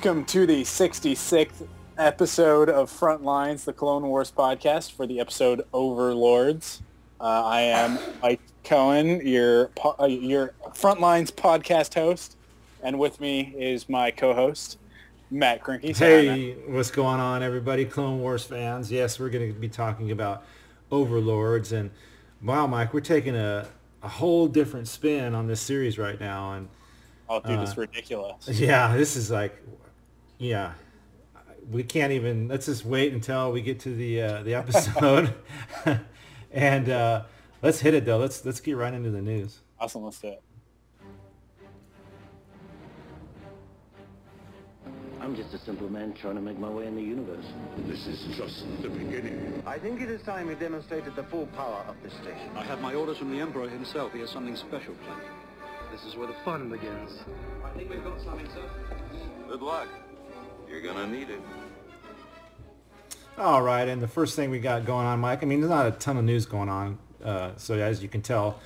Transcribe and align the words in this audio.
Welcome 0.00 0.26
to 0.26 0.46
the 0.46 0.62
66th 0.62 1.66
episode 1.98 2.70
of 2.70 2.88
Frontlines, 2.88 3.64
the 3.64 3.72
Clone 3.72 4.04
Wars 4.06 4.30
podcast 4.30 4.92
for 4.92 5.08
the 5.08 5.18
episode 5.18 5.62
Overlords. 5.72 6.82
Uh, 7.20 7.24
I 7.24 7.62
am 7.62 7.98
Mike 8.22 8.40
Cohen, 8.62 9.26
your 9.26 9.66
po- 9.74 9.96
uh, 9.98 10.06
your 10.06 10.54
Frontlines 10.68 11.32
podcast 11.32 11.94
host, 11.94 12.36
and 12.80 12.96
with 13.00 13.20
me 13.20 13.52
is 13.58 13.88
my 13.88 14.12
co-host 14.12 14.78
Matt 15.32 15.64
Krinky. 15.64 15.96
Hey, 15.96 16.52
what's 16.68 16.92
going 16.92 17.18
on, 17.18 17.42
everybody? 17.42 17.84
Clone 17.84 18.20
Wars 18.20 18.44
fans. 18.44 18.92
Yes, 18.92 19.18
we're 19.18 19.30
going 19.30 19.52
to 19.52 19.58
be 19.58 19.68
talking 19.68 20.12
about 20.12 20.44
Overlords, 20.92 21.72
and 21.72 21.90
wow, 22.40 22.68
Mike, 22.68 22.94
we're 22.94 23.00
taking 23.00 23.34
a 23.34 23.66
a 24.04 24.08
whole 24.08 24.46
different 24.46 24.86
spin 24.86 25.34
on 25.34 25.48
this 25.48 25.60
series 25.60 25.98
right 25.98 26.20
now, 26.20 26.52
and 26.52 26.68
Oh, 27.28 27.40
dude, 27.40 27.60
it's 27.60 27.76
ridiculous. 27.76 28.48
yeah, 28.48 28.96
this 28.96 29.16
is 29.16 29.30
like, 29.30 29.60
yeah, 30.38 30.72
we 31.70 31.82
can't 31.82 32.12
even. 32.12 32.48
Let's 32.48 32.66
just 32.66 32.84
wait 32.84 33.12
until 33.12 33.52
we 33.52 33.62
get 33.62 33.80
to 33.80 33.94
the 33.94 34.22
uh, 34.22 34.42
the 34.42 34.54
episode, 34.54 35.34
and 36.52 36.88
uh, 36.88 37.24
let's 37.62 37.80
hit 37.80 37.94
it 37.94 38.04
though. 38.04 38.18
Let's 38.18 38.44
let's 38.44 38.60
get 38.60 38.76
right 38.76 38.94
into 38.94 39.10
the 39.10 39.22
news. 39.22 39.60
Awesome, 39.80 40.04
let's 40.04 40.20
do 40.20 40.28
it. 40.28 40.42
I'm 45.20 45.36
just 45.36 45.52
a 45.52 45.58
simple 45.58 45.90
man 45.90 46.14
trying 46.14 46.36
to 46.36 46.40
make 46.40 46.58
my 46.58 46.70
way 46.70 46.86
in 46.86 46.94
the 46.94 47.02
universe. 47.02 47.44
This 47.86 48.06
is 48.06 48.34
just 48.34 48.64
the 48.80 48.88
beginning. 48.88 49.62
I 49.66 49.78
think 49.78 50.00
it 50.00 50.08
is 50.08 50.22
time 50.22 50.46
we 50.46 50.54
demonstrated 50.54 51.14
the 51.16 51.24
full 51.24 51.46
power 51.48 51.84
of 51.86 51.96
this 52.02 52.14
station. 52.14 52.48
I 52.56 52.62
have 52.62 52.80
my 52.80 52.94
orders 52.94 53.18
from 53.18 53.30
the 53.30 53.38
Emperor 53.38 53.68
himself. 53.68 54.14
He 54.14 54.20
has 54.20 54.30
something 54.30 54.56
special 54.56 54.94
planned. 55.04 55.20
This 55.92 56.04
is 56.04 56.16
where 56.16 56.28
the 56.28 56.36
fun 56.46 56.70
begins. 56.70 57.18
I 57.62 57.68
think 57.76 57.90
we've 57.90 58.02
got 58.02 58.20
something, 58.22 58.48
sir. 58.54 58.70
Good 59.48 59.60
luck. 59.60 59.88
You're 60.70 60.80
gonna 60.80 61.06
need 61.06 61.30
it. 61.30 61.40
All 63.36 63.62
right, 63.62 63.86
and 63.88 64.02
the 64.02 64.08
first 64.08 64.34
thing 64.36 64.50
we 64.50 64.58
got 64.58 64.84
going 64.84 65.06
on, 65.06 65.20
Mike. 65.20 65.42
I 65.42 65.46
mean, 65.46 65.60
there's 65.60 65.70
not 65.70 65.86
a 65.86 65.92
ton 65.92 66.16
of 66.16 66.24
news 66.24 66.44
going 66.44 66.68
on, 66.68 66.98
uh, 67.24 67.52
so 67.56 67.74
as 67.74 68.02
you 68.02 68.08
can 68.08 68.20
tell 68.20 68.58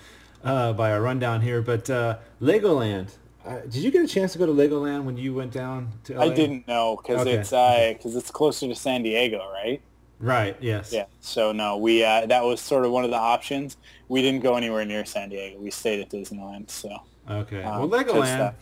uh, 0.44 0.72
by 0.72 0.92
our 0.92 1.02
rundown 1.02 1.40
here. 1.42 1.60
But 1.62 1.88
uh, 1.90 2.18
Legoland. 2.40 3.10
Uh, 3.44 3.58
did 3.62 3.76
you 3.76 3.90
get 3.90 4.04
a 4.04 4.06
chance 4.06 4.32
to 4.32 4.38
go 4.38 4.46
to 4.46 4.52
Legoland 4.52 5.02
when 5.02 5.16
you 5.16 5.34
went 5.34 5.50
down 5.52 5.88
to? 6.04 6.14
LA? 6.14 6.26
I 6.26 6.28
didn't 6.28 6.68
know 6.68 6.96
because 6.96 7.22
Okay. 7.26 7.34
it's 7.38 7.50
because 7.50 8.14
it's 8.14 8.30
closer 8.30 8.68
to 8.68 8.74
San 8.76 9.02
Diego, 9.02 9.38
right? 9.52 9.82
Right. 10.20 10.56
Yes. 10.60 10.92
Yeah. 10.92 11.06
So 11.20 11.50
no, 11.50 11.76
we 11.76 12.04
uh, 12.04 12.26
that 12.26 12.44
was 12.44 12.60
sort 12.60 12.84
of 12.84 12.92
one 12.92 13.02
of 13.04 13.10
the 13.10 13.16
options. 13.16 13.76
We 14.08 14.22
didn't 14.22 14.42
go 14.44 14.54
anywhere 14.54 14.84
near 14.84 15.04
San 15.04 15.28
Diego. 15.28 15.58
We 15.58 15.72
stayed 15.72 15.98
at 16.00 16.10
Disneyland. 16.10 16.70
So 16.70 16.96
Okay. 17.28 17.64
um, 17.64 17.90
well, 17.90 18.04
'cause 18.04 18.04
Legoland. 18.06 18.38
That, 18.38 18.54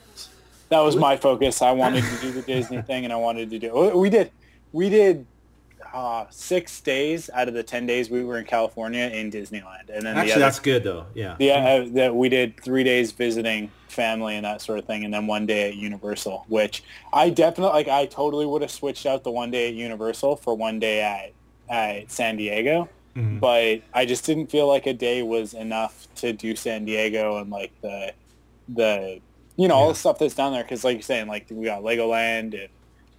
that 0.70 0.80
was 0.80 0.96
my 0.96 1.16
focus. 1.16 1.62
I 1.62 1.72
wanted 1.72 2.04
to 2.04 2.16
do 2.20 2.32
the 2.32 2.42
Disney 2.54 2.80
thing, 2.82 3.04
and 3.04 3.12
I 3.12 3.16
wanted 3.16 3.50
to 3.50 3.58
do. 3.58 3.92
We 3.96 4.08
did. 4.10 4.30
We 4.72 4.88
did 4.88 5.26
uh, 5.92 6.26
six 6.30 6.80
days 6.80 7.28
out 7.34 7.48
of 7.48 7.54
the 7.54 7.62
ten 7.62 7.86
days 7.86 8.08
we 8.08 8.24
were 8.24 8.38
in 8.38 8.44
California 8.44 9.04
in 9.08 9.30
Disneyland, 9.30 9.88
and 9.92 10.06
then 10.06 10.14
the 10.14 10.20
Actually, 10.20 10.32
other, 10.32 10.40
that's 10.40 10.60
good 10.60 10.84
though. 10.84 11.06
Yeah. 11.14 11.36
yeah, 11.38 11.54
uh, 11.84 11.86
that 11.94 12.14
we 12.14 12.28
did 12.28 12.58
three 12.62 12.84
days 12.84 13.10
visiting 13.12 13.70
family 13.88 14.36
and 14.36 14.44
that 14.44 14.60
sort 14.60 14.78
of 14.78 14.84
thing, 14.84 15.04
and 15.04 15.12
then 15.12 15.26
one 15.26 15.46
day 15.46 15.68
at 15.68 15.74
Universal, 15.74 16.44
which 16.48 16.84
I 17.12 17.30
definitely 17.30 17.72
like. 17.74 17.88
I 17.88 18.06
totally 18.06 18.46
would 18.46 18.62
have 18.62 18.70
switched 18.70 19.04
out 19.06 19.24
the 19.24 19.32
one 19.32 19.50
day 19.50 19.68
at 19.68 19.74
Universal 19.74 20.36
for 20.36 20.54
one 20.54 20.78
day 20.78 21.02
at 21.02 21.32
at 21.68 22.10
San 22.12 22.36
Diego, 22.36 22.88
Mhm. 23.16 23.40
but 23.40 23.80
I 23.92 24.04
just 24.06 24.24
didn't 24.24 24.46
feel 24.52 24.68
like 24.68 24.86
a 24.86 24.92
day 24.94 25.22
was 25.24 25.54
enough 25.54 26.06
to 26.16 26.32
do 26.32 26.54
San 26.54 26.84
Diego 26.84 27.38
and 27.38 27.50
like 27.50 27.72
the 27.82 28.12
the 28.68 29.20
you 29.60 29.68
know 29.68 29.74
all 29.74 29.88
the 29.88 29.94
stuff 29.94 30.18
that's 30.18 30.34
down 30.34 30.52
there 30.52 30.62
because 30.62 30.84
like 30.84 30.94
you're 30.96 31.02
saying 31.02 31.26
like 31.28 31.46
we 31.50 31.64
got 31.66 31.82
Legoland 31.82 32.54
and 32.54 32.68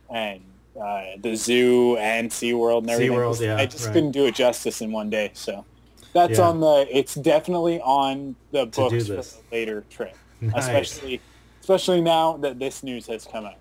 and 0.09 0.41
uh, 0.81 1.03
the 1.21 1.35
zoo 1.35 1.97
and 1.97 2.29
SeaWorld 2.31 2.79
and 2.79 2.89
everything. 2.89 3.15
SeaWorld, 3.17 3.39
yeah, 3.41 3.57
I 3.57 3.65
just 3.65 3.85
right. 3.85 3.93
couldn't 3.93 4.11
do 4.11 4.25
it 4.25 4.35
justice 4.35 4.81
in 4.81 4.91
one 4.91 5.09
day, 5.09 5.31
so. 5.33 5.65
That's 6.13 6.39
Yeah. 6.39 6.49
on 6.49 6.59
the. 6.59 6.87
It's 6.91 7.15
definitely 7.15 7.79
on 7.81 8.35
the 8.51 8.65
books 8.65 9.07
for 9.07 9.19
a 9.19 9.23
later 9.55 9.85
trip, 9.89 10.15
Nice. 10.41 10.63
especially 10.65 11.21
especially 11.61 12.01
now 12.01 12.35
that 12.37 12.59
this 12.59 12.83
news 12.83 13.07
has 13.07 13.25
come 13.25 13.45
out. 13.45 13.55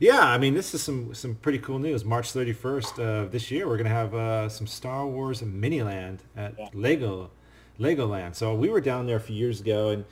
Yeah, 0.00 0.20
I 0.20 0.38
mean, 0.38 0.54
this 0.54 0.72
is 0.74 0.82
some 0.82 1.12
some 1.14 1.34
pretty 1.34 1.58
cool 1.58 1.78
news. 1.78 2.04
March 2.04 2.32
31st 2.32 2.98
of 2.98 3.32
this 3.32 3.50
year, 3.50 3.66
we're 3.68 3.76
gonna 3.76 3.88
have 3.90 4.14
uh, 4.14 4.48
some 4.48 4.66
Star 4.66 5.06
Wars 5.06 5.42
Miniland 5.42 6.20
at 6.36 6.54
Yeah. 6.58 6.68
Lego 6.72 7.30
Legoland. 7.78 8.34
So 8.34 8.54
we 8.54 8.68
were 8.70 8.80
down 8.80 9.06
there 9.06 9.16
a 9.16 9.20
few 9.20 9.36
years 9.36 9.60
ago, 9.60 9.90
and 9.90 10.04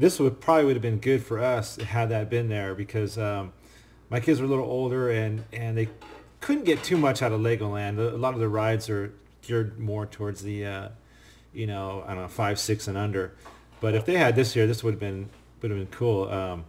this 0.00 0.18
would 0.18 0.40
probably 0.40 0.64
would 0.64 0.76
have 0.76 0.82
been 0.82 0.98
good 0.98 1.22
for 1.22 1.38
us 1.38 1.76
had 1.76 2.08
that 2.08 2.30
been 2.30 2.48
there 2.48 2.74
because 2.74 3.18
um, 3.18 3.52
my 4.08 4.18
kids 4.18 4.40
were 4.40 4.46
a 4.46 4.48
little 4.48 4.64
older 4.64 5.10
and 5.10 5.44
and 5.52 5.76
they 5.76 5.88
couldn't 6.40 6.64
get 6.64 6.82
too 6.82 6.96
much 6.96 7.20
out 7.20 7.32
of 7.32 7.40
Legoland. 7.40 7.98
A 7.98 8.16
lot 8.16 8.32
of 8.32 8.40
the 8.40 8.48
rides 8.48 8.88
are 8.88 9.12
geared 9.42 9.78
more 9.78 10.06
towards 10.06 10.42
the 10.42 10.64
uh, 10.64 10.88
you 11.52 11.66
know 11.66 12.02
I 12.06 12.14
don't 12.14 12.22
know 12.22 12.28
five 12.28 12.58
six 12.58 12.88
and 12.88 12.96
under. 12.96 13.32
But 13.80 13.94
if 13.94 14.06
they 14.06 14.16
had 14.16 14.36
this 14.36 14.54
here, 14.54 14.66
this 14.66 14.82
would 14.82 14.94
have 14.94 15.00
been 15.00 15.28
would 15.60 15.70
have 15.70 15.78
been 15.78 15.98
cool. 15.98 16.30
Um, 16.30 16.64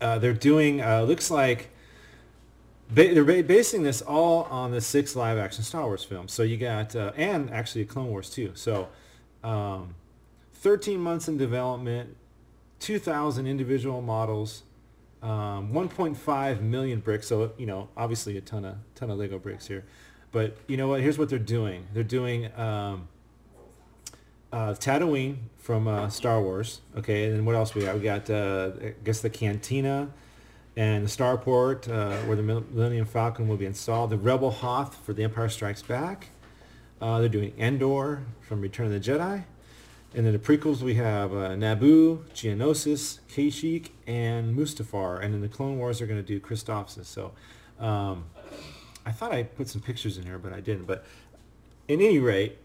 uh, 0.00 0.18
they're 0.18 0.32
doing 0.32 0.80
uh, 0.80 1.02
looks 1.02 1.32
like 1.32 1.70
ba- 2.88 3.14
they're 3.14 3.24
ba- 3.24 3.42
basing 3.42 3.82
this 3.82 4.00
all 4.00 4.44
on 4.44 4.70
the 4.70 4.80
six 4.80 5.16
live 5.16 5.38
action 5.38 5.64
Star 5.64 5.82
Wars 5.82 6.04
films. 6.04 6.32
So 6.32 6.44
you 6.44 6.56
got 6.56 6.94
uh, 6.94 7.10
and 7.16 7.50
actually 7.50 7.84
Clone 7.84 8.10
Wars 8.10 8.30
too. 8.30 8.52
So 8.54 8.88
um, 9.42 9.96
13 10.54 11.00
months 11.00 11.28
in 11.28 11.36
development, 11.36 12.16
2,000 12.80 13.46
individual 13.46 14.00
models, 14.02 14.62
um, 15.22 15.72
1.5 15.72 16.60
million 16.60 17.00
bricks. 17.00 17.26
So 17.28 17.52
you 17.58 17.66
know 17.66 17.88
obviously 17.96 18.36
a 18.36 18.40
ton 18.40 18.64
of 18.64 18.76
ton 18.94 19.10
of 19.10 19.18
Lego 19.18 19.38
bricks 19.38 19.66
here. 19.66 19.84
But 20.30 20.56
you 20.66 20.76
know 20.76 20.88
what? 20.88 21.00
Here's 21.00 21.18
what 21.18 21.28
they're 21.28 21.38
doing. 21.38 21.86
They're 21.94 22.02
doing 22.02 22.50
um, 22.56 23.08
uh, 24.52 24.74
Tatooine 24.74 25.36
from 25.56 25.88
uh, 25.88 26.08
Star 26.10 26.40
Wars. 26.40 26.80
Okay, 26.96 27.26
and 27.26 27.36
then 27.36 27.44
what 27.44 27.54
else 27.54 27.74
we 27.74 27.82
got? 27.82 27.94
We 27.94 28.02
got 28.02 28.28
uh, 28.30 28.70
I 28.80 28.94
guess 29.04 29.20
the 29.20 29.30
Cantina 29.30 30.08
and 30.76 31.04
the 31.04 31.10
Starport 31.10 31.88
uh, 31.88 32.16
where 32.26 32.36
the 32.36 32.42
Millennium 32.42 33.04
Falcon 33.04 33.48
will 33.48 33.56
be 33.56 33.66
installed. 33.66 34.10
The 34.10 34.16
Rebel 34.16 34.50
Hoth 34.50 34.94
for 35.04 35.12
The 35.12 35.24
Empire 35.24 35.48
Strikes 35.48 35.82
Back. 35.82 36.28
Uh, 37.00 37.20
they're 37.20 37.28
doing 37.28 37.52
Endor 37.58 38.22
from 38.40 38.60
Return 38.60 38.86
of 38.86 38.92
the 38.92 39.00
Jedi. 39.00 39.44
And 40.14 40.24
then 40.24 40.32
the 40.32 40.38
prequels 40.38 40.80
we 40.80 40.94
have 40.94 41.32
uh, 41.32 41.50
Naboo, 41.50 42.24
Geonosis, 42.34 43.18
Kashyyyk, 43.28 43.90
and 44.06 44.56
Mustafar. 44.56 45.22
And 45.22 45.34
then 45.34 45.42
the 45.42 45.48
Clone 45.48 45.76
Wars 45.78 45.98
they're 45.98 46.06
going 46.08 46.20
to 46.22 46.26
do 46.26 46.40
Christophsis. 46.40 47.04
So 47.06 47.32
um, 47.78 48.24
I 49.04 49.12
thought 49.12 49.32
I 49.32 49.42
put 49.42 49.68
some 49.68 49.82
pictures 49.82 50.16
in 50.16 50.24
here, 50.24 50.38
but 50.38 50.52
I 50.52 50.60
didn't. 50.60 50.86
But 50.86 51.04
in 51.88 52.00
any 52.00 52.18
rate, 52.18 52.56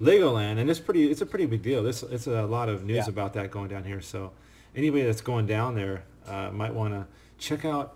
Legoland, 0.00 0.58
and 0.58 0.68
it's 0.68 0.80
pretty. 0.80 1.10
It's 1.10 1.22
a 1.22 1.26
pretty 1.26 1.46
big 1.46 1.62
deal. 1.62 1.82
This 1.82 2.02
it's 2.02 2.26
a 2.26 2.42
lot 2.42 2.68
of 2.68 2.84
news 2.84 2.96
Yeah. 2.96 3.08
about 3.08 3.32
that 3.34 3.50
going 3.50 3.68
down 3.68 3.84
here. 3.84 4.02
So, 4.02 4.32
anybody 4.74 5.04
that's 5.04 5.22
going 5.22 5.46
down 5.46 5.74
there 5.74 6.04
uh, 6.26 6.50
might 6.50 6.74
want 6.74 6.92
to 6.92 7.06
check 7.38 7.64
out 7.64 7.94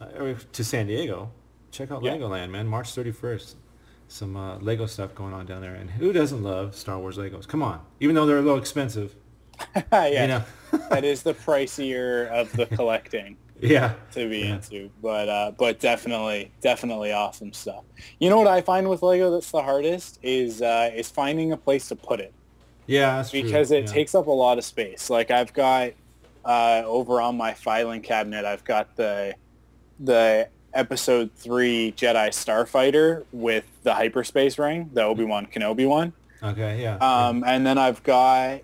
uh, 0.00 0.06
or 0.18 0.34
to 0.34 0.64
San 0.64 0.88
Diego. 0.88 1.30
Check 1.70 1.92
out 1.92 2.02
Yeah. 2.02 2.16
Legoland, 2.16 2.50
man. 2.50 2.66
March 2.66 2.92
31st. 2.96 3.54
Some 4.08 4.36
uh, 4.36 4.58
Lego 4.58 4.86
stuff 4.86 5.14
going 5.14 5.34
on 5.34 5.46
down 5.46 5.60
there, 5.62 5.74
and 5.74 5.90
who 5.90 6.12
doesn't 6.12 6.42
love 6.42 6.76
Star 6.76 6.98
Wars 6.98 7.16
Legos? 7.18 7.46
Come 7.48 7.62
on, 7.62 7.80
even 8.00 8.14
though 8.14 8.24
they're 8.26 8.38
a 8.38 8.42
little 8.42 8.58
expensive, 8.58 9.16
yeah, 9.92 10.06
you 10.22 10.26
know. 10.28 10.44
that 10.90 11.04
is 11.04 11.22
the 11.22 11.34
pricier 11.34 12.28
of 12.28 12.52
the 12.52 12.66
collecting 12.76 13.36
yeah, 13.60 13.94
to 14.12 14.28
be 14.28 14.40
Yeah. 14.40 14.56
into, 14.56 14.90
but 15.02 15.28
uh, 15.28 15.52
but 15.58 15.80
definitely 15.80 16.52
definitely 16.60 17.12
awesome 17.12 17.52
stuff. 17.52 17.84
You 18.20 18.30
know 18.30 18.38
what 18.38 18.46
I 18.48 18.60
find 18.60 18.88
with 18.88 19.02
Lego 19.02 19.30
that's 19.32 19.50
the 19.50 19.62
hardest 19.62 20.18
is 20.22 20.62
uh, 20.62 20.90
is 20.94 21.10
finding 21.10 21.52
a 21.52 21.56
place 21.56 21.88
to 21.88 21.96
put 21.96 22.20
it. 22.20 22.34
yeah, 22.86 23.16
that's 23.16 23.32
true. 23.40 23.42
because 23.42 23.70
it 23.72 23.86
yeah. 23.86 23.86
takes 23.86 24.14
up 24.14 24.26
a 24.28 24.30
lot 24.30 24.58
of 24.58 24.64
space. 24.64 25.10
Like 25.10 25.30
I've 25.30 25.52
got 25.52 25.92
uh, 26.44 26.82
over 26.86 27.20
on 27.20 27.36
my 27.36 27.54
filing 27.54 28.02
cabinet, 28.02 28.44
I've 28.44 28.64
got 28.64 28.94
the 28.96 29.34
the 29.98 30.48
episode 30.76 31.30
three 31.36 31.92
Jedi 31.96 32.28
Starfighter 32.28 33.24
with 33.32 33.64
the 33.82 33.94
hyperspace 33.94 34.58
ring, 34.58 34.90
the 34.92 35.02
Obi 35.02 35.24
Wan 35.24 35.46
Kenobi 35.46 35.88
one, 35.88 36.12
Okay, 36.42 36.82
yeah. 36.82 36.96
um, 36.98 37.42
and 37.46 37.66
then 37.66 37.78
I've 37.78 38.02
got 38.02 38.60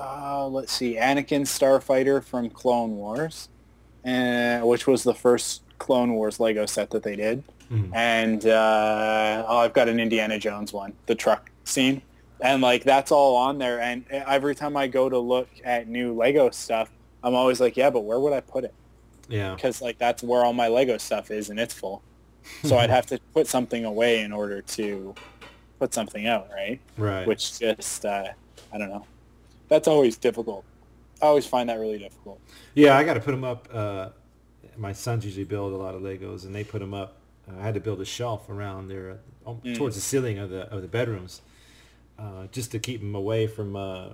uh, 0.00 0.46
let's 0.48 0.72
see, 0.72 0.96
Anakin 0.96 1.42
Starfighter 1.42 2.22
from 2.24 2.50
Clone 2.50 2.96
Wars, 2.96 3.48
uh, 4.04 4.58
which 4.60 4.86
was 4.86 5.04
the 5.04 5.14
first 5.14 5.62
Clone 5.78 6.14
Wars 6.14 6.40
Lego 6.40 6.66
set 6.66 6.90
that 6.90 7.02
they 7.02 7.14
did 7.16 7.44
Mhm. 7.70 7.90
and 7.94 8.46
uh, 8.46 9.44
oh, 9.48 9.58
I've 9.58 9.72
got 9.72 9.88
an 9.88 9.98
Indiana 10.00 10.38
Jones 10.38 10.72
one, 10.72 10.92
the 11.06 11.14
truck 11.14 11.50
scene, 11.64 12.02
and 12.40 12.60
like 12.60 12.84
that's 12.84 13.10
all 13.12 13.36
on 13.36 13.58
there. 13.58 13.80
And 13.80 14.04
every 14.10 14.54
time 14.54 14.76
I 14.76 14.86
go 14.86 15.08
to 15.08 15.18
look 15.18 15.48
at 15.64 15.88
new 15.88 16.12
Lego 16.12 16.50
stuff, 16.50 16.90
I'm 17.22 17.34
always 17.34 17.60
like, 17.60 17.76
yeah, 17.76 17.88
but 17.90 18.00
where 18.00 18.18
would 18.20 18.32
I 18.34 18.40
put 18.40 18.64
it? 18.64 18.74
Yeah. 19.28 19.54
Because 19.54 19.80
like 19.82 19.98
that's 19.98 20.22
where 20.22 20.44
all 20.44 20.52
my 20.52 20.68
Lego 20.68 20.98
stuff 20.98 21.30
is, 21.30 21.50
and 21.50 21.58
it's 21.58 21.74
full. 21.74 22.02
So 22.64 22.76
I'd 22.78 22.90
have 22.98 23.06
to 23.06 23.18
put 23.32 23.46
something 23.46 23.84
away 23.84 24.20
in 24.20 24.32
order 24.32 24.60
to 24.62 25.14
put 25.78 25.94
something 25.94 26.26
out, 26.26 26.48
right? 26.52 26.80
Right. 26.96 27.26
Which 27.26 27.58
just 27.58 28.04
uh, 28.04 28.28
I 28.72 28.78
don't 28.78 28.88
know. 28.88 29.06
That's 29.68 29.88
always 29.88 30.16
difficult. 30.16 30.64
I 31.22 31.26
always 31.26 31.46
find 31.46 31.68
that 31.68 31.78
really 31.78 31.98
difficult. 31.98 32.38
Yeah, 32.74 32.96
I 32.98 33.04
got 33.04 33.14
to 33.14 33.20
put 33.20 33.30
them 33.30 33.44
up. 33.44 33.68
Uh, 33.72 34.08
my 34.76 34.92
sons 34.92 35.24
usually 35.24 35.44
build 35.44 35.72
a 35.72 35.76
lot 35.76 35.94
of 35.94 36.02
Legos, 36.02 36.44
and 36.44 36.54
they 36.54 36.64
put 36.64 36.80
them 36.80 36.92
up. 36.92 37.16
Uh, 37.48 37.60
I 37.60 37.62
had 37.62 37.74
to 37.74 37.80
build 37.80 38.00
a 38.00 38.04
shelf 38.04 38.48
around 38.50 38.88
there, 38.88 39.18
uh, 39.46 39.50
um, 39.50 39.60
Mm. 39.64 39.76
towards 39.76 39.94
the 39.94 40.02
ceiling 40.02 40.38
of 40.38 40.50
the 40.50 40.62
of 40.74 40.82
the 40.82 40.88
bedrooms, 40.88 41.40
uh, 42.18 42.46
just 42.52 42.70
to 42.72 42.78
keep 42.78 43.00
them 43.00 43.14
away 43.14 43.46
from 43.46 43.76
uh, 43.76 44.08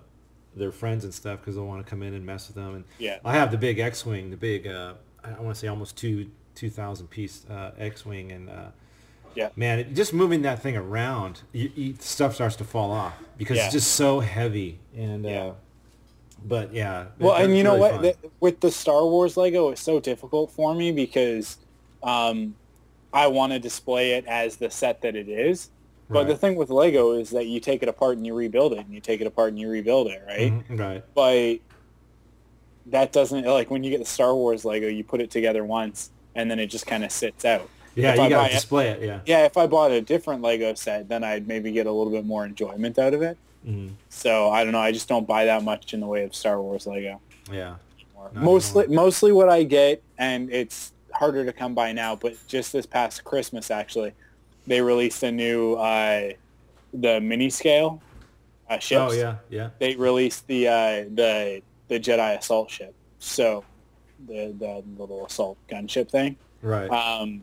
their 0.56 0.72
friends 0.72 1.04
and 1.04 1.14
stuff 1.14 1.40
because 1.40 1.54
they'll 1.54 1.66
want 1.66 1.84
to 1.84 1.88
come 1.88 2.02
in 2.02 2.14
and 2.14 2.24
mess 2.26 2.48
with 2.48 2.56
them. 2.56 2.74
And 2.74 2.84
Yeah. 2.98 3.18
I 3.24 3.34
have 3.34 3.50
the 3.50 3.58
big 3.58 3.78
X-wing, 3.78 4.30
the 4.30 4.36
big 4.36 4.66
uh, 4.66 4.94
I 5.22 5.30
want 5.40 5.54
to 5.54 5.60
say 5.60 5.68
almost 5.68 5.96
two 5.96 6.30
two 6.54 6.70
thousand 6.70 7.08
piece 7.08 7.46
uh, 7.48 7.70
X-wing, 7.78 8.32
and 8.32 8.50
uh, 8.50 8.66
Yeah. 9.34 9.50
man, 9.56 9.78
it, 9.78 9.94
just 9.94 10.12
moving 10.12 10.42
that 10.42 10.60
thing 10.60 10.76
around, 10.76 11.42
you, 11.52 11.70
you, 11.74 11.94
stuff 12.00 12.34
starts 12.34 12.56
to 12.56 12.64
fall 12.64 12.90
off 12.90 13.14
because 13.38 13.56
Yeah. 13.58 13.64
it's 13.66 13.72
just 13.74 13.92
so 13.92 14.20
heavy. 14.20 14.78
And 14.96 15.24
Yeah. 15.24 15.44
uh, 15.44 15.54
but 16.44 16.72
yeah, 16.72 17.06
Well, 17.18 17.34
and 17.36 17.56
you 17.56 17.62
know 17.62 17.74
really 17.76 17.90
what? 17.92 18.02
The- 18.02 18.30
with 18.40 18.60
the 18.60 18.70
Star 18.70 19.04
Wars 19.04 19.36
Lego, 19.36 19.70
it's 19.70 19.82
so 19.82 20.00
difficult 20.00 20.50
for 20.50 20.74
me 20.74 20.90
because 20.90 21.58
um, 22.02 22.54
I 23.12 23.26
want 23.26 23.52
to 23.52 23.58
display 23.58 24.12
it 24.12 24.24
as 24.26 24.56
the 24.56 24.70
set 24.70 25.02
that 25.02 25.14
it 25.14 25.28
is. 25.28 25.70
But 26.10 26.26
the 26.26 26.36
thing 26.36 26.56
with 26.56 26.70
Lego 26.70 27.12
is 27.12 27.30
that 27.30 27.46
you 27.46 27.60
take 27.60 27.82
it 27.82 27.88
apart 27.88 28.16
and 28.16 28.26
you 28.26 28.34
rebuild 28.34 28.72
it, 28.72 28.78
and 28.78 28.92
you 28.92 29.00
take 29.00 29.20
it 29.20 29.26
apart 29.26 29.50
and 29.50 29.58
you 29.58 29.68
rebuild 29.68 30.08
it, 30.08 30.22
right? 30.26 30.52
Mhm, 30.52 30.78
right. 30.78 31.04
But 31.14 31.58
that 32.86 33.12
doesn't 33.12 33.44
like 33.46 33.70
when 33.70 33.84
you 33.84 33.90
get 33.90 34.00
the 34.00 34.04
Star 34.06 34.34
Wars 34.34 34.64
Lego, 34.64 34.88
you 34.88 35.04
put 35.04 35.20
it 35.20 35.30
together 35.30 35.64
once, 35.64 36.10
and 36.34 36.50
then 36.50 36.58
it 36.58 36.66
just 36.66 36.86
kind 36.86 37.04
of 37.04 37.12
sits 37.12 37.44
out. 37.44 37.68
Yeah, 37.94 38.10
If 38.12 38.16
you 38.18 38.22
I 38.24 38.28
gotta 38.28 38.52
display 38.52 38.88
it. 38.88 39.02
Yeah. 39.02 39.20
Yeah, 39.26 39.44
if 39.44 39.56
I 39.56 39.66
bought 39.66 39.90
a 39.90 40.00
different 40.00 40.42
Lego 40.42 40.74
set, 40.74 41.08
then 41.08 41.22
I'd 41.24 41.46
maybe 41.46 41.72
get 41.72 41.86
a 41.86 41.92
little 41.92 42.12
bit 42.12 42.24
more 42.24 42.44
enjoyment 42.44 42.98
out 42.98 43.14
of 43.14 43.22
it. 43.22 43.36
Mhm. 43.66 43.90
So 44.08 44.48
I 44.50 44.62
don't 44.64 44.72
know. 44.72 44.78
I 44.80 44.92
just 44.92 45.08
don't 45.08 45.26
buy 45.26 45.44
that 45.44 45.62
much 45.62 45.92
in 45.92 46.00
the 46.00 46.06
way 46.06 46.24
of 46.24 46.34
Star 46.34 46.60
Wars 46.60 46.86
Lego. 46.86 47.20
Yeah. 47.52 47.74
Mostly, 48.34 48.84
anymore. 48.84 49.04
mostly 49.06 49.32
what 49.32 49.48
I 49.48 49.64
get, 49.64 50.02
and 50.18 50.50
it's 50.52 50.92
harder 51.12 51.44
to 51.44 51.52
come 51.52 51.74
by 51.74 51.92
now. 51.92 52.14
But 52.16 52.34
just 52.46 52.72
this 52.72 52.86
past 52.86 53.24
Christmas, 53.24 53.70
actually, 53.70 54.12
they 54.66 54.80
released 54.80 55.22
a 55.22 55.32
new 55.32 55.74
uh, 55.74 56.30
the 56.92 57.20
mini 57.20 57.50
scale 57.50 58.02
uh, 58.68 58.78
ships. 58.78 59.00
Oh 59.00 59.12
yeah, 59.12 59.36
yeah. 59.48 59.70
They 59.78 59.96
released 59.96 60.46
the 60.46 60.68
uh, 60.68 61.04
the 61.14 61.62
the 61.88 61.98
Jedi 62.00 62.38
assault 62.38 62.70
ship. 62.70 62.94
So 63.18 63.64
the 64.26 64.54
the 64.58 64.82
little 64.98 65.26
assault 65.26 65.56
gunship 65.68 66.08
thing, 66.10 66.36
Right. 66.62 66.88
um, 66.90 67.42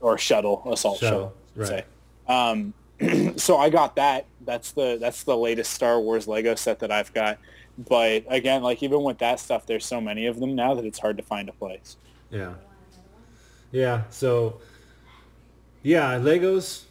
or 0.00 0.18
shuttle 0.18 0.62
assault 0.70 0.98
Shuttle, 0.98 1.34
shuttle. 1.56 1.74
right. 1.76 1.84
Say. 2.28 2.32
Um, 2.32 2.74
so 3.38 3.58
I 3.58 3.70
got 3.70 3.96
that. 3.96 4.26
That's 4.44 4.72
the 4.72 4.96
that's 5.00 5.22
the 5.24 5.36
latest 5.36 5.72
Star 5.72 6.00
Wars 6.00 6.26
Lego 6.26 6.54
set 6.54 6.78
that 6.80 6.90
I've 6.90 7.12
got. 7.14 7.38
But 7.78 8.24
again, 8.28 8.62
like 8.62 8.82
even 8.82 9.02
with 9.02 9.18
that 9.18 9.38
stuff, 9.38 9.66
there's 9.66 9.84
so 9.84 10.00
many 10.00 10.26
of 10.26 10.40
them 10.40 10.54
now 10.54 10.74
that 10.74 10.84
it's 10.86 10.98
hard 10.98 11.16
to 11.18 11.22
find 11.22 11.48
a 11.48 11.52
place. 11.52 11.96
Yeah. 12.30 12.54
Yeah. 13.70 14.04
So. 14.10 14.60
Yeah, 15.82 16.18
Legos. 16.18 16.82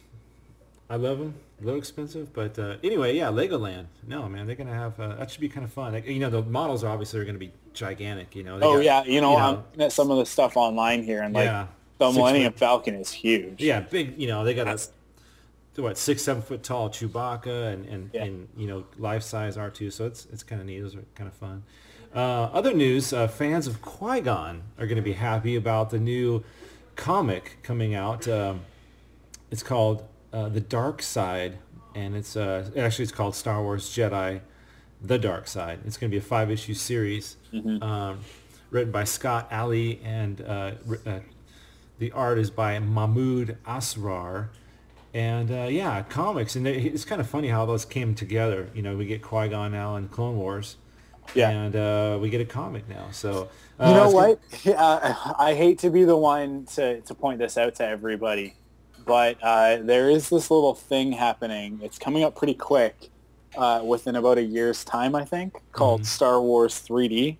I 0.88 0.96
love 0.96 1.18
them. 1.18 1.34
A 1.60 1.64
little 1.64 1.78
expensive, 1.78 2.34
but 2.34 2.58
uh, 2.58 2.76
anyway, 2.84 3.16
yeah, 3.16 3.28
Legoland. 3.28 3.86
No, 4.06 4.28
man, 4.28 4.46
they're 4.46 4.56
gonna 4.56 4.74
have 4.74 5.00
uh, 5.00 5.14
that 5.14 5.30
should 5.30 5.40
be 5.40 5.48
kind 5.48 5.64
of 5.64 5.72
fun. 5.72 5.94
Like, 5.94 6.06
you 6.06 6.18
know, 6.18 6.28
the 6.28 6.42
models 6.42 6.84
obviously 6.84 7.18
are 7.20 7.24
gonna 7.24 7.38
be 7.38 7.52
gigantic. 7.72 8.36
You 8.36 8.42
know. 8.42 8.56
Oh 8.56 8.74
got- 8.74 8.84
yeah, 8.84 9.04
you 9.04 9.22
know, 9.22 9.32
you 9.32 9.38
I'm 9.38 9.54
looking 9.56 9.80
at 9.82 9.92
some 9.92 10.10
of 10.10 10.18
the 10.18 10.26
stuff 10.26 10.56
online 10.56 11.02
here, 11.02 11.22
and 11.22 11.34
like 11.34 11.46
yeah. 11.46 11.66
the 11.96 12.12
Millennium 12.12 12.52
foot- 12.52 12.58
Falcon 12.58 12.94
is 12.94 13.10
huge. 13.10 13.62
Yeah, 13.62 13.80
big. 13.80 14.20
You 14.20 14.26
know, 14.26 14.44
they 14.44 14.52
got 14.52 14.68
a 14.68 14.78
what 15.82 15.98
six, 15.98 16.22
seven 16.22 16.42
foot 16.42 16.62
tall 16.62 16.90
Chewbacca 16.90 17.72
and 17.72 17.86
and, 17.86 18.10
Yeah. 18.12 18.24
and 18.24 18.48
you 18.56 18.66
know 18.66 18.84
life 18.98 19.22
size 19.22 19.56
R 19.56 19.70
two. 19.70 19.90
So 19.90 20.04
it's 20.06 20.26
it's 20.32 20.42
kind 20.42 20.60
of 20.60 20.66
neat. 20.66 20.80
Those 20.80 20.94
are 20.94 21.04
kind 21.14 21.28
of 21.28 21.34
fun. 21.34 21.62
Uh, 22.14 22.50
other 22.52 22.74
news: 22.74 23.12
uh, 23.12 23.28
fans 23.28 23.66
of 23.66 23.80
Qui 23.82 24.20
Gon 24.20 24.62
are 24.78 24.86
going 24.86 24.96
to 24.96 25.02
be 25.02 25.12
happy 25.14 25.56
about 25.56 25.90
the 25.90 25.98
new 25.98 26.44
comic 26.96 27.58
coming 27.62 27.94
out. 27.94 28.26
Um, 28.28 28.60
it's 29.50 29.62
called 29.62 30.06
uh, 30.32 30.48
The 30.48 30.60
Dark 30.60 31.02
Side, 31.02 31.58
and 31.94 32.14
it's 32.16 32.36
uh, 32.36 32.68
actually 32.76 33.04
it's 33.04 33.12
called 33.12 33.34
Star 33.34 33.62
Wars 33.62 33.88
Jedi: 33.88 34.40
The 35.02 35.18
Dark 35.18 35.46
Side. 35.48 35.80
It's 35.86 35.96
going 35.96 36.10
to 36.10 36.14
be 36.14 36.18
a 36.18 36.26
five 36.26 36.50
issue 36.50 36.74
series 36.74 37.36
um, 37.82 38.20
written 38.70 38.90
by 38.92 39.04
Scott 39.04 39.48
Allie 39.50 40.00
and 40.04 40.40
uh, 40.42 40.72
uh, 41.06 41.20
the 41.98 42.12
art 42.12 42.38
is 42.38 42.50
by 42.50 42.78
Mahmoud 42.78 43.56
Asrar. 43.66 44.48
And 45.14 45.50
uh, 45.50 45.68
yeah, 45.70 46.02
comics, 46.02 46.56
and 46.56 46.66
it's 46.68 47.06
kind 47.06 47.22
of 47.22 47.26
funny 47.28 47.48
how 47.48 47.64
those 47.64 47.86
came 47.86 48.14
together. 48.14 48.68
You 48.74 48.82
know, 48.82 48.96
we 48.96 49.06
get 49.06 49.22
Qui 49.22 49.48
Gon 49.48 49.72
now 49.72 49.96
in 49.96 50.08
Clone 50.08 50.36
Wars, 50.36 50.76
Yeah. 51.34 51.48
and 51.48 51.74
uh, 51.74 52.18
we 52.20 52.28
get 52.28 52.42
a 52.42 52.44
comic 52.44 52.86
now. 52.86 53.06
So 53.12 53.48
uh, 53.80 53.88
You 53.88 53.94
know 53.94 54.10
what? 54.10 54.40
Uh, 54.66 55.14
I 55.38 55.54
hate 55.54 55.78
to 55.78 55.90
be 55.90 56.04
the 56.04 56.16
one 56.18 56.66
to, 56.74 57.00
to 57.00 57.14
point 57.14 57.38
this 57.38 57.56
out 57.56 57.76
to 57.76 57.86
everybody, 57.86 58.56
but 59.06 59.38
uh, 59.42 59.78
there 59.82 60.10
is 60.10 60.28
this 60.28 60.50
little 60.50 60.74
thing 60.74 61.12
happening. 61.12 61.80
It's 61.82 61.98
coming 61.98 62.24
up 62.24 62.36
pretty 62.36 62.54
quick, 62.54 63.08
uh, 63.56 63.80
within 63.84 64.16
about 64.16 64.36
a 64.38 64.42
year's 64.42 64.84
time, 64.84 65.14
I 65.14 65.24
think, 65.24 65.54
called 65.72 66.04
Star 66.04 66.40
Wars 66.40 66.74
3D. 66.86 67.36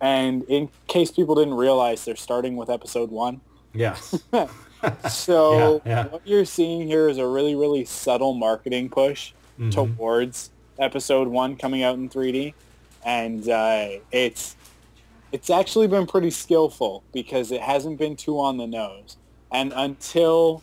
And 0.00 0.42
in 0.44 0.68
case 0.88 1.10
people 1.10 1.34
didn't 1.36 1.54
realize, 1.54 2.04
they're 2.04 2.16
starting 2.16 2.56
with 2.56 2.68
Episode 2.68 3.10
One. 3.10 3.40
Yes. 3.72 4.22
So 5.08 5.80
Yeah, 5.86 6.02
yeah. 6.04 6.06
what 6.08 6.20
you're 6.26 6.44
seeing 6.44 6.86
here 6.86 7.08
is 7.08 7.16
a 7.16 7.26
really, 7.26 7.54
really 7.54 7.84
subtle 7.86 8.34
marketing 8.34 8.90
push 8.90 9.32
Mhm. 9.58 9.72
towards 9.96 10.50
Episode 10.78 11.28
One 11.28 11.56
coming 11.56 11.82
out 11.82 11.94
in 11.96 12.08
3D, 12.10 12.52
and 13.04 13.48
uh, 13.48 13.88
it's 14.12 14.56
it's 15.32 15.48
actually 15.48 15.86
been 15.86 16.06
pretty 16.06 16.30
skillful 16.30 17.02
because 17.12 17.50
it 17.50 17.60
hasn't 17.62 17.98
been 17.98 18.14
too 18.16 18.38
on 18.38 18.56
the 18.58 18.66
nose. 18.66 19.16
And 19.50 19.72
until 19.74 20.62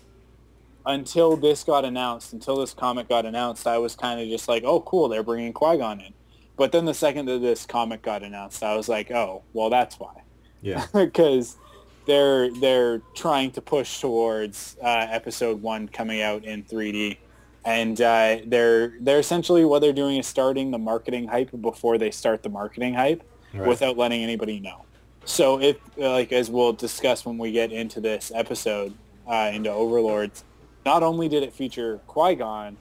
until 0.85 1.35
this 1.37 1.63
got 1.63 1.85
announced, 1.85 2.33
until 2.33 2.57
this 2.57 2.73
comic 2.73 3.07
got 3.09 3.25
announced, 3.25 3.67
I 3.67 3.77
was 3.77 3.95
kind 3.95 4.19
of 4.19 4.27
just 4.27 4.47
like, 4.47 4.63
oh, 4.63 4.81
cool, 4.81 5.07
they're 5.09 5.23
bringing 5.23 5.53
Qui-Gon 5.53 6.01
in. 6.01 6.13
But 6.57 6.71
then 6.71 6.85
the 6.85 6.93
second 6.93 7.25
that 7.27 7.39
this 7.41 7.65
comic 7.65 8.01
got 8.01 8.23
announced, 8.23 8.61
I 8.63 8.75
was 8.75 8.87
like, 8.89 9.09
oh, 9.11 9.43
well, 9.53 9.69
that's 9.69 9.99
why 9.99 10.23
Yeah. 10.61 10.85
because 10.93 11.57
they're 12.05 12.51
they're 12.59 12.99
trying 13.15 13.51
to 13.51 13.61
push 13.61 13.99
towards 14.01 14.75
uh, 14.83 14.87
episode 15.09 15.61
one 15.61 15.87
coming 15.87 16.21
out 16.21 16.43
in 16.43 16.63
3D, 16.63 17.17
and 17.63 17.99
uh, 18.01 18.37
they're 18.45 18.93
they're 18.99 19.19
essentially 19.19 19.65
what 19.65 19.79
they're 19.79 19.93
doing 19.93 20.17
is 20.17 20.25
starting 20.27 20.71
the 20.71 20.77
marketing 20.79 21.27
hype 21.27 21.49
before 21.61 21.97
they 21.99 22.09
start 22.11 22.41
the 22.43 22.49
marketing 22.49 22.93
hype, 22.95 23.23
Right. 23.53 23.67
without 23.67 23.97
letting 23.97 24.23
anybody 24.23 24.59
know. 24.59 24.85
So 25.25 25.59
if 25.61 25.77
like 25.95 26.31
as 26.31 26.49
we'll 26.49 26.73
discuss 26.73 27.23
when 27.25 27.37
we 27.37 27.51
get 27.51 27.71
into 27.71 28.01
this 28.01 28.31
episode 28.33 28.93
uh, 29.27 29.51
into 29.53 29.69
Overlords, 29.71 30.43
not 30.85 31.03
only 31.03 31.29
did 31.29 31.43
it 31.43 31.53
feature 31.53 32.01
Qui 32.07 32.35
Gon, 32.35 32.77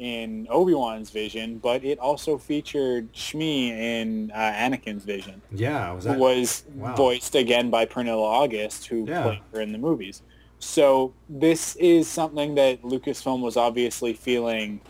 in 0.00 0.46
Obi-Wan's 0.50 1.10
vision, 1.10 1.58
but 1.58 1.84
it 1.84 1.98
also 1.98 2.38
featured 2.38 3.12
Shmi 3.12 3.68
in 3.68 4.30
uh, 4.34 4.38
Anakin's 4.38 5.04
vision, 5.04 5.42
Yeah, 5.50 5.92
was 5.92 6.04
that 6.04 6.18
was 6.18 6.64
wow. 6.68 6.94
voiced 6.94 7.34
again 7.34 7.68
by 7.68 7.84
Pernilla 7.84 8.22
August, 8.22 8.86
who 8.86 9.04
Yeah. 9.06 9.22
played 9.22 9.42
her 9.52 9.60
in 9.60 9.72
the 9.72 9.78
movies. 9.78 10.22
So 10.58 11.16
this 11.28 11.76
is 11.76 12.08
something 12.08 12.54
that 12.54 12.82
Lucasfilm 12.82 13.42
was 13.42 13.58
obviously 13.58 14.14
feeling 14.14 14.80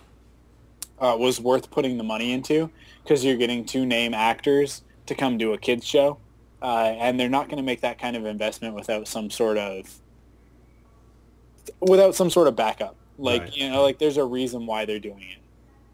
uh, 0.98 1.16
was 1.18 1.40
worth 1.40 1.70
putting 1.70 1.96
the 1.98 2.04
money 2.04 2.32
into 2.32 2.70
because 3.02 3.24
you're 3.24 3.36
getting 3.36 3.64
two 3.64 3.86
name 3.86 4.14
actors 4.14 4.82
to 5.06 5.14
come 5.16 5.38
do 5.38 5.52
a 5.54 5.58
kids 5.58 5.84
show, 5.86 6.20
uh, 6.62 6.94
and 6.98 7.18
they're 7.18 7.28
not 7.28 7.48
going 7.48 7.56
to 7.56 7.64
make 7.64 7.80
that 7.80 7.98
kind 7.98 8.14
of 8.16 8.26
investment 8.26 8.74
without 8.76 9.08
some 9.08 9.28
sort 9.30 9.58
of 9.58 9.99
without 11.80 12.14
some 12.14 12.30
sort 12.30 12.48
of 12.48 12.56
backup. 12.56 12.96
Like 13.18 13.42
Right. 13.42 13.56
you 13.56 13.70
know, 13.70 13.82
like 13.82 13.98
there's 13.98 14.16
a 14.16 14.24
reason 14.24 14.66
why 14.66 14.84
they're 14.84 14.98
doing 14.98 15.20
it. 15.22 15.38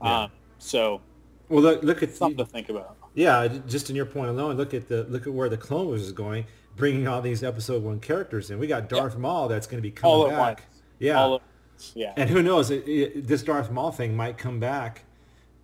Yeah. 0.03 0.23
Um, 0.25 0.31
so 0.59 1.01
Well, 1.49 1.63
look, 1.63 1.83
look 1.83 2.03
at 2.03 2.15
something 2.15 2.39
to 2.39 2.45
think 2.45 2.69
about. 2.69 2.97
yeah, 3.15 3.49
just 3.67 3.91
in 3.91 3.97
your 3.97 4.07
point 4.07 4.31
alone, 4.31 4.57
look 4.57 4.75
at 4.75 4.89
the 4.89 5.05
look 5.05 5.27
at 5.27 5.33
where 5.33 5.49
the 5.49 5.57
Clone 5.57 5.87
Wars 5.87 6.03
is 6.03 6.13
going, 6.13 6.45
bringing 6.77 7.09
all 7.09 7.21
these 7.23 7.43
Episode 7.43 7.83
One 7.83 7.99
characters 8.01 8.51
in. 8.51 8.59
We 8.59 8.67
got 8.67 8.89
Darth 8.89 9.17
Maul 9.19 9.49
that's 9.49 9.67
going 9.67 9.79
to 9.79 9.83
be 9.83 9.91
coming 9.91 10.15
All 10.15 10.27
at 10.27 10.31
back. 10.31 10.39
once. 10.69 10.83
Yeah, 10.99 11.21
All 11.21 11.35
at. 11.37 11.43
Yeah. 11.95 12.13
and 12.17 12.31
who 12.31 12.43
knows? 12.43 12.71
It, 12.71 12.87
it, 12.89 13.27
this 13.27 13.43
Darth 13.43 13.71
Maul 13.71 13.91
thing 13.91 14.17
might 14.17 14.39
come 14.39 14.61
back 14.61 15.03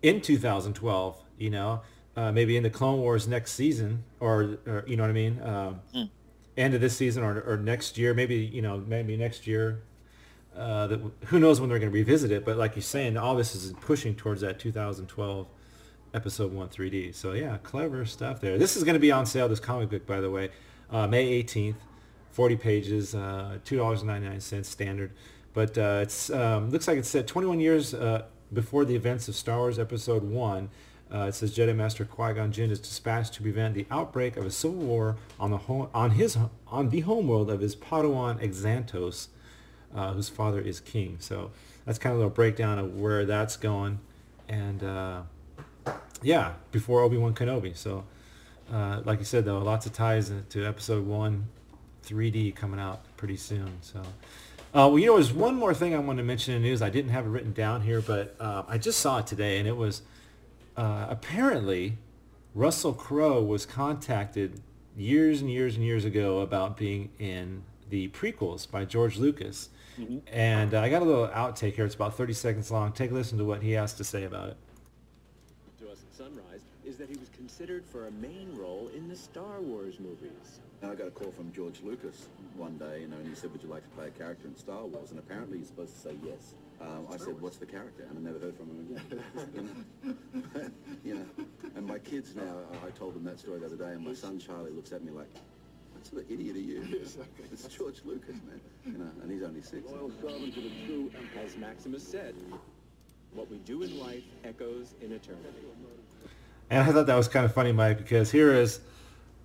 in 0.01 0.21
2012. 0.21 1.17
You 1.39 1.49
know, 1.49 1.81
uh, 2.15 2.31
maybe 2.31 2.55
in 2.57 2.63
the 2.63 2.69
Clone 2.69 2.99
Wars 2.99 3.27
next 3.27 3.53
season, 3.53 4.03
or, 4.19 4.57
or 4.67 4.83
you 4.87 4.95
know 4.95 5.03
what 5.03 5.09
I 5.09 5.13
mean? 5.13 5.41
Um, 5.41 5.81
Hmm. 5.93 6.03
End 6.55 6.75
of 6.75 6.81
this 6.81 6.95
season 6.95 7.23
or, 7.23 7.41
or 7.41 7.57
next 7.57 7.97
year, 7.97 8.13
maybe 8.13 8.35
you 8.35 8.61
know, 8.61 8.77
maybe 8.77 9.17
next 9.17 9.47
year. 9.47 9.81
Uh, 10.55 10.87
that, 10.87 11.01
who 11.25 11.39
knows 11.39 11.59
when 11.59 11.69
they're 11.69 11.79
going 11.79 11.91
to 11.91 11.97
revisit 11.97 12.31
it? 12.31 12.45
But 12.45 12.57
like 12.57 12.75
you're 12.75 12.83
saying, 12.83 13.17
all 13.17 13.35
this 13.35 13.55
is 13.55 13.73
pushing 13.81 14.15
towards 14.15 14.41
that 14.41 14.59
2012 14.59 15.47
episode 16.13 16.53
1 16.53 16.69
3D. 16.69 17.15
So 17.15 17.33
yeah, 17.33 17.57
clever 17.63 18.05
stuff 18.05 18.39
there. 18.39 18.57
This 18.57 18.77
is 18.77 18.83
going 18.83 18.93
to 18.93 18.99
be 18.99 19.11
on 19.11 19.25
sale, 19.25 19.49
this 19.49 19.59
comic 19.59 19.89
book, 19.89 20.05
by 20.05 20.21
the 20.21 20.29
way, 20.29 20.49
uh, 20.91 21.07
May 21.07 21.43
18th, 21.43 21.75
40 22.31 22.55
pages, 22.57 23.15
uh, 23.15 23.57
$2.99 23.65 24.65
standard. 24.65 25.11
But 25.53 25.77
uh, 25.77 25.99
it's 26.01 26.29
um, 26.29 26.71
looks 26.71 26.87
like 26.87 26.97
it's 26.97 27.09
set 27.09 27.27
21 27.27 27.59
years 27.59 27.93
uh, 27.93 28.25
before 28.51 28.85
the 28.85 28.95
events 28.95 29.27
of 29.27 29.35
Star 29.35 29.57
Wars 29.57 29.79
Episode 29.79 30.23
1. 30.23 30.69
Uh, 31.13 31.27
it 31.27 31.35
says 31.35 31.55
Jedi 31.55 31.75
Master 31.75 32.05
Qui-Gon 32.05 32.51
Jinn 32.51 32.71
is 32.71 32.79
dispatched 32.79 33.33
to 33.35 33.43
prevent 33.43 33.75
the 33.75 33.85
outbreak 33.91 34.35
of 34.35 34.45
a 34.45 34.51
civil 34.51 34.79
war 34.79 35.17
on 35.39 35.51
the 35.51 35.57
home, 35.57 35.89
on 35.93 36.11
his 36.11 36.37
on 36.67 36.89
the 36.89 37.01
homeworld 37.01 37.51
of 37.51 37.59
his 37.59 37.75
Padawan 37.75 38.41
Exantos, 38.41 39.27
uh, 39.95 40.13
whose 40.13 40.29
father 40.29 40.59
is 40.59 40.79
king. 40.79 41.17
So 41.19 41.51
that's 41.85 41.99
kind 41.99 42.11
of 42.11 42.17
a 42.17 42.19
little 42.19 42.35
breakdown 42.35 42.79
of 42.79 42.95
where 42.95 43.25
that's 43.25 43.57
going, 43.57 43.99
and 44.47 44.83
uh, 44.83 45.21
yeah, 46.21 46.53
before 46.71 47.01
Obi 47.01 47.17
Wan 47.17 47.33
Kenobi. 47.33 47.75
So, 47.75 48.05
uh, 48.71 49.01
like 49.05 49.19
you 49.19 49.25
said, 49.25 49.45
though, 49.45 49.59
lots 49.59 49.85
of 49.85 49.93
ties 49.93 50.31
to 50.49 50.65
Episode 50.65 51.05
One, 51.05 51.47
3D 52.05 52.55
coming 52.55 52.79
out 52.79 53.01
pretty 53.17 53.37
soon. 53.37 53.69
So, 53.81 53.99
uh, 53.99 54.87
well, 54.87 54.99
you 54.99 55.07
know, 55.07 55.15
there's 55.15 55.33
one 55.33 55.55
more 55.55 55.73
thing 55.73 55.93
I 55.93 55.99
wanted 55.99 56.21
to 56.21 56.27
mention 56.27 56.55
in 56.55 56.61
the 56.61 56.69
news. 56.69 56.81
I 56.81 56.89
didn't 56.89 57.11
have 57.11 57.25
it 57.25 57.29
written 57.29 57.53
down 57.53 57.81
here, 57.81 58.01
but 58.01 58.35
uh, 58.39 58.63
I 58.67 58.77
just 58.77 58.99
saw 58.99 59.19
it 59.19 59.27
today, 59.27 59.59
and 59.59 59.67
it 59.67 59.77
was 59.77 60.01
uh, 60.77 61.07
apparently 61.09 61.97
Russell 62.55 62.93
Crowe 62.93 63.41
was 63.41 63.65
contacted 63.65 64.61
years 64.95 65.41
and 65.41 65.51
years 65.51 65.75
and 65.75 65.83
years 65.83 66.05
ago 66.05 66.39
about 66.39 66.77
being 66.77 67.09
in 67.19 67.63
the 67.89 68.09
prequels 68.09 68.69
by 68.69 68.85
George 68.85 69.17
Lucas. 69.17 69.69
And 70.31 70.73
uh, 70.73 70.81
I 70.81 70.89
got 70.89 71.01
a 71.01 71.05
little 71.05 71.27
outtake 71.27 71.73
here. 71.73 71.85
It's 71.85 71.95
about 71.95 72.15
30 72.15 72.33
seconds 72.33 72.71
long. 72.71 72.91
Take 72.91 73.11
a 73.11 73.13
listen 73.13 73.37
to 73.37 73.45
what 73.45 73.61
he 73.61 73.71
has 73.71 73.93
to 73.95 74.03
say 74.03 74.23
about 74.23 74.49
it. 74.49 74.57
to 75.79 75.91
us 75.91 75.99
at 76.09 76.17
Sunrise 76.17 76.61
is 76.85 76.97
that 76.97 77.09
he 77.09 77.17
was 77.17 77.29
considered 77.29 77.85
for 77.85 78.07
a 78.07 78.11
main 78.11 78.55
role 78.55 78.89
in 78.95 79.07
the 79.07 79.15
Star 79.15 79.61
Wars 79.61 79.99
movies. 79.99 80.59
And 80.81 80.91
I 80.91 80.95
got 80.95 81.07
a 81.07 81.11
call 81.11 81.31
from 81.31 81.51
George 81.53 81.79
Lucas 81.83 82.27
one 82.57 82.77
day, 82.77 83.01
you 83.01 83.07
know, 83.07 83.15
and 83.17 83.27
he 83.27 83.35
said, 83.35 83.51
would 83.51 83.63
you 83.63 83.69
like 83.69 83.83
to 83.83 83.89
play 83.89 84.07
a 84.07 84.11
character 84.11 84.47
in 84.47 84.55
Star 84.55 84.85
Wars? 84.85 85.11
And 85.11 85.19
apparently 85.19 85.59
he's 85.59 85.67
supposed 85.67 85.93
to 85.95 86.09
say 86.09 86.15
yes. 86.25 86.55
Um, 86.81 87.07
I 87.11 87.17
said, 87.17 87.39
what's 87.39 87.57
the 87.57 87.65
character? 87.65 88.05
And 88.09 88.17
I 88.17 88.21
never 88.21 88.39
heard 88.43 88.57
from 88.57 88.67
him 88.67 88.97
again. 90.03 90.73
you 91.05 91.15
know, 91.15 91.25
and 91.75 91.87
my 91.87 91.99
kids 91.99 92.35
now, 92.35 92.57
I 92.85 92.89
told 92.89 93.15
them 93.15 93.23
that 93.23 93.39
story 93.39 93.59
the 93.59 93.67
other 93.67 93.77
day, 93.77 93.91
and 93.91 94.05
my 94.05 94.13
son 94.13 94.37
Charlie 94.37 94.71
looks 94.71 94.91
at 94.91 95.03
me 95.03 95.11
like, 95.11 95.29
what 96.03 96.11
sort 96.11 96.25
of 96.25 96.31
idiot 96.31 96.55
are 96.55 96.59
you? 96.59 97.01
It's 97.51 97.67
George 97.67 98.01
Lucas, 98.03 98.35
man. 98.47 98.59
You 98.85 98.97
know, 98.97 99.09
and 99.21 99.31
he's 99.31 99.43
only 99.43 99.61
six. 99.61 99.89
Loyal 99.89 100.11
servant 100.21 100.53
to 100.53 100.61
the 100.61 100.71
true, 100.85 101.11
as 101.43 101.55
Maximus 101.55 102.05
said, 102.05 102.35
what 103.33 103.49
we 103.49 103.57
do 103.59 103.83
in 103.83 103.97
life 103.99 104.23
echoes 104.43 104.95
in 105.01 105.11
eternity. 105.13 105.47
And 106.69 106.83
I 106.83 106.91
thought 106.91 107.05
that 107.05 107.15
was 107.15 107.27
kind 107.27 107.45
of 107.45 107.53
funny, 107.53 107.71
Mike, 107.71 107.97
because 107.97 108.31
here 108.31 108.53
is 108.53 108.81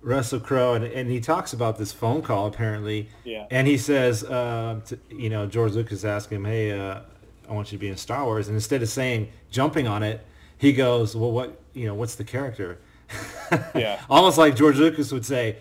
Russell 0.01 0.39
Crowe, 0.39 0.73
and, 0.73 0.83
and 0.83 1.09
he 1.09 1.21
talks 1.21 1.53
about 1.53 1.77
this 1.77 1.93
phone 1.93 2.21
call 2.21 2.47
apparently. 2.47 3.09
Yeah. 3.23 3.45
And 3.51 3.65
he 3.67 3.77
says, 3.77 4.23
um, 4.29 4.81
to, 4.83 4.99
you 5.09 5.29
know, 5.29 5.45
George 5.45 5.73
Lucas 5.73 6.03
asked 6.03 6.29
him, 6.29 6.43
"Hey, 6.43 6.77
uh, 6.77 7.01
I 7.47 7.53
want 7.53 7.71
you 7.71 7.77
to 7.77 7.81
be 7.81 7.87
in 7.87 7.97
Star 7.97 8.25
Wars," 8.25 8.47
and 8.47 8.55
instead 8.55 8.81
of 8.81 8.89
saying 8.89 9.29
jumping 9.49 9.87
on 9.87 10.03
it, 10.03 10.25
he 10.57 10.73
goes, 10.73 11.15
"Well, 11.15 11.31
what, 11.31 11.61
you 11.73 11.85
know, 11.85 11.93
what's 11.93 12.15
the 12.15 12.25
character?" 12.25 12.79
Yeah. 13.73 14.01
Almost 14.09 14.37
like 14.37 14.55
George 14.55 14.77
Lucas 14.77 15.11
would 15.11 15.25
say, 15.25 15.57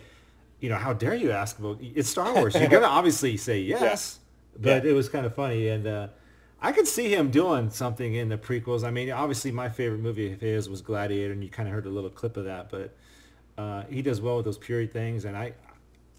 you 0.61 0.69
know, 0.69 0.77
how 0.77 0.93
dare 0.93 1.15
you 1.15 1.31
ask 1.31 1.59
about 1.59 1.79
it's 1.81 2.09
Star 2.09 2.35
Wars? 2.35 2.55
You're 2.55 2.69
gonna 2.77 2.87
obviously 2.87 3.37
say 3.37 3.61
yes, 3.61 4.19
but 4.59 4.85
Yeah. 4.85 4.91
it 4.91 4.95
was 4.95 5.09
kind 5.09 5.25
of 5.27 5.35
funny, 5.35 5.69
and 5.69 5.87
uh, 5.87 6.09
I 6.61 6.73
could 6.73 6.87
see 6.89 7.15
him 7.15 7.31
doing 7.31 7.71
something 7.71 8.15
in 8.15 8.29
the 8.29 8.39
prequels. 8.39 8.85
I 8.85 8.91
mean, 8.91 9.11
obviously 9.11 9.51
my 9.53 9.69
favorite 9.69 10.01
movie 10.01 10.33
of 10.33 10.41
his 10.41 10.69
was 10.69 10.81
Gladiator, 10.83 11.33
and 11.33 11.43
you 11.45 11.51
kind 11.51 11.69
of 11.69 11.75
heard 11.75 11.87
a 11.87 11.91
little 11.91 12.11
clip 12.11 12.37
of 12.37 12.45
that, 12.47 12.71
but 12.71 12.97
uh, 13.57 13.85
he 13.89 14.03
does 14.03 14.21
well 14.21 14.37
with 14.37 14.45
those 14.45 14.59
period 14.59 14.93
things, 14.93 15.25
and 15.25 15.37
I, 15.37 15.53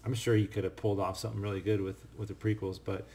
I'm 0.04 0.14
sure 0.14 0.34
he 0.34 0.46
could 0.46 0.64
have 0.64 0.76
pulled 0.76 1.00
off 1.00 1.18
something 1.18 1.40
really 1.40 1.60
good 1.60 1.80
with 1.80 2.04
with 2.16 2.28
the 2.28 2.34
prequels, 2.34 2.78
but. 2.84 3.06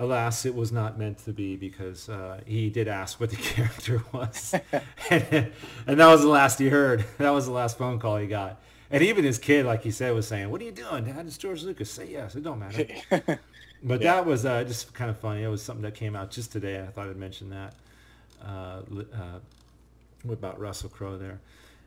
Alas, 0.00 0.46
it 0.46 0.54
was 0.54 0.70
not 0.70 0.96
meant 0.96 1.18
to 1.24 1.32
be 1.32 1.56
because 1.56 2.08
uh, 2.08 2.40
he 2.46 2.70
did 2.70 2.86
ask 2.86 3.18
what 3.18 3.30
the 3.30 3.36
character 3.54 4.00
was, 4.12 4.54
and, 5.10 5.50
and 5.88 5.98
that 5.98 6.06
was 6.06 6.20
the 6.20 6.28
last 6.28 6.60
he 6.60 6.68
heard. 6.68 7.04
That 7.18 7.30
was 7.30 7.46
the 7.46 7.50
last 7.52 7.76
phone 7.76 7.98
call 7.98 8.16
he 8.18 8.28
got. 8.28 8.62
And 8.90 9.02
even 9.02 9.24
his 9.24 9.38
kid, 9.38 9.66
like 9.66 9.82
he 9.82 9.90
said, 9.90 10.14
was 10.14 10.26
saying, 10.26 10.50
"What 10.50 10.60
are 10.60 10.64
you 10.64 10.72
doing, 10.72 11.04
Dad? 11.04 11.26
It's 11.26 11.36
George 11.36 11.62
Lucas. 11.62 11.90
Say 11.90 12.08
yes. 12.10 12.34
It 12.34 12.42
don't 12.42 12.58
matter." 12.58 12.86
But 13.82 14.00
that 14.00 14.26
was 14.26 14.44
uh, 14.44 14.64
just 14.64 14.92
kind 14.92 15.08
of 15.08 15.18
funny. 15.18 15.44
It 15.44 15.48
was 15.48 15.62
something 15.62 15.82
that 15.82 15.94
came 15.94 16.16
out 16.16 16.30
just 16.30 16.50
today. 16.50 16.80
I 16.80 16.86
thought 16.86 17.08
I'd 17.08 17.16
mention 17.16 17.50
that 17.50 17.74
uh, 18.44 18.80
uh, 19.14 20.32
about 20.32 20.58
Russell 20.58 20.88
Crowe 20.88 21.16
there. 21.16 21.38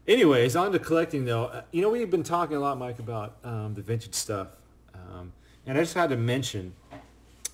Anyways, 0.08 0.56
on 0.56 0.72
to 0.72 0.80
collecting 0.80 1.26
though. 1.26 1.46
Uh, 1.46 1.64
You 1.72 1.82
know, 1.82 1.90
we've 1.90 2.10
been 2.10 2.24
talking 2.24 2.56
a 2.56 2.60
lot, 2.60 2.78
Mike, 2.78 3.00
about 3.00 3.36
um, 3.44 3.74
the 3.74 3.82
vintage 3.82 4.14
stuff, 4.14 4.48
um, 4.96 5.34
and 5.68 5.78
I 5.78 5.82
just 5.82 5.94
had 5.94 6.10
to 6.12 6.18
mention 6.18 6.74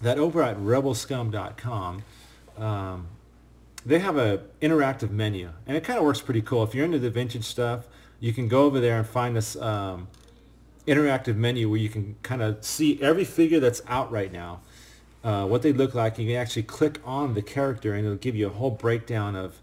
that 0.01 0.19
over 0.19 0.43
at 0.43 0.57
rebelscum.com, 0.57 2.03
um, 2.57 3.07
they 3.85 3.99
have 3.99 4.17
a 4.17 4.43
interactive 4.61 5.09
menu, 5.09 5.49
and 5.65 5.75
it 5.75 5.83
kind 5.83 5.97
of 5.97 6.05
works 6.05 6.21
pretty 6.21 6.41
cool. 6.41 6.63
If 6.63 6.75
you're 6.75 6.85
into 6.85 6.99
the 6.99 7.09
vintage 7.09 7.45
stuff, 7.45 7.87
you 8.19 8.33
can 8.33 8.47
go 8.47 8.63
over 8.63 8.79
there 8.79 8.97
and 8.97 9.07
find 9.07 9.35
this 9.35 9.55
um, 9.57 10.07
interactive 10.87 11.35
menu 11.35 11.69
where 11.69 11.79
you 11.79 11.89
can 11.89 12.15
kind 12.23 12.41
of 12.41 12.63
see 12.63 13.01
every 13.01 13.25
figure 13.25 13.59
that's 13.59 13.81
out 13.87 14.11
right 14.11 14.31
now, 14.31 14.61
uh, 15.23 15.45
what 15.45 15.61
they 15.61 15.73
look 15.73 15.93
like. 15.93 16.17
You 16.17 16.27
can 16.27 16.35
actually 16.35 16.63
click 16.63 16.99
on 17.05 17.33
the 17.33 17.41
character, 17.41 17.93
and 17.93 18.05
it'll 18.05 18.17
give 18.17 18.35
you 18.35 18.47
a 18.47 18.51
whole 18.51 18.71
breakdown 18.71 19.35
of, 19.35 19.61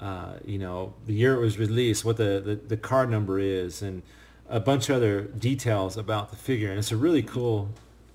uh, 0.00 0.34
you 0.44 0.58
know, 0.58 0.94
the 1.06 1.14
year 1.14 1.34
it 1.34 1.40
was 1.40 1.58
released, 1.58 2.04
what 2.04 2.16
the, 2.16 2.42
the, 2.44 2.54
the 2.56 2.76
card 2.76 3.08
number 3.08 3.38
is, 3.38 3.82
and 3.82 4.02
a 4.48 4.60
bunch 4.60 4.90
of 4.90 4.96
other 4.96 5.22
details 5.22 5.96
about 5.96 6.30
the 6.30 6.36
figure. 6.36 6.68
And 6.68 6.78
it's 6.78 6.92
a 6.92 6.96
really 6.96 7.22
cool, 7.22 7.70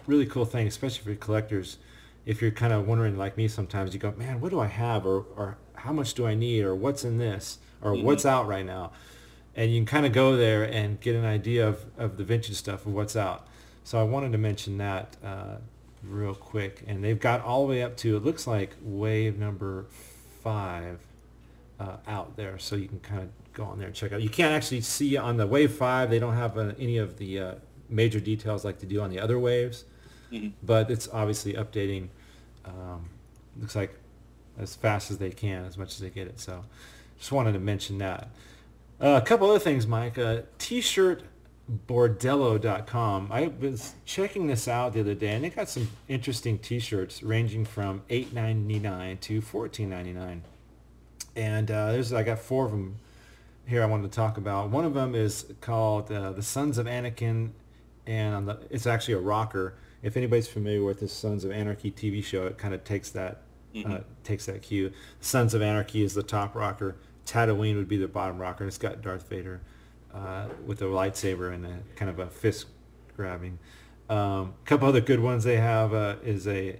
really 0.05 0.25
cool 0.27 0.45
thing, 0.45 0.67
especially 0.67 1.15
for 1.15 1.19
collectors. 1.19 1.77
If 2.25 2.41
you're 2.41 2.51
kind 2.51 2.73
of 2.73 2.87
wondering, 2.87 3.17
like 3.17 3.37
me, 3.37 3.47
sometimes 3.47 3.93
you 3.93 3.99
go, 3.99 4.13
man, 4.15 4.39
what 4.39 4.51
do 4.51 4.59
I 4.59 4.67
have, 4.67 5.05
or 5.05 5.25
or 5.35 5.57
how 5.73 5.93
much 5.93 6.13
do 6.13 6.27
I 6.27 6.35
need, 6.35 6.63
or 6.63 6.75
what's 6.75 7.03
in 7.03 7.17
this, 7.17 7.57
or 7.81 7.95
what's 7.95 8.25
out 8.25 8.45
right 8.47 8.65
now, 8.65 8.91
and 9.55 9.71
you 9.71 9.79
can 9.79 9.85
kind 9.85 10.05
of 10.05 10.13
go 10.13 10.35
there 10.35 10.63
and 10.63 10.99
get 11.01 11.15
an 11.15 11.25
idea 11.25 11.67
of, 11.67 11.85
of 11.97 12.17
the 12.17 12.23
vintage 12.23 12.55
stuff 12.55 12.85
of 12.85 12.93
what's 12.93 13.15
out. 13.15 13.47
So 13.83 13.99
I 13.99 14.03
wanted 14.03 14.31
to 14.33 14.37
mention 14.37 14.77
that 14.77 15.17
uh, 15.23 15.55
real 16.03 16.35
quick, 16.35 16.83
and 16.87 17.03
they've 17.03 17.19
got 17.19 17.41
all 17.41 17.65
the 17.65 17.71
way 17.71 17.83
up 17.83 17.97
to 17.97 18.17
it 18.17 18.23
looks 18.23 18.47
like 18.47 18.75
wave 18.81 19.37
number 19.37 19.85
five 20.43 20.99
uh, 21.79 21.97
out 22.07 22.35
there, 22.35 22.57
so 22.59 22.75
you 22.75 22.87
can 22.87 22.99
kind 22.99 23.21
of 23.23 23.29
go 23.53 23.63
on 23.63 23.77
there 23.79 23.87
and 23.87 23.95
check 23.95 24.11
out. 24.11 24.21
You 24.21 24.29
can't 24.29 24.53
actually 24.53 24.81
see 24.81 25.17
on 25.17 25.37
the 25.37 25.47
wave 25.47 25.73
five; 25.73 26.09
they 26.09 26.19
don't 26.19 26.35
have 26.35 26.57
uh, 26.57 26.73
any 26.79 26.97
of 26.97 27.17
the 27.17 27.39
uh, 27.39 27.55
major 27.89 28.19
details 28.19 28.63
like 28.63 28.79
they 28.79 28.87
do 28.87 29.01
on 29.01 29.09
the 29.09 29.19
other 29.19 29.39
waves, 29.39 29.85
but 30.63 30.91
it's 30.91 31.07
obviously 31.11 31.53
updating. 31.53 32.09
Um, 32.65 33.09
looks 33.59 33.75
like 33.75 33.97
as 34.59 34.75
fast 34.75 35.09
as 35.09 35.17
they 35.17 35.31
can, 35.31 35.65
as 35.65 35.77
much 35.77 35.93
as 35.93 35.99
they 35.99 36.09
get 36.09 36.27
it. 36.27 36.39
So, 36.39 36.63
just 37.17 37.31
wanted 37.31 37.53
to 37.53 37.59
mention 37.59 37.97
that. 37.99 38.29
Uh, 39.01 39.19
a 39.21 39.25
couple 39.25 39.49
other 39.49 39.59
things, 39.59 39.87
Mike. 39.87 40.17
Uh, 40.17 40.41
T-shirtbordello.com. 40.57 43.27
I 43.31 43.47
was 43.47 43.93
checking 44.05 44.47
this 44.47 44.67
out 44.67 44.91
the 44.93 44.99
other 44.99 45.15
day, 45.15 45.35
and 45.35 45.43
they 45.45 45.49
got 45.49 45.69
some 45.69 45.89
interesting 46.09 46.59
T-shirts 46.59 47.23
ranging 47.23 47.63
from 47.63 48.01
$8.99 48.09 49.19
to 49.21 49.41
$14.99. 49.41 50.41
and 51.35 51.71
uh, 51.71 51.91
there's 51.93 52.11
I 52.11 52.23
got 52.23 52.39
four 52.39 52.65
of 52.65 52.71
them 52.71 52.97
here 53.65 53.83
I 53.83 53.85
wanted 53.85 54.11
to 54.11 54.15
talk 54.15 54.37
about. 54.37 54.69
One 54.69 54.83
of 54.83 54.93
them 54.93 55.15
is 55.15 55.45
called 55.61 56.11
uh, 56.11 56.31
The 56.31 56.43
Sons 56.43 56.77
of 56.77 56.87
Anakin, 56.87 57.51
and 58.07 58.35
on 58.35 58.45
the, 58.45 58.59
it's 58.69 58.87
actually 58.87 59.13
a 59.13 59.19
rocker. 59.19 59.75
If 60.01 60.17
anybody's 60.17 60.47
familiar 60.47 60.83
with 60.83 60.99
the 60.99 61.07
Sons 61.07 61.45
of 61.45 61.51
Anarchy 61.51 61.91
TV 61.91 62.23
show, 62.23 62.47
it 62.47 62.57
kind 62.57 62.73
of 62.73 62.83
takes 62.83 63.11
that 63.11 63.43
uh, 63.85 63.99
takes 64.23 64.45
that 64.47 64.63
cue. 64.63 64.91
Sons 65.21 65.53
of 65.53 65.61
Anarchy 65.61 66.03
is 66.03 66.15
the 66.15 66.23
top 66.23 66.55
rocker. 66.55 66.95
Tatooine 67.29 67.75
would 67.75 67.87
be 67.87 67.97
the 67.97 68.07
bottom 68.07 68.39
rocker. 68.39 68.65
It's 68.65 68.77
got 68.77 69.01
Darth 69.01 69.29
Vader 69.29 69.61
uh, 70.13 70.47
with 70.65 70.81
a 70.81 70.85
lightsaber 70.85 71.53
and 71.53 71.65
a 71.65 71.79
kind 71.95 72.09
of 72.09 72.19
a 72.19 72.27
fist 72.27 72.65
grabbing. 73.15 73.59
Um, 74.09 74.55
a 74.63 74.65
couple 74.65 74.87
other 74.87 75.01
good 75.01 75.19
ones 75.19 75.43
they 75.43 75.57
have 75.57 75.93
uh, 75.93 76.15
is 76.23 76.47
a 76.47 76.79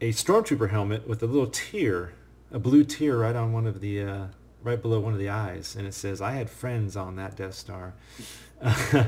a 0.00 0.10
stormtrooper 0.10 0.68
helmet 0.68 1.08
with 1.08 1.22
a 1.22 1.26
little 1.26 1.46
tear, 1.46 2.12
a 2.52 2.58
blue 2.58 2.84
tear 2.84 3.16
right 3.16 3.34
on 3.34 3.52
one 3.52 3.66
of 3.66 3.80
the 3.80 4.02
uh, 4.02 4.26
right 4.62 4.80
below 4.80 5.00
one 5.00 5.14
of 5.14 5.18
the 5.18 5.30
eyes, 5.30 5.74
and 5.76 5.86
it 5.86 5.94
says, 5.94 6.20
"I 6.20 6.32
had 6.32 6.50
friends 6.50 6.96
on 6.96 7.16
that 7.16 7.36
Death 7.36 7.54
Star." 7.54 7.94
uh, 8.62 9.06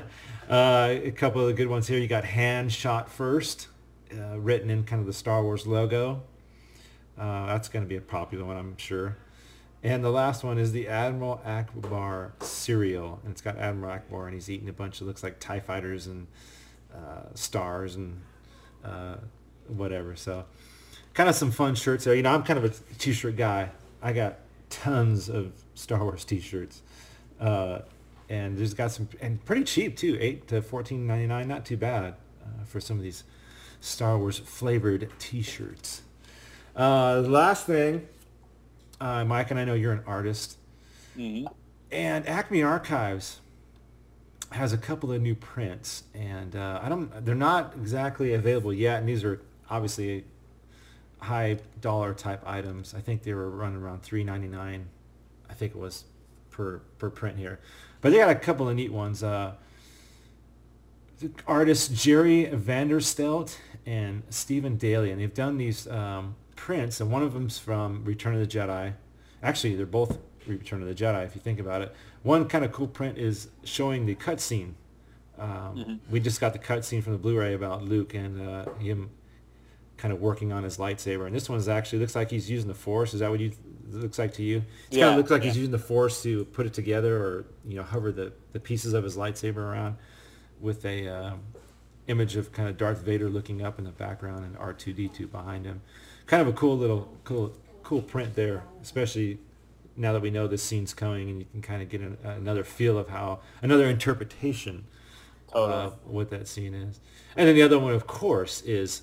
a 0.49 1.13
couple 1.15 1.43
of 1.43 1.49
the 1.49 1.53
good 1.53 1.69
ones 1.69 1.89
here. 1.89 1.99
You 1.99 2.09
got 2.09 2.25
"Han 2.25 2.71
Shot 2.71 3.11
First, 3.11 3.69
uh, 4.11 4.39
written 4.39 4.71
in 4.71 4.85
kind 4.85 5.01
of 5.01 5.07
the 5.07 5.13
Star 5.13 5.43
Wars 5.43 5.67
logo. 5.67 6.23
Uh, 7.19 7.47
that's 7.47 7.69
going 7.69 7.85
to 7.85 7.89
be 7.89 7.97
a 7.97 8.01
popular 8.01 8.45
one, 8.45 8.57
I'm 8.57 8.77
sure. 8.77 9.17
And 9.83 10.03
the 10.03 10.11
last 10.11 10.43
one 10.43 10.59
is 10.59 10.73
the 10.73 10.89
Admiral 10.89 11.41
Ackbar 11.47 12.33
cereal, 12.43 13.21
and 13.23 13.31
it's 13.31 13.41
got 13.41 13.57
Admiral 13.57 13.99
Ackbar, 13.99 14.25
and 14.25 14.35
he's 14.35 14.51
eating 14.51 14.69
a 14.69 14.73
bunch 14.73 15.01
of 15.01 15.07
looks 15.07 15.23
like 15.23 15.39
Tie 15.39 15.61
fighters 15.61 16.07
and 16.09 16.27
uh, 16.93 17.35
stars 17.35 17.95
and 17.95 18.21
uh, 18.85 19.17
whatever. 19.69 20.17
So, 20.17 20.45
kind 21.15 21.29
of 21.29 21.37
some 21.37 21.51
fun 21.53 21.75
shirts 21.77 22.05
there. 22.05 22.15
You 22.15 22.23
know, 22.23 22.33
I'm 22.33 22.43
kind 22.43 22.59
of 22.59 22.65
a 22.65 22.95
t-shirt 22.99 23.37
guy. 23.37 23.71
I 24.03 24.13
got 24.13 24.39
tons 24.71 25.29
of 25.29 25.53
Star 25.75 26.03
Wars 26.03 26.25
t-shirts, 26.25 26.83
uh, 27.39 27.81
and 28.29 28.59
there's 28.59 28.75
got 28.75 28.91
some 28.91 29.09
and 29.21 29.45
pretty 29.45 29.63
cheap 29.63 29.97
too, 29.97 30.17
eight 30.21 30.49
to 30.49 30.63
fourteen 30.63 31.07
ninety 31.07 31.27
nine. 31.27 31.47
Not 31.47 31.65
too 31.65 31.77
bad 31.77 32.15
uh, 32.43 32.65
for 32.65 32.81
some 32.81 32.97
of 32.97 33.05
these 33.05 33.23
Star 33.81 34.19
Wars 34.19 34.39
flavored 34.39 35.11
t-shirts. 35.19 36.03
Uh, 36.75 37.21
last 37.21 37.67
thing, 37.67 38.09
uh, 39.01 39.25
Mike, 39.25 39.51
and 39.51 39.61
I 39.61 39.65
know 39.65 39.75
you're 39.75 39.93
an 39.93 40.03
artist, 40.07 40.57
Mhm. 41.17 41.47
and 41.91 42.27
Acme 42.29 42.63
Archives 42.63 43.41
has 44.53 44.73
a 44.73 44.79
couple 44.79 45.13
of 45.13 45.21
new 45.21 45.35
prints, 45.35 46.05
and 46.15 46.55
uh, 46.57 46.81
I 46.83 46.89
don't, 46.89 47.25
they're 47.25 47.35
not 47.35 47.75
exactly 47.77 48.33
available 48.35 48.73
yet, 48.73 49.01
and 49.01 49.09
these 49.09 49.25
are 49.25 49.41
obviously 49.69 50.25
high 51.21 51.59
dollar 51.81 52.15
type 52.15 52.43
items. 52.47 52.95
I 52.95 53.01
think 53.01 53.23
they 53.23 53.35
were 53.35 53.51
running 53.51 53.83
around 53.83 54.03
three 54.03 54.23
ninety 54.23 54.47
nine. 54.49 54.87
I 55.51 55.55
think 55.55 55.75
it 55.75 55.79
was 55.79 56.05
per 56.51 56.79
per 56.99 57.11
print 57.11 57.39
here, 57.39 57.59
but 58.01 58.11
they 58.13 58.19
got 58.19 58.31
a 58.31 58.35
couple 58.35 58.69
of 58.69 58.77
neat 58.77 58.93
ones. 58.93 59.23
Uh, 59.23 59.55
the 61.19 61.31
artists 61.47 61.89
Jerry 61.89 62.47
Vanderstelt 62.53 63.57
and 63.87 64.23
Stephen 64.31 64.77
Daly, 64.77 65.11
and 65.11 65.21
they've 65.21 65.33
done 65.35 65.57
these 65.57 65.87
um, 65.89 66.37
prints, 66.57 67.01
and 67.01 67.11
one 67.11 67.23
of 67.23 67.33
them's 67.35 67.59
from 67.59 68.05
Return 68.05 68.35
of 68.35 68.41
the 68.41 68.47
Jedi. 68.47 68.95
Actually, 69.43 69.77
they're 69.77 69.87
both 69.87 70.19
Return 70.47 70.83
of 70.83 70.89
the 70.89 70.95
Jedi, 70.95 71.25
if 71.27 71.35
you 71.35 71.41
think 71.41 71.61
about 71.61 71.83
it. 71.83 71.95
One 72.23 72.49
kind 72.49 72.65
of 72.65 72.73
cool 72.73 72.89
print 72.89 73.19
is 73.19 73.49
showing 73.65 74.07
the 74.07 74.15
cutscene. 74.15 74.75
Um, 75.39 76.01
We 76.11 76.21
just 76.21 76.41
got 76.41 76.53
the 76.53 76.59
cutscene 76.59 77.03
from 77.03 77.13
the 77.13 77.19
Blu-ray 77.19 77.55
about 77.55 77.83
Luke 77.85 78.15
and 78.15 78.41
uh, 78.41 78.67
him 78.79 79.11
kind 79.97 80.13
of 80.13 80.21
working 80.21 80.53
on 80.53 80.63
his 80.63 80.77
lightsaber, 80.79 81.27
and 81.27 81.35
this 81.35 81.49
one's 81.49 81.69
actually 81.69 81.99
looks 82.01 82.15
like 82.15 82.31
he's 82.31 82.51
using 82.51 82.69
the 82.69 82.75
Force. 82.75 83.15
Is 83.15 83.21
that 83.21 83.31
what 83.31 83.41
you 83.41 83.53
looks 83.91 84.19
like 84.19 84.33
to 84.35 84.43
you? 84.43 84.59
It 84.91 84.99
kind 84.99 84.99
Yeah, 84.99 85.11
of 85.13 85.17
looks 85.17 85.31
like 85.31 85.43
he's 85.43 85.57
using 85.57 85.73
the 85.73 85.79
Force 85.79 86.23
to 86.23 86.45
put 86.47 86.67
it 86.67 86.75
together, 86.75 87.17
or 87.17 87.47
you 87.67 87.77
know, 87.77 87.83
hover 87.83 88.13
the, 88.13 88.33
the 88.53 88.61
pieces 88.61 88.93
of 88.93 89.05
his 89.05 89.17
lightsaber 89.17 89.59
around 89.59 89.97
with 90.61 90.85
a 90.85 91.09
um, 91.09 91.41
image 92.09 92.37
of 92.37 92.53
kind 92.53 92.69
of 92.69 92.77
Darth 92.77 92.99
Vader 92.99 93.29
looking 93.29 93.63
up 93.63 93.79
in 93.79 93.85
the 93.85 93.91
background 93.91 94.45
and 94.45 94.57
R2D2 94.59 95.31
behind 95.31 95.65
him. 95.67 95.81
Kind 96.27 96.43
of 96.43 96.49
a 96.49 96.53
cool 96.53 96.77
little 96.77 97.09
cool 97.25 97.53
cool 97.83 98.03
print 98.03 98.35
there, 98.35 98.65
especially 98.83 99.39
now 99.97 100.13
that 100.13 100.21
we 100.21 100.31
know 100.31 100.47
this 100.47 100.63
scene's 100.63 100.93
coming 100.93 101.31
and 101.31 101.39
you 101.39 101.47
can 101.53 101.63
kind 101.63 101.83
of 101.83 101.89
get 101.89 102.01
an, 102.01 102.19
another 102.25 102.65
feel 102.65 102.99
of 102.99 103.09
how 103.09 103.41
another 103.63 103.87
interpretation 103.87 104.85
Totally. 105.51 105.73
of 105.73 105.99
what 106.05 106.31
that 106.31 106.49
scene 106.49 106.75
is. 106.75 107.01
And 107.37 107.49
then 107.49 107.55
the 107.55 107.63
other 107.63 107.79
one, 107.79 107.95
of 107.95 108.07
course, 108.07 108.61
is 108.63 109.03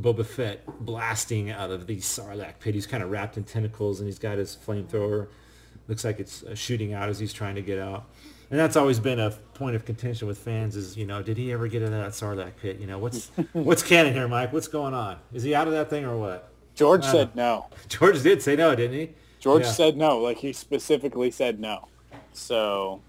Boba 0.00 0.24
Fett 0.24 0.64
blasting 0.80 1.50
out 1.50 1.70
of 1.70 1.86
the 1.86 1.96
Sarlacc 1.98 2.60
pit. 2.60 2.74
He's 2.74 2.86
kind 2.86 3.02
of 3.02 3.10
wrapped 3.10 3.36
in 3.36 3.44
tentacles 3.44 4.00
and 4.00 4.08
he's 4.08 4.18
got 4.18 4.38
his 4.38 4.56
flamethrower. 4.56 5.28
Looks 5.88 6.04
like 6.04 6.20
it's 6.20 6.42
uh, 6.44 6.54
shooting 6.54 6.94
out 6.94 7.08
as 7.08 7.18
he's 7.18 7.32
trying 7.32 7.56
to 7.56 7.62
get 7.62 7.78
out. 7.78 8.06
And 8.50 8.58
that's 8.58 8.76
always 8.76 9.00
been 9.00 9.18
a 9.18 9.30
point 9.54 9.76
of 9.76 9.84
contention 9.84 10.28
with 10.28 10.38
fans 10.38 10.76
is, 10.76 10.96
you 10.96 11.06
know, 11.06 11.22
did 11.22 11.38
he 11.38 11.52
ever 11.52 11.68
get 11.68 11.82
out 11.82 11.92
of 11.92 11.92
that 11.92 12.12
Sarlacc 12.12 12.56
pit? 12.56 12.78
You 12.78 12.86
know, 12.86 12.98
what's 12.98 13.26
what's 13.52 13.82
canon 13.82 14.12
here, 14.14 14.28
Mike? 14.28 14.52
What's 14.52 14.68
going 14.68 14.94
on? 14.94 15.18
Is 15.32 15.42
he 15.42 15.54
out 15.54 15.66
of 15.66 15.72
that 15.72 15.90
thing 15.90 16.04
or 16.04 16.16
what? 16.16 16.51
George 16.74 17.04
said 17.04 17.34
no. 17.36 17.66
George 17.88 18.22
did 18.22 18.42
say 18.42 18.56
no, 18.56 18.74
didn't 18.74 18.96
he? 18.98 19.10
George 19.40 19.64
Yeah. 19.64 19.70
said 19.72 19.96
no. 19.96 20.18
Like 20.18 20.38
he 20.38 20.52
specifically 20.52 21.30
said 21.30 21.60
no. 21.60 21.88
So 22.32 23.00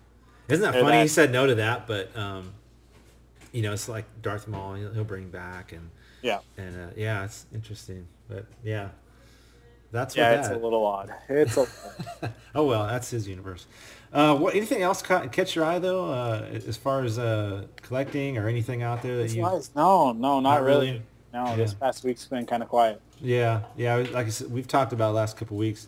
Isn't 0.49 0.63
that 0.71 0.81
funny? 0.81 1.01
He 1.01 1.07
said 1.07 1.31
no 1.31 1.47
to 1.47 1.55
that, 1.55 1.87
but 1.87 2.15
um, 2.17 2.53
you 3.51 3.61
know, 3.61 3.73
it's 3.73 3.87
like 3.87 4.05
Darth 4.21 4.47
Maul. 4.47 4.73
He'll, 4.75 4.91
he'll 4.93 5.03
bring 5.03 5.29
back 5.29 5.71
and 5.71 5.89
yeah, 6.21 6.39
and 6.57 6.75
uh, 6.75 6.93
yeah, 6.95 7.23
it's 7.23 7.45
interesting. 7.53 8.07
But 8.29 8.45
yeah, 8.63 8.89
that's 9.91 10.15
yeah, 10.15 10.39
it's 10.39 10.47
that. 10.49 10.57
a 10.57 10.59
little 10.59 10.85
odd. 10.85 11.13
It's 11.29 11.55
a 11.57 11.67
oh 12.55 12.65
well, 12.65 12.87
that's 12.87 13.09
his 13.11 13.27
universe. 13.27 13.65
Uh, 14.11 14.35
what 14.35 14.55
anything 14.55 14.81
else 14.81 15.01
ca- 15.01 15.27
catch 15.27 15.55
your 15.55 15.65
eye 15.65 15.79
though, 15.79 16.05
uh, 16.11 16.45
as 16.51 16.77
far 16.77 17.03
as 17.03 17.17
uh, 17.19 17.65
collecting 17.81 18.37
or 18.37 18.47
anything 18.47 18.83
out 18.83 19.01
there 19.01 19.17
that 19.17 19.23
It's 19.23 19.33
you? 19.35 19.41
nice. 19.41 19.71
No, 19.75 20.11
no, 20.13 20.39
not, 20.39 20.41
Not 20.41 20.63
really. 20.63 20.87
really? 20.87 21.01
No, 21.33 21.55
this 21.55 21.73
past 21.73 22.03
week's 22.03 22.25
been 22.27 22.45
kind 22.45 22.61
of 22.61 22.69
quiet. 22.69 23.01
Yeah, 23.23 23.61
yeah. 23.77 23.95
Like 23.95 24.27
I 24.27 24.29
said, 24.29 24.51
we've 24.51 24.67
talked 24.67 24.91
about 24.91 25.11
the 25.11 25.15
last 25.15 25.37
couple 25.37 25.55
of 25.55 25.59
weeks. 25.59 25.87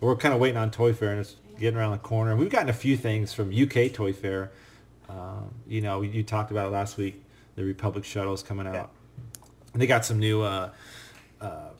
We're 0.00 0.14
kind 0.16 0.34
of 0.34 0.40
waiting 0.40 0.58
on 0.58 0.70
Toy 0.70 0.92
Fair, 0.92 1.12
and 1.12 1.20
it's 1.20 1.36
getting 1.58 1.78
around 1.78 1.92
the 1.92 1.98
corner. 1.98 2.30
And 2.30 2.38
we've 2.38 2.50
gotten 2.50 2.68
a 2.68 2.74
few 2.74 2.96
things 2.96 3.32
from 3.32 3.50
UK 3.50 3.92
Toy 3.92 4.12
Fair. 4.12 4.52
Um, 5.08 5.54
you 5.66 5.80
know, 5.80 6.02
you 6.02 6.22
talked 6.22 6.50
about 6.50 6.68
it 6.68 6.70
last 6.70 6.98
week. 6.98 7.24
The 7.56 7.64
Republic 7.64 8.04
shuttles 8.04 8.42
coming 8.42 8.66
out. 8.66 8.90
And 9.72 9.80
they 9.80 9.86
got 9.86 10.04
some 10.04 10.18
new 10.18 10.42
uh, 10.42 10.70
uh, 11.40 11.70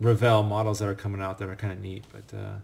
Revell 0.00 0.44
models 0.44 0.78
that 0.78 0.88
are 0.88 0.94
coming 0.94 1.20
out 1.20 1.38
that 1.38 1.48
are 1.48 1.56
kind 1.56 1.72
of 1.72 1.80
neat. 1.80 2.04
But 2.12 2.36
uh, 2.36 2.54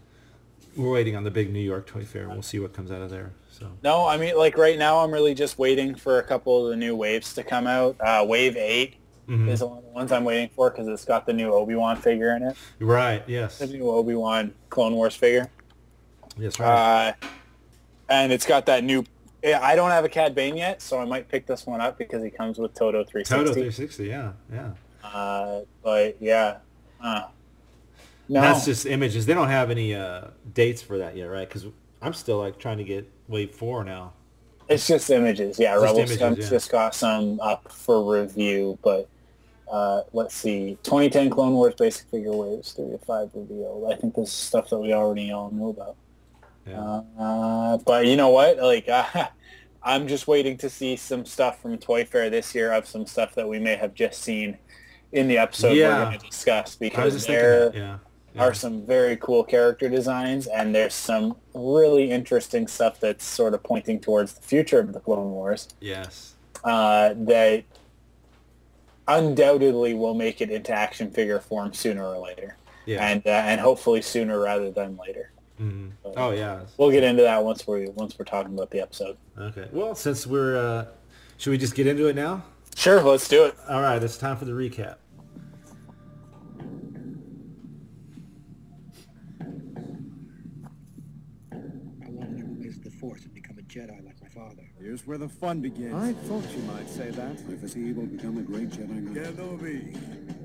we're 0.77 0.93
waiting 0.93 1.17
on 1.17 1.25
the 1.25 1.31
big 1.33 1.53
New 1.53 1.59
York 1.61 1.87
Toy 1.87 2.05
Fair. 2.05 2.29
We'll 2.29 2.43
see 2.43 2.61
what 2.61 2.73
comes 2.73 2.93
out 2.93 3.03
of 3.03 3.11
there. 3.11 3.33
So 3.51 3.67
No, 3.83 4.07
I 4.07 4.19
mean, 4.19 4.37
like 4.37 4.57
right 4.57 4.79
now, 4.79 4.99
I'm 4.99 5.11
really 5.11 5.35
just 5.35 5.59
waiting 5.59 5.97
for 5.97 6.21
a 6.21 6.23
couple 6.23 6.65
of 6.65 6.71
the 6.71 6.77
new 6.77 6.95
waves 6.95 7.35
to 7.35 7.43
come 7.43 7.67
out. 7.67 7.97
Uh, 7.99 8.25
Wave 8.29 8.57
8 8.57 8.95
Mhm. 9.29 9.49
is 9.49 9.63
one 9.63 9.79
of 9.79 9.85
the 9.85 9.91
ones 9.91 10.11
I'm 10.11 10.25
waiting 10.25 10.49
for 10.55 10.71
because 10.71 10.89
it's 10.89 11.05
got 11.05 11.27
the 11.27 11.33
new 11.33 11.53
Obi-Wan 11.53 11.97
figure 11.97 12.35
in 12.35 12.43
it. 12.43 12.57
right, 12.81 13.23
yes, 13.27 13.59
The 13.59 13.67
new 13.67 13.91
Obi-Wan 13.91 14.55
Clone 14.71 14.95
Wars 14.95 15.15
figure. 15.15 15.51
yes, 16.39 16.59
right. 16.59 17.11
Uh, 17.11 17.27
and 18.09 18.33
it's 18.33 18.47
got 18.47 18.65
that 18.67 18.85
new... 18.85 19.05
yeah, 19.43 19.61
I 19.63 19.77
don't 19.77 19.91
have 19.91 20.05
a 20.05 20.09
Cad 20.09 20.35
Bane 20.35 20.57
yet, 20.57 20.81
so 20.81 20.99
I 20.99 21.05
might 21.05 21.29
pick 21.29 21.47
this 21.47 21.67
one 21.67 21.81
up 21.81 21.99
because 21.99 22.23
he 22.23 22.31
comes 22.31 22.59
with 22.59 22.73
Todo 22.75 23.05
360. 23.05 23.35
Todo 23.35 23.45
360, 23.53 24.07
yeah, 24.07 24.33
yeah. 24.53 24.71
Uh, 25.05 25.61
but 25.83 26.17
yeah. 26.21 26.59
Uh, 27.03 27.25
no. 28.29 28.41
That's 28.41 28.65
just 28.65 28.87
images. 28.87 29.27
They 29.27 29.35
don't 29.35 29.49
have 29.49 29.71
any 29.71 29.95
uh, 29.95 30.29
dates 30.55 30.83
for 30.83 30.99
that 30.99 31.17
yet, 31.17 31.27
right? 31.27 31.49
Because 31.49 31.67
I'm 32.03 32.13
still 32.15 32.39
like 32.39 32.59
trying 32.59 32.79
to 32.79 32.85
get 32.85 33.11
Wave 33.29 33.55
Four 33.55 33.85
now. 33.85 34.13
It's 34.69 34.87
just 34.87 35.09
images. 35.11 35.59
Yeah, 35.59 35.75
Just 35.75 35.83
Rebel 35.85 35.99
images, 35.99 36.21
yeah. 36.21 36.51
just 36.51 36.71
got 36.71 36.95
some 36.95 37.41
up 37.41 37.73
for 37.73 38.05
review, 38.21 38.79
but 38.83 39.09
uh, 39.71 40.03
let's 40.13 40.35
see. 40.35 40.79
2010 40.83 41.31
Clone 41.31 41.53
Wars 41.55 41.75
basic 41.75 42.09
figure 42.09 42.33
waves 42.33 42.73
3 42.73 42.91
to 42.91 42.99
5 42.99 43.31
revealed. 43.35 43.93
I 43.93 43.97
think 43.97 44.15
this 44.15 44.29
is 44.29 44.35
stuff 44.35 44.71
that 44.71 44.79
we 44.79 44.93
already 44.93 45.31
all 45.31 45.51
know 45.51 45.69
about. 45.71 45.97
Yeah. 46.67 47.01
Uh, 47.23 47.79
but 47.79 48.07
you 48.07 48.17
know 48.17 48.29
what? 48.31 48.59
Like, 48.59 48.89
I'm 49.83 50.07
just 50.09 50.27
waiting 50.29 50.57
to 50.59 50.69
see 50.69 50.97
some 50.97 51.25
stuff 51.25 51.63
from 51.63 51.79
Toy 51.79 52.05
Fair 52.05 52.29
this 52.31 52.55
year 52.55 52.73
of 52.73 52.87
some 52.87 53.07
stuff 53.07 53.35
that 53.37 53.49
we 53.49 53.59
may 53.59 53.77
have 53.77 53.95
just 53.95 54.23
seen 54.23 54.59
in 55.13 55.29
the 55.29 55.39
episode 55.39 55.73
Yeah. 55.73 55.99
we're 55.99 56.05
going 56.11 56.19
to 56.19 56.27
discuss 56.27 56.77
because 56.77 57.27
there 57.27 57.71
that. 57.71 57.75
Yeah. 57.75 57.99
are 58.39 58.53
some 58.53 58.85
very 58.85 59.17
cool 59.17 59.43
character 59.45 59.89
designs 59.89 60.47
and 60.47 60.75
there's 60.75 60.93
some 60.95 61.37
really 61.55 62.11
interesting 62.11 62.67
stuff 62.67 63.01
that's 63.01 63.25
sort 63.25 63.55
of 63.55 63.63
pointing 63.63 63.99
towards 64.01 64.35
the 64.35 64.43
future 64.43 64.81
of 64.81 64.93
the 64.93 65.01
Clone 65.01 65.31
Wars 65.31 65.69
Yes. 65.81 66.35
uh, 66.65 67.15
that 67.17 67.65
undoubtedly 69.09 69.95
will 69.95 70.15
make 70.15 70.41
it 70.41 70.51
into 70.51 70.73
action 70.73 71.11
figure 71.11 71.41
form 71.41 71.73
sooner 71.73 72.05
or 72.07 72.19
later 72.19 72.57
Yeah. 72.87 73.07
and 73.09 73.27
uh, 73.27 73.31
and 73.31 73.61
hopefully 73.61 74.03
sooner 74.03 74.39
rather 74.39 74.71
than 74.71 74.97
later 75.05 75.31
Mhm. 75.61 75.91
Oh 76.17 76.31
yeah. 76.31 76.61
we'll 76.77 76.91
get 76.93 77.03
into 77.03 77.23
that 77.23 77.43
once 77.43 77.67
we 77.67 77.89
once 77.89 78.17
we're 78.19 78.25
talking 78.27 78.55
about 78.55 78.71
the 78.71 78.81
episode 78.81 79.17
Okay. 79.39 79.67
Well, 79.73 79.95
since 79.95 80.27
we're, 80.27 80.57
uh, 80.57 80.85
should 81.37 81.51
we 81.51 81.59
just 81.59 81.75
get 81.75 81.87
into 81.87 82.07
it 82.07 82.15
now? 82.17 82.45
sure 82.77 83.01
let's 83.03 83.27
do 83.29 83.45
it 83.45 83.57
All 83.69 83.83
right. 83.83 84.01
It's 84.03 84.17
time 84.19 84.37
for 84.37 84.45
the 84.45 84.53
recap. 84.53 84.97
Jedi 93.69 94.03
like 94.05 94.17
my 94.23 94.29
father. 94.99 95.07
Here's 95.07 95.07
where 95.07 95.19
the 95.19 95.29
fun 95.29 95.61
begins. 95.61 95.95
I 95.95 96.13
thought 96.27 96.45
you 96.55 96.63
might 96.63 96.89
say 96.89 97.11
that. 97.11 97.49
Life 97.49 97.65
is 97.65 97.77
evil, 97.77 98.05
become 98.07 98.39
a 98.39 98.43
great 98.43 98.71
Jedi 98.71 99.03
Knight. 99.03 99.37
Kenobi, 99.37 99.97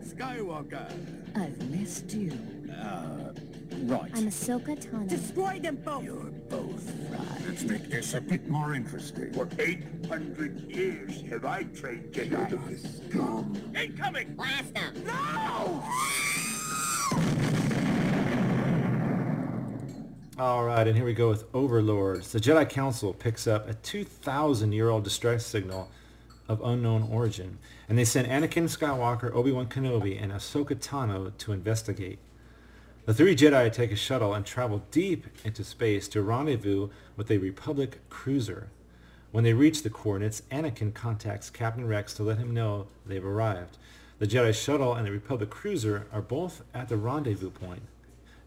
Skywalker. 0.03 0.91
I've 1.35 1.69
missed 1.69 2.13
you. 2.13 2.31
Uh, 2.71 3.33
right. 3.83 4.11
I'm 4.15 4.27
Ahsoka 4.27 4.75
Tano. 4.75 5.07
Destroy 5.07 5.59
them 5.59 5.77
both! 5.77 6.03
You're 6.03 6.31
both 6.49 6.91
right. 7.11 7.47
Let's 7.47 7.63
make 7.63 7.89
this 7.89 8.13
a 8.13 8.21
bit 8.21 8.47
more 8.49 8.73
interesting. 8.73 9.31
For 9.33 9.47
800 9.59 10.71
years 10.71 11.21
have 11.29 11.45
I 11.45 11.63
trained 11.63 12.11
Jedi. 12.13 13.09
Scum. 13.09 13.55
Incoming! 13.75 14.35
Blast 14.35 14.73
them! 14.73 15.03
No! 15.05 15.83
All 20.39 20.63
right, 20.63 20.87
and 20.87 20.95
here 20.95 21.05
we 21.05 21.13
go 21.13 21.29
with 21.29 21.45
Overlords. 21.53 22.31
The 22.31 22.39
Jedi 22.39 22.67
Council 22.67 23.13
picks 23.13 23.45
up 23.45 23.69
a 23.69 23.75
2,000-year-old 23.75 25.03
distress 25.03 25.45
signal 25.45 25.91
of 26.47 26.59
unknown 26.63 27.03
origin, 27.03 27.59
and 27.87 27.99
they 27.99 28.03
send 28.03 28.27
Anakin 28.27 28.63
Skywalker, 28.63 29.31
Obi-Wan 29.31 29.67
Kenobi, 29.67 30.19
and 30.19 30.31
Ahsoka 30.31 30.75
Tano 30.75 31.37
to 31.37 31.53
investigate. 31.53 32.17
The 33.05 33.13
three 33.13 33.35
Jedi 33.35 33.71
take 33.71 33.91
a 33.91 33.95
shuttle 33.95 34.33
and 34.33 34.43
travel 34.43 34.81
deep 34.89 35.27
into 35.45 35.63
space 35.63 36.07
to 36.07 36.23
rendezvous 36.23 36.89
with 37.15 37.29
a 37.29 37.37
Republic 37.37 37.99
cruiser. 38.09 38.69
When 39.31 39.43
they 39.43 39.53
reach 39.53 39.83
the 39.83 39.91
coordinates, 39.91 40.41
Anakin 40.51 40.95
contacts 40.95 41.51
Captain 41.51 41.85
Rex 41.85 42.11
to 42.15 42.23
let 42.23 42.39
him 42.39 42.55
know 42.55 42.87
they've 43.05 43.23
arrived. 43.23 43.77
The 44.17 44.25
Jedi 44.25 44.55
shuttle 44.55 44.95
and 44.95 45.05
the 45.05 45.11
Republic 45.11 45.51
cruiser 45.51 46.07
are 46.11 46.23
both 46.23 46.63
at 46.73 46.89
the 46.89 46.97
rendezvous 46.97 47.51
point, 47.51 47.83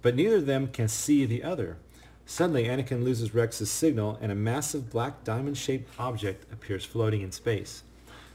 but 0.07 0.15
neither 0.15 0.37
of 0.37 0.47
them 0.47 0.69
can 0.69 0.87
see 0.87 1.27
the 1.27 1.43
other. 1.43 1.79
Suddenly, 2.27 2.67
Anakin 2.67 3.03
loses 3.03 3.35
Rex's 3.35 3.73
signal 3.73 4.17
and 4.23 4.31
a 4.31 4.37
massive 4.37 4.89
black 4.89 5.25
diamond-shaped 5.25 5.91
object 5.99 6.47
appears 6.53 6.85
floating 6.85 7.23
in 7.23 7.33
space. 7.33 7.83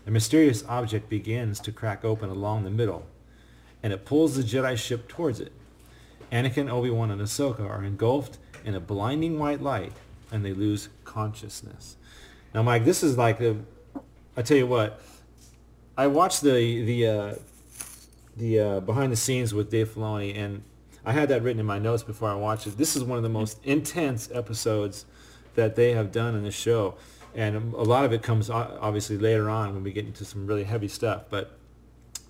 The 0.04 0.12
mysterious 0.12 0.66
object 0.68 1.08
begins 1.08 1.62
to 1.62 1.72
crack 1.72 2.04
open 2.04 2.30
along 2.30 2.66
the 2.66 2.70
middle, 2.70 3.06
and 3.82 3.94
it 3.94 4.04
pulls 4.04 4.36
the 4.36 4.44
Jedi 4.44 4.78
ship 4.78 5.08
towards 5.08 5.40
it. 5.40 5.54
Anakin, 6.30 6.70
Obi-Wan, 6.70 7.10
and 7.10 7.22
Ahsoka 7.22 7.62
are 7.62 7.86
engulfed 7.86 8.38
in 8.66 8.76
a 8.76 8.82
blinding 8.82 9.40
white 9.40 9.62
light, 9.62 9.94
and 10.30 10.44
they 10.44 10.52
lose 10.52 10.90
consciousness. 11.06 11.96
Now, 12.54 12.64
Mike, 12.64 12.84
this 12.84 13.02
is 13.02 13.18
like 13.18 13.40
a, 13.40 13.56
I 14.36 14.42
tell 14.42 14.58
you 14.58 14.68
what, 14.68 15.02
I 15.98 16.08
watched 16.08 16.42
the 16.42 16.84
the 16.84 17.08
uh, 17.08 17.36
the 18.36 18.60
uh, 18.60 18.80
behind 18.82 19.14
the 19.14 19.16
scenes 19.16 19.54
with 19.54 19.72
Dave 19.72 19.88
Filoni, 19.88 20.38
and 20.38 20.64
I 21.06 21.14
had 21.14 21.30
that 21.30 21.42
written 21.42 21.60
in 21.60 21.66
my 21.66 21.80
notes 21.80 22.04
before 22.04 22.30
I 22.30 22.36
watched 22.36 22.68
it. 22.68 22.78
This 22.78 22.96
is 22.96 23.04
one 23.04 23.18
of 23.18 23.24
the 23.24 23.30
most 23.30 23.64
intense 23.64 24.30
episodes 24.34 25.06
that 25.56 25.76
they 25.76 25.94
have 25.94 26.12
done 26.12 26.36
in 26.36 26.44
the 26.44 26.52
show, 26.52 26.96
and 27.36 27.74
a 27.74 27.84
lot 27.84 28.06
of 28.06 28.14
it 28.14 28.22
comes 28.22 28.50
obviously 28.50 29.18
later 29.18 29.50
on 29.50 29.74
when 29.74 29.84
we 29.84 29.92
get 29.92 30.06
into 30.06 30.26
some 30.26 30.46
really 30.46 30.64
heavy 30.64 30.88
stuff. 30.88 31.24
But 31.30 31.58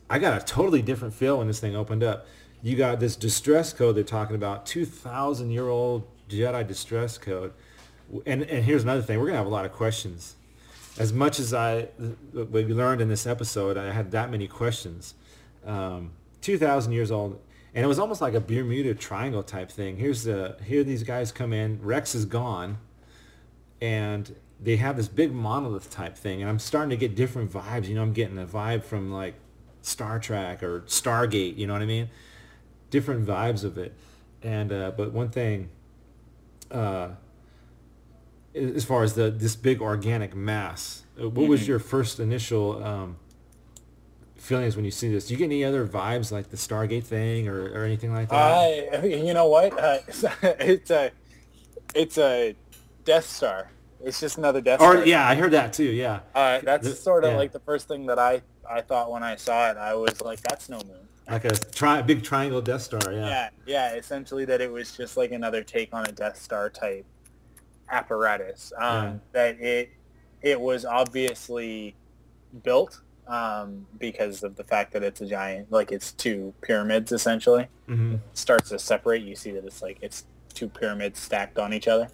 I 0.10 0.20
got 0.20 0.42
a 0.42 0.46
totally 0.46 0.82
different 0.82 1.14
feel 1.14 1.38
when 1.38 1.48
this 1.48 1.60
thing 1.60 1.76
opened 1.76 2.04
up. 2.04 2.26
You 2.62 2.76
got 2.76 3.00
this 3.00 3.16
distress 3.16 3.74
code 3.74 3.96
they're 3.96 4.04
talking 4.04 4.36
about, 4.36 4.66
2,000 4.66 5.50
year 5.52 5.68
old 5.68 6.08
Jedi 6.30 6.68
distress 6.68 7.18
code. 7.18 7.54
And, 8.26 8.44
and 8.44 8.66
here's 8.66 8.84
another 8.84 9.02
thing, 9.02 9.20
we're 9.20 9.26
going 9.26 9.34
to 9.34 9.40
have 9.40 9.48
a 9.48 9.50
lot 9.50 9.66
of 9.66 9.72
questions. 9.72 10.36
As 11.00 11.14
much 11.14 11.40
as 11.40 11.54
I, 11.54 11.88
we 12.34 12.66
learned 12.66 13.02
in 13.02 13.08
this 13.08 13.26
episode, 13.26 13.78
I 13.78 13.92
had 13.92 14.12
that 14.12 14.30
many 14.30 14.48
questions. 14.48 15.16
Um, 15.66 16.12
2,000 16.42 16.92
years 16.92 17.12
old. 17.12 17.40
And 17.74 17.84
it 17.86 17.88
was 17.88 18.00
almost 18.00 18.20
like 18.22 18.34
a 18.34 18.42
Bermuda 18.42 18.94
Triangle 18.96 19.44
type 19.44 19.72
thing. 19.72 19.98
Here's 19.98 20.24
the, 20.24 20.58
here 20.66 20.84
these 20.84 21.04
guys 21.04 21.32
come 21.32 21.54
in, 21.54 21.82
Rex 21.82 22.14
is 22.16 22.26
gone, 22.26 22.80
and 23.82 24.36
they 24.60 24.76
have 24.76 24.98
this 24.98 25.08
big 25.08 25.32
monolith 25.32 25.90
type 25.90 26.18
thing. 26.18 26.42
And 26.42 26.50
I'm 26.50 26.60
starting 26.60 26.90
to 26.90 26.98
get 26.98 27.16
different 27.16 27.52
vibes. 27.52 27.88
You 27.88 27.96
know, 27.96 28.02
I'm 28.02 28.14
getting 28.14 28.38
a 28.38 28.46
vibe 28.46 28.84
from 28.84 29.12
like 29.12 29.36
Star 29.82 30.20
Trek 30.20 30.62
or 30.62 30.82
Stargate, 30.82 31.58
you 31.58 31.66
know 31.68 31.74
what 31.74 31.82
I 31.82 31.86
mean? 31.86 32.10
different 32.90 33.26
vibes 33.26 33.64
of 33.64 33.78
it. 33.78 33.94
And 34.44 34.74
uh, 34.74 34.92
but 34.98 35.14
one 35.14 35.30
thing, 35.30 35.70
uh, 36.70 37.12
as 38.54 38.84
far 38.84 39.04
as 39.04 39.14
the 39.14 39.32
this 39.32 39.56
big 39.56 39.82
organic 39.82 40.36
mass, 40.36 41.04
uh, 41.18 41.30
what 41.30 41.48
was 41.48 41.62
Mhm. 41.62 41.68
your 41.68 41.80
first 41.80 42.20
initial 42.20 42.84
um, 42.84 43.16
feelings 44.42 44.76
when 44.76 44.86
you 44.86 44.92
see 44.92 45.12
this? 45.12 45.28
Do 45.28 45.34
you 45.34 45.38
get 45.38 45.46
any 45.46 45.64
other 45.64 45.86
vibes 45.88 46.32
like 46.32 46.50
the 46.50 46.58
Stargate 46.58 47.04
thing 47.04 47.48
or, 47.48 47.72
or 47.72 47.84
anything 47.86 48.12
like 48.14 48.30
that? 48.30 48.36
I, 49.04 49.06
you 49.06 49.34
know 49.34 49.48
what? 49.48 49.78
Uh, 49.80 50.00
it's 50.44 50.90
a, 50.90 51.12
it's 51.96 52.18
a 52.18 52.56
Death 53.06 53.26
Star. 53.26 53.70
It's 54.04 54.20
just 54.20 54.38
another 54.40 54.62
Death 54.62 54.82
or 54.82 54.94
Star. 54.94 55.06
yeah, 55.06 55.28
I 55.28 55.36
heard 55.36 55.52
that 55.52 55.74
too. 55.74 55.84
Yeah. 55.86 56.22
Uh, 56.34 56.60
that's 56.64 56.88
The- 56.90 56.96
sort 56.96 57.24
of 57.24 57.32
yeah. 57.32 57.38
like 57.38 57.52
the 57.52 57.60
first 57.60 57.88
thing 57.88 58.08
that 58.08 58.18
I, 58.20 58.42
I 58.70 58.82
thought 58.82 59.12
when 59.12 59.24
I 59.24 59.36
saw 59.36 59.70
it. 59.70 59.78
I 59.78 59.94
was 59.94 60.22
like, 60.22 60.42
that's 60.42 60.70
no 60.70 60.78
moon. 60.80 60.98
Like 61.30 61.46
a 61.46 61.52
tri- 61.52 62.02
big 62.02 62.24
triangle 62.24 62.62
Death 62.62 62.82
Star. 62.82 63.14
Yeah. 63.14 63.28
Yeah, 63.28 63.50
yeah. 63.66 63.94
Essentially, 63.94 64.44
that 64.46 64.60
it 64.60 64.72
was 64.72 64.98
just 64.98 65.18
like 65.18 65.32
another 65.32 65.64
take 65.64 65.94
on 65.94 66.06
a 66.08 66.12
Death 66.12 66.42
Star 66.42 66.70
type 66.70 67.06
apparatus. 67.90 68.74
Um, 68.78 69.22
That 69.32 69.60
it 69.62 69.92
it 70.42 70.60
was 70.60 70.84
obviously 70.84 71.96
built 72.64 73.02
um, 73.32 73.86
because 73.98 74.44
of 74.44 74.56
the 74.56 74.64
fact 74.64 74.92
that 74.94 75.04
it's 75.04 75.22
a 75.22 75.26
giant, 75.26 75.72
like 75.72 75.92
it's 75.92 76.12
two 76.12 76.54
pyramids 76.62 77.12
essentially. 77.12 77.68
Mhm. 77.88 78.20
starts 78.34 78.70
to 78.70 78.80
separate. 78.80 79.24
You 79.24 79.36
see 79.36 79.52
that 79.52 79.66
it's 79.66 79.82
like 79.82 79.98
it's 80.02 80.26
two 80.54 80.68
pyramids 80.70 81.20
stacked 81.20 81.58
on 81.60 81.74
each 81.74 81.88
other. 81.88 82.10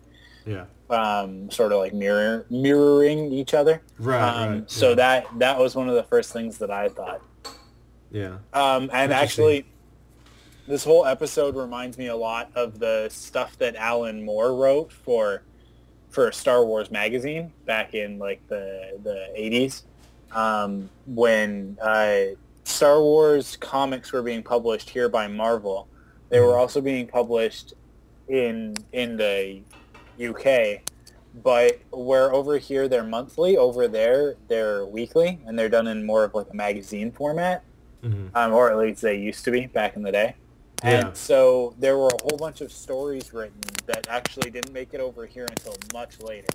Yeah. 0.45 0.65
Um, 0.89 1.51
sort 1.51 1.71
of 1.73 1.79
like 1.79 1.93
mirror 1.93 2.45
mirroring 2.49 3.31
each 3.33 3.53
other. 3.53 3.81
Right, 3.99 4.21
Um, 4.43 4.49
right, 4.53 4.71
So 4.71 4.89
yeah. 4.89 4.95
that 4.95 5.27
that 5.39 5.59
was 5.59 5.75
one 5.75 5.89
of 5.89 5.95
the 5.95 6.03
first 6.03 6.31
things 6.33 6.57
that 6.59 6.71
I 6.71 6.89
thought. 6.89 7.21
Yeah. 8.11 8.37
Um, 8.53 8.89
and 8.93 9.11
actually, 9.11 9.65
this 10.67 10.83
whole 10.83 11.05
episode 11.05 11.55
reminds 11.55 11.97
me 11.97 12.07
a 12.07 12.15
lot 12.15 12.49
of 12.55 12.79
the 12.79 13.09
stuff 13.09 13.57
that 13.57 13.75
Alan 13.75 14.23
Moore 14.23 14.53
wrote 14.55 14.91
for 14.93 15.43
for 16.09 16.31
Star 16.31 16.63
Wars 16.65 16.89
magazine 16.89 17.51
back 17.65 17.93
in 17.93 18.17
like 18.17 18.39
the 18.47 18.97
the 19.03 19.27
eighties, 19.35 19.83
um, 20.33 20.89
when 21.05 21.77
uh, 21.81 22.35
Star 22.63 23.01
Wars 23.01 23.55
comics 23.57 24.11
were 24.11 24.21
being 24.21 24.43
published 24.43 24.89
here 24.89 25.09
by 25.09 25.27
Marvel. 25.27 25.87
They 26.29 26.39
were 26.39 26.57
also 26.57 26.81
being 26.81 27.07
published 27.07 27.73
in 28.27 28.75
in 28.91 29.15
the 29.17 29.61
UK, 30.21 30.81
but 31.43 31.79
where 31.91 32.33
over 32.33 32.57
here 32.57 32.87
they're 32.89 33.03
monthly, 33.03 33.55
over 33.55 33.87
there 33.87 34.35
they're 34.49 34.85
weekly, 34.85 35.39
and 35.45 35.57
they're 35.57 35.69
done 35.69 35.87
in 35.87 36.05
more 36.05 36.25
of 36.25 36.33
like 36.33 36.47
a 36.51 36.55
magazine 36.55 37.11
format 37.11 37.63
Mhm. 38.03 38.29
um, 38.35 38.53
or 38.53 38.69
at 38.69 38.77
least 38.77 39.01
they 39.01 39.15
used 39.15 39.43
to 39.45 39.51
be 39.51 39.65
back 39.65 39.95
in 39.95 40.03
the 40.03 40.11
day. 40.11 40.35
Yeah. 40.83 41.07
And 41.07 41.17
so 41.17 41.73
there 41.79 41.97
were 41.97 42.09
a 42.09 42.21
whole 42.21 42.37
bunch 42.37 42.61
of 42.61 42.71
stories 42.71 43.33
written 43.33 43.59
that 43.87 44.07
actually 44.07 44.51
didn't 44.51 44.71
make 44.71 44.93
it 44.93 44.99
over 44.99 45.25
here 45.25 45.45
until 45.49 45.75
much 45.93 46.19
later, 46.19 46.47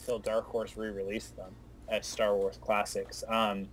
until 0.00 0.18
Dark 0.18 0.46
Horse 0.46 0.76
re-released 0.76 1.36
them 1.36 1.52
as 1.90 2.06
Star 2.06 2.34
Wars 2.34 2.58
classics. 2.60 3.24
Um, 3.28 3.68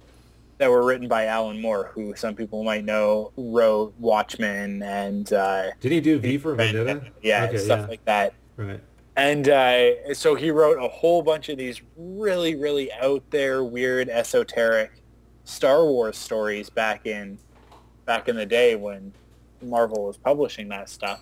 that 0.58 0.70
were 0.70 0.86
written 0.86 1.08
by 1.08 1.26
Alan 1.26 1.60
Moore, 1.60 1.92
who 1.94 2.16
some 2.16 2.34
people 2.34 2.64
might 2.64 2.86
know 2.86 3.32
wrote 3.36 3.94
Watchmen 4.00 4.82
and 4.84 5.32
uh, 5.34 5.72
Did 5.82 5.92
he 5.92 6.00
do 6.00 6.18
V 6.18 6.38
for 6.38 6.56
Vendetta? 6.56 7.12
yeah, 7.22 7.46
Okay, 7.46 7.58
stuff 7.58 7.82
yeah. 7.82 7.88
like 7.88 8.06
that. 8.06 8.34
Right. 8.56 8.80
And 9.18 9.50
uh, 9.50 10.14
so 10.14 10.36
he 10.36 10.52
wrote 10.52 10.78
a 10.82 10.88
whole 10.88 11.22
bunch 11.22 11.50
of 11.50 11.58
these 11.58 11.82
really, 11.98 12.56
really 12.56 12.92
out 12.94 13.24
there, 13.32 13.64
weird, 13.64 14.10
esoteric 14.10 15.02
Star 15.44 15.86
Wars 15.86 16.18
stories 16.18 16.70
back 16.70 17.06
in 17.06 17.38
back 18.06 18.30
in 18.30 18.36
the 18.36 18.46
day 18.46 18.76
when 18.76 19.12
Marvel 19.62 20.06
was 20.06 20.18
publishing 20.18 20.70
that 20.70 20.90
stuff. 20.90 21.22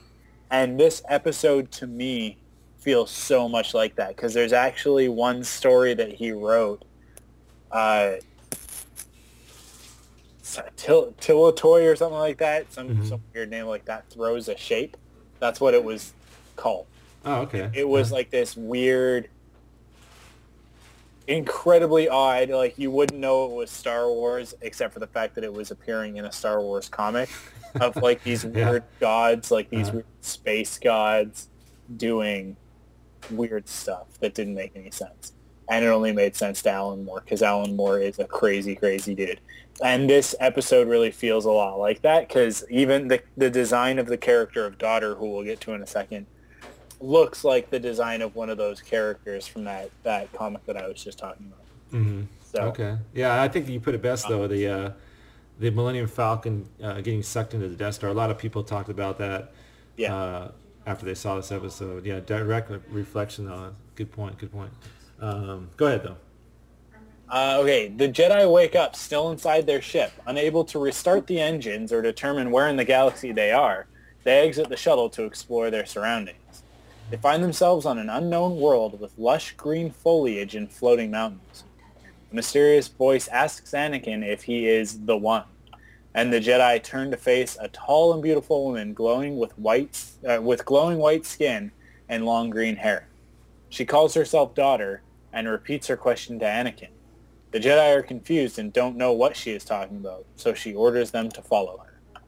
And 0.51 0.79
this 0.79 1.01
episode 1.07 1.71
to 1.71 1.87
me 1.87 2.37
feels 2.83 3.09
so 3.09 3.47
much 3.47 3.73
like 3.73 3.95
that 3.95 4.09
because 4.15 4.33
there's 4.33 4.53
actually 4.53 5.07
one 5.09 5.43
story 5.43 5.93
that 5.93 6.11
he 6.13 6.31
wrote. 6.31 6.83
Uh, 7.71 8.15
Til- 10.75 11.13
Tilatoy 11.19 11.91
or 11.91 11.95
something 11.95 12.19
like 12.19 12.37
that, 12.37 12.71
some, 12.71 12.89
Mhm. 12.89 13.09
some 13.09 13.21
weird 13.33 13.49
name 13.49 13.65
like 13.65 13.85
that, 13.85 14.07
throws 14.09 14.49
a 14.49 14.57
shape. 14.57 14.97
That's 15.39 15.59
what 15.59 15.73
it 15.73 15.83
was 15.83 16.13
called. 16.55 16.85
Oh, 17.25 17.41
okay. 17.43 17.71
It 17.73 17.87
was 17.87 18.11
like 18.11 18.29
this 18.29 18.55
weird, 18.55 19.29
incredibly 21.27 22.07
odd. 22.09 22.49
Like 22.49 22.77
you 22.77 22.91
wouldn't 22.91 23.19
know 23.19 23.45
it 23.45 23.51
was 23.55 23.71
Star 23.71 24.07
Wars 24.11 24.53
except 24.61 24.93
for 24.93 24.99
the 24.99 25.07
fact 25.07 25.33
that 25.35 25.43
it 25.43 25.51
was 25.53 25.71
appearing 25.71 26.17
in 26.17 26.25
a 26.25 26.31
Star 26.31 26.61
Wars 26.61 26.89
comic 26.89 27.29
of 27.79 27.95
like 27.95 28.21
these 28.23 28.43
Yeah. 28.53 28.69
weird 28.69 28.83
gods, 28.99 29.49
like 29.49 29.69
these 29.69 29.87
Uh-huh. 29.87 29.95
weird 29.97 30.05
space 30.21 30.77
gods 30.77 31.47
doing 31.97 32.57
weird 33.31 33.67
stuff 33.67 34.07
that 34.19 34.33
didn't 34.33 34.55
make 34.55 34.71
any 34.75 34.91
sense. 34.91 35.33
And 35.69 35.85
it 35.85 35.87
only 35.87 36.11
made 36.11 36.35
sense 36.35 36.61
to 36.63 36.71
Alan 36.71 37.05
Moore 37.05 37.21
because 37.21 37.41
Alan 37.41 37.75
Moore 37.75 37.99
is 37.99 38.19
a 38.19 38.25
crazy, 38.25 38.75
crazy 38.75 39.15
dude. 39.15 39.39
And 39.81 40.09
this 40.09 40.35
episode 40.39 40.87
really 40.87 41.11
feels 41.11 41.45
a 41.45 41.51
lot 41.51 41.79
like 41.79 42.01
that 42.01 42.27
because 42.27 42.63
even 42.69 43.07
the, 43.07 43.21
the 43.37 43.49
design 43.49 43.97
of 43.97 44.07
the 44.07 44.17
character 44.17 44.65
of 44.65 44.77
Daughter, 44.77 45.15
who 45.15 45.29
we'll 45.29 45.43
get 45.43 45.61
to 45.61 45.73
in 45.73 45.81
a 45.81 45.87
second, 45.87 46.27
looks 46.99 47.43
like 47.43 47.69
the 47.69 47.79
design 47.79 48.21
of 48.21 48.35
one 48.35 48.49
of 48.49 48.57
those 48.57 48.81
characters 48.81 49.45
from 49.45 49.65
that 49.65 49.89
that 50.03 50.31
comic 50.33 50.65
that 50.65 50.77
I 50.77 50.87
was 50.87 51.03
just 51.03 51.17
talking 51.17 51.47
about. 51.47 52.01
Mm-hmm. 52.01 52.21
So 52.41 52.61
Okay. 52.63 52.97
Yeah, 53.13 53.41
I 53.41 53.47
think 53.47 53.67
you 53.67 53.79
put 53.79 53.95
it 53.95 54.01
best 54.01 54.27
though. 54.27 54.47
The 54.47 54.67
uh, 54.67 54.91
the 55.59 55.69
Millennium 55.71 56.07
Falcon 56.07 56.67
uh, 56.81 56.95
getting 56.95 57.23
sucked 57.23 57.53
into 57.53 57.67
the 57.67 57.75
Death 57.75 57.95
Star. 57.95 58.09
A 58.09 58.13
lot 58.13 58.29
of 58.29 58.37
people 58.37 58.63
talked 58.63 58.89
about 58.89 59.17
that. 59.19 59.53
Yeah. 59.97 60.15
Uh, 60.15 60.51
after 60.85 61.05
they 61.05 61.15
saw 61.15 61.35
this 61.35 61.51
episode, 61.51 62.05
yeah, 62.05 62.19
direct 62.19 62.71
reflection 62.89 63.47
on. 63.47 63.75
Good 63.95 64.11
point. 64.11 64.37
Good 64.37 64.51
point. 64.51 64.71
Um, 65.19 65.69
go 65.77 65.87
ahead 65.87 66.03
though. 66.03 66.17
Uh, 67.29 67.57
okay, 67.61 67.87
the 67.87 68.07
Jedi 68.07 68.51
wake 68.51 68.75
up 68.75 68.95
still 68.95 69.31
inside 69.31 69.65
their 69.65 69.81
ship, 69.81 70.11
unable 70.27 70.63
to 70.65 70.77
restart 70.77 71.25
the 71.25 71.39
engines 71.39 71.91
or 71.91 72.01
determine 72.01 72.51
where 72.51 72.67
in 72.67 72.75
the 72.75 72.85
galaxy 72.85 73.31
they 73.31 73.51
are. 73.51 73.87
They 74.23 74.45
exit 74.45 74.69
the 74.69 74.77
shuttle 74.77 75.09
to 75.11 75.23
explore 75.23 75.71
their 75.71 75.85
surroundings. 75.85 76.63
They 77.09 77.17
find 77.17 77.43
themselves 77.43 77.85
on 77.85 77.97
an 77.97 78.09
unknown 78.09 78.57
world 78.57 78.99
with 78.99 79.17
lush 79.17 79.53
green 79.53 79.91
foliage 79.91 80.55
and 80.55 80.71
floating 80.71 81.11
mountains. 81.11 81.63
A 82.31 82.35
mysterious 82.35 82.87
voice 82.87 83.27
asks 83.27 83.71
Anakin 83.71 84.23
if 84.23 84.43
he 84.43 84.67
is 84.67 85.05
the 85.05 85.17
one, 85.17 85.45
and 86.15 86.31
the 86.31 86.39
Jedi 86.39 86.81
turn 86.83 87.11
to 87.11 87.17
face 87.17 87.57
a 87.59 87.67
tall 87.69 88.13
and 88.13 88.21
beautiful 88.21 88.65
woman 88.65 88.93
glowing 88.93 89.37
with 89.37 89.57
white, 89.57 90.03
uh, 90.27 90.41
with 90.41 90.65
glowing 90.65 90.97
white 90.97 91.25
skin 91.25 91.71
and 92.09 92.25
long 92.25 92.49
green 92.49 92.75
hair. 92.75 93.07
She 93.69 93.85
calls 93.85 94.13
herself 94.13 94.53
daughter 94.53 95.01
and 95.31 95.47
repeats 95.47 95.87
her 95.87 95.97
question 95.97 96.37
to 96.39 96.45
Anakin. 96.45 96.89
The 97.51 97.59
Jedi 97.59 97.95
are 97.95 98.03
confused 98.03 98.59
and 98.59 98.71
don't 98.71 98.97
know 98.97 99.11
what 99.11 99.35
she 99.35 99.51
is 99.51 99.63
talking 99.63 99.97
about, 99.97 100.25
so 100.35 100.53
she 100.53 100.73
orders 100.73 101.11
them 101.11 101.29
to 101.29 101.41
follow 101.41 101.77
her. 101.77 102.21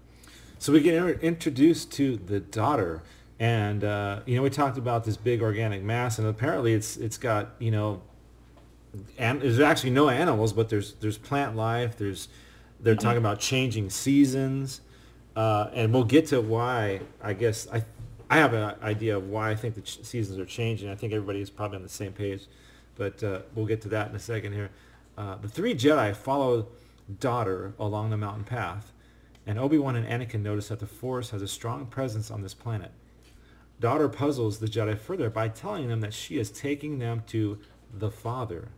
So 0.59 0.71
we 0.71 0.81
get 0.81 0.93
introduced 1.21 1.91
to 1.93 2.17
the 2.17 2.39
daughter, 2.39 3.03
and 3.39 3.83
uh, 3.83 4.21
you 4.25 4.35
know 4.35 4.41
we 4.41 4.49
talked 4.49 4.77
about 4.77 5.03
this 5.03 5.17
big 5.17 5.41
organic 5.41 5.83
mass, 5.83 6.17
and 6.17 6.27
apparently 6.27 6.73
it's 6.73 6.97
it's 6.97 7.17
got 7.17 7.55
you 7.59 7.71
know, 7.71 8.01
and 9.17 9.41
there's 9.41 9.59
actually 9.59 9.89
no 9.91 10.09
animals, 10.09 10.53
but 10.53 10.69
there's 10.69 10.93
there's 10.93 11.17
plant 11.17 11.55
life. 11.55 11.97
There's 11.97 12.29
they're 12.85 12.93
Mm-hmm. 12.95 13.01
talking 13.01 13.17
about 13.17 13.39
changing 13.39 13.89
seasons, 13.89 14.81
uh, 15.35 15.69
and 15.73 15.91
we'll 15.93 16.03
get 16.05 16.27
to 16.27 16.39
why. 16.39 17.01
I 17.21 17.33
guess 17.33 17.67
I 17.73 17.83
I 18.29 18.37
have 18.37 18.53
an 18.53 18.75
idea 18.81 19.17
of 19.17 19.27
why 19.29 19.49
I 19.51 19.55
think 19.55 19.75
the 19.75 19.81
ch- 19.81 20.03
seasons 20.03 20.39
are 20.39 20.45
changing. 20.45 20.89
I 20.89 20.95
think 20.95 21.11
everybody 21.11 21.41
is 21.41 21.49
probably 21.49 21.77
on 21.77 21.83
the 21.83 21.89
same 21.89 22.13
page, 22.13 22.45
but 22.95 23.23
uh, 23.23 23.39
we'll 23.55 23.65
get 23.65 23.81
to 23.81 23.89
that 23.89 24.09
in 24.11 24.15
a 24.15 24.19
second 24.19 24.53
here. 24.53 24.69
Uh, 25.17 25.35
the 25.35 25.47
three 25.49 25.73
Jedi 25.73 26.15
follow 26.15 26.67
daughter 27.19 27.73
along 27.79 28.11
the 28.11 28.17
mountain 28.17 28.43
path, 28.43 28.91
and 29.47 29.57
Obi-Wan 29.59 29.95
and 29.95 30.07
Anakin 30.07 30.41
notice 30.41 30.67
that 30.69 30.79
the 30.79 30.87
Force 30.87 31.31
has 31.31 31.41
a 31.41 31.47
strong 31.47 31.87
presence 31.87 32.29
on 32.31 32.41
this 32.43 32.53
planet. 32.53 32.91
Daughter 33.79 34.09
puzzles 34.09 34.59
the 34.59 34.67
Jedi 34.67 34.97
further 34.97 35.29
by 35.29 35.49
telling 35.49 35.87
them 35.87 36.01
that 36.01 36.13
she 36.13 36.37
is 36.37 36.49
taking 36.51 36.99
them 36.99 37.23
to 37.27 37.57
the 37.93 38.11
Father, 38.11 38.69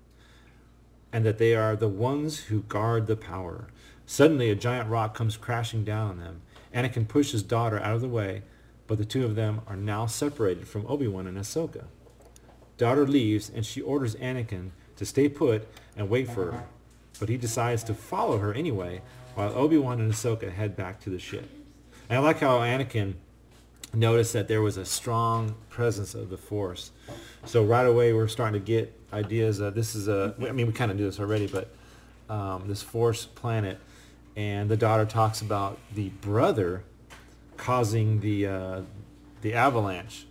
and 1.14 1.26
that 1.26 1.38
they 1.38 1.56
are 1.56 1.76
the 1.76 1.88
ones 1.90 2.46
who 2.46 2.62
guard 2.64 3.08
the 3.08 3.16
power. 3.18 3.68
Suddenly, 4.10 4.50
a 4.50 4.56
giant 4.56 4.90
rock 4.90 5.14
comes 5.14 5.36
crashing 5.36 5.84
down 5.84 6.10
on 6.12 6.18
them. 6.18 6.42
Anakin 6.74 7.08
pushes 7.08 7.44
daughter 7.44 7.78
out 7.80 7.94
of 7.94 8.02
the 8.02 8.08
way, 8.08 8.42
but 8.88 8.98
the 8.98 9.06
two 9.06 9.26
of 9.26 9.36
them 9.36 9.62
are 9.68 9.76
now 9.76 10.06
separated 10.06 10.66
from 10.66 10.88
Obi-Wan 10.88 11.28
and 11.28 11.38
Ahsoka. 11.38 11.84
Daughter 12.78 13.06
leaves, 13.06 13.52
and 13.54 13.66
she 13.66 13.82
orders 13.82 14.16
Anakin 14.16 14.70
to 14.96 15.06
stay 15.06 15.28
put 15.28 15.68
and 15.98 16.10
wait 16.10 16.30
for 16.30 16.52
her, 16.52 16.64
but 17.20 17.28
he 17.28 17.36
decides 17.36 17.84
to 17.84 17.94
follow 17.94 18.38
her 18.38 18.54
anyway, 18.54 19.02
while 19.36 19.54
Obi-Wan 19.54 20.00
and 20.00 20.12
Ahsoka 20.12 20.54
head 20.54 20.78
back 20.78 21.02
to 21.02 21.10
the 21.10 21.20
ship. 21.20 21.50
And 22.10 22.18
I 22.18 22.22
like 22.22 22.40
how 22.40 22.60
Anakin 22.60 23.16
noticed 23.94 24.32
that 24.34 24.48
there 24.48 24.62
was 24.62 24.78
a 24.78 24.86
strong 24.86 25.56
presence 25.70 26.16
of 26.16 26.30
the 26.30 26.38
Force. 26.38 26.92
So 27.46 27.64
right 27.64 27.86
away 27.86 28.14
we're 28.14 28.28
starting 28.30 28.60
to 28.60 28.66
get 28.66 28.98
ideas. 29.12 29.62
Uh, 29.62 29.70
this 29.70 29.96
is 29.96 30.08
a, 30.08 30.34
I 30.40 30.52
mean, 30.54 30.68
we 30.68 30.74
kind 30.74 30.92
of 30.92 30.98
knew 30.98 31.06
this 31.06 31.20
already, 31.20 31.48
but 31.48 31.70
um, 32.30 32.68
this 32.68 32.82
Force 32.82 33.26
planet, 33.26 33.80
and 34.38 34.70
the 34.70 34.78
daughter 34.78 35.04
talks 35.04 35.42
about 35.42 35.80
the 35.96 36.10
brother 36.22 36.84
causing 37.58 38.22
the 38.22 38.46
uh, 38.46 38.82
the 39.42 39.56
avalanche. 39.56 40.28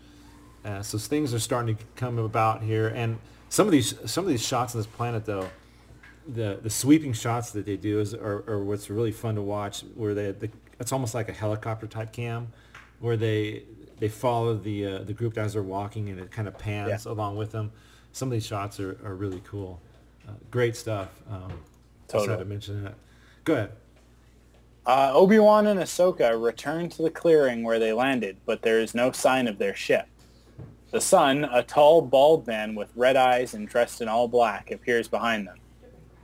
Uh, 0.64 0.81
so 0.81 0.97
things 0.97 1.35
are 1.35 1.38
starting 1.38 1.77
to 1.77 1.85
come 1.97 2.19
about 2.19 2.62
here, 2.62 2.88
and 2.88 3.19
some 3.49 3.66
of 3.66 3.73
these 3.73 3.95
some 4.07 4.25
of 4.25 4.31
these 4.31 4.47
shots 4.47 4.75
on 4.75 4.81
this 4.81 4.87
planet, 4.87 5.27
though, 5.27 5.49
the 6.27 6.61
the 6.62 6.71
sweeping 6.71 7.12
shots 7.12 7.51
that 7.51 7.66
they 7.66 7.77
do 7.77 8.01
is 8.01 8.14
are, 8.14 8.45
are 8.49 8.62
what's 8.62 8.88
really 8.88 9.12
fun 9.12 9.35
to 9.35 9.42
watch. 9.42 9.81
Where 9.97 10.14
they, 10.14 10.31
the, 10.31 10.51
it's 10.79 10.92
almost 10.92 11.12
like 11.12 11.29
a 11.29 11.33
helicopter 11.33 11.88
type 11.88 12.12
cam, 12.12 12.53
where 13.01 13.16
they 13.16 13.64
they 13.99 14.09
follow 14.09 14.55
the 14.55 14.87
uh, 14.87 14.99
the 15.01 15.12
group 15.12 15.37
as 15.37 15.55
they're 15.55 15.62
walking, 15.62 16.09
and 16.09 16.21
it 16.21 16.31
kind 16.31 16.47
of 16.47 16.57
pans 16.57 17.07
along 17.07 17.37
with 17.37 17.51
them. 17.51 17.73
Some 18.12 18.29
of 18.29 18.33
these 18.33 18.47
shots 18.47 18.79
are, 18.81 18.99
are 19.05 19.14
really 19.14 19.42
cool. 19.45 19.81
Uh, 20.27 20.33
great 20.51 20.77
stuff. 20.77 21.11
Um, 21.29 21.53
just 22.11 22.29
had 22.29 22.38
to 22.38 22.45
mention 22.45 22.85
that. 22.85 22.95
Go 23.45 23.55
ahead. 23.55 23.73
Uh, 24.87 25.11
Obi-Wan 25.12 25.66
and 25.66 25.81
Ahsoka 25.81 26.40
return 26.40 26.88
to 26.90 27.03
the 27.03 27.11
clearing 27.11 27.64
where 27.64 27.81
they 27.81 27.92
landed, 27.92 28.37
but 28.46 28.62
there 28.62 28.79
is 28.79 28.94
no 28.94 29.11
sign 29.11 29.49
of 29.49 29.59
their 29.59 29.75
ship. 29.75 30.07
The 30.92 31.01
son, 31.01 31.42
a 31.42 31.64
tall, 31.64 32.03
bald 32.03 32.46
man 32.46 32.77
with 32.77 32.92
red 32.94 33.16
eyes 33.16 33.53
and 33.53 33.66
dressed 33.66 34.01
in 34.01 34.07
all 34.07 34.29
black, 34.29 34.70
appears 34.70 35.09
behind 35.09 35.49
them. 35.49 35.59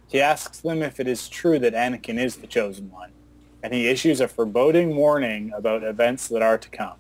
He 0.07 0.21
asks 0.21 0.61
them 0.61 0.81
if 0.81 1.01
it 1.01 1.09
is 1.09 1.29
true 1.29 1.59
that 1.59 1.75
Anakin 1.75 2.23
is 2.23 2.37
the 2.37 2.47
Chosen 2.47 2.93
One, 2.93 3.11
and 3.65 3.75
he 3.75 3.89
issues 3.89 4.21
a 4.21 4.29
foreboding 4.29 4.95
warning 4.95 5.53
about 5.57 5.83
events 5.83 6.29
that 6.29 6.43
are 6.43 6.59
to 6.59 6.69
come. 6.69 6.99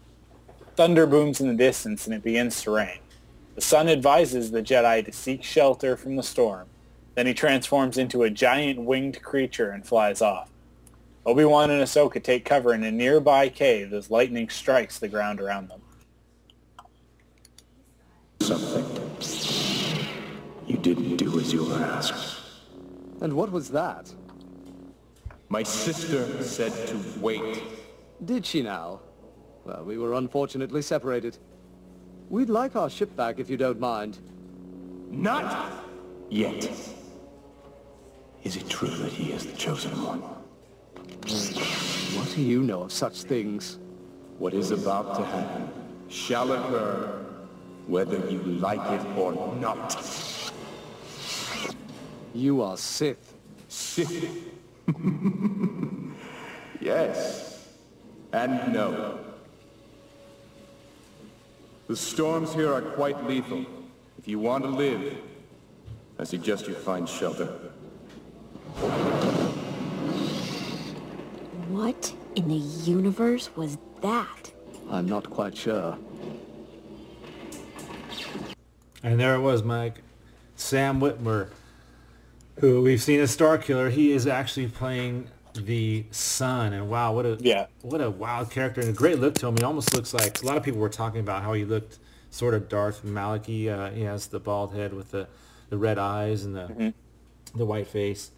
Thunder 0.74 1.06
booms 1.06 1.40
in 1.40 1.46
the 1.46 1.54
distance 1.54 2.06
and 2.06 2.14
it 2.14 2.24
begins 2.24 2.60
to 2.62 2.72
rain. 2.72 2.98
The 3.54 3.60
son 3.60 3.88
advises 3.88 4.50
the 4.50 4.62
Jedi 4.62 5.04
to 5.04 5.12
seek 5.12 5.44
shelter 5.44 5.96
from 5.96 6.16
the 6.16 6.22
storm. 6.22 6.66
Then 7.14 7.26
he 7.26 7.34
transforms 7.34 7.98
into 7.98 8.22
a 8.22 8.30
giant 8.30 8.80
winged 8.80 9.22
creature 9.22 9.70
and 9.70 9.86
flies 9.86 10.22
off. 10.22 10.48
Obi-Wan 11.24 11.70
and 11.70 11.80
Ahsoka 11.80 12.22
take 12.22 12.44
cover 12.44 12.74
in 12.74 12.82
a 12.82 12.90
nearby 12.90 13.48
cave 13.48 13.92
as 13.92 14.10
lightning 14.10 14.48
strikes 14.48 14.98
the 14.98 15.08
ground 15.08 15.40
around 15.40 15.68
them. 15.68 15.80
Something. 18.40 18.84
You 20.66 20.76
didn't 20.78 21.16
do 21.16 21.38
as 21.38 21.52
you 21.52 21.64
were 21.64 21.76
asked. 21.76 22.40
And 23.20 23.34
what 23.34 23.52
was 23.52 23.68
that? 23.70 24.12
My 25.48 25.62
sister 25.62 26.42
said 26.42 26.72
to 26.88 27.00
wait. 27.20 27.62
Did 28.24 28.44
she 28.44 28.62
now? 28.62 29.00
Well, 29.64 29.84
we 29.84 29.98
were 29.98 30.14
unfortunately 30.14 30.82
separated. 30.82 31.38
We'd 32.30 32.50
like 32.50 32.74
our 32.74 32.90
ship 32.90 33.14
back 33.14 33.38
if 33.38 33.48
you 33.48 33.56
don't 33.56 33.78
mind. 33.78 34.18
Not 35.08 35.84
yet. 36.30 36.68
Is 38.42 38.56
it 38.56 38.68
true 38.68 38.88
that 38.88 39.12
he 39.12 39.30
is 39.32 39.46
the 39.46 39.56
chosen 39.56 39.90
one? 40.04 40.41
What 41.24 42.32
do 42.34 42.42
you 42.42 42.62
know 42.62 42.82
of 42.82 42.92
such 42.92 43.22
things? 43.22 43.78
What 44.38 44.54
is 44.54 44.70
about 44.70 45.16
to 45.16 45.24
happen 45.24 45.70
shall 46.08 46.52
occur 46.52 47.22
whether 47.86 48.18
you 48.30 48.38
like 48.42 48.80
it 49.00 49.06
or 49.16 49.32
not. 49.56 50.52
You 52.34 52.62
are 52.62 52.76
Sith. 52.76 53.34
Sith. 53.68 54.48
yes. 56.80 57.68
And 58.32 58.72
no. 58.72 59.18
The 61.88 61.96
storms 61.96 62.54
here 62.54 62.72
are 62.72 62.80
quite 62.82 63.24
lethal. 63.26 63.66
If 64.18 64.28
you 64.28 64.38
want 64.38 64.64
to 64.64 64.70
live, 64.70 65.18
I 66.18 66.24
suggest 66.24 66.68
you 66.68 66.74
find 66.74 67.08
shelter. 67.08 67.52
What 71.72 72.12
in 72.36 72.48
the 72.48 72.54
universe 72.54 73.48
was 73.56 73.78
that? 74.02 74.52
I'm 74.90 75.06
not 75.06 75.30
quite 75.30 75.56
sure. 75.56 75.96
And 79.02 79.18
there 79.18 79.34
it 79.34 79.40
was, 79.40 79.62
Mike. 79.62 80.02
Sam 80.54 81.00
Witwer, 81.00 81.48
who 82.60 82.82
we've 82.82 83.00
seen 83.02 83.20
as 83.20 83.30
Star 83.30 83.56
Killer, 83.56 83.88
he 83.88 84.12
is 84.12 84.26
actually 84.26 84.68
playing 84.68 85.28
the 85.54 86.04
son. 86.10 86.74
And 86.74 86.90
wow, 86.90 87.14
what 87.14 87.24
a 87.24 87.38
Yeah. 87.40 87.68
what 87.80 88.02
a 88.02 88.10
wild 88.10 88.50
character 88.50 88.82
and 88.82 88.90
a 88.90 88.92
great 88.92 89.18
look 89.18 89.34
to 89.36 89.46
him. 89.46 89.56
He 89.56 89.64
almost 89.64 89.94
looks 89.94 90.12
like 90.12 90.42
a 90.42 90.46
lot 90.46 90.58
of 90.58 90.62
people 90.62 90.78
were 90.80 90.90
talking 90.90 91.20
about 91.20 91.42
how 91.42 91.54
he 91.54 91.64
looked 91.64 91.98
sort 92.30 92.52
of 92.52 92.68
Darth 92.68 93.02
Maliki. 93.02 93.68
Uh, 93.70 93.90
he 93.92 94.02
has 94.02 94.26
the 94.26 94.38
bald 94.40 94.74
head 94.74 94.92
with 94.92 95.10
the, 95.10 95.26
the 95.70 95.78
red 95.78 95.96
eyes 95.98 96.44
and 96.44 96.54
the 96.54 96.92
the 97.54 97.64
white 97.64 97.86
face. 97.86 98.30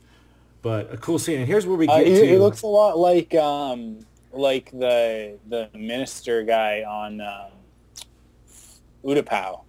But 0.64 0.92
a 0.92 0.96
cool 0.96 1.18
scene. 1.18 1.38
And 1.40 1.46
here's 1.46 1.66
where 1.66 1.77
we 1.77 1.87
Uh, 1.87 1.98
get 1.98 2.07
he, 2.09 2.14
to. 2.20 2.27
he 2.27 2.37
looks 2.38 2.62
a 2.62 2.66
lot 2.66 2.98
like 2.98 3.35
um, 3.35 3.98
like 4.33 4.70
the 4.72 5.38
the 5.48 5.68
minister 5.74 6.42
guy 6.42 6.83
on 6.83 7.20
um, 7.20 7.53
Utapau. 9.05 9.61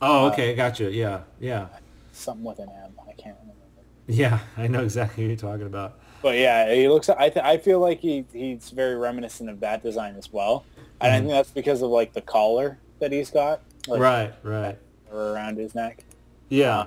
oh, 0.00 0.28
okay, 0.28 0.54
gotcha. 0.54 0.90
Yeah, 0.92 1.22
yeah, 1.40 1.66
Something 2.12 2.44
with 2.44 2.60
an 2.60 2.68
M. 2.84 2.92
I 3.08 3.12
can't 3.14 3.36
remember. 3.40 3.60
yeah. 4.06 4.38
I 4.56 4.68
know 4.68 4.82
exactly 4.84 5.24
who 5.24 5.28
you're 5.30 5.36
talking 5.36 5.66
about. 5.66 5.98
But 6.22 6.36
yeah, 6.38 6.72
he 6.72 6.88
looks. 6.88 7.08
I 7.08 7.28
th- 7.28 7.44
I 7.44 7.58
feel 7.58 7.80
like 7.80 7.98
he 8.00 8.24
he's 8.32 8.70
very 8.70 8.94
reminiscent 8.96 9.50
of 9.50 9.58
that 9.60 9.82
design 9.82 10.14
as 10.16 10.32
well, 10.32 10.64
and 11.00 11.12
I 11.12 11.16
Mhm. 11.16 11.20
think 11.22 11.30
that's 11.30 11.50
because 11.50 11.82
of 11.82 11.90
like 11.90 12.12
the 12.12 12.22
collar 12.22 12.78
that 13.00 13.10
he's 13.12 13.30
got. 13.30 13.60
like, 13.88 14.00
right, 14.00 14.32
right. 14.42 14.78
or 15.12 15.32
around 15.32 15.58
his 15.58 15.74
neck. 15.74 16.04
Yeah. 16.48 16.86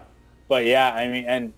But 0.50 0.66
yeah, 0.66 0.94
I 0.94 1.08
mean, 1.08 1.26
and 1.26 1.54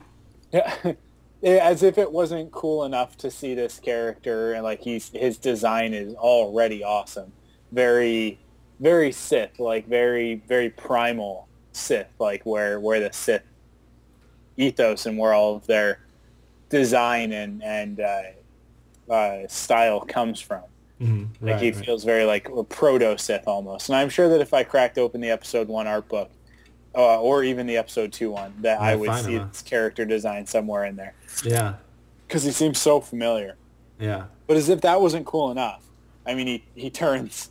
as 1.43 1.83
if 1.83 1.97
it 1.97 2.11
wasn't 2.11 2.51
cool 2.51 2.83
enough 2.83 3.17
to 3.17 3.31
see 3.31 3.53
this 3.55 3.79
character 3.79 4.53
and 4.53 4.63
like 4.63 4.81
he's 4.81 5.09
his 5.09 5.37
design 5.37 5.93
is 5.93 6.13
already 6.15 6.83
awesome, 6.83 7.31
very, 7.71 8.39
very 8.79 9.11
Sith, 9.11 9.59
like 9.59 9.87
very, 9.87 10.35
very 10.47 10.69
primal 10.69 11.47
Sith, 11.71 12.07
like 12.19 12.45
where 12.45 12.79
where 12.79 12.99
the 12.99 13.11
Sith 13.11 13.43
ethos 14.57 15.05
and 15.05 15.17
where 15.17 15.33
all 15.33 15.55
of 15.55 15.65
their 15.67 15.99
design 16.69 17.31
and 17.31 17.63
and 17.63 17.99
uh, 17.99 18.21
uh, 19.11 19.47
style 19.47 20.01
comes 20.01 20.39
from. 20.39 20.61
Mhm, 21.01 21.27
Like 21.41 21.53
right, 21.53 21.61
he 21.63 21.71
right. 21.71 21.85
feels 21.85 22.03
very 22.03 22.25
like 22.25 22.47
a 22.49 22.63
proto 22.63 23.17
Sith 23.17 23.47
almost, 23.47 23.89
and 23.89 23.95
I'm 23.95 24.09
sure 24.09 24.29
that 24.29 24.41
if 24.41 24.53
I 24.53 24.63
cracked 24.63 24.97
open 24.99 25.21
the 25.21 25.31
episode 25.31 25.67
one 25.67 25.87
art 25.87 26.07
book, 26.07 26.29
uh, 26.95 27.21
or 27.21 27.43
even 27.43 27.67
the 27.67 27.77
episode 27.77 28.11
two 28.11 28.31
one, 28.31 28.53
that 28.61 28.81
I 28.81 28.95
would 28.95 29.13
see 29.23 29.33
him, 29.33 29.49
character 29.65 30.05
design 30.05 30.45
somewhere 30.45 30.85
in 30.85 30.95
there 30.95 31.13
Yeah. 31.43 31.75
because 32.27 32.43
he 32.43 32.51
seems 32.51 32.79
so 32.79 32.99
familiar. 32.99 33.55
Yeah. 33.99 34.25
But 34.47 34.57
as 34.57 34.69
if 34.69 34.81
that 34.81 34.99
wasn't 35.01 35.25
cool 35.25 35.51
enough, 35.51 35.83
I 36.25 36.33
mean, 36.35 36.47
he 36.47 36.63
he 36.75 36.89
turns 36.89 37.49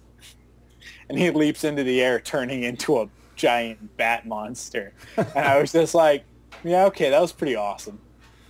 and 1.09 1.19
he 1.19 1.31
leaps 1.31 1.65
into 1.65 1.83
the 1.85 2.01
air, 2.01 2.21
turning 2.21 2.63
into 2.65 2.99
a 3.01 3.09
giant 3.37 3.97
bat 3.97 4.27
monster, 4.27 4.93
and 5.17 5.45
I 5.47 5.59
was 5.61 5.73
just 5.73 5.95
like, 5.95 6.25
yeah, 6.63 6.85
okay, 6.87 7.09
that 7.11 7.21
was 7.21 7.33
pretty 7.33 7.57
awesome. 7.57 7.99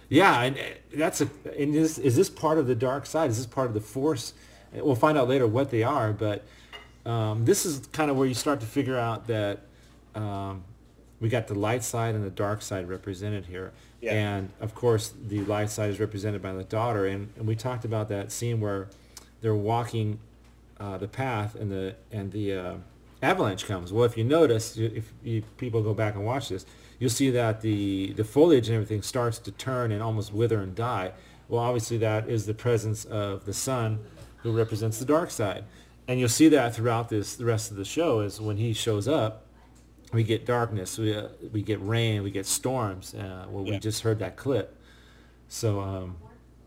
Yeah, 0.08 0.42
and 0.42 0.56
uh, 0.58 0.62
that's 0.96 1.20
a. 1.20 1.28
And 1.56 1.74
is 1.76 1.98
is 1.98 2.16
this 2.16 2.28
part 2.28 2.58
of 2.58 2.66
the 2.66 2.74
dark 2.74 3.06
side? 3.06 3.30
Is 3.30 3.36
this 3.36 3.46
part 3.46 3.68
of 3.68 3.74
the 3.74 3.80
force? 3.80 4.34
We'll 4.72 4.96
find 4.96 5.16
out 5.16 5.28
later 5.28 5.46
what 5.46 5.70
they 5.70 5.84
are, 5.84 6.12
but 6.12 6.44
um, 7.06 7.44
this 7.44 7.64
is 7.64 7.86
kind 7.92 8.10
of 8.10 8.16
where 8.16 8.26
you 8.26 8.34
start 8.34 8.58
to 8.60 8.66
figure 8.66 8.98
out 8.98 9.26
that 9.28 9.60
um, 10.16 10.64
we 11.20 11.28
got 11.28 11.46
the 11.46 11.54
light 11.54 11.84
side 11.84 12.14
and 12.14 12.24
the 12.24 12.30
dark 12.30 12.62
side 12.62 12.88
represented 12.88 13.46
here. 13.46 13.72
Yeah. 14.00 14.14
And 14.14 14.50
of 14.60 14.74
course, 14.74 15.12
the 15.28 15.40
light 15.44 15.70
side 15.70 15.90
is 15.90 16.00
represented 16.00 16.40
by 16.40 16.54
the 16.54 16.64
daughter, 16.64 17.06
and, 17.06 17.32
and 17.36 17.46
we 17.46 17.54
talked 17.54 17.84
about 17.84 18.08
that 18.08 18.32
scene 18.32 18.60
where 18.60 18.88
they're 19.42 19.54
walking 19.54 20.18
uh, 20.78 20.96
the 20.96 21.08
path, 21.08 21.54
and 21.54 21.70
the 21.70 21.94
and 22.10 22.32
the 22.32 22.54
uh, 22.54 22.74
avalanche 23.22 23.66
comes. 23.66 23.92
Well, 23.92 24.04
if 24.04 24.16
you 24.16 24.24
notice, 24.24 24.76
if 24.78 25.12
you, 25.22 25.42
people 25.58 25.82
go 25.82 25.92
back 25.92 26.14
and 26.14 26.24
watch 26.24 26.48
this, 26.48 26.64
you'll 26.98 27.10
see 27.10 27.30
that 27.30 27.60
the 27.60 28.14
the 28.14 28.24
foliage 28.24 28.68
and 28.68 28.74
everything 28.76 29.02
starts 29.02 29.38
to 29.40 29.50
turn 29.52 29.92
and 29.92 30.02
almost 30.02 30.32
wither 30.32 30.60
and 30.60 30.74
die. 30.74 31.12
Well, 31.48 31.60
obviously, 31.60 31.98
that 31.98 32.28
is 32.28 32.46
the 32.46 32.54
presence 32.54 33.04
of 33.04 33.44
the 33.44 33.52
son, 33.52 33.98
who 34.38 34.52
represents 34.52 34.98
the 34.98 35.04
dark 35.04 35.30
side, 35.30 35.64
and 36.08 36.18
you'll 36.18 36.30
see 36.30 36.48
that 36.48 36.74
throughout 36.74 37.10
this 37.10 37.36
the 37.36 37.44
rest 37.44 37.70
of 37.70 37.76
the 37.76 37.84
show. 37.84 38.20
Is 38.20 38.40
when 38.40 38.56
he 38.56 38.72
shows 38.72 39.06
up, 39.06 39.44
we 40.12 40.24
get 40.24 40.44
darkness, 40.46 40.98
we 40.98 41.14
uh, 41.14 41.28
we 41.52 41.62
get 41.62 41.78
rain, 41.86 42.22
we 42.22 42.30
get 42.30 42.46
storms. 42.46 43.14
Uh, 43.14 43.46
well, 43.48 43.64
we 43.64 43.78
just 43.78 44.02
heard 44.02 44.18
that 44.20 44.36
clip, 44.36 44.76
so 45.48 45.80
um, 45.80 46.16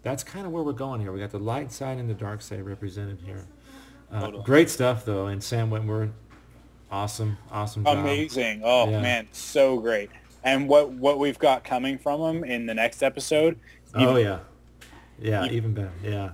that's 0.01 0.23
kind 0.23 0.45
of 0.45 0.51
where 0.51 0.63
we're 0.63 0.71
going 0.73 1.01
here. 1.01 1.11
We 1.11 1.19
got 1.19 1.31
the 1.31 1.39
light 1.39 1.71
side 1.71 1.97
and 1.97 2.09
the 2.09 2.13
dark 2.13 2.41
side 2.41 2.61
represented 2.61 3.19
here. 3.25 3.45
Uh, 4.11 4.29
great 4.43 4.69
stuff 4.69 5.05
though, 5.05 5.27
and 5.27 5.43
Sam 5.43 5.69
Witwer, 5.69 6.11
awesome, 6.91 7.37
awesome 7.51 7.83
job. 7.83 7.97
Amazing. 7.97 8.61
Oh 8.63 8.89
Yeah. 8.89 9.01
man, 9.01 9.27
so 9.31 9.79
great. 9.79 10.09
And 10.43 10.67
what 10.67 10.91
what 10.91 11.19
we've 11.19 11.39
got 11.39 11.63
coming 11.63 11.97
from 11.97 12.21
him 12.21 12.43
in 12.43 12.65
the 12.65 12.73
next 12.73 13.01
episode. 13.01 13.59
Oh 13.95 14.17
even- 14.17 14.23
yeah, 14.25 14.39
yeah, 15.19 15.51
even 15.51 15.73
better. 15.73 15.91
Yeah. 16.03 16.31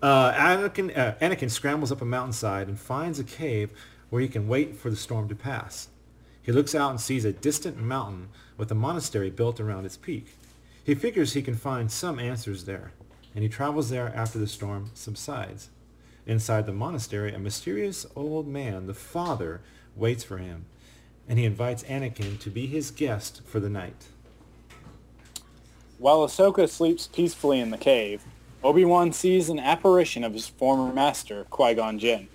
Uh, 0.00 0.32
Anakin 0.32 0.96
uh, 0.96 1.12
Anakin 1.20 1.50
scrambles 1.50 1.92
up 1.92 2.00
a 2.02 2.04
mountainside 2.04 2.68
and 2.68 2.78
finds 2.78 3.18
a 3.18 3.24
cave 3.24 3.70
where 4.10 4.20
he 4.20 4.28
can 4.28 4.48
wait 4.48 4.76
for 4.76 4.90
the 4.90 4.96
storm 4.96 5.28
to 5.28 5.34
pass. 5.34 5.88
He 6.42 6.52
looks 6.52 6.74
out 6.74 6.90
and 6.90 7.00
sees 7.00 7.24
a 7.24 7.32
distant 7.32 7.76
mountain 7.78 8.28
with 8.56 8.70
a 8.70 8.74
monastery 8.74 9.30
built 9.30 9.60
around 9.60 9.84
its 9.86 9.96
peak. 9.96 10.34
He 10.84 10.94
figures 10.94 11.32
he 11.32 11.42
can 11.42 11.54
find 11.54 11.90
some 11.90 12.18
answers 12.18 12.64
there, 12.64 12.92
and 13.34 13.44
he 13.44 13.48
travels 13.48 13.90
there 13.90 14.12
after 14.14 14.38
the 14.38 14.48
storm 14.48 14.90
subsides. 14.94 15.70
Inside 16.26 16.66
the 16.66 16.72
monastery, 16.72 17.32
a 17.32 17.38
mysterious 17.38 18.06
old 18.16 18.48
man, 18.48 18.86
the 18.86 18.94
father, 18.94 19.60
waits 19.94 20.24
for 20.24 20.38
him, 20.38 20.66
and 21.28 21.38
he 21.38 21.44
invites 21.44 21.84
Anakin 21.84 22.38
to 22.40 22.50
be 22.50 22.66
his 22.66 22.90
guest 22.90 23.42
for 23.44 23.60
the 23.60 23.70
night. 23.70 24.06
While 25.98 26.26
Ahsoka 26.26 26.68
sleeps 26.68 27.06
peacefully 27.06 27.60
in 27.60 27.70
the 27.70 27.78
cave, 27.78 28.24
Obi-Wan 28.64 29.12
sees 29.12 29.48
an 29.48 29.60
apparition 29.60 30.24
of 30.24 30.32
his 30.32 30.48
former 30.48 30.92
master, 30.92 31.44
Qui-Gon 31.50 31.98
Jinn. 31.98 32.28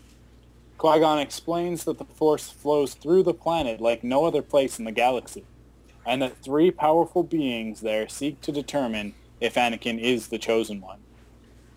Qui-Gon 0.78 1.20
explains 1.20 1.84
that 1.86 1.98
the 1.98 2.06
Force 2.06 2.50
flows 2.50 2.94
through 2.94 3.24
the 3.24 3.34
planet 3.34 3.82
like 3.82 4.04
no 4.04 4.26
other 4.26 4.42
place 4.42 4.78
in 4.80 4.86
the 4.86 4.92
galaxy, 4.92 5.44
and 6.06 6.22
that 6.22 6.42
three 6.44 6.72
powerful 6.72 7.24
beings 7.24 7.82
there 7.82 8.08
seek 8.08 8.42
to 8.42 8.52
determine 8.52 9.16
if 9.42 9.56
Anakin 9.56 10.00
is 10.00 10.28
the 10.28 10.38
Chosen 10.38 10.82
One. 10.82 11.00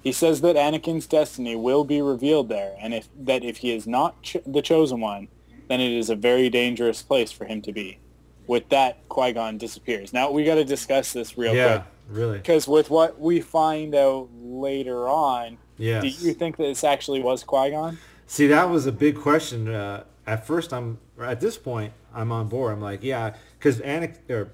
He 0.02 0.12
says 0.12 0.40
that 0.42 0.56
Anakin's 0.56 1.06
destiny 1.06 1.56
will 1.56 1.84
be 1.84 2.00
revealed 2.00 2.48
there, 2.48 2.74
and 2.80 2.94
if, 2.94 3.08
that 3.18 3.44
if 3.44 3.58
he 3.58 3.74
is 3.74 3.86
not 3.86 4.22
ch- 4.22 4.36
the 4.46 4.62
Chosen 4.62 5.00
One, 5.00 5.28
then 5.68 5.80
it 5.80 5.92
is 5.92 6.10
a 6.10 6.16
very 6.16 6.48
dangerous 6.50 7.02
place 7.02 7.30
for 7.30 7.44
him 7.44 7.62
to 7.62 7.72
be. 7.72 7.98
With 8.46 8.68
that, 8.70 9.08
Qui-Gon 9.08 9.58
disappears. 9.58 10.12
Now, 10.12 10.30
we 10.30 10.44
got 10.44 10.56
to 10.56 10.64
discuss 10.64 11.12
this 11.12 11.38
real 11.38 11.54
yeah, 11.54 11.78
quick. 11.78 11.86
really. 12.08 12.38
Because 12.38 12.66
with 12.66 12.90
what 12.90 13.20
we 13.20 13.40
find 13.40 13.94
out 13.94 14.28
later 14.42 15.08
on, 15.08 15.58
Yes. 15.76 16.02
do 16.02 16.08
you 16.26 16.34
think 16.34 16.56
that 16.56 16.64
this 16.64 16.82
actually 16.82 17.22
was 17.22 17.44
Qui-Gon? 17.44 17.98
See, 18.30 18.46
that 18.46 18.70
was 18.70 18.86
a 18.86 18.92
big 18.92 19.18
question. 19.18 19.66
Uh, 19.66 20.04
at 20.24 20.46
first, 20.46 20.72
I'm 20.72 20.98
at 21.20 21.40
this 21.40 21.58
point, 21.58 21.92
I'm 22.14 22.30
on 22.30 22.46
board. 22.46 22.72
I'm 22.72 22.80
like, 22.80 23.02
yeah, 23.02 23.34
because 23.58 23.80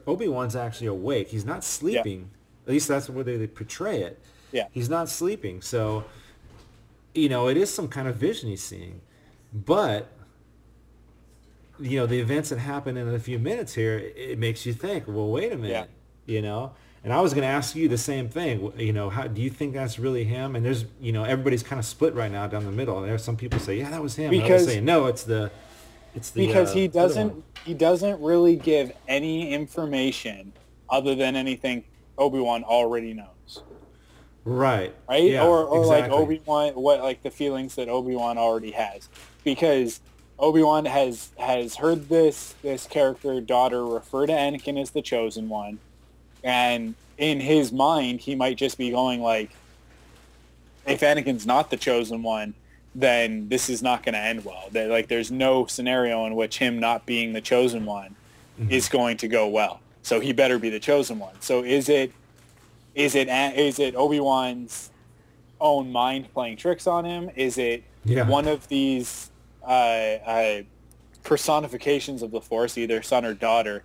Obi 0.07 0.29
Wan's 0.29 0.57
actually 0.57 0.87
awake. 0.87 1.29
He's 1.29 1.45
not 1.45 1.63
sleeping. 1.63 2.31
At 2.67 2.73
least 2.73 2.89
that's 2.89 3.05
the 3.05 3.13
way 3.13 3.23
they, 3.23 3.37
they 3.37 3.47
portray 3.47 4.01
it. 4.01 4.19
Yeah. 4.51 4.69
He's 4.73 4.89
not 4.89 5.11
sleeping. 5.11 5.61
So, 5.61 6.07
you 7.15 7.29
know, 7.29 7.49
it 7.49 7.59
is 7.59 7.69
some 7.69 7.87
kind 7.87 8.09
of 8.09 8.17
vision 8.17 8.49
he's 8.49 8.63
seeing. 8.63 9.03
But, 9.53 10.11
you 11.79 11.99
know, 11.99 12.07
the 12.07 12.19
events 12.19 12.49
that 12.49 12.59
happen 12.59 12.97
in 12.97 13.07
a 13.15 13.19
few 13.19 13.39
minutes 13.39 13.75
here, 13.75 13.99
it, 13.99 14.15
it 14.17 14.39
makes 14.39 14.65
you 14.65 14.73
think, 14.73 15.07
well, 15.07 15.29
wait 15.29 15.53
a 15.53 15.57
minute, 15.57 15.91
yeah. 16.27 16.35
you 16.35 16.41
know? 16.41 16.73
And 17.07 17.13
I 17.15 17.21
was 17.21 17.35
going 17.35 17.43
to 17.43 17.49
ask 17.49 17.77
you 17.77 17.87
the 17.87 17.97
same 17.97 18.29
thing. 18.29 18.73
You 18.77 18.93
know, 18.93 19.11
how 19.11 19.29
do 19.29 19.41
you 19.41 19.49
think 19.49 19.75
that's 19.75 19.97
really 19.97 20.25
him? 20.25 20.57
And 20.57 20.67
there's, 20.67 20.87
you 21.01 21.13
know, 21.13 21.23
everybody's 21.23 21.63
kind 21.63 21.79
of 21.79 21.87
split 21.87 22.15
right 22.15 22.33
now 22.33 22.49
down 22.49 22.65
the 22.65 22.73
middle. 22.73 23.01
There's 23.01 23.23
some 23.23 23.37
people 23.37 23.61
say, 23.61 23.79
yeah, 23.79 23.91
that 23.91 24.03
was 24.03 24.17
him. 24.17 24.33
And 24.35 24.43
others 24.43 24.63
Because- 24.63 24.67
say, 24.67 24.81
no, 24.81 25.07
it's 25.07 25.23
the, 25.23 25.53
it's 26.17 26.31
the 26.31 26.45
because 26.45 26.73
uh, 26.73 26.75
he 26.75 26.89
doesn't 26.89 27.45
he 27.65 27.75
doesn't 27.75 28.21
really 28.21 28.57
give 28.57 28.91
any 29.07 29.53
information 29.53 30.53
other 30.91 31.15
than 31.15 31.37
anything 31.37 31.85
Obi-Wan 32.19 32.65
already 32.65 33.15
knows. 33.15 33.63
Right. 34.45 34.93
right? 35.09 35.23
Yeah, 35.23 35.47
or 35.47 35.65
or 35.65 35.87
like. 35.87 36.11
Obi 36.11 36.43
Wan, 36.45 36.73
what 36.73 37.03
like 37.05 37.23
the 37.23 37.31
feelings 37.31 37.77
that 37.77 37.89
Obi 37.89 38.17
Wan 38.17 38.37
already 38.37 38.73
has, 38.73 39.09
because 39.45 40.01
Obi 40.41 40.63
Wan 40.63 40.87
has 40.87 41.31
has 41.39 41.77
heard 41.77 42.09
this 42.09 42.57
this 42.63 42.87
character 42.87 43.41
daughter 43.41 43.87
refer 43.87 44.27
to 44.27 44.33
Anakin 44.33 44.81
as 44.81 44.91
the 44.91 45.03
chosen 45.03 45.49
one, 45.49 45.79
and 46.47 46.95
in 47.19 47.41
his 47.41 47.73
mind 47.73 48.21
he 48.21 48.35
might 48.35 48.57
just 48.57 48.79
be 48.79 48.91
going 48.91 49.21
like, 49.21 49.51
if 50.87 51.01
Anakin's 51.01 51.45
not 51.47 51.71
the 51.71 51.77
chosen 51.77 52.23
one, 52.23 52.55
then 52.95 53.49
this 53.49 53.69
is 53.69 53.83
not 53.83 54.03
going 54.05 54.15
to 54.15 54.19
end 54.21 54.45
well. 54.45 54.69
Like 54.73 55.09
there's 55.09 55.31
no 55.31 55.67
scenario 55.67 56.25
in 56.27 56.35
which 56.37 56.59
him 56.59 56.79
not 56.81 57.05
being 57.05 57.33
the 57.35 57.41
chosen 57.43 57.85
one 57.85 58.15
Mm-hmm. 58.59 58.71
is 58.73 58.89
going 58.89 59.19
to 59.19 59.29
go 59.29 59.47
well. 59.49 59.81
So 60.03 60.19
he 60.19 60.33
better 60.33 60.59
be 60.59 60.71
the 60.71 60.81
chosen 60.81 61.19
one. 61.19 61.35
So 61.41 61.63
is 61.63 61.91
it 61.91 62.11
is 62.95 63.15
it 63.15 63.29
is 63.29 63.79
it 63.79 63.95
Obi 63.95 64.19
Wan's 64.19 64.89
own 65.61 65.93
mind 65.93 66.33
playing 66.33 66.57
tricks 66.57 66.87
on 66.87 67.05
him? 67.05 67.31
Is 67.37 67.59
it 67.59 67.85
Yeah. 68.07 68.27
one 68.27 68.49
of 68.49 68.67
these 68.69 69.31
uh, 69.63 69.67
uh, 69.67 70.63
personifications 71.23 72.23
of 72.23 72.31
the 72.31 72.41
Force, 72.41 72.79
either 72.79 73.03
son 73.03 73.27
or 73.27 73.35
daughter, 73.35 73.83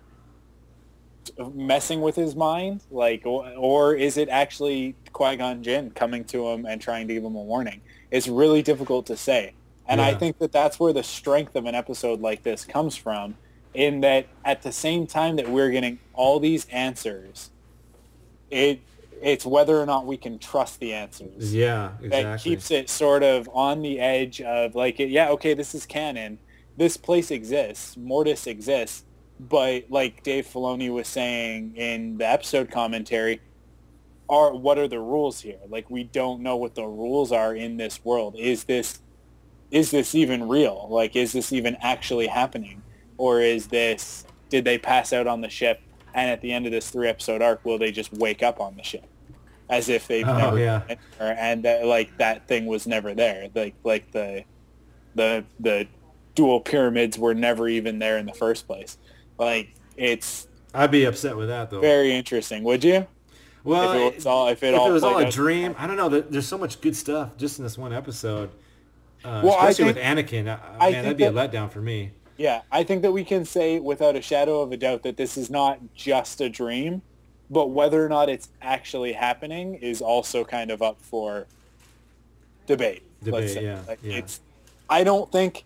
messing 1.54 2.00
with 2.00 2.16
his 2.16 2.34
mind? 2.34 2.82
Like, 2.90 3.22
or, 3.24 3.50
or 3.56 3.94
is 3.94 4.16
it 4.16 4.28
actually 4.28 4.94
Qui 5.12 5.36
Gon 5.36 5.62
Jinn 5.62 5.90
coming 5.90 6.24
to 6.26 6.48
him 6.48 6.66
and 6.66 6.80
trying 6.80 7.08
to 7.08 7.14
give 7.14 7.24
him 7.24 7.34
a 7.34 7.42
warning? 7.42 7.80
It's 8.10 8.28
really 8.28 8.62
difficult 8.62 9.06
to 9.06 9.16
say, 9.16 9.54
and 9.86 10.00
I 10.00 10.14
think 10.14 10.38
that 10.38 10.52
that's 10.52 10.78
where 10.78 10.92
the 10.92 11.02
strength 11.02 11.56
of 11.56 11.66
an 11.66 11.74
episode 11.74 12.20
like 12.20 12.42
this 12.42 12.64
comes 12.64 12.96
from. 12.96 13.36
In 13.74 14.02
that, 14.02 14.26
at 14.44 14.60
the 14.60 14.70
same 14.70 15.06
time 15.06 15.36
that 15.36 15.48
we're 15.48 15.70
getting 15.70 15.98
all 16.12 16.38
these 16.38 16.66
answers, 16.68 17.48
it 18.50 18.80
it's 19.22 19.46
whether 19.46 19.80
or 19.80 19.86
not 19.86 20.04
we 20.04 20.16
can 20.16 20.38
trust 20.38 20.80
the 20.80 20.92
answers 20.92 21.54
Yeah, 21.54 21.92
exactly. 22.02 22.08
that 22.08 22.40
keeps 22.40 22.70
it 22.70 22.90
sort 22.90 23.22
of 23.22 23.48
on 23.52 23.80
the 23.80 24.00
edge 24.00 24.40
of 24.40 24.74
like 24.74 24.98
yeah 24.98 25.30
okay 25.30 25.54
this 25.54 25.74
is 25.74 25.86
canon 25.86 26.38
this 26.76 26.96
place 26.96 27.30
exists 27.30 27.96
mortis 27.96 28.46
exists 28.46 29.04
but 29.48 29.84
like 29.90 30.22
dave 30.22 30.46
filoni 30.46 30.92
was 30.92 31.08
saying 31.08 31.74
in 31.76 32.18
the 32.18 32.28
episode 32.28 32.70
commentary 32.70 33.40
are 34.28 34.54
what 34.54 34.78
are 34.78 34.88
the 34.88 34.98
rules 35.00 35.40
here? 35.40 35.58
Like 35.68 35.90
we 35.90 36.04
don't 36.04 36.40
know 36.42 36.56
what 36.56 36.74
the 36.74 36.86
rules 36.86 37.32
are 37.32 37.54
in 37.54 37.76
this 37.76 38.02
world. 38.04 38.36
Is 38.38 38.64
this 38.64 39.00
is 39.70 39.90
this 39.90 40.14
even 40.14 40.48
real? 40.48 40.86
Like 40.90 41.16
is 41.16 41.32
this 41.32 41.52
even 41.52 41.76
actually 41.82 42.28
happening? 42.28 42.82
Or 43.18 43.40
is 43.40 43.66
this 43.66 44.24
did 44.48 44.64
they 44.64 44.78
pass 44.78 45.12
out 45.12 45.26
on 45.26 45.40
the 45.40 45.50
ship 45.50 45.80
and 46.14 46.30
at 46.30 46.40
the 46.40 46.52
end 46.52 46.66
of 46.66 46.72
this 46.72 46.90
three 46.90 47.08
episode 47.08 47.42
arc 47.42 47.64
will 47.64 47.78
they 47.78 47.90
just 47.92 48.12
wake 48.14 48.42
up 48.42 48.60
on 48.60 48.76
the 48.76 48.82
ship? 48.82 49.04
As 49.68 49.88
if 49.88 50.06
they've 50.08 50.26
Oh, 50.26 50.36
never 50.38 50.58
yeah. 50.58 50.78
been 50.80 50.98
there, 51.18 51.36
and 51.38 51.62
that, 51.64 51.84
like 51.86 52.16
that 52.18 52.46
thing 52.48 52.66
was 52.66 52.86
never 52.86 53.14
there. 53.14 53.48
Like 53.54 53.74
like 53.84 54.12
the 54.12 54.44
the 55.14 55.44
the 55.60 55.86
dual 56.34 56.60
pyramids 56.60 57.18
were 57.18 57.34
never 57.34 57.68
even 57.68 57.98
there 57.98 58.16
in 58.16 58.24
the 58.24 58.32
first 58.32 58.66
place 58.66 58.96
like 59.44 59.74
it's 59.96 60.46
I'd 60.74 60.90
be 60.90 61.04
upset 61.04 61.36
with 61.36 61.48
that 61.48 61.70
though. 61.70 61.80
very 61.80 62.12
interesting 62.14 62.62
would 62.64 62.82
you 62.84 63.06
Well, 63.64 63.92
if 63.92 64.12
it 64.12 64.14
was 64.16 64.26
all 64.26 64.48
if 64.48 64.62
it 64.62 64.74
if 64.74 64.80
all 64.80 64.88
it 64.90 64.92
was 64.92 65.02
all 65.04 65.18
a 65.18 65.26
out- 65.26 65.32
dream, 65.32 65.74
I 65.78 65.86
don't 65.86 65.96
know. 65.96 66.08
There's 66.08 66.48
so 66.48 66.58
much 66.58 66.80
good 66.80 66.96
stuff 66.96 67.36
just 67.36 67.58
in 67.58 67.64
this 67.64 67.76
one 67.78 67.92
episode. 67.92 68.50
Uh, 69.24 69.42
Well, 69.44 69.54
I 69.54 69.68
especially 69.70 69.92
think- 69.94 70.28
with 70.28 70.28
Anakin, 70.44 70.48
uh, 70.48 70.58
I 70.80 70.90
man, 70.90 71.02
that'd 71.04 71.16
be 71.18 71.24
a 71.24 71.30
letdown 71.32 71.70
for 71.70 71.80
me. 71.80 72.10
Yeah, 72.38 72.62
I 72.72 72.82
think 72.82 73.02
that 73.02 73.12
we 73.12 73.24
can 73.24 73.44
say 73.44 73.78
without 73.78 74.16
a 74.16 74.22
shadow 74.22 74.62
of 74.62 74.72
a 74.72 74.76
doubt 74.76 75.02
that 75.04 75.16
this 75.16 75.36
is 75.36 75.48
not 75.50 75.78
just 75.94 76.40
a 76.40 76.48
dream, 76.48 77.02
but 77.50 77.66
whether 77.70 78.04
or 78.04 78.08
not 78.08 78.28
it's 78.28 78.48
actually 78.62 79.12
happening 79.12 79.74
is 79.74 80.00
also 80.02 80.42
kind 80.42 80.70
of 80.72 80.82
up 80.82 81.00
for 81.00 81.46
debate. 82.66 83.02
Debate, 83.22 83.62
yeah, 83.62 83.80
Like, 83.86 83.98
yeah. 84.02 84.16
It's, 84.16 84.40
I 84.90 85.04
don't 85.04 85.30
think, 85.30 85.64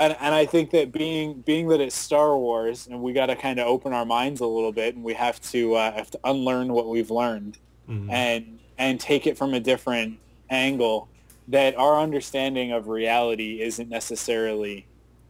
and, 0.00 0.16
and 0.18 0.34
I 0.34 0.46
think 0.46 0.70
that 0.70 0.90
being 0.90 1.42
being 1.42 1.68
that 1.68 1.80
it's 1.80 1.94
Star 1.94 2.36
Wars, 2.36 2.88
and 2.88 3.00
we 3.02 3.12
got 3.12 3.26
to 3.26 3.36
kind 3.36 3.60
of 3.60 3.66
open 3.68 3.92
our 3.92 4.04
minds 4.06 4.40
a 4.40 4.46
little 4.46 4.72
bit, 4.72 4.96
and 4.96 5.04
we 5.04 5.14
have 5.14 5.40
to 5.52 5.74
uh, 5.76 5.92
have 5.92 6.10
to 6.12 6.20
unlearn 6.24 6.72
what 6.72 6.88
we've 6.88 7.10
learned, 7.10 7.58
Mhm. 7.88 8.10
and 8.10 8.58
and 8.78 8.98
take 8.98 9.26
it 9.26 9.36
from 9.36 9.54
a 9.54 9.60
different 9.60 10.18
angle. 10.48 11.08
That 11.48 11.76
our 11.76 12.00
understanding 12.00 12.72
of 12.72 12.88
reality 12.88 13.60
isn't 13.60 13.88
necessarily 13.88 14.86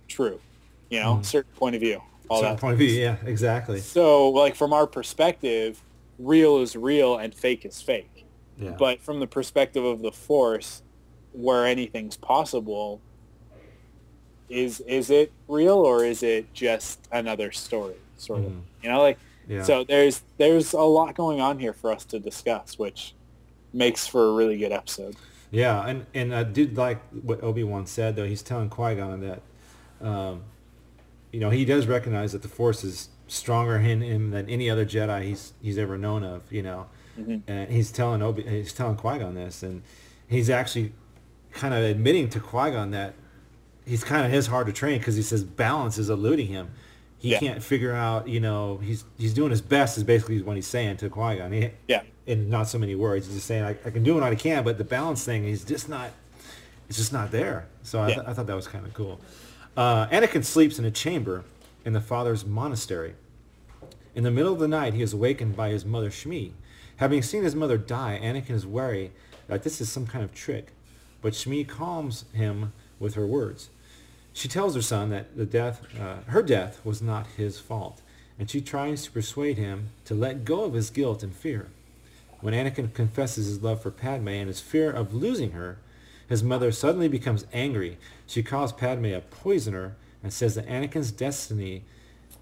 true. 0.08 0.40
You 0.88 1.00
know, 1.00 1.14
Mhm. 1.16 1.24
certain 1.24 1.52
point 1.56 1.74
of 1.74 1.80
view. 1.80 2.00
All 2.28 2.38
Certain 2.40 2.54
that. 2.54 2.60
point 2.60 2.72
of 2.74 2.78
view, 2.78 2.88
yeah, 2.90 3.16
exactly. 3.26 3.80
So, 3.80 4.28
like 4.28 4.54
from 4.54 4.72
our 4.72 4.86
perspective, 4.86 5.82
real 6.18 6.58
is 6.58 6.76
real 6.76 7.16
and 7.16 7.34
fake 7.34 7.64
is 7.64 7.82
fake. 7.82 8.24
Yeah. 8.56 8.76
But 8.78 9.00
from 9.00 9.18
the 9.18 9.26
perspective 9.26 9.84
of 9.84 10.02
the 10.02 10.12
Force, 10.12 10.82
where 11.32 11.66
anything's 11.66 12.16
possible, 12.16 13.00
is 14.51 14.80
is 14.80 15.11
it 15.11 15.32
real 15.48 15.76
or 15.78 16.05
is 16.05 16.22
it 16.22 16.53
just 16.53 17.09
another 17.12 17.53
story? 17.53 17.94
Sort 18.16 18.40
of. 18.40 18.46
Mhm. 18.53 18.61
You 18.82 18.88
know, 18.90 19.01
like 19.03 19.18
Yeah. 19.48 19.62
so. 19.62 19.84
There's 19.84 20.22
there's 20.38 20.72
a 20.72 20.80
lot 20.82 21.14
going 21.14 21.40
on 21.40 21.59
here 21.59 21.72
for 21.72 21.90
us 21.92 22.05
to 22.07 22.18
discuss, 22.18 22.78
which 22.78 23.14
makes 23.72 24.07
for 24.07 24.28
a 24.30 24.32
really 24.34 24.59
good 24.59 24.72
episode. 24.72 25.16
Yeah, 25.51 25.86
and 25.86 26.07
and 26.14 26.34
I 26.34 26.42
did 26.44 26.76
like 26.76 27.01
what 27.22 27.42
Obi 27.42 27.64
Wan 27.64 27.86
said 27.86 28.16
though. 28.16 28.26
He's 28.26 28.42
telling 28.42 28.68
Qui 28.68 28.94
Gon 28.96 29.20
that, 29.20 29.42
um, 30.01 30.42
you 31.32 31.40
know, 31.40 31.51
he 31.51 31.64
does 31.64 31.86
recognize 31.86 32.32
that 32.32 32.42
the 32.42 32.48
Force 32.48 32.84
is 32.84 33.09
stronger 33.28 33.76
in 33.76 34.01
him 34.03 34.30
than 34.32 34.48
any 34.48 34.68
other 34.68 34.84
Jedi 34.84 35.22
he's 35.22 35.53
he's 35.62 35.78
ever 35.78 35.96
known 35.96 36.22
of. 36.24 36.42
You 36.53 36.62
know, 36.62 36.86
Mhm. 37.18 37.42
and 37.46 37.70
he's 37.70 37.90
telling 37.92 38.22
Obi, 38.22 38.42
he's 38.42 38.72
telling 38.72 38.96
Qui 38.96 39.18
Gon 39.18 39.34
this, 39.34 39.62
and 39.62 39.82
he's 40.28 40.51
actually 40.51 40.92
kind 41.53 41.74
of 41.74 41.82
admitting 41.82 42.28
to 42.30 42.38
Qui 42.40 42.70
Gon 42.70 42.90
that 42.92 43.14
he's 43.91 44.05
kind 44.05 44.24
of 44.24 44.30
his 44.30 44.47
hard 44.47 44.66
to 44.68 44.72
train 44.72 44.99
because 44.99 45.16
he 45.16 45.22
says 45.22 45.43
balance 45.43 45.99
is 45.99 46.09
eluding 46.09 46.47
him. 46.47 46.70
He 47.18 47.32
Yeah. 47.32 47.38
can't 47.41 47.62
figure 47.62 47.93
out, 47.93 48.28
you 48.28 48.41
know, 48.41 48.78
he's 48.82 49.05
he's 49.18 49.34
doing 49.34 49.51
his 49.51 49.61
best 49.61 49.99
is 49.99 50.05
basically 50.05 50.41
what 50.43 50.57
he's 50.57 50.66
saying 50.66 50.99
to 50.99 51.09
Qui 51.11 51.36
Gon. 51.36 51.53
He, 51.53 51.70
Yeah. 51.88 52.03
in 52.26 52.49
not 52.49 52.68
so 52.68 52.78
many 52.78 52.95
words. 52.95 53.26
He's 53.26 53.34
just 53.34 53.47
saying 53.47 53.64
I, 53.64 53.70
I 53.84 53.91
can 53.91 54.03
do 54.05 54.14
what 54.14 54.22
I 54.22 54.34
can, 54.36 54.62
but 54.64 54.78
the 54.78 54.84
balance 54.84 55.24
thing 55.24 55.45
is 55.45 55.64
just 55.64 55.88
not. 55.88 56.11
It's 56.88 56.97
just 56.99 57.12
not 57.12 57.30
there. 57.30 57.66
So 57.82 58.01
I, 58.01 58.09
Yeah. 58.09 58.14
th- 58.16 58.26
I 58.28 58.32
thought 58.32 58.47
that 58.47 58.57
was 58.57 58.66
kind 58.68 58.86
of 58.86 58.95
cool. 58.95 59.20
Uh, 59.76 60.07
Anakin 60.09 60.45
sleeps 60.45 60.78
in 60.78 60.84
a 60.84 60.91
chamber 60.91 61.45
in 61.84 61.93
the 61.93 62.01
father's 62.01 62.45
monastery. 62.47 63.14
In 64.14 64.24
the 64.24 64.30
middle 64.30 64.53
of 64.53 64.59
the 64.59 64.66
night, 64.68 64.95
he 64.95 65.03
is 65.03 65.12
awakened 65.12 65.57
by 65.57 65.68
his 65.70 65.84
mother 65.84 66.11
Shmi. 66.11 66.53
Having 66.97 67.22
seen 67.22 67.43
his 67.45 67.55
mother 67.55 67.78
die, 67.78 68.18
Anakin 68.22 68.51
is 68.51 68.66
wary 68.66 69.12
that 69.47 69.62
this 69.62 69.80
is 69.80 69.91
some 69.91 70.07
kind 70.07 70.24
of 70.24 70.32
trick, 70.34 70.72
but 71.22 71.32
Shmi 71.32 71.66
calms 71.66 72.24
him 72.32 72.72
with 72.99 73.14
her 73.14 73.26
words. 73.26 73.70
She 74.33 74.49
tells 74.49 74.74
her 74.74 74.83
son 74.83 75.11
that 75.11 75.37
the 75.37 75.47
death, 75.47 75.83
uh, 75.99 76.31
her 76.31 76.43
death 76.43 76.81
was 76.85 77.03
not 77.03 77.26
his 77.37 77.59
fault, 77.59 78.01
and 78.39 78.49
she 78.49 78.61
tries 78.61 79.05
to 79.05 79.11
persuade 79.11 79.59
him 79.59 79.91
to 80.05 80.14
let 80.14 80.45
go 80.45 80.64
of 80.64 80.74
his 80.74 80.91
guilt 80.91 81.22
and 81.22 81.35
fear. 81.35 81.68
When 82.41 82.55
Anakin 82.55 82.95
confesses 82.95 83.47
his 83.47 83.62
love 83.62 83.83
for 83.83 83.91
Padme 83.91 84.28
and 84.28 84.49
his 84.49 84.61
fear 84.61 84.91
of 84.91 85.12
losing 85.12 85.53
her, 85.53 85.78
his 86.28 86.43
mother 86.43 86.72
suddenly 86.72 87.09
becomes 87.09 87.47
angry. 87.53 87.99
She 88.26 88.43
calls 88.43 88.72
Padme 88.72 89.07
a 89.07 89.20
poisoner 89.20 89.97
and 90.22 90.33
says 90.33 90.55
that 90.55 90.66
Anakin's 90.66 91.11
destiny 91.11 91.83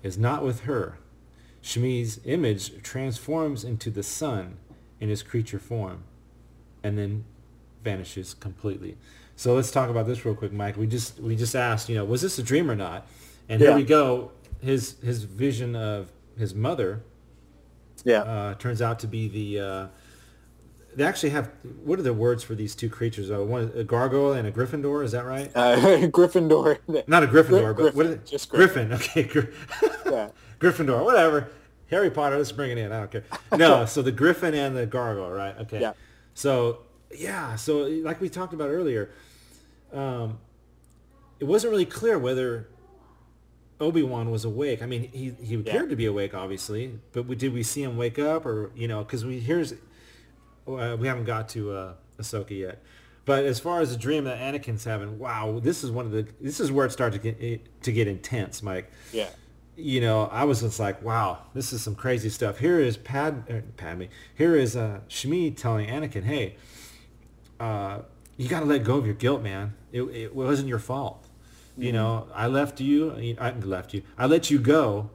is 0.03 0.19
not 0.19 0.45
with 0.45 0.61
her. 0.61 0.99
Shmi's 1.63 2.21
image 2.25 2.83
transforms 2.83 3.65
into 3.65 3.91
the 3.91 4.03
son 4.03 4.59
in 5.01 5.09
his 5.09 5.23
creature 5.23 5.59
form 5.59 6.05
and 6.83 6.97
then 6.99 7.25
vanishes 7.83 8.35
completely. 8.35 8.97
So 9.39 9.55
let's 9.55 9.71
talk 9.71 9.89
about 9.89 10.09
this 10.09 10.25
real 10.25 10.35
quick, 10.35 10.53
Mike. 10.53 10.77
We 10.77 10.89
just 10.89 11.21
we 11.21 11.37
just 11.37 11.55
asked, 11.55 11.89
you 11.89 11.95
know, 11.95 12.05
was 12.05 12.21
this 12.23 12.41
a 12.41 12.43
dream 12.43 12.69
or 12.69 12.75
not? 12.75 13.07
And 13.49 13.61
here 13.61 13.73
we 13.73 13.85
go. 13.85 14.33
His 14.61 14.97
his 15.01 15.23
vision 15.23 15.77
of 15.77 16.11
his 16.37 16.57
mother 16.57 17.03
Yeah. 18.05 18.23
uh, 18.23 18.55
turns 18.55 18.83
out 18.83 18.99
to 19.01 19.07
be 19.07 19.29
the. 19.29 19.65
Uh, 19.65 19.87
they 20.97 21.05
actually 21.05 21.31
have 21.31 21.53
what 21.85 22.01
are 22.01 22.03
the 22.03 22.13
words 22.13 22.43
for 22.43 22.57
these 22.57 22.75
two 22.75 22.89
creatures? 22.91 23.31
Uh, 23.31 23.45
one 23.45 23.71
a 23.77 23.85
gargoyle 23.85 24.33
and 24.33 24.49
a 24.49 24.51
Gryffindor. 24.51 25.05
Is 25.05 25.13
that 25.13 25.25
right? 25.25 25.53
Uh, 25.55 25.77
Gryffindor. 26.09 26.79
Not 27.07 27.23
a 27.23 27.29
Gryffindor, 27.29 27.77
Gry- 27.77 27.85
but 27.85 27.95
what 27.95 28.07
they? 28.09 28.19
just 28.29 28.49
Griffin. 28.51 28.93
Okay, 28.95 29.23
Gry- 29.23 29.47
Yeah. 30.05 30.31
Gryffindor. 30.59 31.05
Whatever. 31.05 31.49
Harry 31.91 32.11
Potter. 32.11 32.37
Let's 32.39 32.51
bring 32.51 32.73
it 32.73 32.79
in. 32.79 32.91
I 32.91 32.99
don't 33.07 33.11
care. 33.13 33.25
No. 33.57 33.87
so 33.87 34.03
the 34.03 34.11
Griffin 34.11 34.53
and 34.55 34.77
the 34.77 34.85
gargoyle, 34.85 35.31
right? 35.31 35.57
Okay. 35.61 35.81
Yeah. 35.81 35.93
So 36.35 36.81
yeah. 37.15 37.55
So 37.55 37.83
like 38.03 38.21
we 38.21 38.29
talked 38.29 38.53
about 38.53 38.71
earlier, 38.71 39.11
um, 39.93 40.39
it 41.41 41.45
wasn't 41.45 41.71
really 41.71 41.87
clear 41.87 42.19
whether 42.19 42.69
Obi 43.81 44.03
Wan 44.03 44.31
was 44.31 44.45
awake. 44.45 44.83
I 44.83 44.87
mean, 44.87 45.09
he 45.13 45.35
he 45.43 45.55
appeared 45.55 45.91
to 45.91 45.97
be 45.97 46.07
awake, 46.07 46.35
obviously, 46.35 46.99
but 47.13 47.27
we, 47.27 47.37
did 47.37 47.53
we 47.53 47.63
see 47.63 47.83
him 47.83 47.97
wake 47.97 48.19
up, 48.19 48.45
or 48.45 48.73
you 48.75 48.89
know, 48.89 49.05
because 49.05 49.25
we 49.25 49.39
here's 49.39 49.73
uh, 50.67 50.97
we 50.99 51.07
haven't 51.07 51.25
got 51.25 51.49
to 51.51 51.73
uh, 51.73 51.93
Ahsoka 52.19 52.51
yet. 52.51 52.83
But 53.25 53.45
as 53.45 53.61
far 53.61 53.81
as 53.81 53.91
the 53.91 53.99
dream 53.99 54.25
that 54.25 54.39
Anakin's 54.39 54.85
having, 54.85 55.19
wow, 55.19 55.61
this 55.63 55.85
is 55.85 55.91
one 55.91 56.07
of 56.07 56.13
the 56.13 56.27
this 56.41 56.61
is 56.61 56.73
where 56.73 56.87
it 56.87 56.93
started 56.93 57.23
to 57.23 57.33
get 57.33 57.83
to 57.83 57.93
get 57.93 58.09
intense, 58.09 58.63
Mike. 58.63 58.91
Yeah. 59.13 59.29
You 59.77 60.01
know, 60.01 60.25
I 60.33 60.43
was 60.43 60.63
just 60.63 60.81
like, 60.81 61.03
wow, 61.03 61.39
this 61.55 61.73
is 61.73 61.83
some 61.83 61.95
crazy 61.95 62.31
stuff. 62.31 62.59
Here 62.59 62.81
is 62.81 62.97
Pad, 62.97 63.45
er, 63.49 63.63
Padme. 63.77 64.05
Here 64.35 64.57
is 64.57 64.75
uh, 64.75 65.01
Shmi 65.09 65.57
telling 65.57 65.87
Anakin, 65.89 66.25
hey, 66.25 66.57
uh, 67.61 68.01
you 68.39 68.49
got 68.49 68.61
to 68.61 68.67
let 68.67 68.85
go 68.85 68.97
of 68.97 69.05
your 69.05 69.15
guilt, 69.15 69.43
man. 69.43 69.75
It, 69.93 70.03
it 70.05 70.35
wasn't 70.35 70.69
your 70.69 70.79
fault. 70.79 71.23
You 71.77 71.91
Mhm. 71.91 71.95
know, 71.95 72.29
I 72.35 72.47
left 72.47 72.81
you. 72.81 73.13
I 73.39 73.51
left 73.53 73.93
you. 73.93 74.03
I 74.17 74.25
let 74.27 74.51
you 74.51 74.59
go 74.59 75.11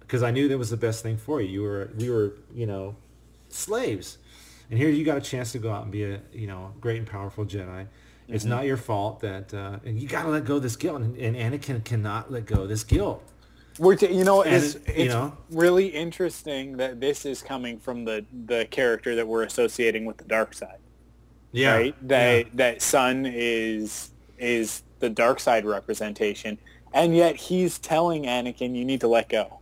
because 0.00 0.22
I 0.24 0.30
knew 0.32 0.48
that 0.48 0.58
was 0.58 0.70
the 0.70 0.76
best 0.76 1.02
thing 1.02 1.16
for 1.16 1.40
you. 1.40 1.48
You 1.48 1.62
were, 1.62 1.90
we 1.96 2.10
were, 2.10 2.34
you 2.54 2.66
know, 2.66 2.96
slaves, 3.48 4.18
and 4.70 4.78
here 4.78 4.88
you 4.90 5.04
got 5.04 5.16
a 5.16 5.20
chance 5.20 5.52
to 5.52 5.58
go 5.58 5.70
out 5.72 5.84
and 5.84 5.92
be 5.92 6.02
a, 6.04 6.20
you 6.32 6.46
know, 6.48 6.72
great 6.80 6.98
and 6.98 7.06
powerful 7.06 7.44
Jedi. 7.44 7.86
It's 8.28 8.44
Mhm. 8.44 8.48
not 8.48 8.64
your 8.66 8.76
fault 8.76 9.20
that, 9.20 9.54
uh, 9.54 9.78
and 9.84 10.00
you 10.00 10.08
got 10.08 10.24
to 10.24 10.28
let 10.30 10.44
go 10.44 10.56
of 10.56 10.62
this 10.62 10.74
guilt, 10.76 11.00
and, 11.02 11.16
and 11.16 11.36
Anakin 11.36 11.84
cannot 11.84 12.30
let 12.32 12.44
go 12.46 12.62
of 12.62 12.68
this 12.68 12.82
guilt. 12.84 13.22
We're 13.78 13.94
t- 13.94 14.12
you 14.12 14.24
know, 14.24 14.42
And 14.42 14.54
it's, 14.64 14.74
it- 14.74 14.82
it's 14.88 14.98
you 14.98 15.08
know? 15.10 15.36
really 15.50 15.88
interesting 15.88 16.76
that 16.78 17.00
this 17.00 17.24
is 17.26 17.42
coming 17.42 17.78
from 17.78 18.04
the 18.04 18.24
the 18.46 18.66
character 18.70 19.14
that 19.14 19.28
we're 19.28 19.42
associating 19.44 20.04
with 20.06 20.16
the 20.16 20.24
dark 20.24 20.54
side. 20.54 20.78
Yeah, 21.52 21.74
Right? 21.76 22.08
That 22.08 22.56
that 22.56 22.82
son 22.82 23.26
is 23.26 24.10
is 24.38 24.82
the 24.98 25.08
dark 25.08 25.40
side 25.40 25.64
representation, 25.64 26.58
and 26.92 27.16
yet 27.16 27.36
he's 27.36 27.78
telling 27.78 28.24
Anakin, 28.24 28.74
"You 28.76 28.84
need 28.84 29.00
to 29.00 29.08
let 29.08 29.28
go." 29.28 29.60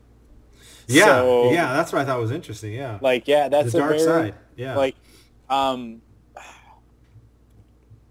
Yeah, 0.86 1.04
So- 1.04 1.50
yeah, 1.52 1.72
that's 1.74 1.92
what 1.92 2.02
I 2.02 2.04
thought 2.04 2.20
was 2.20 2.30
interesting. 2.30 2.72
Yeah, 2.74 2.98
Like, 3.00 3.26
yeah, 3.26 3.48
that's 3.48 3.72
the 3.72 3.78
dark 3.78 3.92
very, 3.96 4.04
side. 4.04 4.34
Yeah, 4.56 4.76
Like, 4.76 4.96
um, 5.48 6.02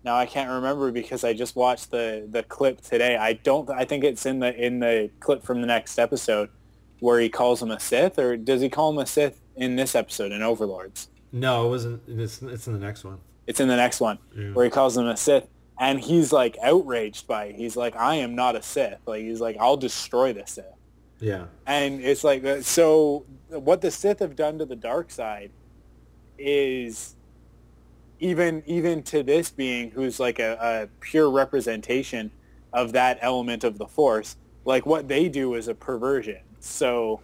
now 0.04 0.16
I 0.16 0.26
can't 0.26 0.50
remember 0.50 0.92
because 0.92 1.24
I 1.24 1.34
just 1.34 1.56
watched 1.56 1.92
the 1.92 2.28
the 2.30 2.44
clip 2.44 2.82
today. 2.82 3.16
I 3.16 3.34
don't. 3.34 3.70
I 3.70 3.86
think 3.86 4.04
it's 4.04 4.26
in 4.26 4.40
the 4.40 4.54
in 4.56 4.80
the 4.80 5.10
clip 5.20 5.44
from 5.44 5.62
the 5.62 5.68
next 5.68 5.98
episode 6.00 6.50
where 7.00 7.20
he 7.20 7.30
calls 7.30 7.62
him 7.62 7.72
a 7.72 7.80
Sith, 7.80 8.18
or 8.20 8.38
does 8.38 8.62
he 8.62 8.70
call 8.70 8.90
him 8.92 8.98
a 8.98 9.06
Sith 9.06 9.40
in 9.56 9.76
this 9.76 9.94
episode 9.96 10.32
in 10.32 10.42
Overlords? 10.42 11.10
no, 11.32 11.66
it 11.66 11.70
wasn't. 11.70 12.02
It's, 12.08 12.42
it's 12.44 12.68
in 12.68 12.74
the 12.74 12.80
next 12.80 13.04
one. 13.04 13.18
It's 13.48 13.60
in 13.60 13.68
the 13.68 13.76
next 13.76 14.00
one 14.00 14.20
Yeah. 14.38 14.52
where 14.54 14.66
he 14.66 14.72
calls 14.72 14.96
him 14.98 15.06
a 15.08 15.18
Sith, 15.18 15.48
and 15.80 16.00
he's 16.00 16.32
like 16.32 16.58
outraged 16.64 17.28
by 17.28 17.46
it. 17.46 17.56
He's 17.56 17.76
like, 17.76 17.96
"I 17.96 18.16
am 18.16 18.36
not 18.36 18.56
a 18.56 18.62
Sith." 18.62 19.00
Like 19.06 19.24
he's 19.24 19.42
like, 19.42 19.58
"I'll 19.60 19.78
destroy 19.78 20.34
the 20.34 20.46
Sith." 20.46 20.66
Yeah, 21.20 21.46
And 21.66 22.02
it's 22.02 22.24
like 22.24 22.44
so. 22.64 23.26
What 23.50 23.82
the 23.82 23.92
Sith 23.92 24.20
have 24.20 24.36
done 24.36 24.58
to 24.60 24.66
the 24.66 24.76
dark 24.76 25.12
side 25.12 25.52
is 26.38 27.16
even 28.20 28.64
even 28.66 29.04
to 29.04 29.24
this 29.24 29.50
being 29.50 29.92
who's 29.92 30.20
like 30.20 30.40
a, 30.40 30.58
a 30.62 30.88
pure 31.02 31.30
representation 31.30 32.32
of 32.72 32.94
that 32.94 33.18
element 33.22 33.64
of 33.64 33.78
the 33.78 33.86
Force 33.88 34.36
like 34.66 34.86
what 34.86 35.08
they 35.08 35.28
do 35.30 35.54
is 35.56 35.68
a 35.68 35.76
perversion. 35.76 36.40
So 36.60 37.20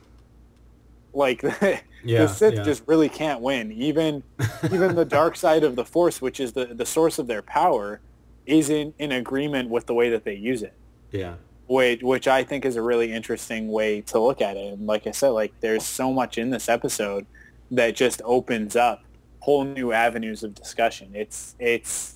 like 1.13 1.41
Yeah, 2.03 2.19
the 2.23 2.27
Sith 2.27 2.55
yeah. 2.55 2.63
just 2.63 2.83
really 2.87 3.09
can't 3.09 3.41
win. 3.41 3.71
Even 3.71 4.23
even 4.63 4.95
the 4.95 5.05
dark 5.05 5.35
side 5.35 5.63
of 5.63 5.75
the 5.75 5.85
Force, 5.85 6.21
which 6.21 6.39
is 6.39 6.53
the 6.53 6.65
the 6.67 6.85
source 6.85 7.19
of 7.19 7.27
their 7.27 7.41
power, 7.41 7.99
is 8.45 8.69
in, 8.69 8.93
in 8.99 9.11
agreement 9.11 9.69
with 9.69 9.85
the 9.85 9.93
way 9.93 10.09
that 10.09 10.23
they 10.23 10.35
use 10.35 10.63
it. 10.63 10.73
Yeah. 11.11 11.35
Which 11.67 12.01
which 12.01 12.27
I 12.27 12.43
think 12.43 12.65
is 12.65 12.75
a 12.75 12.81
really 12.81 13.11
interesting 13.11 13.69
way 13.71 14.01
to 14.01 14.19
look 14.19 14.41
at 14.41 14.57
it. 14.57 14.73
And 14.73 14.87
like 14.87 15.05
I 15.07 15.11
said, 15.11 15.29
like 15.29 15.53
there's 15.59 15.85
so 15.85 16.11
much 16.13 16.37
in 16.37 16.49
this 16.49 16.67
episode 16.69 17.25
that 17.71 17.95
just 17.95 18.21
opens 18.25 18.75
up 18.75 19.03
whole 19.41 19.63
new 19.63 19.91
avenues 19.91 20.43
of 20.43 20.55
discussion. 20.55 21.11
It's 21.13 21.55
it's 21.59 22.15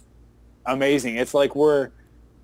amazing. 0.65 1.17
It's 1.17 1.33
like 1.33 1.55
we're 1.55 1.89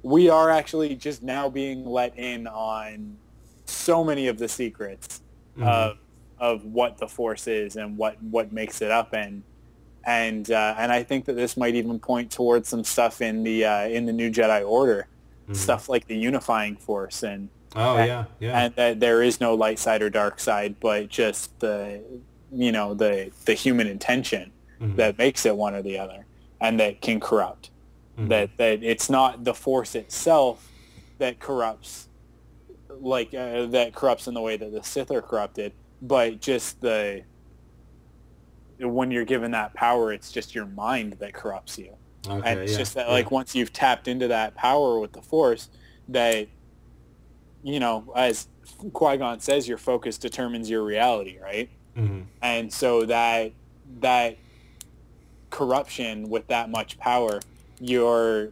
we 0.04 0.30
are 0.30 0.50
actually 0.50 0.96
just 0.96 1.24
now 1.24 1.50
being 1.50 1.86
let 1.86 2.18
in 2.18 2.48
on 2.48 3.18
so 3.66 4.04
many 4.04 4.28
of 4.28 4.38
the 4.38 4.48
secrets 4.48 5.22
Mhm. 5.58 5.68
of 5.68 5.98
of 6.40 6.64
what 6.66 6.98
the 6.98 7.08
force 7.08 7.48
is 7.48 7.76
and 7.76 7.98
what 7.98 8.22
what 8.24 8.52
makes 8.52 8.82
it 8.82 8.92
up 8.92 9.14
and 9.14 9.44
and 10.06 10.50
uh, 10.52 10.76
and 10.78 10.92
I 10.92 11.04
think 11.04 11.26
that 11.26 11.34
this 11.36 11.58
might 11.58 11.76
even 11.76 12.00
point 12.00 12.32
towards 12.32 12.70
some 12.70 12.84
stuff 12.84 13.22
in 13.22 13.44
the 13.44 13.66
uh, 13.66 13.88
in 13.88 14.06
the 14.06 14.14
new 14.14 14.32
Jedi 14.32 14.68
Order, 14.68 15.08
stuff 15.52 15.90
like 15.90 16.08
the 16.08 16.16
unifying 16.18 16.76
force 16.78 17.24
and 17.24 17.50
Mm-hmm. 17.70 17.80
Oh, 17.82 17.98
and, 17.98 18.08
yeah, 18.08 18.26
yeah. 18.40 18.60
and 18.62 18.76
that 18.78 19.00
there 19.00 19.22
is 19.22 19.40
no 19.40 19.54
light 19.54 19.78
side 19.78 20.02
or 20.02 20.10
dark 20.10 20.40
side, 20.40 20.78
but 20.80 21.08
just 21.08 21.60
the 21.60 22.02
you 22.52 22.72
know 22.72 22.96
the 22.96 23.30
the 23.46 23.54
human 23.54 23.86
intention 23.86 24.52
Mhm. 24.82 24.96
that 24.96 25.18
makes 25.20 25.46
it 25.46 25.56
one 25.56 25.76
or 25.76 25.84
the 25.84 26.00
other, 26.00 26.26
and 26.60 26.80
that 26.80 27.00
can 27.02 27.20
corrupt. 27.20 27.70
Mhm. 28.18 28.30
That 28.30 28.50
that 28.58 28.82
it's 28.82 29.08
not 29.08 29.44
the 29.44 29.54
force 29.54 29.94
itself 29.94 30.68
that 31.20 31.38
corrupts, 31.40 32.08
like 33.00 33.36
uh, 33.36 33.68
that 33.68 33.94
corrupts 33.94 34.28
in 34.28 34.34
the 34.34 34.42
way 34.42 34.58
that 34.58 34.72
the 34.72 34.82
Sith 34.82 35.12
are 35.12 35.22
corrupted, 35.22 35.74
but 36.02 36.40
just 36.40 36.82
the 36.82 37.24
when 38.80 39.12
you're 39.12 39.26
given 39.26 39.52
that 39.52 39.74
power, 39.74 40.14
it's 40.14 40.32
just 40.32 40.56
your 40.56 40.66
mind 40.66 41.14
that 41.20 41.34
corrupts 41.34 41.78
you. 41.78 41.96
Okay, 42.28 42.50
and 42.50 42.60
it's 42.60 42.74
yeah, 42.74 42.78
just 42.78 42.94
that 42.96 43.08
yeah. 43.08 43.14
like 43.14 43.32
once 43.32 43.56
you've 43.56 43.74
tapped 43.74 44.08
into 44.08 44.28
that 44.28 44.56
power 44.56 45.00
with 45.00 45.12
the 45.14 45.22
Force, 45.22 45.70
that 46.10 46.48
you 47.64 47.80
know, 47.80 48.12
as 48.16 48.48
Qui 48.94 49.18
Gon 49.18 49.40
says, 49.40 49.68
your 49.68 49.78
focus 49.78 50.18
determines 50.18 50.70
your 50.70 50.84
reality, 50.84 51.38
right? 51.42 51.70
Mhm. 51.98 52.26
And 52.42 52.72
so 52.72 53.06
that 53.06 53.52
that 54.00 54.38
corruption 55.50 56.30
with 56.30 56.48
that 56.48 56.70
much 56.70 56.98
power, 56.98 57.40
your 57.80 58.52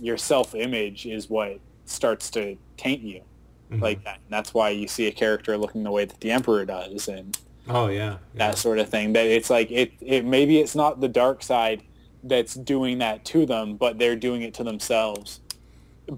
your 0.00 0.16
self 0.16 0.54
image 0.54 1.06
is 1.06 1.28
what 1.28 1.60
starts 1.84 2.30
to 2.30 2.56
taint 2.76 3.02
you 3.02 3.22
Mhm. 3.70 3.80
like 3.82 4.02
that. 4.04 4.16
And 4.16 4.30
that's 4.30 4.54
why 4.54 4.70
you 4.70 4.88
see 4.88 5.06
a 5.06 5.12
character 5.12 5.56
looking 5.58 5.82
the 5.82 5.90
way 5.90 6.04
that 6.04 6.20
the 6.20 6.30
Emperor 6.30 6.64
does 6.64 7.08
and 7.08 7.36
Oh 7.68 7.88
yeah. 7.88 8.16
that 8.34 8.56
sort 8.58 8.78
of 8.78 8.88
thing. 8.88 9.12
That 9.12 9.26
it's 9.26 9.50
like 9.50 9.70
it, 9.70 9.92
it 10.00 10.24
maybe 10.24 10.58
it's 10.58 10.74
not 10.74 11.00
the 11.00 11.08
dark 11.08 11.42
side 11.42 11.82
that's 12.24 12.54
doing 12.54 12.98
that 12.98 13.24
to 13.26 13.44
them, 13.46 13.76
but 13.76 13.98
they're 13.98 14.16
doing 14.16 14.42
it 14.42 14.54
to 14.54 14.64
themselves 14.64 15.40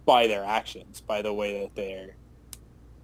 by 0.04 0.26
their 0.28 0.44
actions, 0.44 1.00
by 1.00 1.22
the 1.22 1.32
way 1.32 1.60
that 1.60 1.74
they're 1.74 2.14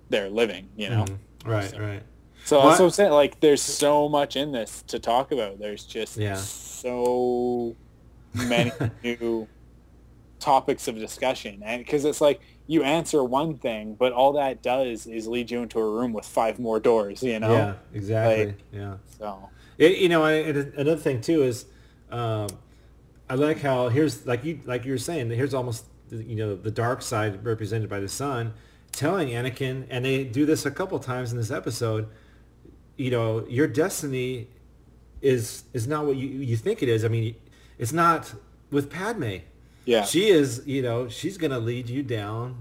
they're 0.09 0.31
living, 0.31 0.69
you 0.77 0.89
know. 0.89 1.05
Mhm. 1.05 1.19
Right, 1.45 1.79
right. 1.81 2.03
So 2.45 2.59
What- 2.61 2.69
that's 2.69 2.79
what 2.81 2.87
I'm 2.87 2.91
saying. 2.93 3.11
Like, 3.13 3.41
there's 3.41 3.61
so 3.61 4.09
much 4.09 4.37
in 4.37 4.53
this 4.53 4.83
to 4.87 5.01
talk 5.01 5.33
about. 5.33 5.59
There's 5.59 5.85
just 5.85 6.17
Yeah. 6.17 6.37
so 6.37 7.75
many 8.33 8.71
new 9.03 9.49
topics 10.39 10.87
of 10.87 10.95
discussion, 10.97 11.61
and 11.65 11.85
because 11.85 12.05
it's 12.05 12.21
like 12.21 12.41
you 12.67 12.83
answer 12.83 13.23
one 13.23 13.57
thing, 13.59 13.95
but 13.95 14.13
all 14.13 14.33
that 14.33 14.63
does 14.63 15.07
is 15.07 15.27
lead 15.29 15.51
you 15.51 15.63
into 15.63 15.79
a 15.79 15.89
room 15.89 16.13
with 16.13 16.25
five 16.27 16.59
more 16.59 16.81
doors. 16.81 17.23
You 17.23 17.39
know? 17.39 17.53
Yeah, 17.53 17.75
exactly. 17.95 18.47
Like, 18.47 18.59
yeah. 18.73 18.95
So 19.19 19.49
It, 19.79 19.99
you 19.99 20.09
know, 20.09 20.25
and 20.25 20.57
another 20.75 20.97
thing 20.97 21.21
too 21.21 21.43
is, 21.43 21.67
um, 22.11 22.49
I 23.29 23.35
like 23.35 23.61
how 23.61 23.89
here's 23.89 24.27
like 24.27 24.45
you 24.45 24.61
like 24.65 24.85
you 24.85 24.93
were 24.93 24.99
saying. 24.99 25.31
Here's 25.31 25.55
almost 25.55 25.85
the- 26.09 26.23
you 26.23 26.37
know 26.37 26.55
the 26.55 26.71
dark 26.71 27.03
side 27.03 27.45
represented 27.45 27.89
by 27.89 28.01
the 28.01 28.09
son, 28.09 28.55
telling 28.93 29.29
Anakin, 29.29 29.87
and 29.91 30.05
they 30.05 30.25
do 30.25 30.47
this 30.47 30.65
a 30.65 30.71
couple 30.71 30.99
times 31.01 31.33
in 31.33 31.39
this 31.39 31.51
episode. 31.51 32.09
You 32.97 33.11
know, 33.11 33.47
your 33.49 33.67
destiny 33.67 34.49
is 35.21 35.65
is 35.73 35.87
not 35.89 36.07
what 36.07 36.17
you 36.17 36.29
you 36.29 36.57
think 36.57 36.83
it 36.83 36.89
is. 36.89 37.05
I 37.05 37.09
mean, 37.09 37.35
it's 37.79 37.93
not 37.93 38.35
with 38.71 38.91
Padme. 38.91 39.39
Yeah. 39.87 40.05
She 40.05 40.29
is. 40.29 40.63
You 40.67 40.83
know, 40.83 41.09
she's 41.09 41.39
gonna 41.39 41.59
lead 41.59 41.89
you 41.89 42.03
down 42.03 42.57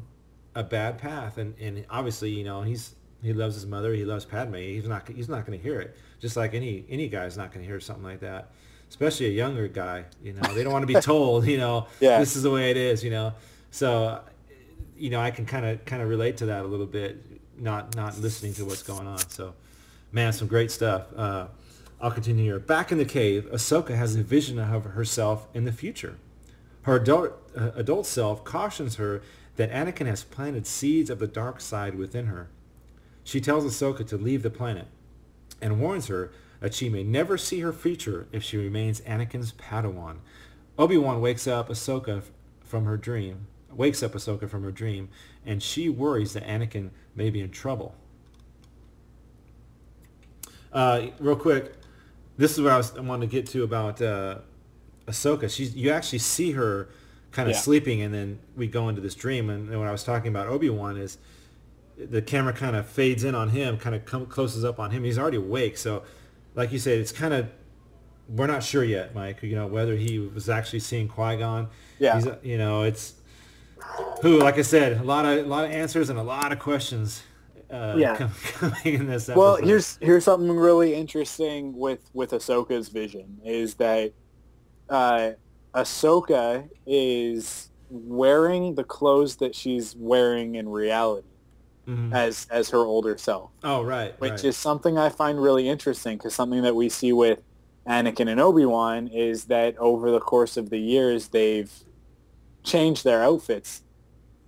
a 0.55 0.63
bad 0.63 0.97
path, 0.97 1.37
and 1.37 1.53
and 1.59 1.85
obviously, 1.89 2.29
you 2.29 2.43
know, 2.45 2.61
he's 2.61 2.95
he 3.21 3.33
loves 3.33 3.55
his 3.55 3.65
mother. 3.65 3.93
He 3.93 4.05
loves 4.05 4.23
Padme. 4.23 4.55
He's 4.55 4.87
not 4.87 5.07
he's 5.09 5.27
not 5.27 5.45
gonna 5.45 5.57
hear 5.57 5.81
it. 5.81 5.97
Just 6.21 6.37
like 6.37 6.53
any 6.53 6.85
any 6.89 7.09
guy's 7.09 7.35
not 7.37 7.51
gonna 7.51 7.65
hear 7.65 7.79
something 7.81 8.03
like 8.05 8.21
that. 8.21 8.51
Especially 8.87 9.25
a 9.25 9.31
younger 9.31 9.67
guy, 9.67 10.05
you 10.23 10.31
know, 10.33 10.53
they 10.53 10.63
don't 10.63 10.71
want 10.71 10.83
to 10.87 10.93
be 10.93 10.99
told, 11.01 11.45
you 11.47 11.57
know, 11.57 11.87
Yeah. 11.99 12.19
this 12.19 12.35
is 12.35 12.43
the 12.43 12.51
way 12.51 12.69
it 12.69 12.77
is, 12.77 13.03
you 13.03 13.09
know. 13.09 13.33
So, 13.71 14.21
you 14.95 15.09
know, 15.09 15.19
I 15.19 15.31
can 15.31 15.45
kind 15.45 15.65
of 15.65 15.83
kind 15.85 16.01
of 16.03 16.07
relate 16.07 16.37
to 16.37 16.45
that 16.45 16.63
a 16.63 16.67
little 16.67 16.85
bit, 16.85 17.17
not 17.59 17.95
not 17.95 18.19
listening 18.19 18.53
to 18.53 18.65
what's 18.65 18.83
going 18.83 19.07
on. 19.07 19.17
So, 19.29 19.55
man, 20.11 20.31
some 20.31 20.47
great 20.47 20.69
stuff. 20.71 21.07
Uh, 21.17 21.47
I'll 21.99 22.11
continue 22.11 22.43
here. 22.43 22.59
Back 22.59 22.91
in 22.91 22.99
the 22.99 23.05
cave, 23.05 23.47
Ahsoka 23.51 23.95
has 23.95 24.15
a 24.15 24.21
vision 24.21 24.59
of 24.59 24.83
herself 24.83 25.47
in 25.55 25.65
the 25.65 25.71
future. 25.71 26.17
Her 26.85 26.97
adult, 26.97 27.33
uh, 27.57 27.71
adult 27.75 28.05
self 28.05 28.43
cautions 28.43 28.97
her 28.97 29.23
that 29.55 29.71
Anakin 29.71 30.05
has 30.05 30.23
planted 30.23 30.67
seeds 30.67 31.09
of 31.09 31.17
the 31.17 31.25
dark 31.25 31.59
side 31.59 31.95
within 31.95 32.27
her. 32.27 32.47
She 33.23 33.41
tells 33.41 33.65
Ahsoka 33.65 34.07
to 34.07 34.17
leave 34.17 34.43
the 34.43 34.51
planet 34.51 34.85
and 35.59 35.81
warns 35.81 36.07
her 36.07 36.31
that 36.59 36.75
she 36.75 36.89
may 36.89 37.03
never 37.03 37.39
see 37.39 37.61
her 37.61 37.73
future 37.73 38.27
if 38.31 38.43
she 38.43 38.57
remains 38.57 39.01
Anakin's 39.01 39.51
Padawan. 39.51 40.17
Obi-Wan 40.77 41.21
wakes 41.21 41.47
up 41.47 41.69
Ahsoka 41.69 42.21
from 42.63 42.85
her 42.85 42.97
dream, 42.97 43.47
wakes 43.71 44.03
up 44.03 44.13
Ahsoka 44.13 44.47
from 44.47 44.61
her 44.61 44.71
dream, 44.71 45.09
and 45.43 45.63
she 45.63 45.89
worries 45.89 46.33
that 46.33 46.45
Anakin 46.45 46.91
may 47.15 47.31
be 47.31 47.41
in 47.41 47.49
trouble. 47.49 47.95
Uh, 50.71 51.07
real 51.19 51.35
quick, 51.35 51.73
this 52.37 52.51
is 52.51 52.61
what 52.61 52.73
I 52.73 52.77
was 52.77 52.95
I 52.95 53.01
wanted 53.01 53.31
to 53.31 53.31
get 53.31 53.47
to 53.47 53.63
about 53.63 53.99
uh, 54.03 54.39
Ahsoka. 55.07 55.49
She's 55.49 55.75
you 55.75 55.91
actually 55.91 56.19
see 56.19 56.51
her 56.51 56.89
kind 57.31 57.49
of 57.49 57.55
Yeah. 57.55 57.61
sleeping, 57.61 58.01
and 58.01 58.13
then 58.13 58.39
we 58.55 58.67
go 58.67 58.89
into 58.89 59.01
this 59.01 59.15
dream. 59.15 59.49
And, 59.49 59.69
and 59.69 59.79
what 59.79 59.87
I 59.87 59.91
was 59.91 60.03
talking 60.03 60.29
about 60.29 60.47
Obi 60.47 60.69
Wan 60.69 60.97
is 60.97 61.17
the 61.97 62.21
camera 62.21 62.53
kind 62.53 62.75
of 62.75 62.87
fades 62.87 63.23
in 63.23 63.35
on 63.35 63.49
him, 63.49 63.77
kind 63.77 63.95
of 63.95 64.05
come 64.05 64.25
closes 64.25 64.63
up 64.65 64.79
on 64.79 64.91
him. 64.91 65.03
He's 65.03 65.17
already 65.17 65.37
awake, 65.37 65.77
so 65.77 66.03
like 66.55 66.71
you 66.71 66.79
said, 66.79 66.99
it's 66.99 67.11
kind 67.11 67.33
of 67.33 67.47
we're 68.27 68.47
not 68.47 68.63
sure 68.63 68.83
yet, 68.83 69.13
Mike. 69.13 69.43
You 69.43 69.55
know 69.55 69.67
whether 69.67 69.95
he 69.95 70.17
was 70.19 70.49
actually 70.49 70.79
seeing 70.79 71.07
Qui 71.07 71.37
Gon. 71.37 71.67
Yeah. 71.99 72.15
He's, 72.15 72.27
you 72.43 72.57
know 72.57 72.83
it's 72.83 73.13
who, 74.21 74.39
like 74.39 74.57
I 74.57 74.63
said, 74.63 74.97
a 74.99 75.03
lot 75.03 75.25
of 75.25 75.45
a 75.45 75.47
lot 75.47 75.65
of 75.65 75.71
answers 75.71 76.09
and 76.09 76.17
a 76.17 76.23
lot 76.23 76.51
of 76.51 76.59
questions. 76.59 77.21
Uh, 77.69 77.95
Yeah. 77.97 78.29
coming 78.53 78.77
in 78.85 79.07
this 79.07 79.27
episode. 79.29 79.37
Well, 79.39 79.55
here's 79.57 79.97
here's 80.01 80.23
something 80.23 80.49
really 80.55 80.95
interesting 80.95 81.77
with 81.77 82.09
with 82.13 82.31
Ahsoka's 82.31 82.89
vision 82.89 83.39
is 83.43 83.75
that 83.75 84.13
uh, 84.89 85.31
Ahsoka 85.73 86.69
is 86.85 87.69
wearing 87.89 88.75
the 88.75 88.83
clothes 88.83 89.37
that 89.37 89.55
she's 89.55 89.95
wearing 89.97 90.55
in 90.55 90.67
reality 90.69 91.27
Mhm. 91.87 92.13
as 92.13 92.47
as 92.49 92.69
her 92.71 92.79
older 92.79 93.15
self, 93.17 93.51
Oh 93.63 93.83
right, 93.83 94.19
which 94.19 94.31
right. 94.31 94.43
is 94.45 94.57
something 94.57 94.97
I 94.97 95.09
find 95.09 95.39
really 95.41 95.69
interesting 95.69 96.17
because 96.17 96.33
something 96.33 96.63
that 96.63 96.75
we 96.75 96.89
see 96.89 97.13
with 97.13 97.43
Anakin 97.87 98.27
and 98.27 98.39
Obi 98.39 98.65
Wan 98.65 99.07
is 99.09 99.45
that 99.45 99.77
over 99.77 100.09
the 100.09 100.19
course 100.19 100.57
of 100.57 100.71
the 100.71 100.79
years 100.79 101.27
they've 101.27 101.71
changed 102.63 103.03
their 103.03 103.21
outfits 103.23 103.83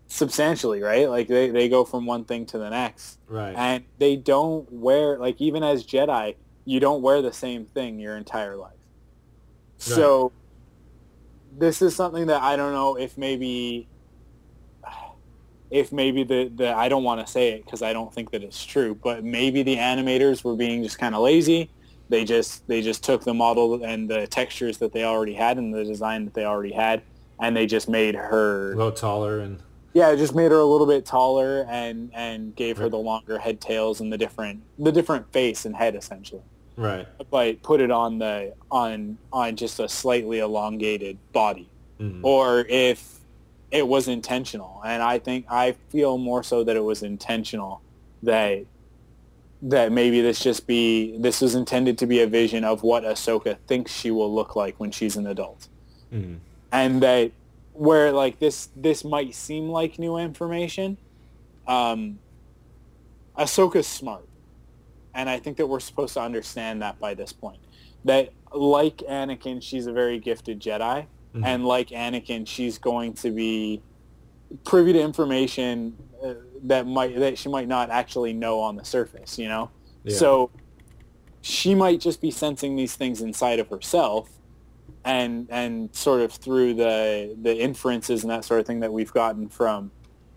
substantially, 0.07 0.81
right? 0.81 1.07
Like 1.09 1.27
they, 1.27 1.49
they 1.51 1.69
go 1.69 1.83
from 1.83 2.05
one 2.07 2.23
thing 2.25 2.45
to 2.47 2.57
the 2.57 2.69
next. 2.69 3.19
Right. 3.27 3.53
And 3.55 3.83
they 3.99 4.15
don't 4.15 4.71
wear 4.71 5.19
like 5.19 5.39
even 5.39 5.63
as 5.63 5.85
Jedi, 5.85 6.35
you 6.65 6.79
don't 6.79 7.01
wear 7.03 7.21
the 7.21 7.33
same 7.33 7.65
thing 7.65 7.99
your 7.99 8.17
entire 8.17 8.55
life. 8.55 8.73
So 9.78 10.32
this 11.57 11.82
is 11.82 11.95
something 11.95 12.28
that 12.28 12.41
I 12.41 12.55
don't 12.55 12.73
know 12.73 12.97
if 12.97 13.17
maybe 13.17 13.88
if 15.69 15.91
maybe 15.91 16.23
the, 16.23 16.51
the 16.55 16.73
I 16.73 16.89
don't 16.89 17.03
want 17.03 17.25
to 17.25 17.32
say 17.32 17.49
it 17.49 17.65
because 17.65 17.82
I 17.82 17.93
don't 17.93 18.13
think 18.13 18.32
that 18.32 18.43
it's 18.43 18.63
true, 18.63 18.95
but 18.95 19.23
maybe 19.23 19.63
the 19.63 19.75
animators 19.75 20.43
were 20.43 20.55
being 20.55 20.84
just 20.84 20.97
kind 20.97 21.13
of 21.13 21.21
lazy. 21.21 21.69
They 22.09 22.23
just 22.23 22.65
they 22.67 22.82
just 22.82 23.03
took 23.03 23.23
the 23.23 23.34
model 23.34 23.84
and 23.84 24.09
the 24.09 24.28
textures 24.28 24.78
that 24.78 24.93
they 24.93 25.03
already 25.03 25.34
had 25.34 25.57
and 25.57 25.73
the 25.73 25.84
design 25.84 26.25
that 26.25 26.34
they 26.34 26.45
already 26.45 26.73
had, 26.73 27.01
and 27.41 27.55
they 27.55 27.65
just 27.65 27.89
made 27.89 28.15
her 28.15 28.73
a 28.73 28.78
little 28.78 28.91
taller 28.91 29.39
and 29.39 29.61
yeah, 29.93 30.11
it 30.11 30.17
just 30.17 30.36
made 30.36 30.51
her 30.51 30.59
a 30.59 30.65
little 30.65 30.88
bit 30.88 31.05
taller 31.05 31.65
and 31.67 32.11
and 32.13 32.55
gave 32.55 32.78
her 32.78 32.88
the 32.88 32.97
longer 32.97 33.39
head 33.39 33.59
tails 33.59 33.99
and 33.99 34.13
the 34.13 34.17
different 34.17 34.61
the 34.78 34.91
different 34.91 35.32
face 35.34 35.65
and 35.65 35.75
head 35.75 35.95
essentially. 35.95 36.43
Right. 36.78 37.05
But 37.30 37.61
put 37.63 37.82
it 37.82 37.91
on 37.91 38.19
the 38.19 38.53
on 38.71 39.17
on 39.34 39.55
just 39.57 39.80
a 39.80 39.89
slightly 39.89 40.39
elongated 40.39 41.17
body. 41.34 41.67
Mhm. 41.99 42.19
Or 42.23 42.61
if 42.69 43.19
it 43.71 43.86
was 43.88 44.07
intentional, 44.07 44.82
and 44.86 45.03
I 45.03 45.19
think 45.19 45.45
I 45.49 45.73
feel 45.89 46.17
more 46.17 46.41
so 46.43 46.63
that 46.63 46.75
it 46.78 46.84
was 46.84 47.03
intentional 47.03 47.82
that 48.23 48.63
that 49.61 49.91
maybe 49.91 50.21
this 50.21 50.39
just 50.39 50.67
be 50.67 51.17
this 51.17 51.41
was 51.41 51.55
intended 51.55 51.97
to 51.97 52.05
be 52.05 52.21
a 52.21 52.28
vision 52.28 52.63
of 52.63 52.84
what 52.84 53.03
Ahsoka 53.03 53.57
thinks 53.67 53.91
she 53.91 54.11
will 54.11 54.34
look 54.34 54.55
like 54.55 54.80
when 54.80 54.91
she's 54.91 55.17
an 55.17 55.25
adult, 55.28 55.67
Mm-hmm. 56.13 56.36
and 56.71 57.01
that 57.01 57.32
where 57.73 58.11
like 58.11 58.38
this 58.39 58.69
this 58.75 59.03
might 59.03 59.34
seem 59.34 59.67
like 59.69 59.97
new 59.99 60.17
information, 60.17 60.97
um, 61.67 62.19
Ahsoka's 63.38 63.88
smart, 63.88 64.26
and 65.18 65.30
I 65.30 65.39
think 65.39 65.57
that 65.57 65.65
we're 65.68 65.82
supposed 65.82 66.13
to 66.13 66.22
understand 66.22 66.82
that 66.84 66.99
by 66.99 67.13
this 67.15 67.34
point. 67.34 67.59
That 68.05 68.30
like 68.53 68.97
Anakin, 68.99 69.61
she's 69.61 69.88
a 69.88 69.91
very 69.91 70.20
gifted 70.20 70.61
Jedi, 70.61 71.07
Mhm. 71.34 71.45
and 71.45 71.65
like 71.65 71.89
Anakin, 71.89 72.47
she's 72.47 72.78
going 72.78 73.13
to 73.15 73.32
be 73.32 73.82
privy 74.63 74.93
to 74.93 75.01
information 75.01 75.97
uh, 76.24 76.36
that 76.63 76.88
might 76.88 77.15
that 77.20 77.38
she 77.38 77.49
might 77.49 77.68
not 77.68 77.89
actually 77.89 78.32
know 78.32 78.59
on 78.59 78.76
the 78.78 78.86
surface. 78.86 79.38
You 79.38 79.49
know, 79.49 79.72
Yeah. 80.05 80.15
so 80.15 80.49
she 81.41 81.76
might 81.76 81.99
just 81.99 82.22
be 82.22 82.32
sensing 82.32 82.76
these 82.76 82.95
things 82.95 83.22
inside 83.22 83.59
of 83.59 83.68
herself 83.70 84.30
and 85.03 85.47
and 85.49 85.93
sort 85.95 86.22
of 86.22 86.32
through 86.32 86.76
the 86.76 87.36
the 87.41 87.59
inferences 87.59 88.24
and 88.24 88.32
that 88.32 88.45
sort 88.45 88.59
of 88.59 88.65
thing 88.68 88.80
that 88.82 88.93
we've 88.93 89.13
gotten 89.13 89.49
from 89.49 89.91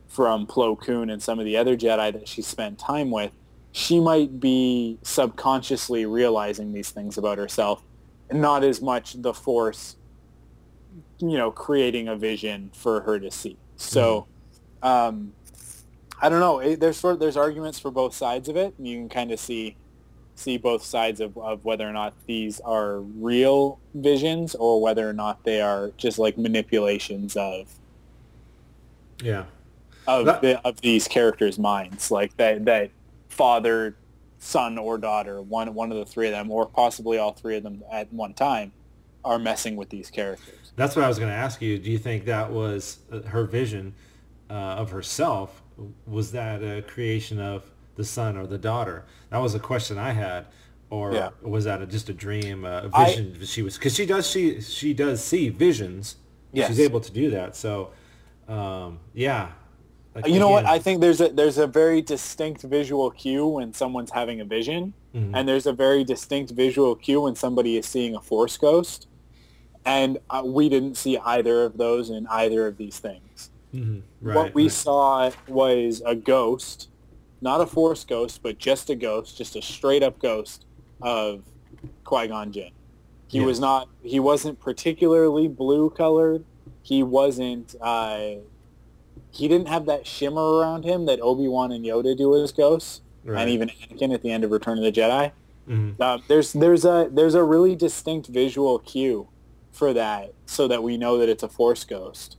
from 0.08 0.46
Plo 0.46 0.76
Koon 0.78 1.08
and 1.10 1.22
some 1.22 1.38
of 1.38 1.44
the 1.44 1.56
other 1.56 1.76
Jedi 1.76 2.12
that 2.12 2.26
she 2.26 2.42
spent 2.42 2.78
time 2.80 3.12
with, 3.12 3.30
she 3.72 4.00
might 4.00 4.40
be 4.40 4.98
subconsciously 5.02 6.06
realizing 6.06 6.72
these 6.72 6.90
things 6.90 7.16
about 7.18 7.38
herself, 7.38 7.82
and 8.28 8.40
not 8.40 8.64
as 8.64 8.80
much 8.82 9.14
the 9.22 9.32
Force, 9.34 9.96
you 11.18 11.36
know, 11.38 11.50
creating 11.50 12.08
a 12.08 12.16
vision 12.16 12.70
for 12.74 13.00
her 13.02 13.18
to 13.20 13.30
see. 13.30 13.56
So, 13.76 14.26
um, 14.82 15.32
I 16.20 16.28
don't 16.28 16.40
know. 16.40 16.58
It, 16.58 16.80
there's 16.80 16.96
sort 16.98 17.18
there's 17.20 17.36
arguments 17.36 17.78
for 17.78 17.90
both 17.90 18.14
sides 18.14 18.48
of 18.48 18.56
it, 18.56 18.74
and 18.76 18.86
you 18.86 18.96
can 18.98 19.08
kind 19.08 19.30
of 19.32 19.38
see 19.40 19.76
see 20.34 20.56
both 20.56 20.82
sides 20.82 21.20
of, 21.20 21.36
of 21.36 21.64
whether 21.66 21.86
or 21.86 21.92
not 21.92 22.14
these 22.26 22.60
are 22.60 23.00
real 23.00 23.78
visions 23.94 24.54
or 24.54 24.80
whether 24.80 25.06
or 25.08 25.12
not 25.12 25.44
they 25.44 25.60
are 25.60 25.92
just 25.98 26.18
like 26.18 26.38
manipulations 26.38 27.36
of 27.36 27.68
Yeah. 29.22 29.44
of 30.06 30.24
That- 30.26 30.40
the, 30.40 30.66
of 30.66 30.80
these 30.80 31.06
characters' 31.06 31.58
minds, 31.58 32.10
like 32.10 32.34
that 32.38 32.64
that 32.64 32.90
father, 33.40 33.96
son, 34.38 34.76
or 34.76 34.98
daughter, 34.98 35.40
one 35.40 35.72
one 35.72 35.90
of 35.90 35.96
the 35.96 36.04
three 36.04 36.26
of 36.26 36.32
them, 36.32 36.50
or 36.50 36.66
possibly 36.66 37.16
all 37.16 37.32
three 37.32 37.56
of 37.56 37.62
them 37.62 37.82
at 37.90 38.12
one 38.12 38.34
time, 38.34 38.70
are 39.24 39.38
messing 39.38 39.76
with 39.76 39.88
these 39.88 40.10
characters. 40.10 40.72
That's 40.76 40.94
what 40.94 41.06
I 41.06 41.08
was 41.08 41.18
going 41.18 41.30
to 41.30 41.36
ask 41.36 41.62
you. 41.62 41.78
Do 41.78 41.90
you 41.90 41.96
think 41.98 42.26
that 42.26 42.50
was 42.52 42.98
uh, 43.10 43.22
her 43.22 43.44
vision 43.44 43.94
uh, 44.50 44.52
of 44.82 44.90
herself? 44.90 45.62
Was 46.06 46.32
that 46.32 46.62
a 46.62 46.82
creation 46.82 47.40
of 47.40 47.64
the 47.96 48.04
son 48.04 48.36
or 48.36 48.46
the 48.46 48.58
daughter? 48.58 49.04
That 49.30 49.38
was 49.38 49.54
a 49.54 49.58
question 49.60 49.96
I 49.96 50.12
had. 50.12 50.46
Or 50.90 51.12
Yeah. 51.14 51.30
was 51.40 51.64
that 51.64 51.80
a, 51.80 51.86
just 51.86 52.08
a 52.10 52.12
dream, 52.12 52.64
uh, 52.66 52.82
a 52.82 52.90
I- 52.92 53.04
vision 53.06 53.38
that 53.38 53.48
she 53.48 53.62
was? 53.62 53.78
Because 53.78 53.94
she 53.94 54.04
does 54.04 54.28
she 54.28 54.60
she 54.60 54.92
does 54.92 55.24
see 55.24 55.48
visions. 55.48 56.16
Yes. 56.52 56.68
She's 56.68 56.80
able 56.80 57.00
to 57.00 57.12
do 57.12 57.30
that. 57.30 57.56
So, 57.56 57.92
um, 58.48 58.98
yeah. 59.14 59.52
Like, 60.14 60.26
you 60.28 60.38
know 60.40 60.48
what? 60.50 60.64
I 60.66 60.78
think 60.78 61.00
there's 61.00 61.20
a 61.20 61.28
there's 61.28 61.58
a 61.58 61.66
very 61.66 62.02
distinct 62.02 62.62
visual 62.62 63.10
cue 63.10 63.46
when 63.46 63.72
someone's 63.72 64.10
having 64.10 64.40
a 64.40 64.44
vision, 64.44 64.92
Mhm. 65.14 65.30
and 65.34 65.48
there's 65.48 65.66
a 65.66 65.72
very 65.72 66.02
distinct 66.04 66.50
visual 66.52 66.96
cue 66.96 67.20
when 67.22 67.34
somebody 67.36 67.76
is 67.76 67.86
seeing 67.86 68.14
a 68.16 68.20
force 68.20 68.56
ghost, 68.56 69.06
and 69.84 70.18
uh, 70.28 70.42
we 70.44 70.68
didn't 70.68 70.96
see 70.96 71.16
either 71.18 71.62
of 71.62 71.78
those 71.78 72.10
in 72.10 72.26
either 72.28 72.66
of 72.66 72.76
these 72.76 72.98
things. 72.98 73.50
Mhm. 73.74 74.02
what 74.20 74.52
we 74.52 74.64
right. 74.64 74.72
saw 74.72 75.30
was 75.46 76.02
a 76.04 76.16
ghost, 76.16 76.88
not 77.40 77.60
a 77.60 77.66
force 77.66 78.02
ghost, 78.04 78.40
but 78.42 78.58
just 78.58 78.90
a 78.90 78.96
ghost, 78.96 79.38
just 79.38 79.54
a 79.54 79.62
straight 79.62 80.02
up 80.02 80.18
ghost 80.18 80.64
of 81.00 81.44
Qui 82.02 82.26
Gon 82.26 82.50
Jinn. 82.50 82.72
He 83.28 83.38
Yeah. 83.38 83.46
was 83.46 83.60
not. 83.60 83.88
He 84.02 84.18
wasn't 84.18 84.58
particularly 84.58 85.46
blue 85.46 85.88
colored. 85.90 86.44
He 86.82 87.04
wasn't. 87.04 87.76
Uh, 87.80 88.38
he 89.30 89.48
didn't 89.48 89.68
have 89.68 89.86
that 89.86 90.06
shimmer 90.06 90.42
around 90.58 90.84
him 90.84 91.06
that 91.06 91.20
Obi 91.20 91.46
Wan 91.48 91.72
and 91.72 91.84
Yoda 91.84 92.16
do 92.16 92.34
as 92.36 92.52
ghosts, 92.52 93.00
Right. 93.24 93.42
and 93.42 93.50
even 93.50 93.68
Anakin 93.68 94.12
at 94.14 94.22
the 94.22 94.30
end 94.30 94.44
of 94.44 94.50
Return 94.50 94.78
of 94.78 94.84
the 94.84 94.92
Jedi. 94.92 95.32
Mhm. 95.68 95.94
Uh, 96.00 96.18
there's 96.28 96.52
there's 96.52 96.84
a 96.84 97.08
there's 97.12 97.34
a 97.34 97.44
really 97.44 97.76
distinct 97.76 98.26
visual 98.28 98.78
cue 98.80 99.28
for 99.70 99.92
that, 99.92 100.32
so 100.46 100.66
that 100.66 100.82
we 100.82 100.96
know 100.96 101.16
that 101.18 101.28
it's 101.28 101.42
a 101.44 101.48
Force 101.48 101.84
ghost, 101.84 102.36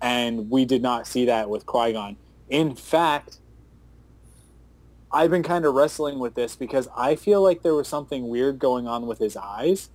and 0.00 0.50
we 0.50 0.64
did 0.64 0.82
not 0.82 1.06
see 1.06 1.24
that 1.24 1.50
with 1.50 1.66
Qui 1.66 1.92
Gon. 1.92 2.16
In 2.48 2.74
fact, 2.74 3.38
I've 5.12 5.30
been 5.30 5.42
kind 5.42 5.64
of 5.64 5.74
wrestling 5.74 6.18
with 6.20 6.34
this 6.34 6.54
because 6.54 6.88
I 6.96 7.16
feel 7.16 7.42
like 7.42 7.62
there 7.62 7.74
was 7.74 7.88
something 7.88 8.28
weird 8.28 8.58
going 8.60 8.86
on 8.86 9.06
with 9.06 9.18
his 9.18 9.36
eyes, 9.36 9.90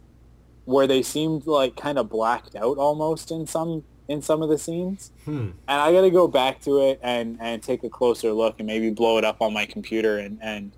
where 0.65 0.87
they 0.87 1.01
seemed 1.01 1.47
like 1.47 1.75
kind 1.77 1.97
of 1.97 2.09
blacked 2.09 2.55
out 2.55 2.77
almost 2.77 3.31
in 3.31 3.47
some 3.47 3.83
in 4.07 4.21
some 4.21 4.41
of 4.41 4.49
the 4.49 4.57
scenes. 4.57 5.11
Hmm. 5.25 5.51
And 5.67 5.81
I 5.81 5.91
got 5.91 6.01
to 6.01 6.11
go 6.11 6.27
back 6.27 6.61
to 6.61 6.79
it 6.81 6.99
and, 7.01 7.37
and 7.41 7.61
take 7.61 7.83
a 7.83 7.89
closer 7.89 8.31
look 8.33 8.55
and 8.59 8.67
maybe 8.67 8.89
blow 8.91 9.17
it 9.17 9.23
up 9.25 9.41
on 9.41 9.53
my 9.53 9.65
computer 9.65 10.17
and, 10.17 10.39
and 10.41 10.71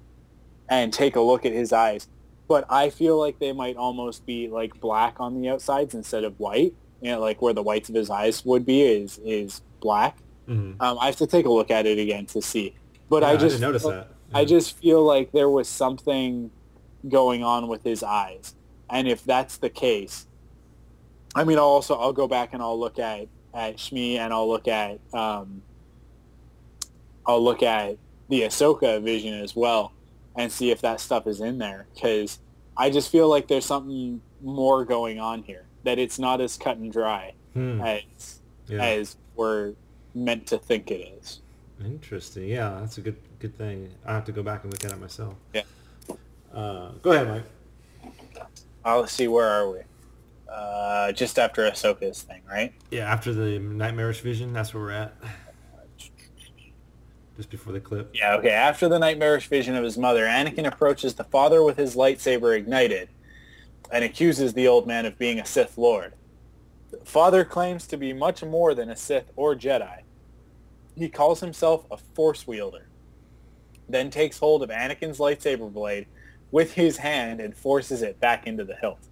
and 0.69 0.91
take 0.91 1.15
a 1.15 1.21
look 1.21 1.45
at 1.45 1.53
his 1.53 1.71
eyes. 1.71 2.07
But 2.47 2.65
I 2.69 2.89
feel 2.89 3.17
like 3.19 3.39
they 3.39 3.53
might 3.53 3.75
almost 3.77 4.25
be 4.25 4.47
like 4.47 4.79
black 4.79 5.19
on 5.19 5.39
the 5.41 5.49
outsides 5.49 5.93
instead 5.93 6.23
of 6.23 6.39
white. 6.39 6.73
You 7.01 7.11
know, 7.11 7.19
like 7.19 7.41
where 7.41 7.53
the 7.53 7.61
whites 7.63 7.89
of 7.89 7.95
his 7.95 8.09
eyes 8.09 8.43
would 8.45 8.65
be 8.65 8.81
is 8.81 9.19
is 9.23 9.61
black. 9.79 10.17
Mhm. 10.47 10.75
Um, 10.79 10.97
I 10.99 11.07
have 11.07 11.17
to 11.17 11.27
take 11.27 11.45
a 11.45 11.51
look 11.51 11.69
at 11.71 11.85
it 11.85 11.99
again 11.99 12.25
to 12.27 12.41
see. 12.41 12.75
But 13.09 13.23
Yeah, 13.23 13.29
I 13.29 13.31
I 13.31 13.37
just 13.37 13.55
didn't 13.55 13.61
notice 13.61 13.83
that. 13.83 14.07
I 14.33 14.45
just 14.45 14.77
feel 14.77 15.03
like 15.03 15.31
there 15.31 15.49
was 15.49 15.67
something 15.69 16.51
going 17.07 17.43
on 17.43 17.67
with 17.67 17.83
his 17.83 18.03
eyes, 18.03 18.55
and 18.89 19.07
if 19.07 19.23
that's 19.23 19.57
the 19.57 19.69
case, 19.69 20.26
I 21.37 21.43
mean, 21.43 21.57
I'll 21.57 21.65
also 21.65 21.95
I'll 21.95 22.13
go 22.13 22.27
back 22.27 22.53
and 22.53 22.61
I'll 22.61 22.79
look 22.79 22.99
at 22.99 23.27
at 23.53 23.77
Shmi 23.77 24.17
and 24.17 24.33
I'll 24.33 24.47
look 24.49 24.67
at 24.67 24.99
um, 25.13 25.61
I'll 27.25 27.43
look 27.43 27.63
at 27.63 27.97
the 28.29 28.41
Ahsoka 28.41 29.01
vision 29.01 29.33
as 29.33 29.55
well 29.55 29.91
and 30.35 30.51
see 30.51 30.71
if 30.71 30.81
that 30.81 30.99
stuff 30.99 31.27
is 31.27 31.41
in 31.41 31.57
there 31.57 31.87
because 31.93 32.39
I 32.75 32.89
just 32.89 33.11
feel 33.11 33.27
like 33.29 33.47
there's 33.47 33.65
something 33.65 34.21
more 34.41 34.85
going 34.85 35.19
on 35.19 35.43
here 35.43 35.63
that 35.83 35.97
it's 35.99 36.19
not 36.19 36.41
as 36.41 36.57
cut 36.57 36.77
and 36.77 36.91
dry 36.91 37.33
Hmm. 37.53 37.81
as 37.81 38.39
Yeah. 38.67 38.83
as 38.83 39.15
we're 39.35 39.73
meant 40.13 40.47
to 40.47 40.57
think 40.57 40.91
it 40.91 41.01
is. 41.19 41.39
Interesting. 41.83 42.49
Yeah, 42.49 42.77
that's 42.79 42.97
a 42.97 43.01
good 43.01 43.17
good 43.39 43.57
thing. 43.57 43.89
I 44.05 44.13
have 44.13 44.25
to 44.25 44.31
go 44.31 44.41
back 44.43 44.63
and 44.63 44.73
look 44.73 44.83
at 44.83 44.91
it 44.91 44.99
myself. 44.99 45.35
Yeah. 45.53 45.61
Uh, 46.53 46.89
go 47.03 47.11
ahead, 47.11 47.27
Mike. 47.27 47.43
Uh, 48.85 48.99
let's 48.99 49.11
see, 49.13 49.27
where 49.27 49.45
are 49.47 49.69
we? 49.69 49.79
Uh, 50.49 51.11
just 51.11 51.37
after 51.37 51.69
Ahsoka's 51.69 52.21
thing, 52.21 52.41
right? 52.49 52.73
Yeah, 52.91 53.11
after 53.11 53.33
the 53.33 53.59
nightmarish 53.59 54.21
vision, 54.21 54.53
that's 54.53 54.73
where 54.73 54.83
we're 54.83 54.91
at. 54.91 55.13
Just 57.35 57.49
before 57.51 57.73
the 57.73 57.79
clip. 57.79 58.09
Yeah, 58.15 58.35
okay. 58.35 58.49
After 58.49 58.89
the 58.89 58.97
nightmarish 58.97 59.47
vision 59.47 59.75
of 59.75 59.83
his 59.83 59.97
mother, 59.97 60.25
Anakin 60.25 60.65
approaches 60.65 61.13
the 61.13 61.23
father 61.25 61.63
with 61.63 61.77
his 61.77 61.95
lightsaber 61.95 62.57
ignited 62.57 63.09
and 63.91 64.03
accuses 64.03 64.53
the 64.53 64.67
old 64.67 64.87
man 64.87 65.05
of 65.05 65.17
being 65.19 65.39
a 65.39 65.45
Sith 65.45 65.77
Lord. 65.77 66.13
The 66.89 66.97
father 67.05 67.45
claims 67.45 67.85
to 67.87 67.97
be 67.97 68.13
much 68.13 68.43
more 68.43 68.73
than 68.73 68.89
a 68.89 68.95
Sith 68.95 69.31
or 69.35 69.55
Jedi. 69.55 70.01
He 70.95 71.09
calls 71.09 71.41
himself 71.41 71.85
a 71.91 71.97
Force 71.97 72.47
wielder, 72.47 72.87
then 73.87 74.09
takes 74.09 74.39
hold 74.39 74.63
of 74.63 74.69
Anakin's 74.69 75.19
lightsaber 75.19 75.71
blade 75.71 76.07
with 76.49 76.73
his 76.73 76.97
hand 76.97 77.39
and 77.39 77.55
forces 77.55 78.01
it 78.01 78.19
back 78.19 78.47
into 78.47 78.63
the 78.63 78.75
hilt. 78.75 79.07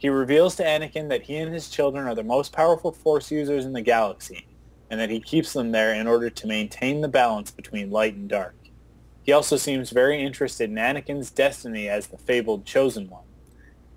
He 0.00 0.08
reveals 0.08 0.56
to 0.56 0.64
Anakin 0.64 1.10
that 1.10 1.24
he 1.24 1.36
and 1.36 1.52
his 1.52 1.68
children 1.68 2.06
are 2.06 2.14
the 2.14 2.24
most 2.24 2.54
powerful 2.54 2.90
Force 2.90 3.30
users 3.30 3.66
in 3.66 3.74
the 3.74 3.82
galaxy, 3.82 4.46
and 4.88 4.98
that 4.98 5.10
he 5.10 5.20
keeps 5.20 5.52
them 5.52 5.72
there 5.72 5.92
in 5.92 6.06
order 6.06 6.30
to 6.30 6.46
maintain 6.46 7.02
the 7.02 7.08
balance 7.08 7.50
between 7.50 7.90
light 7.90 8.14
and 8.14 8.26
dark. 8.26 8.54
He 9.22 9.32
also 9.32 9.58
seems 9.58 9.90
very 9.90 10.22
interested 10.22 10.70
in 10.70 10.76
Anakin's 10.76 11.30
destiny 11.30 11.86
as 11.90 12.06
the 12.06 12.16
fabled 12.16 12.64
Chosen 12.64 13.10
One. 13.10 13.26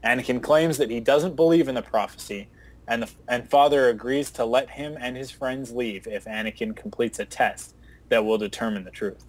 Anakin 0.04 0.43
claims 0.43 0.78
that 0.78 0.89
he 0.89 0.99
doesn't 0.99 1.38
believe 1.38 1.70
in 1.70 1.76
the 1.76 1.82
prophecy, 1.82 2.49
and, 2.86 3.04
the, 3.04 3.10
and 3.30 3.49
Father 3.49 3.88
agrees 3.88 4.30
to 4.32 4.43
let 4.43 4.72
him 4.72 4.97
and 4.99 5.16
his 5.16 5.32
friends 5.32 5.72
leave 5.72 6.06
if 6.06 6.26
Anakin 6.26 6.76
completes 6.76 7.20
a 7.20 7.26
test 7.26 7.76
that 8.10 8.26
will 8.26 8.38
determine 8.38 8.84
the 8.84 8.91
truth. 8.91 9.24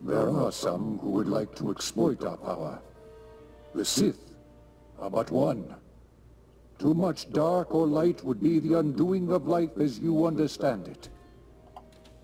There 0.00 0.28
are 0.28 0.50
some 0.50 0.98
who 0.98 1.10
would 1.10 1.28
like 1.28 1.54
to 1.54 1.70
exploit 1.70 2.24
our 2.24 2.36
power. 2.36 2.82
The 3.74 3.84
Sith 3.84 4.34
are 5.00 5.10
but 5.10 5.30
one. 5.30 5.74
Too 6.78 6.94
much 6.94 7.30
dark 7.32 7.74
or 7.74 7.86
light 7.86 8.24
would 8.24 8.40
be 8.40 8.58
the 8.58 8.78
undoing 8.78 9.30
of 9.32 9.46
life 9.46 9.76
as 9.78 9.98
you 9.98 10.26
understand 10.26 10.86
it. 10.88 11.08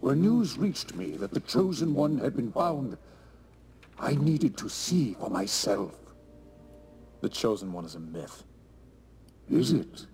When 0.01 0.23
news 0.23 0.57
reached 0.57 0.95
me 0.95 1.17
that 1.17 1.33
the 1.33 1.41
Chosen 1.41 1.95
One 1.95 2.19
had 2.19 2.37
been 2.37 2.53
found, 2.53 2.97
I 3.99 4.15
needed 4.15 4.57
to 4.59 4.69
see 4.69 5.15
for 5.15 5.29
myself. 5.29 5.95
The 7.21 7.29
Chosen 7.29 7.73
One 7.73 7.85
is 7.85 7.97
a 7.97 8.01
myth. 8.01 8.45
Is 9.51 9.73
it? 9.73 10.07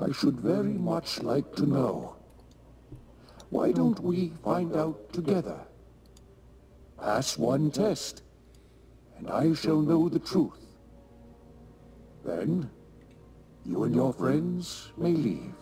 I 0.00 0.12
should 0.12 0.40
very 0.40 0.74
much 0.74 1.22
like 1.22 1.54
to 1.56 1.66
know. 1.66 2.16
Why 3.50 3.72
don't 3.72 4.00
we 4.00 4.32
find 4.44 4.76
out 4.76 5.12
together? 5.12 5.58
Pass 6.98 7.36
one 7.36 7.70
test, 7.70 8.22
and 9.18 9.30
I 9.30 9.52
shall 9.54 9.80
know 9.80 10.08
the 10.08 10.18
truth. 10.18 10.52
Then, 12.24 12.70
you 13.64 13.84
and 13.84 13.94
your 13.94 14.12
friends 14.12 14.90
may 14.96 15.10
leave. 15.12 15.54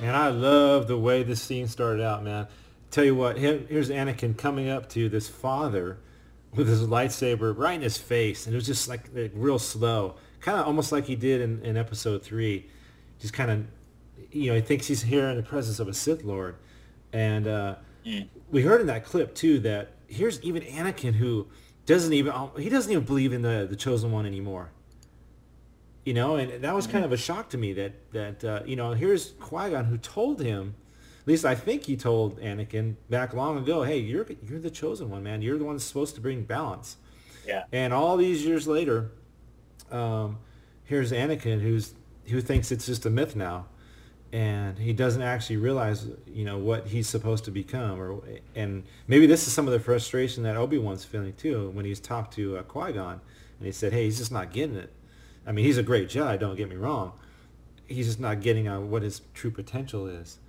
Man, 0.00 0.14
I 0.14 0.28
love 0.28 0.86
the 0.86 0.98
way 0.98 1.22
this 1.22 1.42
scene 1.42 1.68
started 1.68 2.02
out, 2.02 2.24
man. 2.24 2.46
Tell 2.90 3.04
you 3.04 3.14
what, 3.14 3.38
here- 3.38 3.64
here's 3.68 3.90
Anakin 3.90 4.36
coming 4.36 4.68
up 4.68 4.88
to 4.90 5.08
this 5.08 5.28
father 5.28 5.98
with 6.54 6.68
his 6.68 6.82
lightsaber 6.82 7.56
right 7.56 7.74
in 7.74 7.80
his 7.80 7.98
face, 7.98 8.46
and 8.46 8.54
it 8.54 8.56
was 8.56 8.66
just 8.66 8.88
like, 8.88 9.08
like 9.14 9.32
real 9.34 9.58
slow, 9.58 10.16
kind 10.40 10.58
of 10.60 10.66
almost 10.66 10.92
like 10.92 11.06
he 11.06 11.16
did 11.16 11.40
in, 11.40 11.62
in 11.64 11.76
Episode 11.76 12.22
Three. 12.22 12.68
Just 13.20 13.34
kind 13.34 13.50
of, 13.50 13.64
you 14.30 14.50
know, 14.50 14.54
he 14.56 14.60
thinks 14.60 14.86
he's 14.86 15.02
here 15.02 15.28
in 15.28 15.36
the 15.36 15.42
presence 15.42 15.80
of 15.80 15.88
a 15.88 15.94
Sith 15.94 16.22
Lord, 16.22 16.56
and 17.12 17.46
uh, 17.46 17.76
we 18.50 18.62
heard 18.62 18.80
in 18.80 18.86
that 18.88 19.04
clip 19.04 19.34
too 19.34 19.58
that 19.60 19.92
here's 20.06 20.40
even 20.42 20.62
Anakin 20.62 21.14
who 21.14 21.48
doesn't 21.86 22.12
even 22.12 22.32
he 22.58 22.68
doesn't 22.68 22.90
even 22.90 23.04
believe 23.04 23.32
in 23.32 23.42
the 23.42 23.66
the 23.68 23.76
chosen 23.76 24.12
one 24.12 24.26
anymore 24.26 24.70
you 26.04 26.12
know, 26.12 26.36
and 26.36 26.62
that 26.62 26.74
was 26.74 26.86
kind 26.86 27.04
of 27.04 27.12
a 27.12 27.16
shock 27.16 27.48
to 27.50 27.58
me 27.58 27.72
that 27.72 27.92
that 28.12 28.44
uh, 28.44 28.60
you 28.66 28.76
know 28.76 28.92
here's 28.92 29.30
Qui 29.40 29.70
Gon 29.70 29.86
who 29.86 29.96
told 29.96 30.40
him, 30.40 30.74
at 31.22 31.28
least 31.28 31.44
I 31.44 31.54
think 31.54 31.84
he 31.84 31.96
told 31.96 32.38
Anakin 32.40 32.96
back 33.08 33.32
long 33.32 33.56
ago, 33.58 33.82
hey, 33.82 33.98
you're 33.98 34.26
you're 34.46 34.60
the 34.60 34.70
chosen 34.70 35.10
one, 35.10 35.22
man. 35.22 35.40
You're 35.40 35.58
the 35.58 35.64
one 35.64 35.76
that's 35.76 35.84
supposed 35.84 36.14
to 36.16 36.20
bring 36.20 36.42
balance. 36.42 36.98
Yeah. 37.46 37.64
And 37.72 37.92
all 37.92 38.16
these 38.16 38.44
years 38.44 38.66
later, 38.68 39.12
um, 39.90 40.38
here's 40.84 41.10
Anakin 41.10 41.60
who's 41.60 41.94
who 42.26 42.40
thinks 42.40 42.70
it's 42.70 42.86
just 42.86 43.06
a 43.06 43.10
myth 43.10 43.34
now, 43.34 43.66
and 44.34 44.76
he 44.80 44.92
doesn't 44.92 45.22
actually 45.22 45.58
realize 45.58 46.08
you 46.26 46.44
know 46.44 46.58
what 46.58 46.88
he's 46.88 47.08
supposed 47.08 47.44
to 47.44 47.52
become, 47.52 48.00
or 48.00 48.20
and 48.56 48.82
maybe 49.06 49.26
this 49.26 49.46
is 49.46 49.52
some 49.52 49.68
of 49.68 49.72
the 49.72 49.78
frustration 49.78 50.42
that 50.42 50.56
Obi 50.56 50.76
Wan's 50.76 51.04
feeling 51.04 51.34
too 51.34 51.70
when 51.70 51.84
he's 51.84 52.00
talked 52.00 52.34
to 52.34 52.58
uh, 52.58 52.62
Qui 52.64 52.92
Gon, 52.92 53.20
and 53.58 53.66
he 53.66 53.70
said, 53.70 53.92
hey, 53.92 54.04
he's 54.04 54.18
just 54.18 54.32
not 54.32 54.52
getting 54.52 54.74
it. 54.74 54.92
I 55.46 55.52
mean, 55.52 55.64
he's 55.64 55.78
a 55.78 55.84
great 55.84 56.08
Jedi. 56.08 56.36
Don't 56.40 56.56
get 56.56 56.68
me 56.68 56.74
wrong. 56.74 57.12
He's 57.86 58.06
just 58.06 58.18
not 58.18 58.40
getting 58.40 58.66
on 58.66 58.90
what 58.90 59.02
his 59.02 59.20
true 59.34 59.52
potential 59.52 60.08
is. 60.08 60.40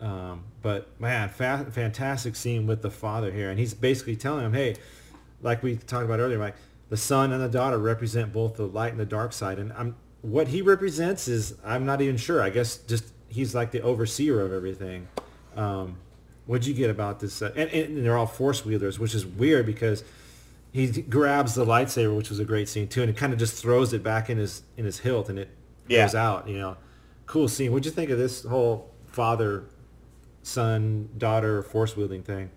Um, 0.00 0.44
but 0.60 1.00
man, 1.00 1.28
fa- 1.28 1.66
fantastic 1.70 2.34
scene 2.34 2.66
with 2.66 2.82
the 2.82 2.90
father 2.90 3.30
here, 3.30 3.50
and 3.50 3.58
he's 3.58 3.72
basically 3.72 4.16
telling 4.16 4.46
him, 4.46 4.52
"Hey, 4.52 4.74
like 5.42 5.62
we 5.62 5.76
talked 5.76 6.04
about 6.04 6.18
earlier, 6.18 6.38
like 6.38 6.56
the 6.88 6.96
son 6.96 7.30
and 7.30 7.40
the 7.40 7.48
daughter 7.48 7.78
represent 7.78 8.32
both 8.32 8.56
the 8.56 8.66
light 8.66 8.90
and 8.90 8.98
the 8.98 9.06
dark 9.06 9.32
side, 9.32 9.60
and 9.60 9.72
I'm 9.74 9.94
what 10.22 10.48
he 10.48 10.60
represents 10.60 11.28
is 11.28 11.54
I'm 11.64 11.86
not 11.86 12.00
even 12.00 12.16
sure. 12.16 12.42
I 12.42 12.50
guess 12.50 12.78
just 12.78 13.12
he's 13.28 13.54
like 13.54 13.70
the 13.70 13.80
overseer 13.82 14.40
of 14.40 14.52
everything. 14.52 15.08
Um, 15.56 15.96
what'd 16.46 16.66
you 16.66 16.74
get 16.74 16.90
about 16.90 17.20
this? 17.20 17.40
Uh, 17.42 17.52
and, 17.56 17.70
and 17.70 18.04
they're 18.04 18.16
all 18.16 18.26
force 18.26 18.64
wielders, 18.64 18.98
which 18.98 19.14
is 19.14 19.24
weird 19.26 19.66
because 19.66 20.04
he 20.72 20.86
grabs 21.02 21.54
the 21.54 21.64
lightsaber, 21.64 22.16
which 22.16 22.30
was 22.30 22.38
a 22.38 22.44
great 22.44 22.68
scene 22.68 22.88
too, 22.88 23.02
and 23.02 23.10
it 23.10 23.16
kind 23.16 23.32
of 23.32 23.38
just 23.38 23.60
throws 23.60 23.92
it 23.92 24.02
back 24.02 24.28
in 24.30 24.38
his 24.38 24.62
in 24.76 24.84
his 24.84 24.98
hilt, 25.00 25.28
and 25.28 25.38
it 25.38 25.48
Yeah. 25.88 26.04
goes 26.04 26.14
out. 26.14 26.48
You 26.48 26.58
know, 26.58 26.76
cool 27.26 27.48
scene. 27.48 27.72
What'd 27.72 27.86
you 27.86 27.90
think 27.92 28.10
of 28.10 28.18
this 28.18 28.44
whole 28.44 28.90
father, 29.06 29.64
son, 30.42 31.08
daughter 31.18 31.62
force 31.62 31.96
wielding 31.96 32.22
thing? 32.22 32.50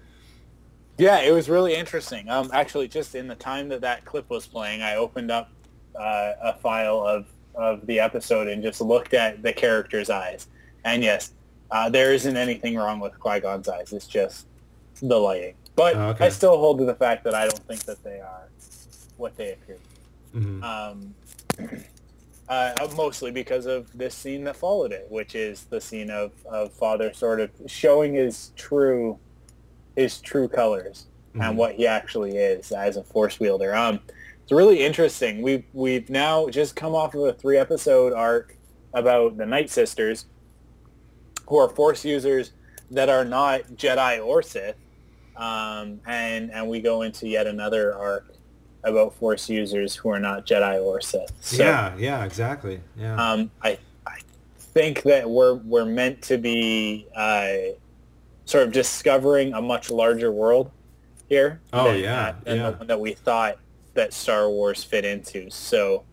Yeah, 0.97 1.19
it 1.21 1.31
was 1.31 1.49
really 1.49 1.73
interesting. 1.73 2.29
Um, 2.29 2.49
actually, 2.53 2.87
just 2.87 3.15
in 3.15 3.27
the 3.27 3.35
time 3.35 3.69
that 3.69 3.81
that 3.81 4.05
clip 4.05 4.29
was 4.29 4.45
playing, 4.45 4.81
I 4.81 4.95
opened 4.97 5.31
up 5.31 5.49
uh, 5.95 6.33
a 6.41 6.53
file 6.61 6.99
of, 6.99 7.25
of 7.55 7.85
the 7.87 7.99
episode 7.99 8.47
and 8.47 8.61
just 8.61 8.81
looked 8.81 9.13
at 9.13 9.41
the 9.41 9.51
character's 9.51 10.09
eyes. 10.09 10.47
And 10.83 11.03
yes, 11.03 11.31
uh, 11.69 11.89
there 11.89 12.13
isn't 12.13 12.35
anything 12.37 12.75
wrong 12.75 12.99
with 12.99 13.17
Qui-Gon's 13.19 13.67
eyes. 13.69 13.93
It's 13.93 14.07
just 14.07 14.47
the 15.01 15.17
lighting. 15.19 15.55
But 15.75 15.95
Oh, 15.95 16.09
okay. 16.09 16.25
I 16.25 16.29
still 16.29 16.57
hold 16.57 16.79
to 16.79 16.85
the 16.85 16.95
fact 16.95 17.23
that 17.23 17.33
I 17.33 17.41
don't 17.47 17.59
think 17.67 17.83
that 17.85 18.03
they 18.03 18.19
are 18.19 18.47
what 19.17 19.35
they 19.37 19.53
appear. 19.53 19.77
Mhm. 20.35 20.63
Um, 20.63 21.15
uh, 22.49 22.87
mostly 22.95 23.31
because 23.31 23.65
of 23.65 23.87
this 23.97 24.13
scene 24.15 24.43
that 24.45 24.55
followed 24.57 24.91
it, 24.91 25.07
which 25.09 25.35
is 25.35 25.63
the 25.65 25.79
scene 25.79 26.09
of, 26.09 26.31
of 26.45 26.73
father 26.73 27.13
sort 27.13 27.39
of 27.39 27.49
showing 27.67 28.13
his 28.15 28.51
true 28.55 29.17
his 29.95 30.19
true 30.21 30.47
colors 30.47 31.05
Mhm. 31.35 31.49
and 31.49 31.57
what 31.57 31.75
he 31.75 31.85
actually 31.87 32.37
is 32.37 32.71
as 32.71 32.97
a 32.97 33.03
force 33.03 33.39
wielder. 33.39 33.73
Um, 33.75 33.99
it's 34.43 34.51
really 34.51 34.83
interesting. 34.83 35.41
We've 35.41 35.63
we've 35.73 36.09
now 36.09 36.47
just 36.49 36.75
come 36.75 36.93
off 36.95 37.13
of 37.15 37.21
a 37.23 37.33
three 37.33 37.57
episode 37.57 38.11
arc 38.13 38.55
about 38.93 39.37
the 39.37 39.45
Night 39.45 39.69
Sisters, 39.69 40.25
who 41.51 41.57
are 41.57 41.67
force 41.67 42.05
users 42.05 42.51
that 42.91 43.09
are 43.09 43.25
not 43.25 43.61
Jedi 43.75 44.25
or 44.25 44.41
Sith, 44.41 44.77
um, 45.35 45.99
and 46.07 46.49
and 46.49 46.69
we 46.69 46.79
go 46.79 47.01
into 47.01 47.27
yet 47.27 47.45
another 47.45 47.93
arc 47.93 48.33
about 48.85 49.13
force 49.15 49.49
users 49.49 49.93
who 49.93 50.09
are 50.09 50.19
not 50.19 50.45
Jedi 50.45 50.81
or 50.81 51.01
Sith. 51.01 51.33
So, 51.41 51.61
yeah, 51.61 51.93
yeah, 51.97 52.23
exactly. 52.23 52.79
Yeah. 52.97 53.15
um, 53.15 53.51
I 53.61 53.77
I 54.07 54.19
think 54.57 55.03
that 55.03 55.29
we're 55.29 55.55
we're 55.55 55.83
meant 55.83 56.21
to 56.23 56.37
be 56.37 57.05
uh, 57.13 57.75
sort 58.45 58.65
of 58.65 58.71
discovering 58.71 59.53
a 59.53 59.61
much 59.61 59.91
larger 59.91 60.31
world 60.31 60.71
here. 61.27 61.59
Oh, 61.73 61.91
than, 61.91 61.99
yeah, 61.99 62.35
than 62.45 62.57
yeah. 62.57 62.71
that 62.79 62.99
we 62.99 63.11
thought 63.11 63.57
that 63.93 64.13
Star 64.13 64.49
Wars 64.49 64.85
fit 64.85 65.03
into. 65.03 65.49
So 65.49 66.05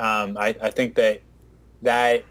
um, 0.00 0.36
I, 0.36 0.56
I 0.60 0.70
think 0.72 0.96
that 0.96 1.22
that 1.82 2.24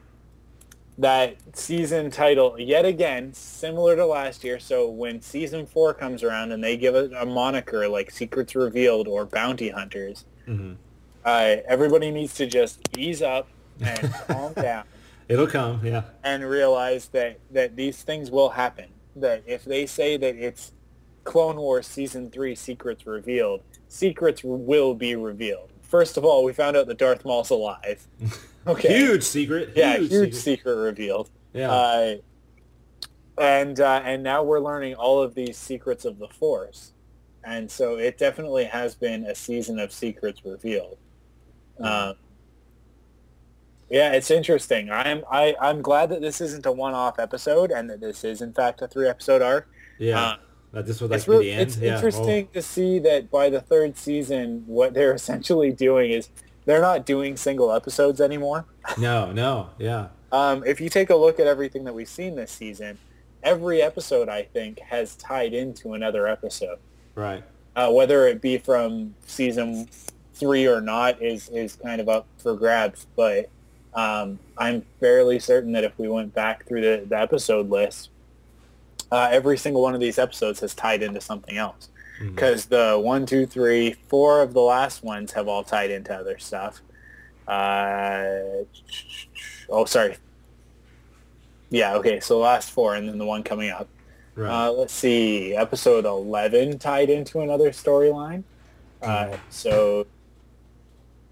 that 1.00 1.36
season 1.54 2.12
title 2.12 2.60
yet 2.60 2.84
again 2.86 3.34
similar 3.34 3.96
to 3.96 4.06
last 4.06 4.44
year 4.44 4.60
so 4.60 4.90
when 4.90 5.22
season 5.22 5.66
four 5.66 5.94
comes 5.94 6.24
around 6.24 6.52
and 6.52 6.62
they 6.64 6.76
give 6.76 6.94
it 6.94 7.12
a 7.18 7.26
moniker 7.26 7.88
like 7.88 8.12
secrets 8.12 8.54
revealed 8.56 9.08
or 9.08 9.26
bounty 9.26 9.70
hunters 9.70 10.26
Mhm. 10.48 10.76
uh, 11.24 11.56
everybody 11.68 12.12
needs 12.12 12.34
to 12.36 12.46
just 12.46 12.80
ease 12.98 13.22
up 13.22 13.48
and 13.82 14.14
calm 14.28 14.54
down 14.54 14.84
It'll 15.30 15.48
come. 15.48 15.86
Yeah. 15.86 16.04
and 16.24 16.44
realize 16.44 17.08
that 17.10 17.40
that 17.52 17.76
these 17.76 18.02
things 18.02 18.32
will 18.32 18.50
happen. 18.50 18.88
That 19.16 19.44
if 19.46 19.64
they 19.64 19.86
say 19.86 20.18
that 20.18 20.36
it's 20.36 20.72
Clone 21.24 21.58
Wars 21.58 21.86
season 21.86 22.32
three 22.32 22.56
secrets 22.56 23.06
revealed, 23.06 23.62
secrets 23.88 24.42
will 24.44 24.96
be 24.96 25.16
revealed. 25.16 25.70
First 25.90 26.16
of 26.18 26.24
all, 26.24 26.44
we 26.44 26.54
found 26.54 26.78
out 26.78 26.88
that 26.88 26.98
Darth 26.98 27.26
Maul's 27.26 27.50
alive. 27.50 28.08
Okay, 28.68 29.00
Huge 29.00 29.24
secret. 29.24 29.72
yeah, 29.76 29.98
huge, 29.98 30.12
huge, 30.12 30.34
secret. 30.36 30.36
secret 30.36 30.76
revealed. 30.76 31.30
Yeah. 31.54 31.72
Uh, 31.72 32.16
and 33.40 33.80
uh, 33.80 34.02
and 34.04 34.22
now 34.22 34.44
we're 34.44 34.60
learning 34.60 34.94
all 34.96 35.22
of 35.24 35.34
these 35.34 35.58
secrets 35.58 36.04
of 36.06 36.20
the 36.20 36.28
Force, 36.28 36.92
and 37.44 37.72
so 37.72 37.98
it 37.98 38.18
definitely 38.20 38.66
has 38.66 38.94
been 38.96 39.24
a 39.24 39.34
season 39.34 39.80
of 39.80 39.92
secrets 39.94 40.44
revealed. 40.46 40.98
Um, 41.80 42.16
yeah, 43.90 44.12
it's 44.12 44.30
interesting. 44.30 44.92
I'm 44.92 45.24
I, 45.32 45.56
I'm 45.60 45.82
glad 45.82 46.10
that 46.10 46.22
this 46.22 46.42
isn't 46.42 46.66
a 46.66 46.72
one-off 46.72 47.18
episode, 47.18 47.72
and 47.72 47.90
that 47.90 48.02
this 48.02 48.24
is 48.24 48.42
in 48.42 48.54
fact 48.54 48.82
a 48.84 48.88
three-episode 48.88 49.42
arc. 49.42 49.68
yeah. 49.98 50.20
uh, 50.22 50.36
that 50.72 50.86
this 50.86 51.02
would 51.02 51.12
like 51.12 51.18
it's 51.20 51.28
really 51.28 51.46
the 51.46 51.52
end. 51.54 51.62
it's 51.62 51.78
yeah. 51.78 51.96
interesting 51.96 52.48
to 52.54 52.62
see 52.62 53.00
that 53.00 53.32
by 53.32 53.50
the 53.50 53.62
third 53.62 53.98
season, 53.98 54.64
what 54.68 54.94
they're 54.94 55.14
essentially 55.16 55.72
doing 55.72 56.12
is 56.12 56.30
they're 56.66 56.82
not 56.82 57.06
doing 57.06 57.36
single 57.38 57.72
episodes 57.72 58.22
anymore. 58.22 58.66
Oh, 58.88 58.96
no, 59.00 59.32
no. 59.32 59.70
Yeah. 59.78 60.08
Um, 60.32 60.64
if 60.66 60.80
you 60.80 60.90
take 60.90 61.10
a 61.10 61.16
look 61.16 61.40
at 61.40 61.48
everything 61.48 61.84
that 61.86 61.94
we've 61.94 62.08
seen 62.08 62.36
this 62.36 62.52
season, 62.52 63.00
every 63.42 63.82
episode 63.82 64.30
I 64.30 64.44
think 64.44 64.80
has 64.80 65.16
tied 65.16 65.54
into 65.54 65.94
another 65.94 66.28
episode. 66.28 66.78
Right. 67.16 67.44
Uh, 67.76 67.92
whether 67.92 68.28
it 68.28 68.42
be 68.42 68.58
from 68.58 69.16
season 69.26 69.88
three 70.34 70.68
or 70.68 70.82
not 70.82 71.22
is 71.22 71.50
is 71.50 71.76
kind 71.76 72.00
of 72.00 72.10
up 72.10 72.28
for 72.38 72.56
grabs. 72.56 73.08
But 73.16 73.50
um, 73.94 74.40
I'm 74.58 74.84
fairly 75.00 75.40
certain 75.40 75.72
that 75.74 75.84
if 75.84 75.98
we 75.98 76.08
went 76.08 76.34
back 76.34 76.66
through 76.68 76.82
the, 76.82 77.06
the 77.08 77.20
episode 77.20 77.70
list, 77.70 78.10
uh, 79.12 79.30
every 79.32 79.58
single 79.58 79.82
one 79.82 79.94
of 79.94 80.00
these 80.00 80.18
episodes 80.20 80.60
has 80.60 80.74
tied 80.76 81.02
into 81.04 81.22
something 81.22 81.58
else. 81.58 81.90
Mhm. 82.22 82.36
Because 82.36 82.66
the 82.66 83.00
one, 83.02 83.26
two, 83.26 83.46
three, 83.46 83.94
four 84.08 84.42
of 84.42 84.54
the 84.54 84.62
last 84.62 85.04
ones 85.04 85.32
have 85.34 85.48
all 85.48 85.64
tied 85.64 85.92
into 85.92 86.14
other 86.14 86.38
stuff. 86.38 86.82
Uh, 87.48 88.64
oh, 89.70 89.86
sorry. 89.86 90.18
Yeah, 91.70 91.96
okay. 91.96 92.20
So 92.20 92.36
the 92.36 92.42
last 92.44 92.72
four, 92.72 92.96
and 92.96 93.08
then 93.08 93.18
the 93.18 93.26
one 93.26 93.44
coming 93.44 93.70
up. 93.70 93.88
Right. 94.36 94.68
Uh, 94.68 94.72
let's 94.72 94.94
see. 94.94 95.56
Episode 95.56 96.06
11 96.06 96.80
tied 96.80 97.10
into 97.10 97.42
another 97.42 97.72
storyline. 97.72 98.44
Uh, 99.02 99.38
so 99.50 100.06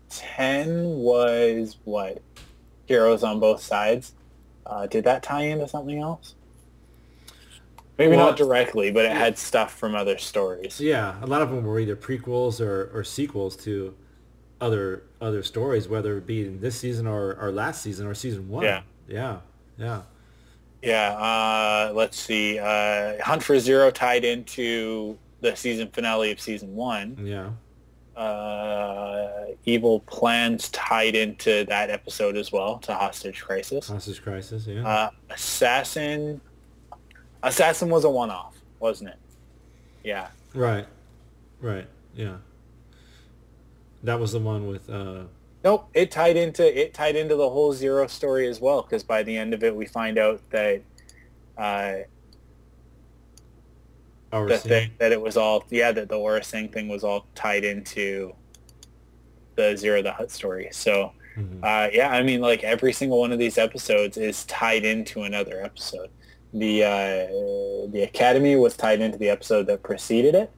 10 0.09 0.83
was 0.97 1.77
what? 1.83 2.21
Heroes 2.85 3.23
on 3.23 3.39
both 3.39 3.61
sides. 3.61 4.13
Uh, 4.65 4.87
did 4.87 5.03
that 5.05 5.23
tie 5.23 5.43
into 5.43 5.67
something 5.67 5.99
else? 5.99 6.35
Maybe 7.97 8.15
Well, 8.15 8.27
not 8.27 8.37
directly, 8.37 8.91
but 8.91 9.05
it 9.05 9.11
had 9.11 9.37
stuff 9.37 9.73
from 9.73 9.95
other 9.95 10.17
stories. 10.17 10.79
Yeah, 10.79 11.15
a 11.21 11.25
lot 11.25 11.41
of 11.41 11.49
them 11.49 11.63
were 11.63 11.79
either 11.79 11.95
prequels 11.95 12.61
or, 12.61 12.91
or 12.93 13.03
sequels 13.03 13.55
to 13.57 13.95
other 14.61 15.03
other 15.21 15.41
stories, 15.43 15.87
whether 15.87 16.17
it 16.17 16.27
be 16.27 16.45
in 16.45 16.59
this 16.59 16.79
season 16.79 17.07
or, 17.07 17.35
or 17.39 17.51
last 17.51 17.81
season 17.81 18.05
or 18.07 18.13
season 18.13 18.49
one. 18.49 18.63
Yeah. 18.63 18.81
Yeah. 19.07 19.37
Yeah. 19.77 20.01
Yeah, 20.81 21.13
uh, 21.13 21.91
let's 21.93 22.19
see. 22.19 22.59
Uh, 22.59 23.21
Hunt 23.23 23.43
for 23.43 23.55
Ziro 23.55 23.91
tied 23.91 24.23
into 24.23 25.17
the 25.41 25.55
season 25.55 25.89
finale 25.89 26.31
of 26.31 26.39
season 26.39 26.75
one. 26.75 27.17
Yeah. 27.21 27.49
Uh, 28.19 29.45
Evil 29.65 30.01
Plans 30.01 30.69
tied 30.69 31.15
into 31.15 31.65
that 31.65 31.89
episode 31.89 32.37
as 32.37 32.51
well, 32.51 32.77
to 32.79 32.93
Hostage 32.93 33.41
Crisis. 33.43 33.87
Hostage 33.87 34.21
Crisis, 34.21 34.65
yeah. 34.67 34.87
Uh, 34.87 35.09
Assassin, 35.29 36.41
Assassin 37.43 37.89
was 37.89 38.03
a 38.03 38.09
one-off, 38.09 38.55
wasn't 38.79 39.09
it? 39.09 39.17
Yeah. 40.03 40.27
Right. 40.53 40.85
Right. 41.61 41.87
Yeah. 42.15 42.37
That 44.03 44.19
was 44.19 44.31
the 44.31 44.39
one 44.39 44.67
with 44.67 44.89
uh 44.89 45.23
Nope, 45.63 45.89
it 45.93 46.11
tied 46.11 46.37
into 46.37 46.63
it 46.79 46.93
tied 46.93 47.15
into 47.15 47.35
the 47.35 47.49
whole 47.49 47.73
Ziro 47.73 48.09
story 48.09 48.47
as 48.47 48.61
well, 48.61 48.83
because 48.83 49.03
by 49.03 49.23
the 49.23 49.35
end 49.35 49.53
of 49.53 49.63
it, 49.63 49.75
we 49.75 49.85
find 49.85 50.17
out 50.17 50.39
that 50.51 50.81
uh, 51.57 51.93
that, 54.31 54.61
scene. 54.61 54.69
they, 54.69 54.91
that 54.99 55.11
it 55.11 55.19
was 55.19 55.35
all 55.35 55.63
yeah 55.69 55.91
that 55.91 56.09
the 56.09 56.15
Aurra 56.15 56.43
Sing 56.43 56.69
thing 56.69 56.87
was 56.87 57.03
all 57.03 57.25
tied 57.35 57.63
into 57.65 58.33
the 59.55 59.73
Ziro 59.73 60.03
the 60.03 60.11
Hutt 60.11 60.31
story. 60.31 60.69
So 60.71 61.11
Mm-hmm. 61.37 61.63
uh, 61.63 61.89
yeah, 61.93 62.09
I 62.09 62.23
mean 62.23 62.41
like 62.41 62.63
every 62.63 62.91
single 62.91 63.19
one 63.19 63.31
of 63.31 63.37
these 63.37 63.59
episodes 63.59 64.17
is 64.17 64.43
tied 64.45 64.83
into 64.83 65.21
another 65.21 65.63
episode. 65.63 66.09
The 66.53 66.83
uh, 66.83 67.87
the 67.91 68.01
Academy 68.03 68.55
was 68.55 68.75
tied 68.77 69.01
into 69.01 69.17
the 69.17 69.29
episode 69.29 69.67
that 69.67 69.83
preceded 69.83 70.33
it, 70.35 70.51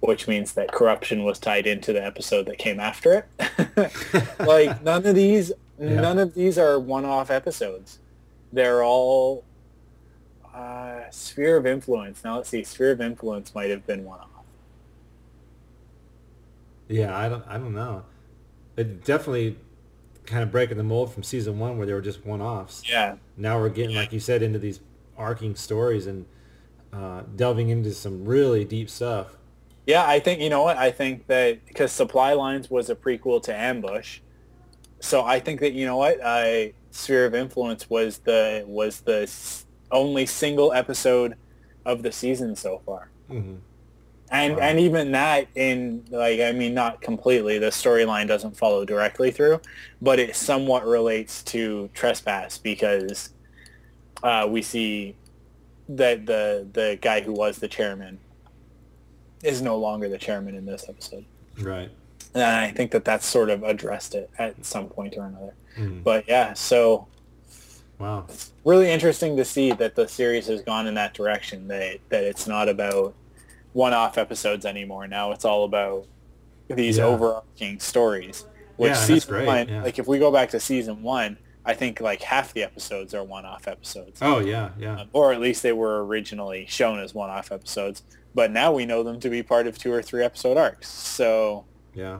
which 0.00 0.26
means 0.26 0.52
that 0.54 0.72
corruption 0.72 1.24
was 1.24 1.38
tied 1.38 1.66
into 1.66 1.92
the 1.92 2.04
episode 2.04 2.46
that 2.46 2.58
came 2.58 2.80
after 2.80 3.26
it. 3.38 3.92
like 4.40 4.82
none 4.82 5.04
of 5.06 5.14
these 5.14 5.52
Yeah. 5.78 6.00
none 6.00 6.18
of 6.18 6.34
these 6.34 6.56
are 6.58 6.78
one-off 6.80 7.30
episodes. 7.30 7.98
They're 8.52 8.82
all 8.84 9.44
uh, 10.54 11.00
sphere 11.10 11.56
of 11.56 11.66
influence. 11.66 12.24
Now 12.24 12.36
let's 12.36 12.48
see, 12.48 12.64
sphere 12.64 12.92
of 12.92 13.00
influence 13.00 13.54
might 13.54 13.70
have 13.70 13.86
been 13.86 14.04
one-off. 14.04 14.28
Yeah, 16.88 17.16
I 17.16 17.28
don't 17.28 17.44
I 17.46 17.58
don't 17.58 17.74
know. 17.74 18.04
It 18.76 19.04
definitely 19.04 19.56
kind 20.26 20.42
of 20.42 20.50
breaking 20.50 20.76
the 20.78 20.82
mold 20.84 21.12
from 21.12 21.22
season 21.22 21.58
one 21.58 21.76
where 21.76 21.86
they 21.86 21.92
were 21.92 22.00
just 22.00 22.24
one 22.24 22.40
offs. 22.40 22.82
Yeah. 22.88 23.16
Now 23.36 23.60
we're 23.60 23.68
getting, 23.68 23.94
like 23.94 24.10
you 24.12 24.20
said, 24.20 24.42
into 24.42 24.58
these 24.58 24.80
arcing 25.16 25.54
stories 25.54 26.06
and 26.06 26.26
uh, 26.92 27.22
delving 27.36 27.68
into 27.70 27.92
some 27.92 28.24
really 28.24 28.64
deep 28.64 28.88
stuff. 28.88 29.36
Yeah, 29.86 30.06
I 30.06 30.18
think 30.20 30.40
you 30.40 30.48
know 30.48 30.62
what 30.62 30.76
I 30.78 30.90
think 30.90 31.26
that 31.26 31.64
because 31.66 31.92
Supply 31.92 32.32
Lines 32.32 32.70
was 32.70 32.88
a 32.88 32.94
prequel 32.94 33.42
to 33.42 33.54
Ambush, 33.54 34.20
so 35.00 35.22
I 35.24 35.40
think 35.40 35.60
that 35.60 35.72
you 35.72 35.84
know 35.86 35.96
what 35.98 36.18
I 36.24 36.72
Sphere 36.90 37.26
of 37.26 37.34
Influence 37.34 37.90
was 37.90 38.18
the 38.18 38.64
was 38.66 39.00
the 39.00 39.30
only 39.90 40.24
single 40.26 40.72
episode 40.72 41.34
of 41.84 42.02
the 42.02 42.12
season 42.12 42.56
so 42.56 42.80
far. 42.86 43.10
Mm-hmm. 43.30 43.56
And 44.30 44.56
Wow. 44.56 44.62
and 44.62 44.80
even 44.80 45.12
that 45.12 45.48
in 45.54 46.04
like 46.10 46.40
I 46.40 46.52
mean 46.52 46.72
not 46.72 47.02
completely 47.02 47.58
the 47.58 47.66
storyline 47.66 48.26
doesn't 48.26 48.56
follow 48.56 48.84
directly 48.86 49.30
through, 49.30 49.60
but 50.00 50.18
it 50.18 50.34
somewhat 50.34 50.86
relates 50.86 51.42
to 51.44 51.90
Trespass 51.92 52.56
because 52.56 53.30
uh, 54.24 54.46
we 54.50 54.62
see 54.62 55.14
that 55.88 56.26
the 56.26 56.66
the 56.72 56.98
guy 57.00 57.20
who 57.20 57.32
was 57.32 57.58
the 57.58 57.68
chairman 57.68 58.18
is 59.42 59.60
no 59.62 59.76
longer 59.78 60.08
the 60.08 60.18
chairman 60.18 60.54
in 60.56 60.64
this 60.64 60.86
episode. 60.88 61.24
Right. 61.60 61.90
And 62.34 62.42
I 62.42 62.70
think 62.72 62.90
that 62.92 63.04
that's 63.04 63.26
sort 63.26 63.50
of 63.50 63.62
addressed 63.62 64.14
it 64.14 64.30
at 64.38 64.64
some 64.64 64.88
point 64.88 65.14
or 65.16 65.26
another. 65.26 65.54
Mhm. 65.76 66.02
But 66.02 66.26
yeah, 66.26 66.54
so 66.54 67.06
Wow. 67.98 68.26
really 68.64 68.90
interesting 68.90 69.36
to 69.36 69.44
see 69.44 69.70
that 69.72 69.94
the 69.94 70.08
series 70.08 70.46
has 70.48 70.62
gone 70.62 70.86
in 70.86 70.94
that 70.94 71.14
direction. 71.14 71.68
That 71.68 71.98
that 72.08 72.24
it's 72.24 72.46
not 72.48 72.68
about 72.68 73.14
one-off 73.74 74.16
episodes 74.18 74.64
anymore. 74.64 75.06
Now 75.06 75.32
it's 75.32 75.44
all 75.44 75.64
about 75.64 76.06
these 76.68 76.96
Yeah. 76.98 77.04
overarching 77.04 77.78
stories. 77.80 78.46
Which 78.76 78.90
Yeah, 78.90 78.94
season 78.94 79.46
one, 79.46 79.68
yeah. 79.68 79.82
like 79.84 79.98
if 80.00 80.08
we 80.08 80.18
go 80.18 80.32
back 80.32 80.48
to 80.50 80.58
season 80.60 81.02
one, 81.02 81.36
I 81.66 81.74
think 81.74 82.00
like 82.00 82.20
half 82.22 82.52
the 82.52 82.62
episodes 82.62 83.14
are 83.14 83.24
one-off 83.24 83.66
episodes. 83.68 84.18
Oh 84.22 84.38
yeah, 84.38 84.70
yeah. 84.78 85.00
Um, 85.02 85.08
or 85.12 85.32
at 85.32 85.40
least 85.40 85.62
they 85.62 85.72
were 85.72 86.04
originally 86.04 86.66
shown 86.68 86.98
as 87.00 87.14
one-off 87.14 87.50
episodes. 87.52 88.02
But 88.34 88.50
now 88.50 88.72
we 88.72 88.84
know 88.84 89.02
them 89.02 89.20
to 89.20 89.30
be 89.30 89.42
part 89.42 89.66
of 89.66 89.78
two 89.78 89.92
or 89.92 90.02
three 90.02 90.24
episode 90.24 90.56
arcs. 90.56 90.88
So 90.90 91.64
Yeah. 91.94 92.18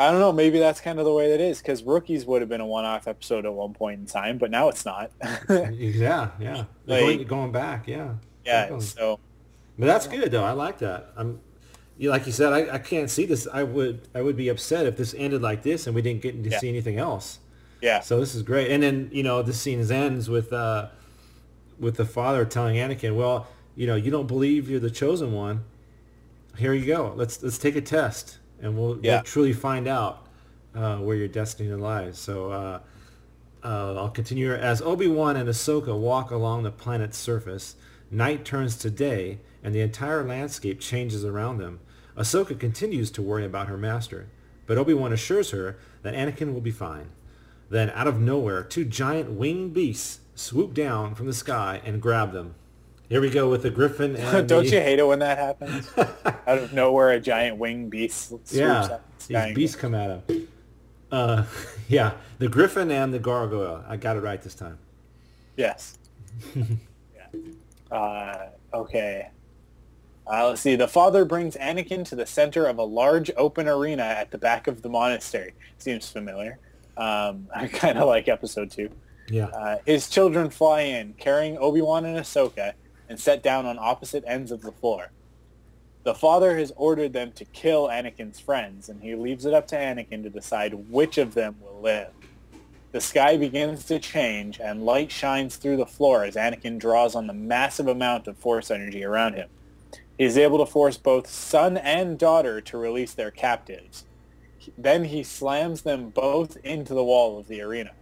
I 0.00 0.10
don't 0.12 0.20
know. 0.20 0.30
Maybe 0.32 0.58
that's 0.60 0.80
kind 0.80 0.98
of 1.00 1.04
the 1.04 1.12
way 1.12 1.30
that 1.30 1.40
is 1.40 1.58
because 1.58 1.82
rookies 1.82 2.24
would 2.26 2.40
have 2.40 2.48
been 2.48 2.60
a 2.60 2.66
one-off 2.66 3.08
episode 3.08 3.44
at 3.46 3.52
one 3.52 3.72
point 3.74 3.98
in 4.00 4.06
time, 4.06 4.38
but 4.38 4.48
now 4.50 4.68
it's 4.68 4.84
not. 4.84 5.10
yeah, 5.48 6.30
yeah. 6.38 6.64
Like- 6.86 7.00
going, 7.00 7.24
going 7.24 7.52
back, 7.52 7.88
yeah. 7.88 8.14
yeah. 8.44 8.78
So 8.78 9.18
But 9.78 9.86
that's 9.86 10.06
good 10.06 10.30
though. 10.30 10.44
I 10.44 10.52
like 10.52 10.78
that. 10.78 11.12
I'm, 11.16 11.40
you 11.96 12.10
like 12.10 12.26
you 12.26 12.32
said, 12.32 12.52
I, 12.52 12.74
I 12.74 12.78
can't 12.78 13.10
see 13.10 13.26
this. 13.26 13.48
I 13.52 13.64
would 13.64 14.06
I 14.14 14.22
would 14.22 14.36
be 14.36 14.48
upset 14.50 14.86
if 14.86 14.96
this 14.96 15.14
ended 15.18 15.42
like 15.42 15.62
this 15.64 15.86
and 15.86 15.96
we 15.96 16.02
didn't 16.02 16.22
get 16.22 16.44
to 16.44 16.50
Yeah. 16.50 16.58
see 16.58 16.68
anything 16.68 16.98
else. 16.98 17.40
Yeah, 17.80 18.00
So 18.00 18.18
this 18.20 18.34
is 18.34 18.42
great. 18.42 18.70
And 18.70 18.82
then 18.82 19.08
you 19.12 19.22
know 19.22 19.42
the 19.42 19.52
scene 19.52 19.80
ends 19.90 20.28
with 20.28 20.52
uh, 20.52 20.88
with 21.78 21.96
the 21.96 22.04
father 22.04 22.44
telling 22.44 22.76
Anakin, 22.76 23.14
"Well, 23.16 23.46
you 23.76 23.86
know, 23.86 23.94
you 23.94 24.10
don't 24.10 24.26
believe 24.26 24.68
you're 24.68 24.80
the 24.80 24.90
chosen 24.90 25.32
one. 25.32 25.64
Here 26.56 26.72
you 26.72 26.86
go. 26.86 27.12
Let's 27.16 27.42
let's 27.42 27.58
take 27.58 27.76
a 27.76 27.80
test, 27.80 28.38
and 28.60 28.76
we'll, 28.76 28.98
Yeah. 29.02 29.16
we'll 29.16 29.22
truly 29.22 29.52
find 29.52 29.86
out 29.86 30.26
uh, 30.74 30.96
where 30.96 31.16
your 31.16 31.28
destiny 31.28 31.68
lies." 31.72 32.18
So 32.18 32.50
uh, 32.50 32.80
uh, 33.62 33.94
I'll 33.94 34.10
continue 34.10 34.52
as 34.52 34.82
Obi 34.82 35.06
Wan 35.06 35.36
and 35.36 35.48
Ahsoka 35.48 35.96
walk 35.96 36.30
along 36.30 36.62
the 36.64 36.70
planet's 36.70 37.18
surface. 37.18 37.76
Night 38.10 38.44
turns 38.44 38.76
to 38.78 38.90
day, 38.90 39.38
and 39.62 39.74
the 39.74 39.80
entire 39.80 40.24
landscape 40.24 40.80
changes 40.80 41.24
around 41.24 41.58
them. 41.58 41.78
Ahsoka 42.16 42.58
continues 42.58 43.10
to 43.12 43.22
worry 43.22 43.44
about 43.44 43.68
her 43.68 43.76
master, 43.76 44.26
but 44.66 44.78
Obi 44.78 44.94
Wan 44.94 45.12
assures 45.12 45.50
her 45.50 45.76
that 46.02 46.14
Anakin 46.14 46.52
will 46.54 46.60
be 46.62 46.70
fine. 46.70 47.10
Then, 47.70 47.90
out 47.90 48.06
of 48.06 48.18
nowhere, 48.18 48.62
two 48.62 48.84
giant 48.84 49.32
winged 49.32 49.74
beasts 49.74 50.20
swoop 50.34 50.72
down 50.72 51.14
from 51.14 51.26
the 51.26 51.34
sky 51.34 51.82
and 51.84 52.00
grab 52.00 52.32
them. 52.32 52.54
Here 53.08 53.20
we 53.20 53.30
go 53.30 53.48
with 53.48 53.62
the 53.62 53.70
Griffin 53.70 54.16
and 54.16 54.48
don't 54.48 54.64
the, 54.64 54.70
you 54.70 54.80
hate 54.80 54.98
it 54.98 55.06
when 55.06 55.18
that 55.20 55.38
happens? 55.38 55.90
Out 55.96 56.58
of 56.58 56.72
nowhere, 56.74 57.12
a 57.12 57.20
giant 57.20 57.56
winged 57.56 57.90
beast 57.90 58.28
swoops 58.28 58.52
Yeah, 58.52 58.82
the 58.82 59.00
sky 59.18 59.46
these 59.46 59.54
beasts 59.54 59.76
come 59.76 59.94
at 59.94 60.22
him. 60.28 60.48
Uh, 61.10 61.44
yeah, 61.88 62.12
the 62.38 62.48
Griffin 62.48 62.90
and 62.90 63.12
the 63.12 63.18
Gargoyle. 63.18 63.82
I 63.88 63.96
got 63.96 64.16
it 64.16 64.20
right 64.20 64.40
this 64.40 64.54
time. 64.54 64.78
Yes. 65.56 65.98
yeah. 66.54 67.26
Uh, 67.90 68.48
okay. 68.74 69.30
Uh, 70.30 70.48
let's 70.48 70.60
see. 70.60 70.76
The 70.76 70.86
father 70.86 71.24
brings 71.24 71.56
Anakin 71.56 72.04
to 72.10 72.14
the 72.14 72.26
center 72.26 72.66
of 72.66 72.78
a 72.78 72.82
large 72.82 73.30
open 73.38 73.66
arena 73.66 74.02
at 74.02 74.30
the 74.30 74.38
back 74.38 74.66
of 74.66 74.82
the 74.82 74.90
monastery. 74.90 75.54
Seems 75.78 76.10
familiar. 76.10 76.58
Um, 76.98 77.48
I 77.54 77.68
kind 77.68 77.98
of 77.98 78.06
like 78.06 78.28
episode 78.28 78.70
two. 78.70 78.90
Yeah. 79.30 79.46
Uh, 79.46 79.78
his 79.86 80.08
children 80.08 80.50
fly 80.50 80.82
in, 80.82 81.14
carrying 81.14 81.56
Obi-Wan 81.58 82.04
and 82.04 82.18
Ahsoka, 82.18 82.74
and 83.08 83.18
set 83.18 83.42
down 83.42 83.64
on 83.64 83.78
opposite 83.78 84.24
ends 84.26 84.50
of 84.50 84.62
the 84.62 84.72
floor. 84.72 85.10
The 86.04 86.14
father 86.14 86.56
has 86.56 86.72
ordered 86.76 87.12
them 87.12 87.32
to 87.32 87.44
kill 87.44 87.88
Anakin's 87.88 88.40
friends, 88.40 88.88
and 88.88 89.02
he 89.02 89.14
leaves 89.14 89.44
it 89.44 89.54
up 89.54 89.66
to 89.68 89.76
Anakin 89.76 90.22
to 90.22 90.30
decide 90.30 90.90
which 90.90 91.18
of 91.18 91.34
them 91.34 91.56
will 91.60 91.80
live. 91.80 92.12
The 92.92 93.00
sky 93.00 93.36
begins 93.36 93.84
to 93.84 93.98
change, 93.98 94.60
and 94.60 94.86
light 94.86 95.12
shines 95.12 95.56
through 95.56 95.76
the 95.76 95.86
floor 95.86 96.24
as 96.24 96.36
Anakin 96.36 96.78
draws 96.78 97.14
on 97.14 97.26
the 97.26 97.34
massive 97.34 97.86
amount 97.86 98.26
of 98.26 98.38
Force 98.38 98.70
energy 98.70 99.04
around 99.04 99.34
him. 99.34 99.50
He 100.16 100.24
is 100.24 100.38
able 100.38 100.58
to 100.58 100.66
force 100.66 100.96
both 100.96 101.28
son 101.28 101.76
and 101.76 102.18
daughter 102.18 102.60
to 102.62 102.78
release 102.78 103.12
their 103.14 103.30
captives. 103.30 104.04
Then 104.76 105.04
he 105.04 105.22
slams 105.22 105.82
them 105.82 106.10
both 106.10 106.56
into 106.64 106.94
the 106.94 107.04
wall 107.04 107.38
of 107.38 107.48
the 107.48 107.60
arena. 107.60 107.92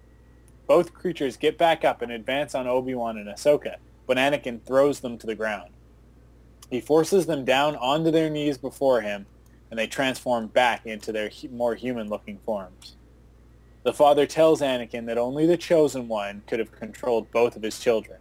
Both 0.67 0.95
creatures 0.95 1.37
get 1.37 1.59
back 1.59 1.85
up 1.85 2.03
and 2.03 2.11
advance 2.11 2.55
on 2.55 2.67
Obi-Wan 2.67 3.19
and 3.19 3.29
Ahsoka, 3.29 3.77
but 4.07 4.17
Anakin 4.17 4.63
throws 4.63 5.01
them 5.01 5.17
to 5.19 5.27
the 5.27 5.35
ground. 5.35 5.71
He 6.71 6.81
forces 6.81 7.27
them 7.27 7.45
down 7.45 7.77
onto 7.77 8.11
their 8.11 8.29
knees 8.29 8.59
before 8.59 9.01
him, 9.01 9.27
and 9.71 9.79
they 9.79 9.87
transform 9.87 10.49
back 10.49 10.85
into 10.87 11.13
their 11.13 11.31
more 11.53 11.75
human-looking 11.77 12.39
forms. 12.39 12.97
The 13.85 13.93
father 13.93 14.27
tells 14.27 14.61
Anakin 14.61 15.07
that 15.07 15.19
only 15.19 15.47
the 15.47 15.57
Chosen 15.57 16.09
One 16.09 16.43
could 16.49 16.59
have 16.59 16.73
controlled 16.73 17.31
both 17.31 17.55
of 17.55 17.63
his 17.63 17.79
children. 17.79 18.19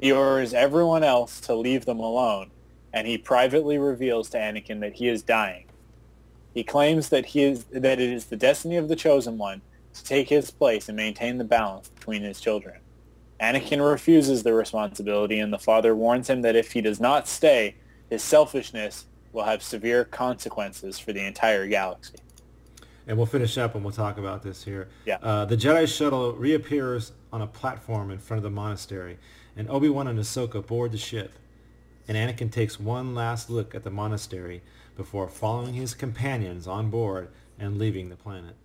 He 0.00 0.10
orders 0.10 0.54
everyone 0.54 1.04
else 1.04 1.40
to 1.42 1.54
leave 1.54 1.84
them 1.84 2.00
alone, 2.00 2.50
and 2.94 3.06
he 3.06 3.18
privately 3.18 3.76
reveals 3.76 4.30
to 4.30 4.38
Anakin 4.38 4.80
that 4.80 4.94
he 4.94 5.08
is 5.08 5.22
dying. 5.22 5.65
He 6.56 6.64
claims 6.64 7.10
that 7.10 7.26
he 7.26 7.42
is 7.42 7.64
that 7.64 8.00
it 8.00 8.10
is 8.10 8.24
the 8.24 8.36
destiny 8.36 8.78
of 8.78 8.88
the 8.88 8.96
Chosen 8.96 9.36
One 9.36 9.60
to 9.92 10.02
take 10.02 10.30
his 10.30 10.50
place 10.50 10.88
and 10.88 10.96
maintain 10.96 11.36
the 11.36 11.44
balance 11.44 11.90
between 11.90 12.22
his 12.22 12.40
children. 12.40 12.80
Anakin 13.38 13.86
refuses 13.86 14.42
the 14.42 14.54
responsibility, 14.54 15.38
and 15.38 15.52
the 15.52 15.58
father 15.58 15.94
warns 15.94 16.30
him 16.30 16.40
that 16.40 16.56
if 16.56 16.72
he 16.72 16.80
does 16.80 16.98
not 16.98 17.28
stay, 17.28 17.74
his 18.08 18.22
selfishness 18.22 19.04
will 19.34 19.44
have 19.44 19.62
severe 19.62 20.02
consequences 20.06 20.98
for 20.98 21.12
the 21.12 21.26
entire 21.26 21.68
galaxy. 21.68 22.16
and 23.06 23.18
we'll 23.18 23.26
finish 23.26 23.58
up 23.58 23.74
and 23.74 23.84
we'll 23.84 23.92
talk 23.92 24.16
about 24.16 24.42
this 24.42 24.64
here. 24.64 24.88
Yeah. 25.04 25.18
Uh, 25.22 25.44
the 25.44 25.58
Jedi 25.58 25.86
shuttle 25.86 26.32
reappears 26.32 27.12
on 27.34 27.42
a 27.42 27.46
platform 27.46 28.10
in 28.10 28.18
front 28.18 28.38
of 28.38 28.44
the 28.44 28.50
monastery, 28.50 29.18
and 29.58 29.68
Obi-Wan 29.68 30.08
and 30.08 30.18
Ahsoka 30.18 30.66
board 30.66 30.92
the 30.92 30.98
ship. 30.98 31.32
And 32.08 32.16
Anakin 32.16 32.50
takes 32.50 32.80
one 32.80 33.14
last 33.14 33.50
look 33.50 33.74
at 33.74 33.84
the 33.84 33.90
monastery 33.90 34.62
before 34.96 35.28
following 35.28 35.74
his 35.74 35.94
companions 35.94 36.66
on 36.66 36.90
board 36.90 37.28
and 37.58 37.78
leaving 37.78 38.08
the 38.08 38.16
planet. 38.16 38.56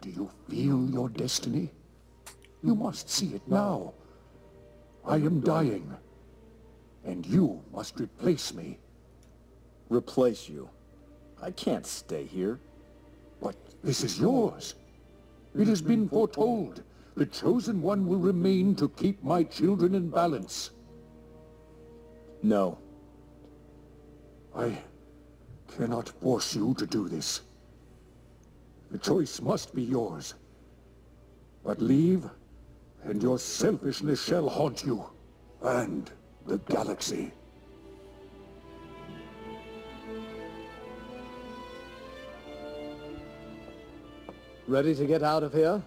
Do 0.00 0.10
you 0.10 0.30
feel 0.48 0.88
your 0.90 1.08
destiny? 1.08 1.70
You 2.62 2.74
must 2.74 3.10
see 3.10 3.34
it 3.34 3.42
now. 3.46 3.94
I 5.04 5.16
am 5.16 5.40
dying, 5.40 5.94
and 7.04 7.26
you 7.26 7.62
must 7.72 7.98
replace 7.98 8.52
me. 8.54 8.78
Replace 9.88 10.48
you? 10.48 10.68
I 11.42 11.50
can't 11.50 11.86
stay 11.86 12.24
here. 12.24 12.60
But 13.42 13.56
this 13.82 14.04
is 14.04 14.20
yours. 14.20 14.74
It 15.58 15.66
has 15.66 15.80
been 15.80 16.08
foretold. 16.08 16.82
The 17.16 17.26
Chosen 17.26 17.82
One 17.82 18.06
will 18.06 18.18
remain 18.18 18.74
to 18.76 18.88
keep 18.90 19.22
my 19.24 19.42
children 19.42 19.94
in 19.94 20.10
balance. 20.10 20.70
No. 22.42 22.78
I 24.54 24.76
cannot 25.76 26.08
force 26.08 26.54
you 26.56 26.74
to 26.74 26.86
do 26.86 27.08
this. 27.08 27.42
The 28.90 28.98
choice 28.98 29.40
must 29.40 29.74
be 29.74 29.82
yours. 29.82 30.34
But 31.62 31.80
leave, 31.80 32.28
and 33.04 33.22
your 33.22 33.38
selfishness 33.38 34.24
shall 34.24 34.48
haunt 34.48 34.84
you, 34.84 35.04
and 35.62 36.10
the 36.46 36.58
galaxy. 36.58 37.32
Ready 44.66 44.94
to 44.94 45.06
get 45.06 45.22
out 45.22 45.42
of 45.42 45.52
here? 45.52 45.82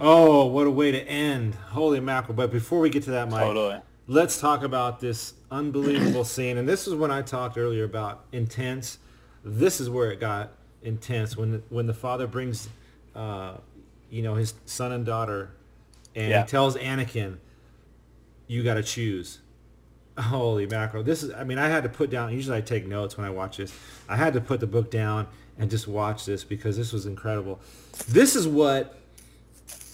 Oh, 0.00 0.46
what 0.46 0.66
a 0.66 0.70
way 0.70 0.92
to 0.92 1.00
end. 1.08 1.54
Holy 1.54 2.00
mackerel. 2.00 2.34
But 2.34 2.50
before 2.50 2.80
we 2.80 2.90
get 2.90 3.02
to 3.04 3.10
that, 3.12 3.28
Mike, 3.30 3.42
Totally. 3.42 3.80
let's 4.06 4.40
talk 4.40 4.62
about 4.62 5.00
this 5.00 5.34
unbelievable 5.50 6.24
scene. 6.24 6.58
And 6.58 6.68
this 6.68 6.86
is 6.86 6.94
when 6.94 7.10
I 7.10 7.22
talked 7.22 7.56
earlier 7.58 7.84
about 7.84 8.24
intense. 8.32 8.98
This 9.44 9.80
is 9.80 9.88
where 9.90 10.10
it 10.10 10.20
got 10.20 10.52
intense 10.82 11.36
when 11.36 11.52
the, 11.52 11.62
when 11.68 11.86
the 11.86 11.94
father 11.94 12.26
brings, 12.26 12.68
uh, 13.14 13.54
you 14.10 14.22
know, 14.22 14.34
his 14.34 14.54
son 14.66 14.92
and 14.92 15.04
daughter, 15.06 15.50
and 16.14 16.30
Yeah. 16.30 16.42
he 16.42 16.48
tells 16.48 16.76
Anakin, 16.76 17.38
"You 18.46 18.62
got 18.62 18.74
to 18.74 18.82
choose." 18.82 19.38
Holy 20.18 20.66
mackerel! 20.66 21.02
This 21.02 21.22
is. 21.22 21.32
I 21.32 21.44
mean, 21.44 21.58
I 21.58 21.68
had 21.68 21.82
to 21.84 21.88
put 21.88 22.10
down. 22.10 22.32
Usually, 22.32 22.56
I 22.56 22.60
take 22.60 22.86
notes 22.86 23.16
when 23.16 23.26
I 23.26 23.30
watch 23.30 23.56
this. 23.58 23.72
I 24.08 24.16
had 24.16 24.32
to 24.34 24.40
put 24.40 24.60
the 24.60 24.66
book 24.66 24.90
down 24.90 25.28
and 25.58 25.70
just 25.70 25.86
watch 25.88 26.24
this 26.26 26.42
because 26.44 26.76
this 26.76 26.92
was 26.92 27.06
incredible. 27.06 27.60
This 28.08 28.34
is 28.34 28.46
what 28.48 28.98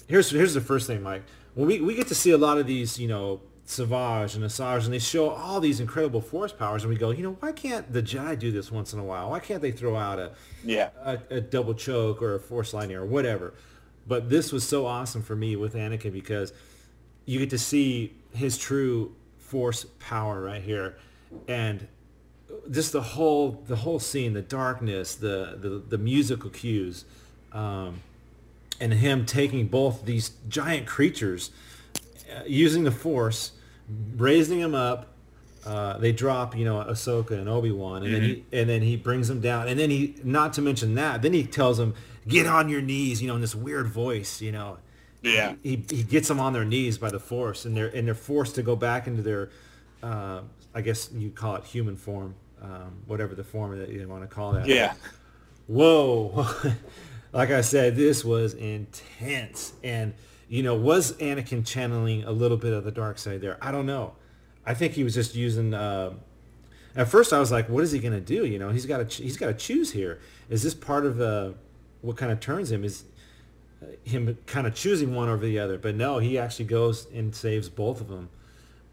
here's 0.08 0.30
here's 0.30 0.54
the 0.54 0.60
first 0.60 0.86
thing, 0.86 1.02
Mike. 1.02 1.22
When 1.54 1.66
we, 1.68 1.80
we 1.80 1.94
get 1.94 2.08
to 2.08 2.14
see 2.14 2.30
a 2.32 2.38
lot 2.38 2.58
of 2.58 2.66
these, 2.66 2.98
you 2.98 3.06
know, 3.08 3.40
Savage 3.64 4.34
and 4.34 4.44
Asajj, 4.44 4.84
and 4.84 4.92
they 4.92 4.98
show 4.98 5.30
all 5.30 5.60
these 5.60 5.80
incredible 5.80 6.20
force 6.20 6.52
powers, 6.52 6.82
and 6.82 6.90
we 6.92 6.98
go, 6.98 7.10
you 7.10 7.22
know, 7.22 7.36
why 7.40 7.52
can't 7.52 7.90
the 7.92 8.02
Jedi 8.02 8.38
do 8.38 8.50
this 8.50 8.70
once 8.70 8.92
in 8.92 8.98
a 8.98 9.04
while? 9.04 9.30
Why 9.30 9.38
can't 9.40 9.62
they 9.62 9.70
throw 9.72 9.96
out 9.96 10.18
a 10.18 10.32
Yeah. 10.64 10.90
a, 11.02 11.18
a 11.30 11.40
double 11.40 11.74
choke 11.74 12.20
or 12.22 12.34
a 12.34 12.40
force 12.40 12.74
lightning 12.74 12.96
or 12.96 13.06
whatever? 13.06 13.54
But 14.06 14.28
this 14.28 14.52
was 14.52 14.64
so 14.68 14.84
awesome 14.86 15.22
for 15.22 15.34
me 15.34 15.56
with 15.56 15.74
Anakin 15.74 16.12
because 16.12 16.52
you 17.24 17.38
get 17.38 17.50
to 17.50 17.58
see 17.58 18.14
his 18.32 18.58
true 18.58 19.14
force 19.38 19.86
power 19.98 20.42
right 20.42 20.62
here, 20.62 20.96
and 21.48 21.86
just 22.70 22.92
the 22.92 23.00
whole 23.00 23.62
the 23.66 23.76
whole 23.76 23.98
scene, 23.98 24.34
the 24.34 24.42
darkness, 24.42 25.14
the 25.14 25.56
the, 25.58 25.82
the 25.88 25.98
musical 25.98 26.50
cues. 26.50 27.04
Um, 27.52 28.00
and 28.80 28.92
him 28.92 29.26
taking 29.26 29.66
both 29.66 30.04
these 30.04 30.30
giant 30.48 30.86
creatures, 30.86 31.50
uh, 32.34 32.42
using 32.46 32.84
the 32.84 32.90
Force, 32.90 33.52
raising 34.16 34.60
them 34.60 34.74
up. 34.74 35.10
Uh, 35.64 35.96
they 35.96 36.12
drop, 36.12 36.54
you 36.56 36.64
know, 36.64 36.76
Ahsoka 36.84 37.32
and 37.32 37.48
Obi 37.48 37.70
Wan, 37.70 38.02
and 38.04 38.14
then 38.14 38.22
he 38.22 38.44
and 38.52 38.68
then 38.68 38.82
he 38.82 38.96
brings 38.96 39.28
them 39.28 39.40
down, 39.40 39.66
and 39.66 39.80
then 39.80 39.88
he, 39.88 40.14
not 40.22 40.52
to 40.54 40.62
mention 40.62 40.94
that, 40.96 41.22
then 41.22 41.32
he 41.32 41.42
tells 41.42 41.78
them, 41.78 41.94
"Get 42.28 42.46
on 42.46 42.68
your 42.68 42.82
knees," 42.82 43.22
you 43.22 43.28
know, 43.28 43.34
in 43.34 43.40
this 43.40 43.54
weird 43.54 43.86
voice, 43.86 44.42
you 44.42 44.52
know. 44.52 44.76
Yeah. 45.22 45.54
He, 45.62 45.82
he 45.88 46.02
gets 46.02 46.28
them 46.28 46.38
on 46.38 46.52
their 46.52 46.66
knees 46.66 46.98
by 46.98 47.08
the 47.08 47.18
Force, 47.18 47.64
and 47.64 47.74
they're 47.74 47.88
and 47.88 48.06
they're 48.06 48.14
forced 48.14 48.56
to 48.56 48.62
go 48.62 48.76
back 48.76 49.06
into 49.06 49.22
their, 49.22 49.48
uh, 50.02 50.40
I 50.74 50.82
guess 50.82 51.10
you 51.12 51.30
call 51.30 51.56
it 51.56 51.64
human 51.64 51.96
form, 51.96 52.34
um, 52.60 52.98
whatever 53.06 53.34
the 53.34 53.44
form 53.44 53.78
that 53.78 53.88
you 53.88 54.06
want 54.06 54.22
to 54.22 54.28
call 54.28 54.52
that. 54.52 54.66
Yeah. 54.66 54.92
Whoa. 55.66 56.46
like 57.34 57.50
I 57.50 57.62
said, 57.62 57.96
this 57.96 58.24
was 58.24 58.54
intense. 58.54 59.74
And, 59.82 60.14
you 60.48 60.62
know, 60.62 60.76
was 60.76 61.14
Anakin 61.14 61.66
channeling 61.66 62.22
a 62.22 62.30
little 62.30 62.56
bit 62.56 62.72
of 62.72 62.84
the 62.84 62.92
dark 62.92 63.18
side 63.18 63.40
there? 63.40 63.58
I 63.60 63.72
don't 63.72 63.86
know. 63.86 64.14
I 64.64 64.72
think 64.72 64.92
he 64.94 65.02
was 65.02 65.14
just 65.14 65.34
using. 65.34 65.74
Uh, 65.74 66.14
at 66.96 67.08
first, 67.08 67.32
I 67.32 67.40
was 67.40 67.50
like, 67.50 67.68
"What 67.68 67.82
is 67.82 67.92
he 67.92 67.98
going 67.98 68.14
to 68.14 68.20
do?" 68.20 68.46
You 68.46 68.58
know, 68.58 68.70
he's 68.70 68.86
got 68.86 69.10
to 69.10 69.22
he's 69.22 69.36
got 69.36 69.48
to 69.48 69.54
choose 69.54 69.92
here. 69.92 70.20
Is 70.48 70.62
this 70.62 70.74
part 70.74 71.04
of 71.04 71.20
uh, 71.20 71.50
what 72.00 72.16
kind 72.16 72.32
of 72.32 72.40
turns 72.40 72.70
him? 72.70 72.84
Is 72.84 73.04
uh, 73.82 73.86
him 74.04 74.38
kind 74.46 74.66
of 74.66 74.74
choosing 74.74 75.14
one 75.14 75.28
over 75.28 75.44
the 75.44 75.58
other? 75.58 75.76
But 75.76 75.96
no, 75.96 76.18
he 76.18 76.38
actually 76.38 76.66
goes 76.66 77.06
and 77.12 77.34
saves 77.34 77.68
both 77.68 78.00
of 78.00 78.08
them. 78.08 78.30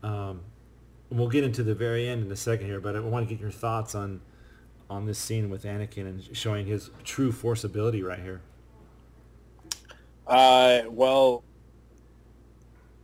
Um, 0.04 0.42
we'll 1.10 1.30
get 1.30 1.44
into 1.44 1.64
the 1.64 1.76
very 1.76 2.08
end 2.08 2.26
in 2.26 2.32
a 2.32 2.36
second 2.36 2.66
here, 2.66 2.82
but 2.82 2.96
I 2.96 3.00
want 3.00 3.30
to 3.30 3.34
get 3.34 3.40
your 3.40 3.52
thoughts 3.52 3.94
on 3.96 4.20
on 4.92 5.06
this 5.06 5.18
scene 5.18 5.50
with 5.50 5.64
Anakin 5.64 6.02
and 6.06 6.36
showing 6.36 6.66
his 6.68 6.92
true 7.06 7.32
force 7.32 7.64
ability 7.64 8.04
right 8.04 8.20
here. 8.20 8.42
Uh, 10.28 10.82
well, 10.90 11.44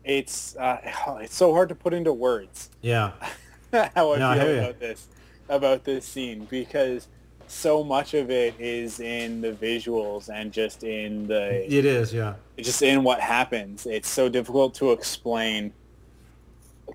it's 0.04 0.56
uh, 0.58 0.80
it's 1.22 1.34
so 1.36 1.54
hard 1.54 1.70
to 1.70 1.76
put 1.76 1.94
into 1.94 2.12
words 2.14 2.70
Yeah. 2.82 3.14
how 3.72 4.14
I 4.14 4.20
No, 4.20 4.34
feel 4.36 4.54
ya. 4.56 4.60
about 4.64 4.80
this 4.80 5.08
about 5.50 5.84
this 5.86 6.06
scene 6.06 6.46
because 6.50 7.08
so 7.48 7.82
much 7.86 8.14
of 8.14 8.30
it 8.30 8.54
is 8.60 9.00
in 9.00 9.40
the 9.40 9.54
visuals 9.54 10.28
and 10.30 10.52
just 10.52 10.84
in 10.84 11.26
the 11.28 11.74
It 11.74 11.86
is, 11.86 12.14
yeah. 12.14 12.34
just 12.58 12.82
in 12.82 13.04
what 13.06 13.22
happens. 13.22 13.86
It's 13.86 14.10
so 14.10 14.28
difficult 14.28 14.74
to 14.76 14.92
explain 14.92 15.72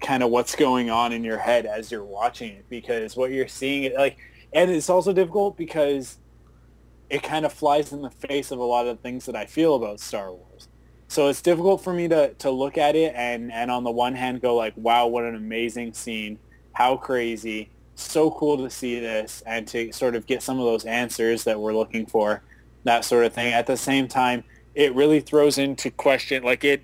kind 0.03 0.23
of 0.23 0.29
what's 0.31 0.55
going 0.55 0.91
on 0.91 1.13
in 1.13 1.25
your 1.25 1.39
head 1.39 1.65
as 1.65 1.91
you're 1.91 2.05
watching 2.05 2.51
it 2.53 2.65
because 2.69 3.17
what 3.17 3.31
you're 3.31 3.49
seeing 3.49 3.95
like 3.97 4.19
and 4.53 4.71
it's 4.71 4.91
also 4.91 5.13
difficult 5.13 5.57
because 5.57 6.19
it 7.09 7.23
kind 7.23 7.45
of 7.45 7.53
flies 7.53 7.93
in 7.93 8.03
the 8.03 8.11
face 8.11 8.51
of 8.51 8.59
a 8.59 8.65
lot 8.65 8.87
of 8.87 8.97
the 8.97 9.03
things 9.03 9.27
that 9.27 9.37
I 9.37 9.47
feel 9.47 9.75
about 9.75 10.01
Star 10.01 10.33
Wars. 10.33 10.69
So 11.09 11.29
it's 11.29 11.43
difficult 11.43 11.85
for 11.85 11.93
me 11.93 12.09
to, 12.09 12.33
to 12.35 12.51
look 12.51 12.79
at 12.79 12.97
it 12.97 13.13
and, 13.15 13.53
and 13.53 13.71
on 13.71 13.85
the 13.85 13.91
one 13.91 14.15
hand 14.15 14.41
go 14.41 14.57
like, 14.57 14.73
wow, 14.77 15.07
what 15.07 15.25
an 15.25 15.35
amazing 15.35 15.93
scene. 15.93 16.39
How 16.73 16.97
crazy. 16.97 17.69
So 17.97 18.31
cool 18.31 18.57
to 18.57 18.71
see 18.71 18.99
this 18.99 19.43
and 19.45 19.69
to 19.69 19.93
sort 19.93 20.15
of 20.15 20.27
get 20.27 20.43
some 20.43 20.59
of 20.59 20.65
those 20.65 20.87
answers 20.87 21.45
that 21.45 21.61
we're 21.61 21.75
looking 21.75 22.07
for, 22.07 22.43
that 22.85 23.05
sort 23.05 23.27
of 23.27 23.35
thing. 23.35 23.53
At 23.53 23.67
the 23.67 23.77
same 23.77 24.09
time, 24.09 24.43
it 24.75 24.95
really 24.95 25.21
throws 25.21 25.59
into 25.59 25.91
question, 25.91 26.43
like 26.43 26.65
it, 26.65 26.83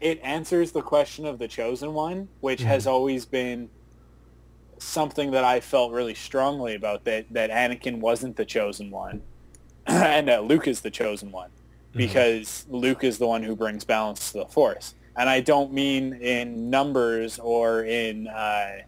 it 0.00 0.18
answers 0.22 0.72
the 0.72 0.80
question 0.80 1.26
of 1.26 1.38
the 1.38 1.46
chosen 1.46 1.92
one, 1.92 2.28
which 2.40 2.60
mm-hmm. 2.60 2.68
has 2.68 2.86
always 2.86 3.26
been 3.26 3.68
something 4.82 5.30
that 5.32 5.44
I 5.44 5.60
felt 5.60 5.92
really 5.92 6.14
strongly 6.14 6.74
about 6.74 7.04
that 7.04 7.26
that 7.30 7.50
Anakin 7.50 8.00
wasn't 8.00 8.36
the 8.36 8.44
chosen 8.44 8.90
one, 8.90 9.22
and 9.86 10.28
that 10.28 10.44
Luke 10.44 10.68
is 10.68 10.80
the 10.80 10.90
chosen 10.90 11.30
one 11.30 11.50
because 11.94 12.66
Luke 12.70 13.04
is 13.04 13.18
the 13.18 13.26
one 13.26 13.42
who 13.42 13.54
brings 13.54 13.84
balance 13.84 14.32
to 14.32 14.38
the 14.38 14.46
Force. 14.46 14.94
And 15.16 15.28
I 15.28 15.40
don't 15.40 15.72
mean 15.72 16.14
in 16.14 16.70
numbers 16.70 17.38
or 17.38 17.84
in 17.84 18.28
uh, 18.28 18.78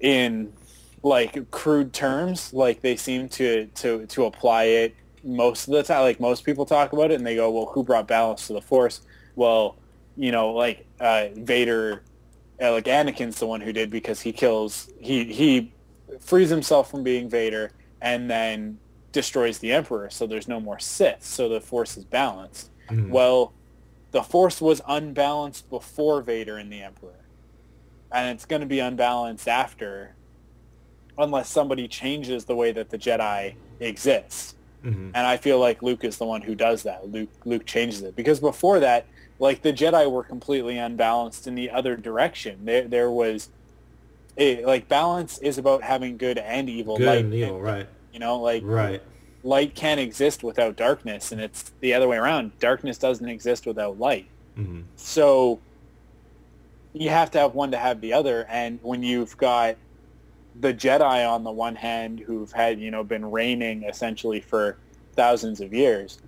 in 0.00 0.52
like 1.02 1.50
crude 1.50 1.92
terms, 1.92 2.52
like 2.52 2.82
they 2.82 2.96
seem 2.96 3.28
to 3.30 3.66
to 3.66 4.06
to 4.06 4.24
apply 4.26 4.64
it 4.64 4.94
most 5.24 5.68
of 5.68 5.74
the 5.74 5.82
time. 5.82 6.02
Like 6.02 6.20
most 6.20 6.44
people 6.44 6.66
talk 6.66 6.92
about 6.92 7.10
it, 7.10 7.14
and 7.14 7.26
they 7.26 7.34
go, 7.34 7.50
"Well, 7.50 7.66
who 7.66 7.82
brought 7.82 8.06
balance 8.06 8.46
to 8.48 8.52
the 8.52 8.60
Force?" 8.60 9.00
Well, 9.36 9.76
you 10.16 10.32
know, 10.32 10.50
like 10.50 10.86
uh, 11.00 11.28
Vader 11.34 12.02
like 12.70 12.84
Anakin's 12.84 13.38
the 13.38 13.46
one 13.46 13.60
who 13.60 13.72
did 13.72 13.90
because 13.90 14.20
he 14.20 14.32
kills 14.32 14.88
he 15.00 15.24
he 15.24 15.72
frees 16.20 16.48
himself 16.50 16.90
from 16.90 17.02
being 17.02 17.28
Vader 17.28 17.72
and 18.00 18.30
then 18.30 18.78
destroys 19.12 19.58
the 19.58 19.72
Emperor, 19.72 20.08
so 20.10 20.26
there's 20.26 20.48
no 20.48 20.58
more 20.60 20.78
Sith, 20.78 21.22
so 21.24 21.48
the 21.48 21.60
Force 21.60 21.96
is 21.96 22.04
balanced. 22.04 22.70
Mhm. 22.88 23.10
Well, 23.10 23.52
the 24.10 24.22
Force 24.22 24.60
was 24.60 24.80
unbalanced 24.88 25.68
before 25.70 26.20
Vader 26.22 26.56
and 26.58 26.72
the 26.72 26.82
Emperor. 26.82 27.10
and 28.14 28.28
it's 28.36 28.44
going 28.44 28.60
to 28.60 28.66
be 28.66 28.78
unbalanced 28.78 29.48
after, 29.48 30.14
unless 31.16 31.48
somebody 31.48 31.88
changes 31.88 32.44
the 32.44 32.54
way 32.54 32.70
that 32.70 32.90
the 32.90 32.98
Jedi 32.98 33.54
exists. 33.80 34.54
Mhm. 34.84 35.12
And 35.14 35.26
I 35.26 35.38
feel 35.38 35.58
like 35.58 35.82
Luke 35.82 36.04
is 36.04 36.18
the 36.18 36.26
one 36.26 36.42
who 36.42 36.54
does 36.54 36.82
that. 36.82 37.10
Luke 37.10 37.30
Luke 37.46 37.64
changes 37.64 38.02
it 38.02 38.14
because 38.14 38.38
before 38.38 38.80
that, 38.80 39.06
like 39.38 39.62
the 39.62 39.72
Jedi 39.72 40.10
were 40.10 40.22
completely 40.22 40.78
unbalanced 40.78 41.46
in 41.46 41.54
the 41.54 41.70
other 41.70 41.96
direction. 41.96 42.64
There 42.64 42.86
there 42.88 43.10
was, 43.10 43.48
a, 44.38 44.64
like 44.64 44.88
balance 44.88 45.38
is 45.38 45.58
about 45.58 45.82
having 45.82 46.16
good 46.16 46.38
and 46.38 46.68
evil. 46.68 46.96
Good 46.96 47.06
light 47.06 47.24
and 47.24 47.34
evil, 47.34 47.60
right? 47.60 47.86
You 48.12 48.18
know, 48.20 48.38
like 48.40 48.62
Right. 48.64 49.02
light 49.42 49.74
can't 49.74 50.00
exist 50.00 50.42
without 50.42 50.76
darkness, 50.76 51.32
and 51.32 51.40
it's 51.40 51.72
the 51.80 51.94
other 51.94 52.08
way 52.08 52.16
around. 52.16 52.58
Darkness 52.60 52.98
doesn't 52.98 53.28
exist 53.28 53.66
without 53.66 53.98
light. 53.98 54.26
Mhm. 54.58 54.84
So 54.96 55.60
you 56.92 57.08
have 57.08 57.30
to 57.32 57.38
have 57.38 57.54
one 57.54 57.70
to 57.70 57.78
have 57.78 58.00
the 58.00 58.12
other. 58.12 58.46
And 58.50 58.78
when 58.82 59.02
you've 59.02 59.36
got 59.38 59.76
the 60.60 60.74
Jedi 60.74 61.26
on 61.28 61.42
the 61.44 61.50
one 61.50 61.74
hand, 61.74 62.20
who've 62.20 62.52
had 62.52 62.78
you 62.78 62.90
know 62.90 63.02
been 63.02 63.30
reigning 63.30 63.84
essentially 63.84 64.40
for 64.40 64.76
thousands 65.16 65.60
of 65.62 65.72
years, 65.72 66.18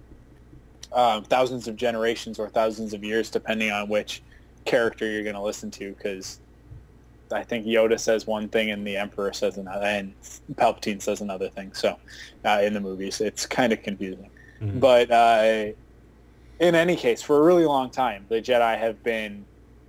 um, 0.94 1.24
thousands 1.24 1.68
of 1.68 1.76
generations 1.76 2.38
or 2.38 2.48
thousands 2.48 2.94
of 2.94 3.04
years, 3.04 3.30
depending 3.30 3.70
on 3.70 3.88
which 3.88 4.22
character 4.64 5.10
you're 5.10 5.22
going 5.22 5.34
to 5.34 5.42
listen 5.42 5.70
to, 5.72 5.92
because 5.92 6.40
I 7.32 7.42
think 7.42 7.66
Yoda 7.66 7.98
says 7.98 8.26
one 8.26 8.48
thing 8.48 8.70
and 8.70 8.86
the 8.86 8.96
Emperor 8.96 9.32
says 9.32 9.58
another, 9.58 9.86
and 9.86 10.14
Palpatine 10.54 11.02
says 11.02 11.20
another 11.20 11.48
thing. 11.48 11.72
So 11.72 11.98
uh, 12.44 12.60
in 12.62 12.72
the 12.74 12.80
movies, 12.80 13.20
it's 13.20 13.46
kind 13.46 13.72
of 13.72 13.82
confusing. 13.82 14.30
Mhm. 14.60 14.80
But 14.80 15.10
uh, 15.10 15.72
in 16.60 16.74
any 16.74 16.96
case, 16.96 17.22
for 17.22 17.40
a 17.40 17.42
really 17.42 17.64
long 17.64 17.90
time, 17.90 18.26
the 18.28 18.40
Jedi 18.40 18.78
have 18.78 19.02
been 19.02 19.44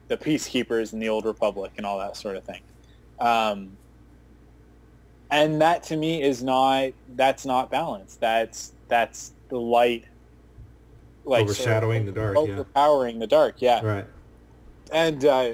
the 0.07 0.17
peacekeepers 0.17 0.93
in 0.93 0.99
the 0.99 1.09
Old 1.09 1.25
Republic 1.25 1.71
and 1.77 1.85
all 1.85 1.99
that 1.99 2.17
sort 2.17 2.35
of 2.35 2.43
thing. 2.43 2.61
Um, 3.19 3.77
and 5.31 5.61
that 5.61 5.83
to 5.83 5.97
me 5.97 6.21
is 6.21 6.43
not 6.43 6.91
that's 7.15 7.45
not 7.45 7.71
balance. 7.71 8.17
That's 8.19 8.73
that's 8.87 9.33
the 9.49 9.59
light, 9.59 10.05
like 11.25 11.47
sort 11.49 11.59
of 11.59 11.65
Overshadowing 11.67 12.05
the 12.05 12.11
dark, 12.11 12.35
yeah. 12.35 12.41
overpowering 12.41 13.19
the 13.19 13.27
dark. 13.27 13.61
Yeah, 13.61 13.83
Right. 13.83 14.05
and 14.91 15.23
uh, 15.25 15.51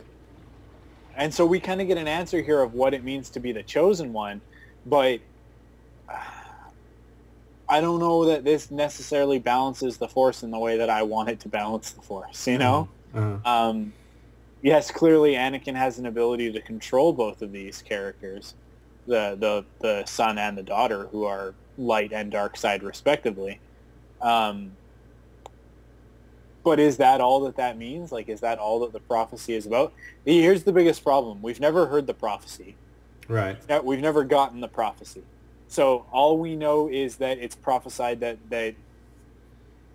and 1.16 1.34
so 1.34 1.46
we 1.46 1.60
kind 1.60 1.82
of 1.82 1.88
get 1.88 1.98
an 1.98 2.08
answer 2.08 2.42
here 2.42 2.62
of 2.62 2.74
what 2.74 2.94
it 2.94 3.04
means 3.04 3.30
to 3.32 3.40
be 3.40 3.52
the 3.52 3.64
chosen 3.64 4.14
one, 4.14 4.42
but 4.86 5.20
uh, 6.12 6.16
I 7.70 7.80
don't 7.82 8.00
know 8.00 8.26
that 8.26 8.44
this 8.44 8.70
necessarily 8.70 9.40
balances 9.40 9.98
the 9.98 10.08
force 10.10 10.44
in 10.44 10.52
the 10.52 10.60
way 10.60 10.78
that 10.78 10.90
I 10.90 11.04
want 11.04 11.30
it 11.30 11.40
to 11.42 11.50
balance 11.50 11.92
the 11.92 12.02
force. 12.02 12.48
You 12.48 12.58
know, 12.58 12.90
Uh-huh. 13.14 13.38
um, 13.50 13.94
yes, 14.62 14.92
clearly 14.92 15.34
Anakin 15.34 15.76
has 15.76 15.98
an 15.98 16.06
ability 16.06 16.52
to 16.54 16.62
control 16.62 17.14
both 17.14 17.42
of 17.42 17.52
these 17.52 17.82
characters, 17.82 18.56
the 19.06 19.36
the 19.40 19.66
the 19.80 20.06
son 20.06 20.38
and 20.38 20.58
the 20.58 20.64
daughter, 20.64 21.08
who 21.12 21.24
are 21.26 21.56
light 21.78 22.12
and 22.14 22.32
dark 22.32 22.58
side 22.58 22.84
respectively. 22.84 23.62
Um, 24.22 24.78
but 26.64 26.80
is 26.80 26.97
that 26.97 27.22
all 27.22 27.41
that 27.41 27.55
that 27.57 27.78
means? 27.78 28.12
Like, 28.12 28.30
is 28.30 28.39
that 28.41 28.59
all 28.59 28.80
that 28.82 28.93
the 28.93 28.99
prophecy 28.99 29.53
is 29.53 29.66
about? 29.66 29.93
Here's 30.26 30.64
the 30.64 30.74
biggest 30.74 31.03
problem: 31.03 31.41
we've 31.41 31.59
never 31.59 31.88
heard 31.88 32.07
the 32.07 32.14
prophecy. 32.14 32.76
Right. 33.28 33.57
We've 33.84 33.99
never 33.99 34.24
gotten 34.24 34.59
the 34.59 34.68
prophecy. 34.68 35.24
So 35.68 36.05
all 36.12 36.38
we 36.38 36.55
know 36.55 36.89
is 36.89 37.16
that 37.18 37.38
it's 37.38 37.55
prophesied 37.55 38.20
that 38.20 38.38
that 38.49 38.76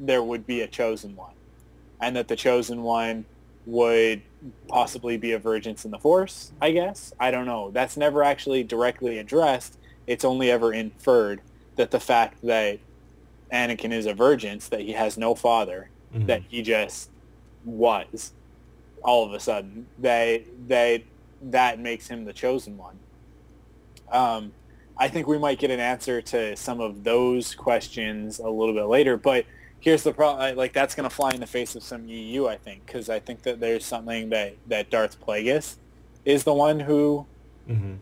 there 0.01 0.23
would 0.23 0.47
be 0.47 0.61
a 0.63 0.67
chosen 0.67 1.17
one, 1.17 1.35
and 2.01 2.17
that 2.17 2.29
the 2.29 2.37
chosen 2.37 2.83
one 2.83 3.27
would 3.67 4.23
possibly 4.69 5.17
be 5.17 5.33
a 5.33 5.39
virgin 5.39 5.77
in 5.85 5.91
the 5.91 5.99
Force. 5.99 6.53
I 6.63 6.71
guess 6.71 7.13
I 7.19 7.31
don't 7.31 7.47
know. 7.47 7.71
That's 7.73 7.97
never 7.97 8.23
actually 8.23 8.63
directly 8.63 9.19
addressed. 9.19 9.77
It's 10.07 10.25
only 10.25 10.51
ever 10.51 10.73
inferred 10.73 11.41
that 11.75 11.91
the 11.91 12.01
fact 12.01 12.41
that 12.43 12.79
Anakin 13.53 13.93
is 13.93 14.07
a 14.07 14.15
virgin, 14.15 14.61
that 14.71 14.81
he 14.81 14.93
has 14.93 15.19
no 15.19 15.35
father, 15.35 15.91
Mhm. 16.15 16.27
that 16.27 16.43
he 16.49 16.63
just 16.63 17.11
was 17.65 18.33
all 19.03 19.25
of 19.27 19.33
a 19.33 19.41
sudden 19.41 19.87
that 19.99 20.43
that 20.69 21.03
that 21.41 21.79
makes 21.81 22.09
him 22.09 22.25
the 22.25 22.33
chosen 22.33 22.77
one. 22.77 22.99
Um, 24.11 24.53
I 24.99 25.09
think 25.09 25.27
we 25.27 25.39
might 25.39 25.59
get 25.59 25.71
an 25.71 25.81
answer 25.81 26.23
to 26.23 26.57
some 26.57 26.81
of 26.81 27.05
those 27.05 27.55
questions 27.55 28.39
a 28.39 28.49
little 28.49 28.75
bit 28.75 28.87
later, 28.87 29.17
but 29.19 29.45
here's 29.81 30.03
the 30.03 30.13
problem: 30.13 30.57
like 30.57 30.73
that's 30.73 30.95
going 30.95 31.09
to 31.09 31.15
fly 31.15 31.33
in 31.35 31.41
the 31.41 31.47
face 31.47 31.75
of 31.75 31.83
some 31.83 32.07
EU, 32.09 32.47
I 32.47 32.57
think, 32.57 32.87
because 32.87 33.09
I 33.11 33.21
think 33.21 33.43
that 33.43 33.61
there's 33.61 33.85
something 33.85 34.31
that 34.31 34.55
that 34.67 34.91
Darth 34.91 35.21
Plagueis 35.21 35.77
is 36.25 36.45
the 36.45 36.55
one 36.55 36.81
who 36.81 37.27
hmm 37.67 37.97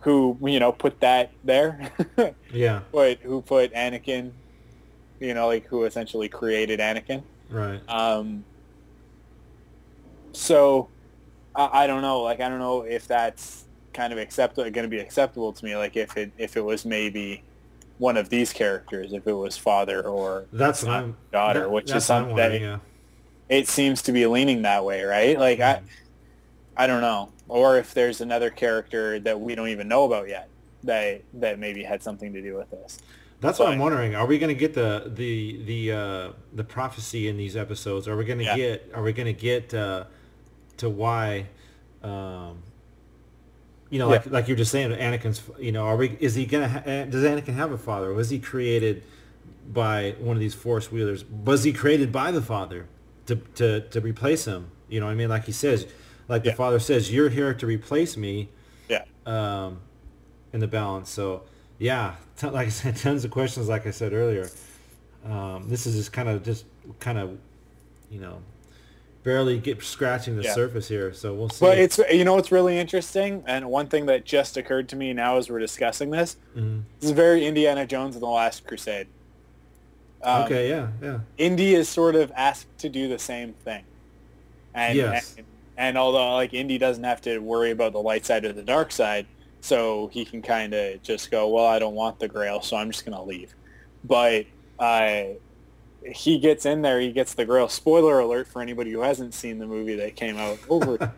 who 0.00 0.38
you 0.42 0.58
know 0.60 0.72
put 0.72 1.00
that 1.00 1.32
there, 1.44 1.92
Yeah. 2.50 2.80
put 2.92 3.20
who 3.22 3.42
put 3.42 3.72
Anakin, 3.74 4.32
you 5.20 5.34
know, 5.34 5.48
like 5.48 5.66
who 5.66 5.84
essentially 5.84 6.28
created 6.28 6.80
Anakin. 6.80 7.24
Right. 7.50 7.80
Um, 7.88 8.44
so 10.32 10.88
I, 11.54 11.84
I 11.84 11.86
don't 11.86 12.02
know. 12.02 12.22
Like 12.22 12.40
I 12.40 12.48
don't 12.48 12.58
know 12.58 12.82
if 12.82 13.06
that's 13.06 13.64
kind 13.92 14.12
of 14.12 14.18
acceptable, 14.18 14.62
going 14.70 14.84
to 14.84 14.88
be 14.88 14.98
acceptable 15.00 15.52
to 15.52 15.64
me. 15.64 15.76
Like 15.76 15.96
if 15.96 16.16
it 16.16 16.32
if 16.38 16.56
it 16.56 16.64
was 16.64 16.84
maybe 16.84 17.42
one 17.98 18.16
of 18.16 18.28
these 18.28 18.52
characters, 18.52 19.12
if 19.12 19.26
it 19.26 19.32
was 19.32 19.56
father 19.56 20.02
or 20.02 20.46
That's 20.52 20.82
what 20.82 20.92
I'm. 20.92 21.16
daughter, 21.32 21.60
that- 21.60 21.70
which 21.70 21.90
is 21.90 22.04
something 22.04 22.36
that 22.36 22.58
yeah. 22.58 22.78
it 23.48 23.68
seems 23.68 24.02
to 24.02 24.12
be 24.12 24.26
leaning 24.26 24.62
that 24.62 24.84
way, 24.84 25.02
right? 25.02 25.38
Like 25.38 25.60
I, 25.60 25.82
I 26.76 26.86
don't 26.86 27.02
know, 27.02 27.30
or 27.48 27.76
if 27.78 27.92
there's 27.92 28.20
another 28.22 28.48
character 28.48 29.20
that 29.20 29.38
we 29.38 29.54
don't 29.54 29.68
even 29.68 29.86
know 29.88 30.04
about 30.04 30.28
yet 30.28 30.48
that 30.84 31.22
that 31.34 31.58
maybe 31.58 31.82
had 31.82 32.02
something 32.02 32.32
to 32.32 32.40
do 32.40 32.56
with 32.56 32.70
this. 32.70 33.00
That's 33.40 33.58
what 33.58 33.68
I'm 33.68 33.78
wondering. 33.78 34.14
Are 34.14 34.26
we 34.26 34.38
going 34.38 34.54
to 34.54 34.58
get 34.58 34.74
the 34.74 35.10
the 35.14 35.62
the 35.64 35.92
uh, 35.92 36.32
the 36.52 36.64
prophecy 36.64 37.28
in 37.28 37.36
these 37.36 37.56
episodes? 37.56 38.06
Are 38.06 38.16
we 38.16 38.24
going 38.24 38.38
to 38.38 38.44
Yeah. 38.44 38.56
get 38.56 38.90
Are 38.94 39.02
we 39.02 39.12
going 39.12 39.26
to 39.34 39.40
get 39.40 39.72
uh, 39.72 40.04
to 40.78 40.90
why? 40.90 41.46
Um, 42.02 42.62
you 43.88 43.98
know, 43.98 44.08
like 44.08 44.26
like 44.26 44.46
you're 44.46 44.56
just 44.56 44.70
saying, 44.70 44.90
Anakin's. 44.92 45.42
You 45.58 45.72
know, 45.72 45.84
are 45.84 45.96
we? 45.96 46.16
Is 46.20 46.34
he 46.34 46.46
gonna? 46.46 46.82
Eh, 46.86 47.04
does 47.06 47.24
Anakin 47.24 47.54
have 47.54 47.72
a 47.72 47.78
father? 47.78 48.12
Was 48.12 48.30
he 48.30 48.38
created 48.38 49.02
by 49.72 50.14
one 50.18 50.36
of 50.36 50.40
these 50.40 50.54
Force 50.54 50.92
wielders? 50.92 51.24
Was 51.24 51.64
he 51.64 51.72
created 51.72 52.12
by 52.12 52.30
the 52.30 52.42
father 52.42 52.86
to 53.26 53.36
to 53.56 53.80
to 53.80 54.00
replace 54.00 54.44
him? 54.44 54.70
You 54.88 55.00
know, 55.00 55.06
what 55.06 55.12
I 55.12 55.16
mean, 55.16 55.28
like 55.28 55.44
he 55.44 55.52
says, 55.52 55.86
like 56.28 56.44
the 56.44 56.52
father 56.52 56.78
says, 56.78 57.12
"You're 57.12 57.30
here 57.30 57.54
to 57.54 57.66
replace 57.66 58.16
me." 58.16 58.50
Yeah. 58.88 59.04
Um, 59.26 59.80
in 60.52 60.60
the 60.60 60.66
balance. 60.68 61.10
So 61.10 61.42
yeah, 61.78 62.16
like 62.42 62.66
I 62.66 62.70
said, 62.70 62.96
tons 62.96 63.24
of 63.24 63.30
questions. 63.30 63.68
Like 63.68 63.86
I 63.86 63.90
said 63.90 64.12
earlier, 64.12 64.48
um, 65.26 65.68
this 65.68 65.86
is 65.86 65.96
just 65.96 66.12
kind 66.12 66.28
of 66.28 66.42
just 66.42 66.64
kind 66.98 67.18
of, 67.18 67.38
you 68.10 68.20
know, 68.20 68.40
barely 69.22 69.58
get 69.58 69.82
scratching 69.82 70.36
the 70.36 70.42
Yeah. 70.44 70.54
surface 70.54 70.88
here. 70.88 71.12
So 71.12 71.34
we'll 71.34 71.50
see. 71.50 71.64
But 71.64 71.78
it's 71.78 71.98
you 72.10 72.24
know 72.24 72.34
what's 72.34 72.50
really 72.50 72.78
interesting, 72.78 73.44
and 73.46 73.66
one 73.70 73.86
thing 73.88 74.06
that 74.06 74.24
just 74.24 74.56
occurred 74.56 74.88
to 74.90 74.96
me 74.96 75.12
now 75.12 75.36
as 75.36 75.50
we're 75.50 75.58
discussing 75.58 76.10
this, 76.10 76.36
Mhm. 76.56 76.82
this 77.00 77.10
is 77.10 77.16
very 77.16 77.46
Indiana 77.46 77.86
Jones 77.86 78.14
and 78.16 78.22
the 78.22 78.28
Last 78.28 78.66
Crusade. 78.66 79.08
Um, 80.22 80.44
okay. 80.44 80.68
Yeah. 80.68 80.88
Yeah. 81.02 81.18
Indy 81.38 81.74
is 81.74 81.88
sort 81.88 82.14
of 82.14 82.32
asked 82.36 82.66
to 82.78 82.88
do 82.88 83.08
the 83.08 83.18
same 83.18 83.52
thing, 83.64 83.84
and 84.74 84.96
Yes. 84.96 85.34
and, 85.36 85.46
and 85.76 85.98
although 85.98 86.34
like 86.34 86.52
Indy 86.54 86.78
doesn't 86.78 87.04
have 87.04 87.20
to 87.22 87.38
worry 87.38 87.70
about 87.70 87.92
the 87.92 88.00
light 88.02 88.24
side 88.26 88.44
or 88.44 88.52
the 88.52 88.62
dark 88.62 88.90
side, 88.92 89.26
so 89.60 90.08
he 90.12 90.24
can 90.24 90.42
kind 90.42 90.74
of 90.74 91.02
just 91.02 91.30
go, 91.30 91.48
well, 91.48 91.66
I 91.66 91.78
don't 91.78 91.94
want 91.94 92.18
the 92.18 92.28
Grail, 92.28 92.60
so 92.62 92.76
I'm 92.76 92.90
just 92.90 93.04
gonna 93.04 93.22
leave. 93.22 93.54
But 94.04 94.46
uh, 94.78 95.24
he 96.04 96.38
gets 96.38 96.66
in 96.66 96.82
there, 96.82 97.00
he 97.00 97.12
gets 97.12 97.34
the 97.34 97.44
Grail. 97.44 97.68
Spoiler 97.68 98.20
alert 98.20 98.48
for 98.48 98.62
anybody 98.62 98.90
who 98.90 99.00
hasn't 99.00 99.34
seen 99.34 99.58
the 99.58 99.66
movie 99.66 99.96
that 99.96 100.16
came 100.16 100.36
out 100.36 100.58
over, 100.68 101.12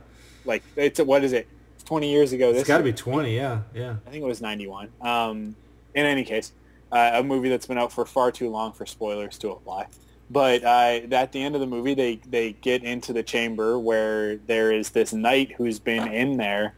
like 0.44 0.62
it's 0.76 1.00
what 1.00 1.24
is 1.24 1.32
it? 1.32 1.46
It's 1.74 1.84
20 1.84 2.10
years 2.10 2.32
ago. 2.32 2.50
It's 2.50 2.60
This 2.60 2.68
got 2.68 2.78
to 2.78 2.84
be 2.84 2.92
twenty. 2.92 3.34
Yeah. 3.34 3.60
Yeah. 3.74 3.96
I 4.06 4.10
think 4.10 4.22
it 4.22 4.26
was 4.26 4.40
91. 4.40 4.88
Um, 5.00 5.54
in 5.94 6.06
any 6.06 6.24
case, 6.24 6.52
uh, 6.90 7.12
a 7.14 7.22
movie 7.22 7.48
that's 7.48 7.66
been 7.66 7.78
out 7.78 7.92
for 7.92 8.04
far 8.04 8.30
too 8.32 8.50
long 8.50 8.72
for 8.72 8.86
spoilers 8.86 9.38
to 9.38 9.50
apply. 9.50 9.86
But 10.30 10.64
uh, 10.64 11.00
at 11.12 11.32
the 11.32 11.42
end 11.42 11.54
of 11.54 11.60
the 11.60 11.66
movie, 11.66 11.94
they, 11.94 12.16
they 12.28 12.52
get 12.52 12.82
into 12.82 13.12
the 13.12 13.22
chamber 13.22 13.78
where 13.78 14.36
there 14.36 14.72
is 14.72 14.90
this 14.90 15.12
knight 15.12 15.52
who's 15.56 15.78
been 15.78 16.08
in 16.08 16.38
there 16.38 16.74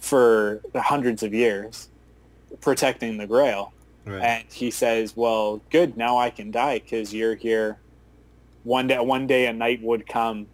for 0.00 0.60
hundreds 0.74 1.22
of 1.22 1.32
years 1.32 1.88
protecting 2.60 3.16
the 3.18 3.26
Grail. 3.26 3.72
Right. 4.04 4.22
And 4.22 4.44
he 4.52 4.70
says, 4.70 5.16
well, 5.16 5.60
good, 5.70 5.96
now 5.96 6.16
I 6.18 6.30
can 6.30 6.50
die 6.50 6.78
because 6.80 7.14
you're 7.14 7.34
here. 7.36 7.78
One 8.64 8.86
day, 8.88 8.98
one 8.98 9.26
day 9.26 9.46
a 9.46 9.52
knight 9.52 9.82
would 9.82 10.06
come 10.06 10.46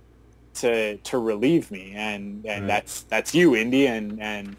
to 0.54 0.96
to 0.96 1.18
relieve 1.18 1.70
me, 1.70 1.92
and 1.94 2.44
and 2.46 2.62
Right. 2.62 2.66
that's 2.66 3.02
that's 3.02 3.34
you, 3.34 3.54
Indy, 3.56 3.86
and 3.86 4.20
and 4.22 4.56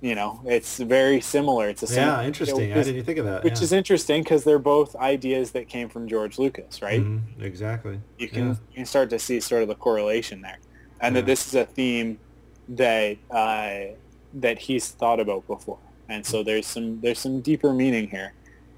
you 0.00 0.14
know 0.14 0.40
it's 0.44 0.78
very 0.78 1.20
similar. 1.20 1.68
It's 1.68 1.82
a 1.82 1.86
sim- 1.86 1.98
Yeah, 2.08 2.24
interesting. 2.24 2.72
I 2.72 2.76
which 2.76 2.86
is- 2.86 2.92
didn't 2.92 3.04
think 3.06 3.18
of 3.18 3.24
that, 3.26 3.42
Which 3.44 3.58
yeah. 3.58 3.62
is 3.64 3.72
interesting 3.72 4.22
because 4.22 4.44
they're 4.44 4.58
both 4.58 4.94
ideas 4.96 5.52
that 5.52 5.68
came 5.68 5.88
from 5.88 6.08
George 6.08 6.38
Lucas, 6.38 6.82
right? 6.82 7.00
Mhm, 7.00 7.20
Exactly. 7.40 8.00
You 8.18 8.28
can 8.28 8.46
Yeah. 8.48 8.54
you 8.70 8.74
can 8.76 8.86
start 8.86 9.08
to 9.10 9.18
see 9.18 9.40
sort 9.40 9.62
of 9.62 9.68
the 9.68 9.74
correlation 9.76 10.42
there, 10.42 10.58
and 11.00 11.14
that 11.16 11.26
this 11.26 11.46
is 11.46 11.54
a 11.54 11.64
theme 11.64 12.18
that 12.68 13.16
uh, 13.30 13.94
that 14.34 14.58
he's 14.58 14.88
thought 14.88 15.20
about 15.20 15.46
before, 15.46 15.78
and 16.08 16.24
so 16.26 16.42
there's 16.42 16.66
some 16.66 17.00
there's 17.00 17.18
some 17.18 17.40
deeper 17.40 17.72
meaning 17.72 18.08
here 18.08 18.32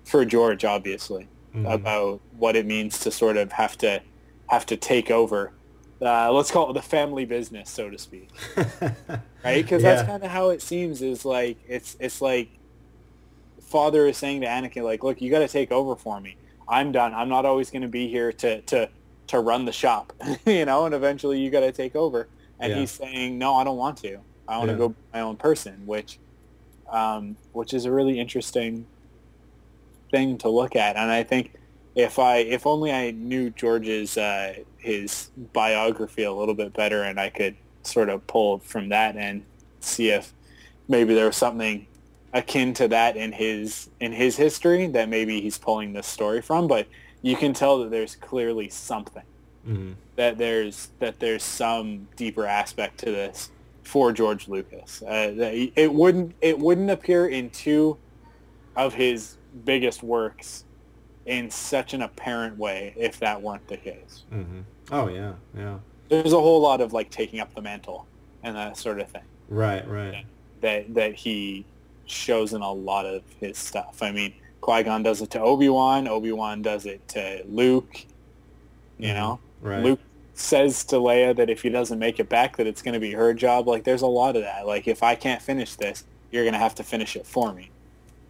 for 0.05 0.24
George, 0.24 0.65
obviously, 0.65 1.28
Mhm. 1.55 1.73
about 1.73 2.20
what 2.39 2.56
it 2.56 2.65
means 2.66 2.98
to 3.01 3.10
sort 3.10 3.36
of 3.36 3.52
have 3.52 3.77
to 3.78 4.01
have 4.48 4.65
to 4.66 4.77
take 4.77 5.10
over. 5.10 5.52
Uh, 6.01 6.31
let's 6.32 6.51
call 6.51 6.70
it 6.70 6.74
the 6.74 6.82
family 6.82 7.24
business, 7.24 7.69
so 7.70 7.90
to 7.90 7.98
speak, 7.98 8.28
right? 9.44 9.62
Because 9.62 9.82
that's 9.82 10.06
kind 10.06 10.23
of 10.23 10.31
how 10.31 10.51
it 10.51 10.62
seems. 10.62 11.02
Is 11.02 11.24
like 11.24 11.59
it's 11.66 11.97
it's 11.98 12.20
like 12.23 12.48
father 13.60 14.06
is 14.06 14.16
saying 14.16 14.40
to 14.43 14.47
Anakin, 14.47 14.82
like, 14.82 15.02
look, 15.02 15.20
you 15.20 15.31
got 15.31 15.40
to 15.40 15.48
take 15.48 15.73
over 15.73 15.97
for 15.97 16.20
me. 16.20 16.36
I'm 16.69 16.93
done. 16.93 17.15
I'm 17.15 17.28
not 17.28 17.44
always 17.44 17.70
going 17.70 17.82
to 17.82 17.89
be 17.89 18.09
here 18.09 18.32
to 18.32 18.60
to 18.62 18.89
to 19.28 19.40
run 19.40 19.65
the 19.65 19.73
shop, 19.73 20.12
you 20.47 20.65
know. 20.65 20.86
And 20.86 20.94
eventually, 20.94 21.40
you 21.40 21.51
got 21.51 21.60
to 21.60 21.73
take 21.73 21.97
over. 21.97 22.28
And 22.60 22.72
Yeah. 22.72 22.80
he's 22.80 22.93
saying, 22.93 23.39
no, 23.39 23.55
I 23.56 23.64
don't 23.64 23.76
want 23.78 23.98
to. 23.98 24.24
I 24.48 24.59
want 24.59 24.68
to 24.70 24.74
Yeah. 24.74 24.78
go 24.78 24.89
be 24.90 24.94
my 25.12 25.20
own 25.20 25.36
person, 25.36 25.86
which 25.86 26.20
um, 26.93 27.39
which 27.52 27.74
is 27.74 27.85
a 27.85 27.93
really 27.93 28.18
interesting 28.20 28.89
thing 30.10 30.39
to 30.39 30.48
look 30.48 30.76
at. 30.76 30.97
And 30.97 31.10
I 31.10 31.22
think 31.24 31.52
if 31.94 32.18
I 32.18 32.39
if 32.39 32.66
only 32.66 32.93
I 32.93 33.10
knew 33.12 33.51
George's 33.51 34.16
uh, 34.16 34.55
his 34.78 35.30
biography 35.36 36.22
a 36.24 36.32
little 36.32 36.55
bit 36.55 36.74
better, 36.74 37.02
and 37.02 37.18
I 37.20 37.30
could 37.30 37.56
sort 37.85 38.09
of 38.09 38.26
pull 38.26 38.60
from 38.60 38.90
that 38.90 39.16
and 39.16 39.47
see 39.80 40.10
if 40.10 40.35
maybe 40.89 41.14
there 41.14 41.26
was 41.26 41.36
something 41.36 41.89
akin 42.32 42.74
to 42.74 42.89
that 42.89 43.16
in 43.16 43.32
his 43.32 43.89
in 44.01 44.12
his 44.12 44.36
history 44.36 44.86
that 44.89 45.09
maybe 45.09 45.40
he's 45.40 45.59
pulling 45.59 45.93
this 45.93 46.06
story 46.06 46.43
from. 46.43 46.68
But 46.68 46.89
you 47.22 47.36
can 47.36 47.52
tell 47.55 47.78
that 47.80 47.90
there's 47.90 48.16
clearly 48.16 48.68
something 48.70 49.24
Mhm. 49.66 49.94
that 50.16 50.39
there's 50.39 50.89
that 50.98 51.18
there's 51.20 51.43
some 51.43 52.09
deeper 52.16 52.47
aspect 52.47 52.98
to 52.98 53.06
this 53.06 53.51
for 53.82 54.12
George 54.12 54.48
Lucas. 54.48 55.02
Uh, 55.02 55.32
that 55.36 55.55
it 55.76 55.93
wouldn't 55.93 56.35
it 56.40 56.59
wouldn't 56.59 56.90
appear 56.90 57.26
in 57.26 57.51
two 57.51 57.97
of 58.76 58.94
his 58.94 59.36
biggest 59.64 60.02
works 60.02 60.64
in 61.26 61.51
such 61.51 61.93
an 61.94 62.02
apparent 62.02 62.56
way 62.59 62.94
if 62.97 63.18
that 63.20 63.40
weren't 63.43 63.66
the 63.68 63.76
case. 63.76 64.24
Mhm. 64.32 64.64
Oh 64.90 65.09
yeah, 65.09 65.35
yeah. 65.56 65.78
There's 66.09 66.32
a 66.32 66.40
whole 66.40 66.60
lot 66.60 66.80
of 66.80 66.93
like 66.93 67.10
taking 67.10 67.40
up 67.40 67.55
the 67.55 67.60
mantle 67.62 68.06
and 68.43 68.56
that 68.56 68.76
sort 68.78 69.01
of 69.01 69.09
thing 69.10 69.22
Right, 69.48 69.86
right. 69.89 70.24
that 70.62 70.94
that 70.94 71.14
he 71.14 71.66
shows 72.06 72.55
in 72.55 72.62
a 72.62 72.72
lot 72.72 73.05
of 73.05 73.22
his 73.40 73.59
stuff. 73.59 74.02
I 74.02 74.12
mean, 74.12 74.32
Qui 74.62 74.82
Gon 74.82 75.02
does 75.02 75.20
it 75.20 75.30
to 75.32 75.40
Obi 75.40 75.68
Wan. 75.68 76.09
Obi 76.09 76.32
Wan 76.32 76.62
does 76.62 76.86
it 76.86 77.06
to 77.09 77.43
Luke. 77.47 78.06
You 78.98 79.09
Mhm. 79.10 79.14
know, 79.14 79.40
Right. 79.60 79.82
Luke 79.82 80.01
says 80.35 80.85
to 80.85 80.97
Leia 80.97 81.35
that 81.36 81.51
if 81.51 81.62
he 81.62 81.68
doesn't 81.68 81.98
make 81.98 82.20
it 82.20 82.28
back, 82.28 82.56
that 82.59 82.66
it's 82.66 82.82
going 82.82 82.94
to 82.94 83.01
be 83.01 83.12
her 83.12 83.35
job. 83.35 83.66
Like, 83.66 83.85
there's 83.85 84.02
a 84.02 84.06
lot 84.06 84.36
of 84.36 84.43
that. 84.43 84.66
Like, 84.66 84.86
if 84.86 85.02
I 85.02 85.14
can't 85.14 85.43
finish 85.43 85.74
this, 85.74 86.05
you're 86.30 86.44
going 86.44 86.52
to 86.52 86.59
have 86.60 86.74
to 86.76 86.85
finish 86.85 87.16
it 87.16 87.26
for 87.26 87.52
me, 87.52 87.70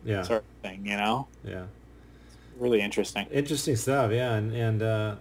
Yeah. 0.04 0.22
sort 0.22 0.40
of 0.42 0.70
thing. 0.70 0.86
You 0.86 0.96
know, 0.96 1.28
Yeah. 1.44 1.64
really 2.58 2.80
interesting. 2.80 3.26
Interesting 3.30 3.76
stuff, 3.76 4.10
yeah, 4.12 4.34
and 4.34 4.52
and 4.54 4.82
uh, 4.82 5.14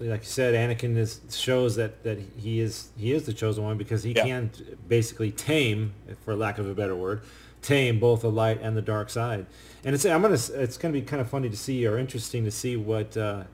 like 0.00 0.22
you 0.22 0.26
said, 0.26 0.54
Anakin 0.54 0.96
is 0.96 1.20
shows 1.30 1.76
that, 1.76 2.02
that 2.02 2.18
he 2.40 2.58
is 2.60 2.88
he 2.98 3.12
is 3.12 3.24
the 3.24 3.32
chosen 3.32 3.62
one 3.62 3.76
because 3.78 4.02
he 4.02 4.12
Yeah. 4.12 4.24
can 4.24 4.50
basically 4.88 5.30
tame, 5.30 5.92
for 6.24 6.34
lack 6.34 6.58
of 6.58 6.68
a 6.68 6.74
better 6.74 6.96
word, 6.96 7.20
tame 7.62 8.00
both 8.00 8.22
the 8.22 8.30
light 8.30 8.58
and 8.60 8.76
the 8.76 8.82
dark 8.82 9.08
side. 9.10 9.46
And 9.84 9.94
it's 9.94 10.04
I'm 10.04 10.20
gonna 10.22 10.34
it's 10.34 10.76
gonna 10.78 10.92
be 10.92 11.02
kind 11.02 11.20
of 11.20 11.28
funny 11.28 11.48
to 11.48 11.56
see 11.56 11.86
or 11.86 11.98
interesting 11.98 12.44
to 12.44 12.50
see 12.50 12.76
what 12.76 13.16
uh, 13.16 13.44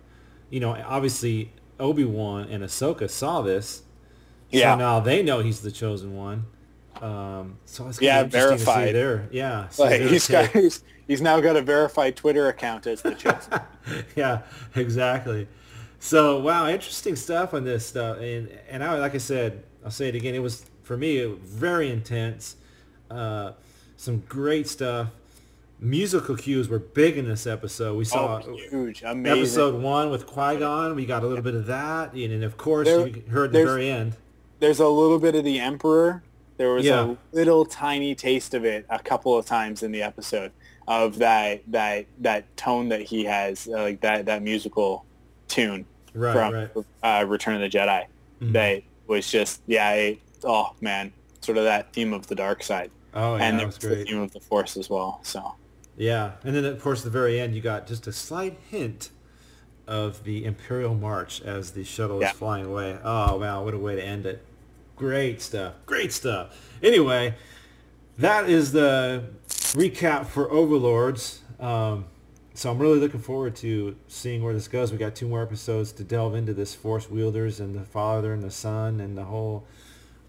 you 0.50 0.60
know. 0.60 0.72
Obviously, 0.86 1.50
Obi 1.80 2.04
Wan 2.04 2.48
and 2.50 2.62
Ahsoka 2.64 3.08
saw 3.10 3.42
this, 3.42 3.82
Yeah. 4.50 4.74
So 4.74 4.78
now 4.78 5.00
they 5.00 5.22
know 5.22 5.40
he's 5.40 5.60
the 5.60 5.70
chosen 5.70 6.16
one. 6.16 6.46
Um, 7.00 7.58
so 7.64 7.88
it's 7.88 8.00
Yeah, 8.00 8.24
be 8.24 8.30
to 8.30 8.58
see 8.58 8.64
verified. 8.64 8.94
their 8.94 9.28
yeah. 9.30 9.68
see 9.68 9.82
Like, 9.82 10.00
he's 10.02 10.28
got 10.28 10.50
he's, 10.50 10.82
he's 11.06 11.20
now 11.20 11.40
got 11.40 11.56
a 11.56 11.62
verified 11.62 12.16
Twitter 12.16 12.48
account 12.48 12.86
as 12.86 13.02
the 13.02 13.14
chosen. 13.14 13.60
yeah, 14.16 14.42
exactly. 14.74 15.46
So 16.00 16.40
wow, 16.40 16.68
interesting 16.68 17.16
stuff 17.16 17.54
on 17.54 17.64
this 17.64 17.86
stuff, 17.86 18.18
and 18.18 18.48
and 18.68 18.82
I 18.84 18.98
like 18.98 19.14
I 19.14 19.18
said, 19.18 19.62
I'll 19.84 19.90
say 19.90 20.08
it 20.08 20.14
again. 20.14 20.34
It 20.34 20.42
was 20.42 20.64
for 20.82 20.96
me 20.96 21.18
it 21.18 21.26
was 21.28 21.38
very 21.40 21.90
intense. 21.90 22.56
Uh, 23.10 23.52
some 23.96 24.18
great 24.28 24.68
stuff. 24.68 25.08
Musical 25.80 26.36
cues 26.36 26.68
were 26.68 26.80
big 26.80 27.16
in 27.16 27.28
this 27.28 27.46
episode. 27.46 27.96
We 27.96 28.04
saw 28.04 28.40
Oh, 28.44 28.56
huge, 28.56 29.02
amazing. 29.04 29.38
episode 29.42 29.80
one 29.80 30.10
with 30.10 30.26
Qui 30.26 30.56
Gon. 30.56 30.96
We 30.96 31.06
got 31.06 31.22
a 31.22 31.26
little 31.26 31.44
bit 31.44 31.54
of 31.54 31.66
that, 31.66 32.14
and, 32.14 32.32
and 32.32 32.42
of 32.42 32.56
course 32.56 32.88
There- 32.88 33.06
you 33.06 33.22
heard 33.30 33.52
the 33.52 33.64
very 33.64 33.88
end. 33.88 34.16
There's 34.58 34.80
a 34.80 34.88
little 34.88 35.20
bit 35.20 35.36
of 35.36 35.44
the 35.44 35.60
Emperor. 35.60 36.22
There 36.56 36.70
was 36.72 36.84
Yeah. 36.84 37.12
a 37.12 37.16
little 37.36 37.64
tiny 37.64 38.16
taste 38.16 38.54
of 38.54 38.64
it 38.64 38.86
a 38.90 38.98
couple 38.98 39.36
of 39.38 39.46
times 39.46 39.84
in 39.84 39.92
the 39.92 40.02
episode 40.02 40.50
of 40.88 41.18
that 41.18 41.60
that 41.68 42.06
that 42.20 42.56
tone 42.56 42.88
that 42.88 43.02
he 43.02 43.24
has, 43.26 43.68
uh, 43.68 43.82
like 43.82 44.00
that 44.00 44.26
that 44.26 44.42
musical 44.42 45.04
tune 45.46 45.84
Right, 46.12 46.32
from 46.32 46.54
right. 46.54 46.70
Uh, 47.04 47.24
Return 47.24 47.54
of 47.54 47.60
the 47.60 47.68
Jedi. 47.78 48.06
Mhm. 48.42 48.52
That 48.52 48.82
was 49.06 49.30
just 49.30 49.62
yeah, 49.68 49.92
it, 49.92 50.18
oh 50.42 50.70
man, 50.80 51.12
sort 51.40 51.56
of 51.58 51.62
that 51.64 51.92
theme 51.92 52.12
of 52.12 52.26
the 52.26 52.34
dark 52.34 52.64
side. 52.64 52.90
Oh, 53.14 53.36
yeah, 53.36 53.44
and 53.44 53.54
that 53.54 53.58
there 53.58 53.66
was 53.66 53.74
was 53.78 53.98
the 53.98 54.04
theme 54.04 54.20
of 54.22 54.32
the 54.32 54.40
Force 54.40 54.76
as 54.76 54.90
well. 54.90 55.20
So 55.22 55.52
Yeah, 55.98 56.32
and 56.44 56.54
then 56.54 56.64
of 56.64 56.80
course 56.80 57.00
at 57.00 57.04
the 57.04 57.10
very 57.10 57.38
end 57.40 57.54
you 57.54 57.60
got 57.60 57.86
just 57.86 58.06
a 58.06 58.12
slight 58.12 58.56
hint 58.70 59.10
of 59.86 60.22
the 60.24 60.44
Imperial 60.44 60.94
March 60.94 61.42
as 61.42 61.72
the 61.72 61.82
shuttle 61.84 62.20
Yeah. 62.20 62.30
is 62.30 62.36
flying 62.36 62.64
away. 62.66 62.98
Oh 63.02 63.36
wow, 63.36 63.64
what 63.64 63.74
a 63.74 63.78
way 63.78 63.96
to 63.96 64.02
end 64.02 64.24
it! 64.24 64.44
Great 64.96 65.42
stuff, 65.42 65.74
great 65.86 66.12
stuff. 66.12 66.56
Anyway, 66.82 67.34
that 68.16 68.48
is 68.48 68.72
the 68.72 69.24
recap 69.74 70.26
for 70.26 70.50
Overlords. 70.50 71.40
Um, 71.60 72.04
so 72.54 72.70
I'm 72.70 72.78
really 72.78 72.98
looking 72.98 73.20
forward 73.20 73.54
to 73.56 73.96
seeing 74.08 74.42
where 74.42 74.54
this 74.54 74.68
goes. 74.68 74.90
We 74.92 74.98
got 74.98 75.14
two 75.16 75.28
more 75.28 75.42
episodes 75.42 75.92
to 75.92 76.04
delve 76.04 76.34
into 76.34 76.52
this 76.54 76.74
Force 76.74 77.08
wielders 77.10 77.60
and 77.60 77.74
the 77.74 77.84
Father 77.84 78.32
and 78.32 78.42
the 78.42 78.50
Son 78.50 79.00
and 79.00 79.16
the 79.16 79.24
whole 79.24 79.64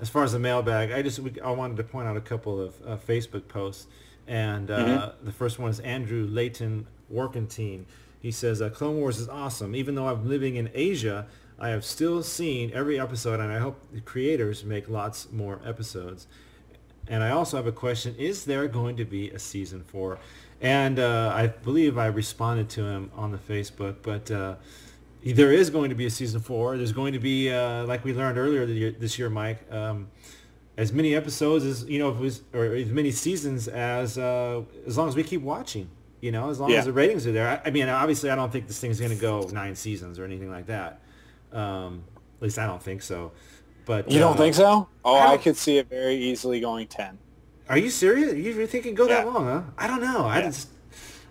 as 0.00 0.08
far 0.08 0.24
as 0.24 0.32
the 0.32 0.38
mailbag, 0.38 0.92
I 0.92 1.02
just 1.02 1.18
we- 1.18 1.40
I 1.40 1.50
wanted 1.50 1.76
to 1.78 1.84
point 1.84 2.08
out 2.08 2.16
a 2.16 2.20
couple 2.20 2.60
of 2.60 2.74
uh, 2.86 2.96
Facebook 2.96 3.48
posts, 3.48 3.86
and 4.26 4.70
uh, 4.70 4.78
Mhm. 4.78 5.12
the 5.24 5.32
first 5.32 5.58
one 5.58 5.70
is 5.70 5.80
Andrew 5.80 6.26
Layton 6.26 6.86
Workentine. 7.12 7.84
He 8.20 8.30
says, 8.30 8.60
uh, 8.62 8.68
"Clone 8.70 8.96
Wars 8.96 9.18
is 9.18 9.28
awesome. 9.28 9.74
Even 9.74 9.94
though 9.94 10.08
I'm 10.08 10.28
living 10.28 10.56
in 10.56 10.70
Asia, 10.74 11.26
I 11.58 11.68
have 11.70 11.84
still 11.84 12.22
seen 12.22 12.70
every 12.74 12.98
episode, 12.98 13.40
and 13.40 13.52
I 13.52 13.58
hope 13.58 13.80
the 13.92 14.00
creators 14.00 14.64
make 14.64 14.88
lots 14.88 15.30
more 15.32 15.60
episodes." 15.64 16.26
And 17.08 17.22
I 17.22 17.30
also 17.30 17.56
have 17.56 17.66
a 17.66 17.72
question: 17.72 18.14
Is 18.18 18.44
there 18.44 18.68
going 18.68 18.96
to 18.96 19.04
be 19.04 19.30
a 19.30 19.38
season 19.38 19.82
four? 19.84 20.18
And 20.62 20.98
uh, 20.98 21.32
I 21.34 21.46
believe 21.48 21.96
I 21.96 22.06
responded 22.06 22.68
to 22.70 22.84
him 22.84 23.10
on 23.16 23.32
the 23.32 23.38
Facebook, 23.38 23.96
but 24.02 24.30
uh, 24.30 24.56
there 25.24 25.52
is 25.52 25.70
going 25.70 25.90
to 25.90 25.94
be 25.96 26.06
a 26.06 26.10
season 26.10 26.40
four. 26.40 26.76
There's 26.76 26.92
going 26.92 27.12
to 27.12 27.18
be, 27.18 27.50
uh, 27.50 27.84
like 27.86 28.04
we 28.04 28.12
learned 28.14 28.38
earlier 28.38 28.90
this 28.90 29.18
year, 29.18 29.28
Mike, 29.30 29.70
um, 29.72 30.08
as 30.76 30.92
many 30.92 31.14
episodes 31.14 31.64
as 31.64 31.84
you 31.84 31.98
know, 31.98 32.10
if 32.10 32.18
was, 32.18 32.42
or 32.54 32.64
as 32.74 32.88
many 32.90 33.10
seasons 33.10 33.68
as 33.68 34.16
uh, 34.18 34.62
as 34.86 34.96
long 34.96 35.08
as 35.08 35.16
we 35.16 35.22
keep 35.22 35.42
watching. 35.42 35.88
You 36.22 36.32
know, 36.32 36.50
as 36.50 36.60
long 36.60 36.70
Yeah. 36.70 36.80
as 36.80 36.84
the 36.84 36.92
ratings 36.92 37.26
are 37.26 37.32
there. 37.32 37.48
I, 37.48 37.68
I 37.68 37.70
mean, 37.70 37.88
obviously, 37.88 38.28
I 38.28 38.34
don't 38.34 38.52
think 38.52 38.66
this 38.66 38.78
thing's 38.78 39.00
going 39.00 39.10
to 39.12 39.16
go 39.20 39.48
nine 39.52 39.74
seasons 39.74 40.18
or 40.18 40.24
anything 40.26 40.50
like 40.50 40.66
that. 40.66 41.00
Um, 41.50 42.04
at 42.36 42.42
least 42.42 42.58
I 42.58 42.66
don't 42.66 42.82
think 42.82 43.00
so. 43.00 43.32
But 43.86 44.10
You 44.10 44.18
don't 44.18 44.34
uh, 44.34 44.36
think 44.36 44.54
so? 44.54 44.86
Oh, 45.02 45.14
I 45.16 45.32
I, 45.32 45.36
could 45.38 45.56
see 45.56 45.78
it 45.78 45.88
very 45.88 46.14
easily 46.16 46.60
going 46.60 46.86
ten. 46.88 47.18
Are 47.70 47.78
you 47.78 47.88
serious? 47.88 48.34
You 48.34 48.52
really 48.52 48.66
think 48.66 48.84
it 48.84 48.94
go 48.94 49.06
that 49.08 49.26
long, 49.26 49.44
huh? 49.46 49.62
I 49.78 49.86
don't 49.86 50.02
know. 50.02 50.24
I 50.26 50.42
just 50.42 50.68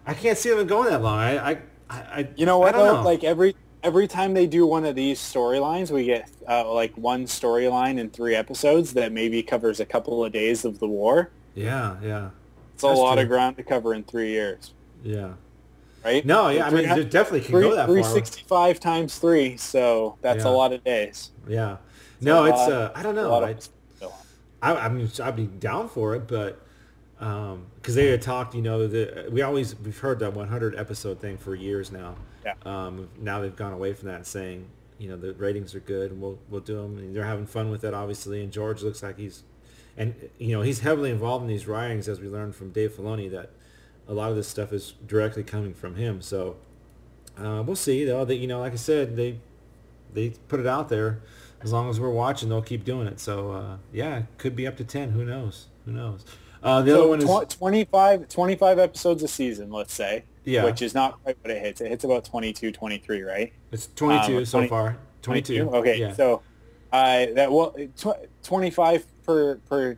I 0.07 0.13
can't 0.15 0.37
see 0.37 0.49
them 0.49 0.65
going 0.65 0.89
that 0.89 1.01
long. 1.03 1.19
I 1.19 1.51
I, 1.51 1.57
I 1.89 1.95
I- 1.99 2.29
You 2.35 2.45
know 2.47 2.57
what 2.57 2.73
I 2.73 2.77
don't 2.79 2.87
though? 2.87 2.93
know. 2.95 3.03
Like 3.03 3.23
every 3.23 3.55
every 3.83 4.07
time 4.07 4.33
they 4.33 4.47
do 4.47 4.65
one 4.65 4.85
of 4.85 4.95
these 4.95 5.19
storylines, 5.19 5.91
we 5.91 6.05
get 6.05 6.29
uh, 6.47 6.71
like 6.71 6.93
one 6.97 7.25
storyline 7.25 7.97
in 7.97 8.09
three 8.09 8.35
episodes 8.35 8.93
that 8.93 9.11
maybe 9.11 9.41
covers 9.43 9.79
a 9.79 9.85
couple 9.85 10.23
of 10.23 10.31
days 10.31 10.65
of 10.65 10.79
the 10.79 10.87
war. 10.87 11.29
yeah, 11.55 11.95
yeah, 12.03 12.29
It's 12.73 12.83
a 12.83 12.87
lot 12.87 13.15
true. 13.15 13.23
of 13.23 13.29
ground 13.29 13.57
to 13.57 13.63
cover 13.63 13.93
in 13.93 14.03
three 14.03 14.29
years, 14.31 14.73
yeah. 15.03 15.33
right? 16.03 16.25
No, 16.25 16.49
yeah, 16.49 16.67
I 16.67 16.69
mean, 16.69 16.85
it 16.89 17.09
definitely 17.11 17.41
can 17.41 17.51
three- 17.51 17.61
go 17.63 17.75
that 17.75 17.85
far. 17.87 17.95
365 17.95 18.79
times 18.79 19.17
three, 19.17 19.57
so 19.57 20.17
that's 20.21 20.43
Yeah. 20.43 20.49
a 20.49 20.53
lot 20.53 20.73
of 20.73 20.83
days. 20.83 21.31
Yeah. 21.47 21.77
No, 22.21 22.43
a 22.45 22.49
it's 22.49 22.57
lot- 22.57 22.71
uh, 22.71 22.91
I 22.95 23.03
don't 23.03 23.15
know. 23.15 23.33
I. 23.43 23.55
I, 24.61 24.75
I 24.75 24.89
mean, 24.89 25.09
I'd 25.23 25.37
be 25.37 25.45
down 25.47 25.87
for 25.87 26.15
it, 26.15 26.27
but 26.27 26.61
because 27.17 27.95
they 27.95 28.07
had 28.07 28.21
talked, 28.21 28.53
you 28.53 28.61
know, 28.61 28.87
the, 28.87 29.29
we 29.31 29.41
always 29.41 29.73
we've 29.79 29.97
heard 29.97 30.19
that 30.19 30.33
100 30.33 30.75
episode 30.75 31.21
thing 31.21 31.37
for 31.37 31.55
years 31.55 31.93
now. 31.93 32.15
Yeah. 32.45 32.53
Um, 32.65 33.09
now 33.19 33.41
they've 33.41 33.55
gone 33.55 33.73
away 33.73 33.93
from 33.93 34.09
that, 34.09 34.27
saying, 34.27 34.67
you 34.97 35.09
know, 35.09 35.17
the 35.17 35.33
ratings 35.33 35.75
are 35.75 35.79
good, 35.79 36.11
and 36.11 36.21
we'll 36.21 36.39
we'll 36.49 36.61
do 36.61 36.75
them. 36.81 36.97
And 36.97 37.15
they're 37.15 37.25
having 37.25 37.45
fun 37.45 37.69
with 37.69 37.83
it, 37.83 37.93
obviously. 37.93 38.43
And 38.43 38.51
George 38.51 38.81
looks 38.81 39.01
like 39.03 39.17
he's, 39.17 39.43
and 39.97 40.13
you 40.37 40.55
know, 40.55 40.61
he's 40.61 40.79
heavily 40.81 41.11
involved 41.11 41.43
in 41.43 41.47
these 41.49 41.67
writings, 41.67 42.07
as 42.07 42.19
we 42.19 42.27
learned 42.27 42.55
from 42.55 42.71
Dave 42.71 42.93
Filoni, 42.93 43.29
that 43.31 43.51
a 44.07 44.13
lot 44.13 44.29
of 44.29 44.35
this 44.35 44.47
stuff 44.47 44.73
is 44.73 44.93
directly 45.07 45.43
coming 45.43 45.73
from 45.73 45.95
him. 45.95 46.21
So 46.21 46.57
uh, 47.37 47.63
we'll 47.65 47.75
see, 47.75 48.03
though. 48.05 48.25
That 48.25 48.35
you 48.35 48.47
know, 48.47 48.59
like 48.59 48.73
I 48.73 48.77
said, 48.77 49.15
they 49.15 49.39
they 50.13 50.31
put 50.47 50.59
it 50.59 50.67
out 50.67 50.89
there. 50.89 51.21
As 51.61 51.73
long 51.73 51.89
as 51.89 51.99
we're 51.99 52.09
watching, 52.09 52.49
they'll 52.49 52.61
keep 52.61 52.85
doing 52.85 53.07
it. 53.07 53.19
So 53.19 53.51
uh, 53.51 53.77
yeah, 53.93 54.23
could 54.37 54.55
be 54.55 54.67
up 54.67 54.77
to 54.77 54.83
ten. 54.83 55.11
Who 55.11 55.25
knows? 55.25 55.67
Who 55.85 55.91
knows? 55.91 56.25
Uh, 56.63 56.81
the 56.81 56.93
So 56.93 56.99
other 56.99 57.07
one 57.07 57.21
is 57.21 57.35
tw- 57.35 57.49
25, 57.49 58.27
25 58.29 58.79
episodes 58.79 59.23
a 59.23 59.27
season, 59.27 59.71
let's 59.71 59.93
say. 59.93 60.25
Yeah. 60.45 60.63
Which 60.65 60.81
is 60.81 60.93
not 60.95 61.21
quite 61.23 61.37
what 61.41 61.51
it 61.51 61.61
hits. 61.61 61.81
It 61.81 61.89
hits 61.89 62.03
about 62.03 62.25
22, 62.25 62.71
23, 62.71 63.21
right? 63.23 63.53
it's 63.71 63.87
twenty-two 63.95 64.37
um, 64.39 64.45
so 64.45 64.57
20 64.59 64.69
far. 64.69 64.97
Twenty-two. 65.21 65.69
Okay, 65.75 65.99
Yeah. 65.99 66.13
so 66.13 66.41
uh, 66.91 67.25
that 67.35 67.51
well, 67.51 67.75
tw- 67.97 68.27
25 68.43 69.05
per 69.25 69.55
per 69.69 69.97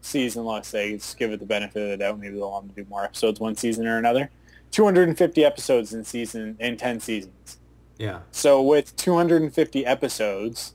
season, 0.00 0.44
let's 0.44 0.68
say. 0.68 0.92
Just 0.94 1.18
give 1.18 1.30
it 1.32 1.40
the 1.40 1.46
benefit 1.46 1.82
of 1.82 1.88
the 1.90 1.96
doubt. 1.98 2.18
Maybe 2.18 2.34
they'll 2.36 2.50
want 2.50 2.74
to 2.74 2.82
do 2.82 2.88
more 2.88 3.04
episodes 3.04 3.38
one 3.38 3.54
season 3.54 3.86
or 3.86 3.98
another. 3.98 4.30
250 4.72 5.44
episodes 5.44 5.92
in 5.92 6.04
season 6.04 6.56
in 6.60 6.76
10 6.76 7.00
seasons. 7.00 7.58
yeah. 7.98 8.20
So 8.30 8.62
with 8.62 8.94
250 8.96 9.84
episodes, 9.84 10.74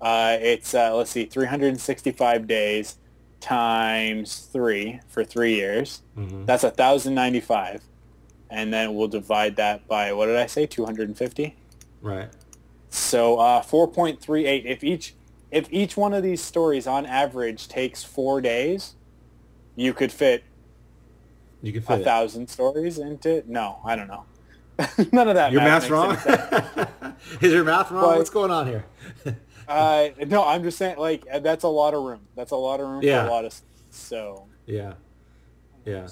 uh, 0.00 0.36
it's 0.40 0.74
uh, 0.74 0.94
let's 0.94 1.10
see, 1.10 1.24
365 1.24 2.46
days 2.46 2.96
times 3.40 4.48
three 4.52 5.00
for 5.08 5.24
three 5.24 5.54
years. 5.54 6.02
Mhm. 6.16 6.44
That's 6.46 6.62
1,095, 6.64 7.80
and 8.50 8.72
then 8.72 8.94
we'll 8.94 9.08
divide 9.08 9.56
that 9.56 9.86
by 9.88 10.12
what 10.12 10.26
did 10.26 10.36
I 10.36 10.46
say? 10.46 10.66
250. 10.66 11.54
Right. 12.02 12.28
So 12.90 13.38
uh, 13.38 13.62
4.38. 13.62 14.64
If 14.64 14.82
each 14.84 15.14
if 15.50 15.66
each 15.72 15.96
one 15.96 16.12
of 16.14 16.22
these 16.22 16.42
stories 16.42 16.86
on 16.86 17.06
average 17.06 17.68
takes 17.68 18.04
four 18.04 18.40
days, 18.40 18.94
you 19.76 19.92
could 19.94 20.12
fit 20.12 20.44
You 21.62 21.72
a 21.78 21.80
fit 21.82 22.00
it. 22.00 22.04
thousand 22.04 22.48
stories 22.48 22.98
into. 22.98 23.42
No, 23.46 23.78
I 23.84 23.96
don't 23.96 24.08
know. 24.08 24.24
None 25.12 25.28
of 25.28 25.34
that. 25.34 25.52
Your 25.52 25.62
math 25.62 25.90
math's 25.90 25.90
wrong. 25.90 27.16
is 27.40 27.52
your 27.52 27.64
math 27.64 27.90
wrong? 27.90 28.02
But- 28.04 28.18
What's 28.18 28.30
going 28.30 28.50
on 28.50 28.66
here? 28.66 28.84
Uh, 29.68 30.08
no, 30.28 30.42
I'm 30.46 30.62
just 30.62 30.78
saying, 30.78 30.96
like, 30.96 31.26
that's 31.42 31.62
a 31.62 31.68
lot 31.68 31.92
of 31.92 32.02
room. 32.02 32.20
That's 32.34 32.52
a 32.52 32.56
lot 32.56 32.80
of 32.80 32.88
room 32.88 33.02
Yeah. 33.02 33.24
for 33.24 33.28
a 33.28 33.30
lot 33.30 33.44
of. 33.44 33.54
So 33.90 34.46
Yeah. 34.64 34.94
Yeah. 35.84 36.06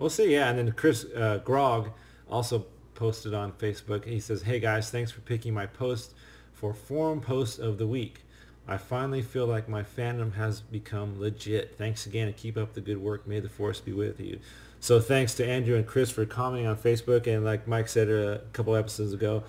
We'll 0.00 0.10
see. 0.10 0.32
Yeah. 0.32 0.48
And 0.48 0.58
then 0.58 0.72
Chris 0.72 1.04
uh, 1.14 1.40
Grog 1.44 1.90
also 2.28 2.64
posted 2.94 3.34
on 3.34 3.52
Facebook. 3.52 4.04
He 4.04 4.18
says, 4.18 4.42
Hey 4.42 4.58
guys, 4.60 4.90
thanks 4.90 5.10
for 5.10 5.20
picking 5.20 5.52
my 5.54 5.66
post 5.66 6.14
for 6.54 6.72
Forum 6.74 7.20
Post 7.20 7.58
of 7.58 7.78
the 7.78 7.86
Week. 7.86 8.22
I 8.66 8.76
finally 8.76 9.20
feel 9.22 9.46
like 9.46 9.68
my 9.68 9.82
fandom 9.82 10.34
has 10.34 10.60
become 10.60 11.18
legit. 11.20 11.76
Thanks 11.76 12.06
again 12.06 12.28
and 12.28 12.36
keep 12.36 12.56
up 12.56 12.72
the 12.74 12.80
good 12.80 12.98
work. 12.98 13.26
May 13.26 13.40
the 13.40 13.48
force 13.48 13.80
be 13.80 13.92
with 13.92 14.20
you. 14.20 14.38
So 14.80 15.00
thanks 15.00 15.34
to 15.34 15.46
Andrew 15.46 15.76
and 15.76 15.86
Chris 15.86 16.10
for 16.10 16.24
commenting 16.24 16.66
on 16.66 16.76
Facebook. 16.76 17.26
And 17.26 17.44
like 17.44 17.66
Mike 17.68 17.88
said 17.88 18.08
a 18.08 18.42
couple 18.52 18.74
episodes 18.76 19.12
ago, 19.12 19.42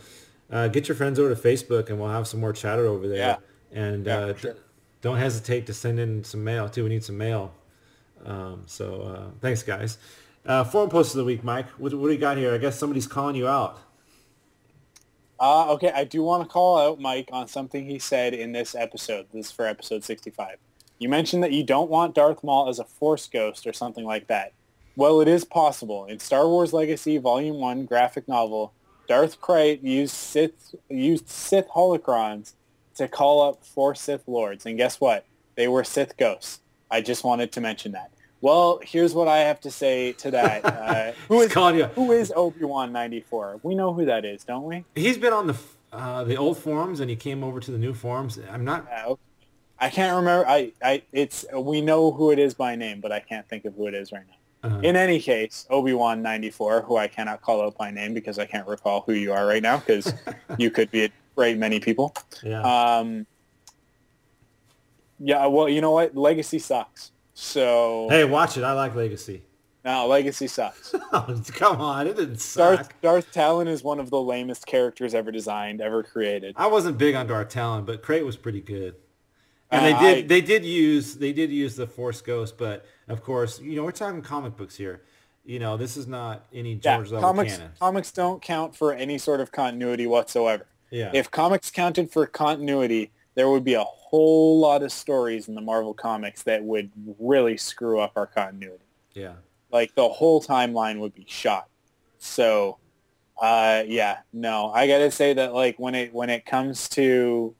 uh, 0.51 0.67
get 0.67 0.87
your 0.89 0.95
friends 0.95 1.17
over 1.19 1.33
to 1.33 1.39
Facebook 1.41 1.89
and 1.89 1.99
we'll 1.99 2.09
have 2.09 2.27
some 2.27 2.39
more 2.41 2.51
chatter 2.51 2.87
over 2.87 3.07
there. 3.07 3.17
Yeah. 3.17 3.35
And 3.71 4.05
Yeah, 4.05 4.17
uh, 4.17 4.35
sure. 4.35 4.55
don't 5.01 5.17
hesitate 5.17 5.65
to 5.67 5.73
send 5.73 5.99
in 5.99 6.23
some 6.25 6.43
mail 6.43 6.67
too. 6.67 6.83
We 6.83 6.89
need 6.89 7.03
some 7.05 7.17
mail. 7.17 7.53
Um, 8.25 8.63
so 8.65 9.01
uh, 9.01 9.31
thanks, 9.39 9.63
guys. 9.63 9.97
Uh, 10.45 10.63
forum 10.63 10.89
post 10.89 11.11
of 11.11 11.17
the 11.17 11.25
week, 11.25 11.43
Mike. 11.43 11.67
What, 11.71 11.93
what 11.93 12.07
do 12.07 12.13
you 12.13 12.19
got 12.19 12.37
here? 12.37 12.53
I 12.53 12.57
guess 12.57 12.77
somebody's 12.77 13.07
calling 13.07 13.35
you 13.35 13.47
out. 13.47 13.79
Uh, 15.39 15.71
okay, 15.73 15.91
I 15.93 16.03
do 16.03 16.21
want 16.23 16.43
to 16.43 16.49
call 16.49 16.77
out 16.77 16.99
Mike 16.99 17.29
on 17.31 17.47
something 17.47 17.85
he 17.85 17.99
said 17.99 18.33
in 18.33 18.51
this 18.51 18.75
episode. 18.75 19.27
This 19.33 19.47
is 19.47 19.51
for 19.51 19.65
episode 19.65 20.03
65. 20.03 20.57
You 20.99 21.09
mentioned 21.09 21.43
that 21.43 21.51
you 21.51 21.63
don't 21.63 21.89
want 21.89 22.13
Darth 22.13 22.43
Maul 22.43 22.69
as 22.69 22.77
a 22.77 22.83
Force 22.83 23.27
ghost 23.27 23.65
or 23.65 23.73
something 23.73 24.05
like 24.05 24.27
that. 24.27 24.53
Well, 24.95 25.21
it 25.21 25.27
is 25.27 25.43
possible. 25.43 26.05
In 26.05 26.19
Star 26.19 26.47
Wars 26.47 26.73
Legacy 26.73 27.17
Volume 27.17 27.57
1 27.57 27.85
graphic 27.85 28.27
novel, 28.27 28.73
Darth 29.07 29.41
Krayt 29.41 29.81
used 29.81 30.13
Sith, 30.13 30.75
used 30.89 31.27
Sith 31.27 31.67
holocrons 31.69 32.53
to 32.95 33.07
call 33.07 33.41
up 33.41 33.65
four 33.65 33.95
Sith 33.95 34.27
Lords. 34.27 34.65
And 34.65 34.77
guess 34.77 35.01
what? 35.01 35.25
They 35.55 35.67
were 35.67 35.83
Sith 35.83 36.17
ghosts. 36.17 36.59
I 36.91 37.01
just 37.01 37.23
wanted 37.23 37.51
to 37.53 37.61
mention 37.61 37.93
that. 37.93 38.11
Well, 38.41 38.79
here's 38.83 39.13
what 39.13 39.27
I 39.27 39.39
have 39.39 39.61
to 39.61 39.71
say 39.71 40.13
to 40.13 40.31
that. 40.31 40.65
Uh, 40.91 41.13
who, 41.27 41.41
is, 41.41 41.53
who 41.53 42.11
is 42.11 42.33
Obi-Wan 42.35 42.91
94? 42.91 43.59
We 43.63 43.75
know 43.75 43.93
who 43.93 44.05
that 44.05 44.25
is, 44.25 44.43
don't 44.43 44.63
we? 44.63 44.83
He's 44.95 45.17
been 45.17 45.31
on 45.31 45.47
the 45.47 45.55
uh, 45.91 46.23
the 46.23 46.37
old 46.37 46.57
forums 46.57 46.99
and 46.99 47.09
he 47.09 47.15
came 47.15 47.43
over 47.43 47.59
to 47.59 47.71
the 47.71 47.77
new 47.77 47.93
forums. 47.93 48.39
I'm 48.49 48.63
not. 48.63 48.85
Yeah, 48.89 49.05
okay. 49.07 49.21
I 49.79 49.89
can't 49.89 50.15
remember. 50.15 50.47
I, 50.47 50.71
I, 50.81 51.01
it's 51.11 51.45
we 51.53 51.81
know 51.81 52.11
who 52.11 52.31
it 52.31 52.39
is 52.39 52.53
by 52.53 52.75
name, 52.75 53.01
but 53.01 53.11
I 53.11 53.19
can't 53.19 53.47
think 53.49 53.65
of 53.65 53.75
who 53.75 53.87
it 53.87 53.93
is 53.93 54.11
right 54.11 54.23
now. 54.27 54.69
Uh-huh. 54.69 54.79
In 54.83 54.95
any 54.95 55.19
case, 55.19 55.65
Obi 55.69 55.93
Wan 55.93 56.21
ninety 56.21 56.51
four, 56.51 56.81
who 56.81 56.97
I 56.97 57.07
cannot 57.07 57.41
call 57.41 57.61
out 57.61 57.77
by 57.77 57.89
name 57.89 58.13
because 58.13 58.37
I 58.37 58.45
can't 58.45 58.67
recall 58.67 59.01
who 59.01 59.13
you 59.13 59.33
are 59.33 59.45
right 59.45 59.63
now, 59.63 59.77
because 59.77 60.13
you 60.57 60.69
could 60.69 60.91
be 60.91 61.05
a 61.05 61.09
great 61.35 61.57
many 61.57 61.79
people. 61.79 62.15
Yeah. 62.43 62.61
Um, 62.61 63.25
yeah. 65.19 65.47
Well, 65.47 65.67
you 65.67 65.81
know 65.81 65.91
what? 65.91 66.15
Legacy 66.15 66.59
sucks. 66.59 67.11
So 67.41 68.07
Hey, 68.09 68.23
watch 68.23 68.55
it. 68.55 68.63
I 68.63 68.73
like 68.73 68.93
Legacy. 68.93 69.41
no, 69.83 70.05
Legacy 70.05 70.45
sucks. 70.45 70.93
Come 71.53 71.81
on, 71.81 72.05
it 72.05 72.15
didn't 72.15 72.37
suck. 72.39 72.77
Darth 72.77 73.01
Darth 73.01 73.31
Talon 73.31 73.67
is 73.67 73.83
one 73.83 73.99
of 73.99 74.11
the 74.11 74.21
lamest 74.21 74.67
characters 74.67 75.15
ever 75.15 75.31
designed, 75.31 75.81
ever 75.81 76.03
created. 76.03 76.53
I 76.55 76.67
wasn't 76.67 76.99
big 76.99 77.15
on 77.15 77.25
Darth 77.25 77.49
Talon, 77.49 77.83
but 77.83 78.03
Krayt 78.03 78.23
was 78.23 78.37
pretty 78.37 78.61
good. 78.61 78.93
And 79.71 79.83
they 79.83 79.93
Uh, 79.93 79.99
did 80.01 80.17
I- 80.25 80.27
they 80.27 80.41
did 80.41 80.63
use 80.63 81.15
they 81.15 81.33
did 81.33 81.49
use 81.49 81.75
the 81.75 81.87
Force 81.87 82.21
Ghost, 82.21 82.59
but 82.59 82.85
of 83.07 83.23
course, 83.23 83.59
you 83.59 83.75
know, 83.75 83.83
we're 83.85 83.91
talking 83.91 84.21
comic 84.21 84.55
books 84.55 84.75
here. 84.75 85.01
You 85.43 85.57
know, 85.57 85.77
this 85.77 85.97
is 85.97 86.05
not 86.05 86.45
any 86.53 86.73
Yeah, 86.73 86.97
George 86.97 87.11
level 87.11 87.21
comics 87.27 87.57
canon. 87.57 87.71
comics 87.79 88.11
don't 88.11 88.39
count 88.39 88.75
for 88.75 88.93
any 88.93 89.17
sort 89.17 89.39
of 89.41 89.51
continuity 89.51 90.05
whatsoever. 90.05 90.67
Yeah. 90.91 91.09
If 91.11 91.31
comics 91.31 91.71
counted 91.71 92.11
for 92.11 92.27
continuity, 92.27 93.09
there 93.33 93.49
would 93.49 93.63
be 93.63 93.73
a 93.73 93.83
whole 94.11 94.59
lot 94.59 94.83
of 94.83 94.91
stories 94.91 95.47
in 95.47 95.55
the 95.55 95.61
Marvel 95.61 95.93
comics 95.93 96.43
that 96.43 96.61
would 96.63 96.91
really 97.17 97.55
screw 97.55 97.99
up 98.01 98.11
our 98.17 98.27
continuity. 98.27 98.83
Yeah. 99.13 99.35
Like 99.71 99.95
the 99.95 100.07
whole 100.09 100.41
timeline 100.41 100.99
would 100.99 101.15
be 101.15 101.25
shot. 101.27 101.69
So, 102.19 102.77
uh, 103.41 103.83
yeah, 103.87 104.19
no, 104.33 104.69
I 104.71 104.85
gotta 104.85 105.09
say 105.11 105.33
that 105.33 105.53
like 105.53 105.79
when 105.79 105.95
it 105.95 106.13
when 106.13 106.29
it 106.29 106.45
comes 106.45 106.89
to 106.89 107.55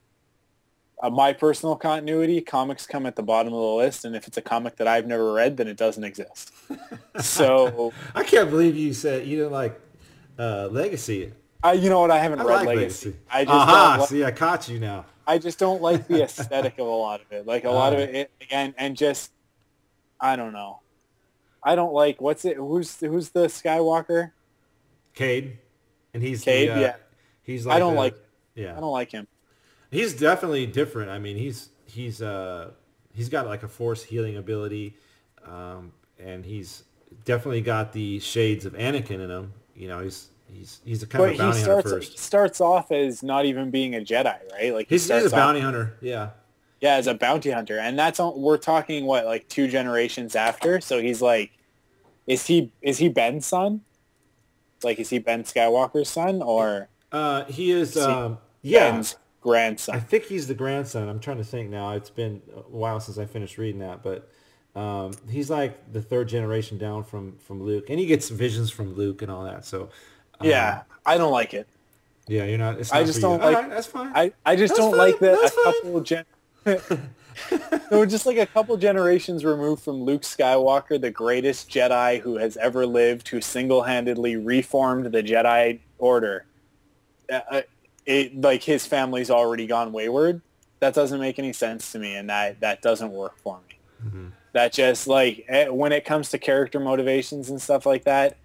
uh, 1.02 1.08
my 1.08 1.32
personal 1.32 1.74
continuity, 1.74 2.42
comics 2.42 2.86
come 2.86 3.06
at 3.06 3.16
the 3.16 3.22
bottom 3.22 3.54
of 3.54 3.58
the 3.58 3.74
list, 3.74 4.04
and 4.04 4.14
if 4.14 4.28
it's 4.28 4.36
a 4.36 4.42
comic 4.42 4.76
that 4.76 4.86
I've 4.86 5.06
never 5.06 5.32
read, 5.32 5.56
then 5.56 5.68
it 5.68 5.78
doesn't 5.78 6.04
exist. 6.04 6.52
so, 7.18 7.94
I 8.14 8.22
can't 8.24 8.50
believe 8.50 8.76
you 8.76 8.92
said 8.92 9.26
you 9.26 9.38
didn't 9.38 9.52
like 9.52 9.80
uh, 10.38 10.68
Legacy. 10.70 11.32
I, 11.64 11.72
you 11.72 11.88
know 11.88 12.00
what? 12.00 12.10
I 12.10 12.18
haven't 12.18 12.40
I 12.40 12.44
read 12.44 12.56
like 12.56 12.66
Legacy. 12.66 13.08
Legacy. 13.08 13.24
I 13.30 13.44
just 13.44 13.68
don't 13.68 13.98
like, 14.00 14.08
See, 14.10 14.24
I 14.24 14.30
caught 14.30 14.68
you 14.68 14.78
now. 14.78 15.06
I 15.26 15.38
just 15.38 15.58
don't 15.58 15.80
like 15.82 16.06
the 16.08 16.22
aesthetic 16.24 16.74
of 16.78 16.86
a 16.86 16.90
lot 16.90 17.20
of 17.20 17.30
it. 17.32 17.46
Like 17.46 17.64
a 17.64 17.70
lot 17.70 17.92
of 17.92 18.00
it, 18.00 18.14
it 18.14 18.30
again, 18.40 18.74
and 18.78 18.96
just 18.96 19.32
I 20.20 20.36
don't 20.36 20.52
know. 20.52 20.80
I 21.62 21.74
don't 21.76 21.92
like 21.92 22.20
what's 22.20 22.44
it? 22.44 22.56
Who's 22.56 22.98
who's 23.00 23.30
the 23.30 23.46
Skywalker? 23.46 24.32
Cade, 25.14 25.58
and 26.14 26.22
he's 26.22 26.42
Cade, 26.42 26.70
the, 26.70 26.74
uh, 26.74 26.80
yeah. 26.80 26.96
He's 27.42 27.66
I 27.66 27.70
like 27.70 27.78
don't 27.80 27.94
the- 27.94 28.00
like. 28.00 28.14
Yeah. 28.54 28.76
I 28.76 28.80
don't 28.80 28.92
like 28.92 29.10
him. 29.10 29.26
He's 29.90 30.14
definitely 30.14 30.66
different. 30.66 31.10
I 31.10 31.18
mean, 31.18 31.36
he's 31.36 31.68
he's 31.86 32.20
uh 32.22 32.70
he's 33.14 33.28
got 33.28 33.46
like 33.46 33.62
a 33.62 33.68
force 33.68 34.02
healing 34.02 34.36
ability, 34.36 34.96
um, 35.46 35.92
and 36.18 36.44
he's 36.44 36.84
definitely 37.24 37.60
got 37.60 37.92
the 37.92 38.18
shades 38.20 38.64
of 38.64 38.72
Anakin 38.72 39.20
in 39.20 39.30
him. 39.30 39.52
You 39.76 39.88
know, 39.88 40.00
he's 40.00 40.28
he's 40.52 40.80
he's 40.84 41.02
a 41.02 41.06
kind 41.06 41.22
But 41.22 41.24
of 41.24 41.30
a 41.30 41.32
he 41.34 41.38
bounty 41.38 41.60
starts 41.60 41.90
hunter 41.90 42.00
he 42.00 42.06
first. 42.06 42.18
starts 42.18 42.60
off 42.60 42.92
as 42.92 43.22
not 43.22 43.44
even 43.46 43.70
being 43.70 43.94
a 43.94 44.00
Jedi, 44.00 44.38
right? 44.52 44.72
Like 44.74 44.88
he 44.88 44.96
He's, 44.96 45.08
he's 45.10 45.24
a 45.24 45.30
bounty 45.30 45.60
off, 45.60 45.64
hunter. 45.64 45.96
Yeah. 46.00 46.30
Yeah, 46.80 46.94
as 46.96 47.06
a 47.06 47.14
bounty 47.14 47.50
hunter, 47.52 47.78
and 47.78 47.96
that's 47.98 48.18
all, 48.18 48.38
we're 48.40 48.58
talking 48.58 49.06
what 49.06 49.24
like 49.24 49.48
two 49.48 49.68
generations 49.68 50.34
after. 50.34 50.80
So 50.80 51.00
he's 51.00 51.22
like, 51.22 51.52
is 52.26 52.46
he 52.46 52.72
is 52.82 52.98
he 52.98 53.08
Ben's 53.08 53.46
son? 53.46 53.82
Like, 54.82 54.98
is 54.98 55.10
he 55.10 55.18
Ben 55.20 55.44
Skywalker's 55.44 56.08
son 56.08 56.42
or 56.42 56.88
Uh, 57.12 57.44
he 57.44 57.70
is. 57.70 57.94
he 57.94 58.00
Um, 58.00 58.38
yeah. 58.62 58.90
Ben's 58.90 59.16
grandson? 59.40 59.94
I 59.96 60.00
think 60.00 60.24
he's 60.24 60.48
the 60.48 60.54
grandson. 60.54 61.08
I'm 61.08 61.20
trying 61.20 61.38
to 61.38 61.44
think 61.44 61.70
now. 61.70 61.92
It's 61.92 62.10
been 62.10 62.42
a 62.54 62.60
while 62.62 62.98
since 63.00 63.16
I 63.18 63.26
finished 63.26 63.58
reading 63.58 63.80
that, 63.80 64.02
but 64.02 64.28
um, 64.74 65.12
he's 65.30 65.50
like 65.50 65.92
the 65.92 66.02
third 66.02 66.28
generation 66.28 66.78
down 66.78 67.04
from 67.04 67.38
from 67.38 67.62
Luke, 67.62 67.90
and 67.90 68.00
he 68.00 68.06
gets 68.06 68.28
visions 68.28 68.70
from 68.70 68.94
Luke 68.94 69.22
and 69.22 69.30
all 69.30 69.44
that. 69.44 69.64
So 69.64 69.90
um, 70.42 70.50
yeah, 70.50 70.82
I 71.06 71.16
don't 71.18 71.32
like 71.32 71.54
it. 71.54 71.66
yeah, 72.28 72.44
you're 72.44 72.58
not. 72.58 72.78
It's 72.78 72.92
I 72.92 73.04
just 73.04 73.20
don't 73.20 73.40
All 73.40 73.50
like. 73.50 73.56
right, 73.56 73.70
that's 73.70 73.86
fine. 73.86 74.12
I, 74.14 74.32
I 74.44 74.56
just 74.56 74.74
That's 74.74 74.80
don't 74.80 74.96
fine, 74.96 74.98
like 74.98 75.18
that 75.20 75.38
that's 75.40 75.56
a 75.56 75.64
couple 75.64 76.00
gen. 76.00 76.24
no, 77.90 78.06
just 78.06 78.26
like 78.26 78.36
a 78.38 78.46
couple 78.46 78.76
generations 78.76 79.44
removed 79.44 79.82
from 79.82 80.02
Luke 80.02 80.22
Skywalker, 80.22 81.00
the 81.00 81.10
greatest 81.10 81.68
Jedi 81.68 82.20
who 82.20 82.36
has 82.36 82.56
ever 82.56 82.86
lived, 82.86 83.28
who 83.28 83.40
single-handedly 83.40 84.36
reformed 84.36 85.06
the 85.06 85.22
Jedi 85.22 85.80
Order. 85.98 86.44
Uh, 87.32 87.40
uh, 87.50 87.62
it 88.06 88.40
like 88.40 88.62
his 88.62 88.86
family's 88.86 89.30
already 89.30 89.66
gone 89.66 89.92
wayward. 89.92 90.42
That 90.80 90.94
doesn't 90.94 91.20
make 91.20 91.38
any 91.38 91.52
sense 91.52 91.92
to 91.92 91.98
me, 91.98 92.14
and 92.14 92.28
that 92.30 92.60
that 92.60 92.82
doesn't 92.82 93.12
work 93.12 93.38
for 93.38 93.58
me. 93.68 93.78
Mm-hmm. 94.06 94.26
That 94.52 94.72
just 94.72 95.06
like 95.06 95.44
eh, 95.48 95.68
when 95.68 95.92
it 95.92 96.04
comes 96.04 96.30
to 96.30 96.38
character 96.38 96.80
motivations 96.80 97.48
and 97.50 97.60
stuff 97.62 97.86
like 97.86 98.04
that, 98.04 98.36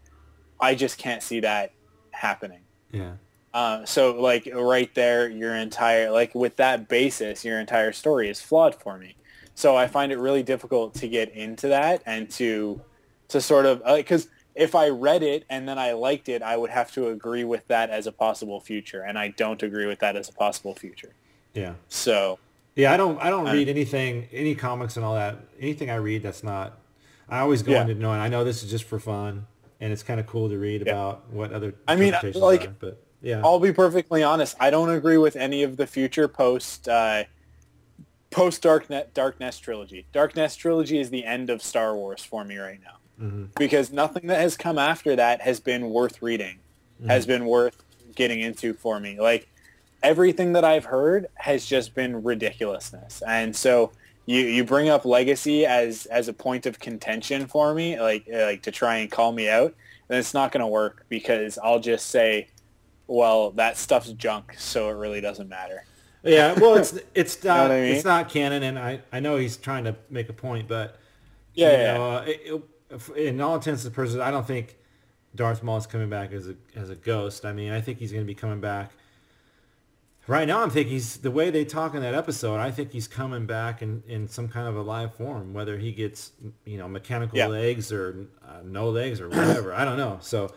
I 0.59 0.75
just 0.75 0.97
can't 0.97 1.21
see 1.23 1.39
that 1.41 1.71
happening. 2.17 2.59
Yeah. 2.91 3.13
Uh, 3.53 3.85
so 3.85 4.19
like 4.19 4.47
right 4.53 4.93
there, 4.93 5.29
your 5.29 5.55
entire 5.55 6.11
like 6.11 6.35
with 6.35 6.55
that 6.57 6.87
basis, 6.89 7.43
your 7.45 7.59
entire 7.59 7.91
story 7.91 8.29
is 8.29 8.39
flawed 8.41 8.75
for 8.75 8.97
me. 8.97 9.15
So 9.55 9.75
I 9.75 9.87
find 9.87 10.11
it 10.11 10.19
really 10.19 10.43
difficult 10.43 10.93
to 10.95 11.07
get 11.07 11.29
into 11.31 11.67
that 11.69 12.03
and 12.05 12.29
to 12.31 12.81
to 13.29 13.41
sort 13.41 13.65
of 13.65 13.81
because 13.95 14.27
if 14.55 14.73
I 14.75 14.89
read 14.89 15.23
it 15.23 15.45
and 15.49 15.67
then 15.67 15.77
I 15.79 15.93
liked 15.93 16.29
it, 16.29 16.41
I 16.41 16.57
would 16.57 16.69
have 16.71 16.91
to 16.93 17.09
agree 17.09 17.43
with 17.43 17.65
that 17.67 17.89
as 17.89 18.07
a 18.07 18.11
possible 18.11 18.59
future, 18.59 19.01
and 19.01 19.17
I 19.17 19.29
don't 19.29 19.61
agree 19.63 19.85
with 19.85 19.99
that 19.99 20.15
as 20.15 20.29
a 20.29 20.33
possible 20.33 20.73
future. 20.75 21.13
Yeah. 21.53 21.73
So 21.89 22.39
Yeah, 22.75 22.93
I 22.93 22.97
don't. 22.97 23.17
I 23.19 23.29
don't 23.31 23.47
I- 23.47 23.53
read 23.53 23.69
anything, 23.69 24.27
any 24.31 24.53
comics 24.55 24.97
and 24.97 25.05
all 25.05 25.15
that. 25.15 25.37
Anything 25.59 25.89
I 25.89 25.95
read 25.95 26.21
that's 26.23 26.43
not. 26.43 26.77
I 27.29 27.39
always 27.39 27.61
go 27.63 27.71
Yeah. 27.71 27.81
into 27.81 27.95
knowing. 27.95 28.19
I 28.19 28.29
know 28.29 28.43
this 28.43 28.63
is 28.63 28.69
just 28.69 28.83
for 28.85 28.99
fun, 28.99 29.47
and 29.79 29.93
it's 29.93 30.03
kind 30.03 30.19
of 30.19 30.27
cool 30.27 30.49
to 30.49 30.57
read 30.57 30.81
about 30.81 31.29
what 31.31 31.51
other. 31.51 31.73
I 31.87 31.95
mean, 31.95 32.13
like, 32.35 32.65
are, 32.65 32.75
but 32.79 33.03
yeah, 33.21 33.41
I'll 33.43 33.59
be 33.59 33.73
perfectly 33.73 34.23
honest. 34.23 34.55
I 34.59 34.69
don't 34.69 34.89
agree 34.89 35.17
with 35.17 35.35
any 35.35 35.63
of 35.63 35.77
the 35.77 35.87
future 35.87 36.27
post 36.27 36.87
uh, 36.87 37.23
post 38.31 38.61
Dark 38.61 38.89
Nest 38.89 39.13
Dark 39.13 39.37
trilogy. 39.61 40.05
Dark 40.11 40.35
Nest 40.35 40.59
trilogy 40.59 40.99
is 40.99 41.09
the 41.09 41.25
end 41.25 41.49
of 41.49 41.61
Star 41.61 41.95
Wars 41.95 42.23
for 42.23 42.43
me 42.43 42.57
right 42.57 42.79
now 42.83 43.25
Mhm. 43.25 43.49
because 43.57 43.91
nothing 43.91 44.27
that 44.27 44.39
has 44.39 44.57
come 44.57 44.77
after 44.77 45.15
that 45.15 45.41
has 45.41 45.59
been 45.59 45.89
worth 45.89 46.21
reading, 46.21 46.59
has 47.07 47.25
Mhm. 47.25 47.27
been 47.27 47.45
worth 47.45 47.83
getting 48.15 48.39
into 48.39 48.73
for 48.73 48.99
me. 48.99 49.19
Like 49.19 49.47
everything 50.03 50.53
that 50.53 50.63
I've 50.63 50.85
heard 50.85 51.27
has 51.35 51.65
just 51.65 51.93
been 51.93 52.23
ridiculousness, 52.23 53.21
and 53.27 53.55
so. 53.55 53.91
You, 54.27 54.41
you 54.41 54.65
bring 54.65 54.89
up 54.89 55.05
legacy 55.05 55.65
as, 55.65 56.05
as 56.07 56.29
a 56.29 56.33
point 56.33 56.67
of 56.67 56.79
contention 56.79 57.47
for 57.47 57.73
me, 57.75 57.99
like 57.99 58.25
like 58.31 58.63
to 58.63 58.71
try 58.71 58.97
and 58.99 59.11
call 59.11 59.33
me 59.33 59.49
out, 59.49 59.75
then 60.09 60.19
it's 60.19 60.35
not 60.35 60.51
going 60.53 60.61
to 60.61 60.67
work 60.67 61.05
because 61.09 61.57
I'll 61.63 61.79
just 61.81 62.07
say, 62.09 62.49
well, 63.07 63.51
that 63.53 63.77
stuff's 63.77 64.11
junk, 64.13 64.55
so 64.59 64.89
it 64.89 64.93
really 64.93 65.21
doesn't 65.21 65.49
matter. 65.49 65.85
yeah. 66.23 66.53
Well, 66.53 66.75
it's 66.75 66.97
it's 67.15 67.43
know 67.53 67.55
not 67.55 67.63
what 67.63 67.71
I 67.71 67.81
mean? 67.81 67.95
it's 67.95 68.03
not 68.03 68.29
canon, 68.29 68.63
and 68.63 68.77
I 68.79 69.01
I 69.11 69.19
know 69.19 69.37
he's 69.37 69.57
trying 69.57 69.85
to 69.85 69.95
make 70.09 70.29
a 70.29 70.33
point, 70.33 70.67
but 70.67 70.99
Yeah, 71.53 71.71
you 71.71 71.77
yeah. 71.77 71.93
know, 71.93 72.11
uh, 72.11 72.23
it, 72.27 72.63
it, 72.91 73.17
in 73.17 73.41
all 73.41 73.55
intents 73.55 73.85
and 73.85 73.93
purposes, 73.93 74.19
I 74.19 74.31
don't 74.31 74.47
think 74.47 74.77
Darth 75.35 75.63
Maul 75.63 75.77
is 75.77 75.87
coming 75.87 76.09
back 76.09 76.33
as 76.33 76.49
a 76.49 76.55
as 76.75 76.89
a 76.91 76.95
ghost. 76.95 77.45
I 77.45 77.53
mean, 77.53 77.71
I 77.71 77.81
think 77.81 77.99
he's 77.99 78.11
going 78.11 78.23
to 78.25 78.27
be 78.27 78.35
coming 78.35 78.61
back. 78.61 78.96
Right 80.27 80.45
now, 80.45 80.61
I'm 80.61 80.69
thinking 80.69 80.91
he's 80.91 81.17
the 81.17 81.31
way 81.31 81.49
they 81.51 81.63
talk 81.63 81.95
in 81.95 82.01
that 82.01 82.13
episode. 82.13 82.57
I 82.57 82.69
think 82.69 82.91
he's 82.91 83.07
coming 83.07 83.45
back 83.45 83.81
in, 83.81 84.03
in 84.07 84.27
some 84.27 84.49
kind 84.49 84.67
of 84.67 84.75
a 84.75 84.81
live 84.81 85.15
form, 85.15 85.53
whether 85.53 85.77
he 85.77 85.93
gets 85.93 86.33
you 86.65 86.77
know 86.77 86.87
mechanical 86.89 87.37
Yeah. 87.37 87.47
legs 87.47 87.93
or 87.93 88.27
uh, 88.45 88.59
no 88.65 88.89
legs 88.89 89.21
or 89.21 89.29
whatever. 89.29 89.73
I 89.73 89.85
don't 89.85 89.95
know. 89.97 90.17
So, 90.21 90.53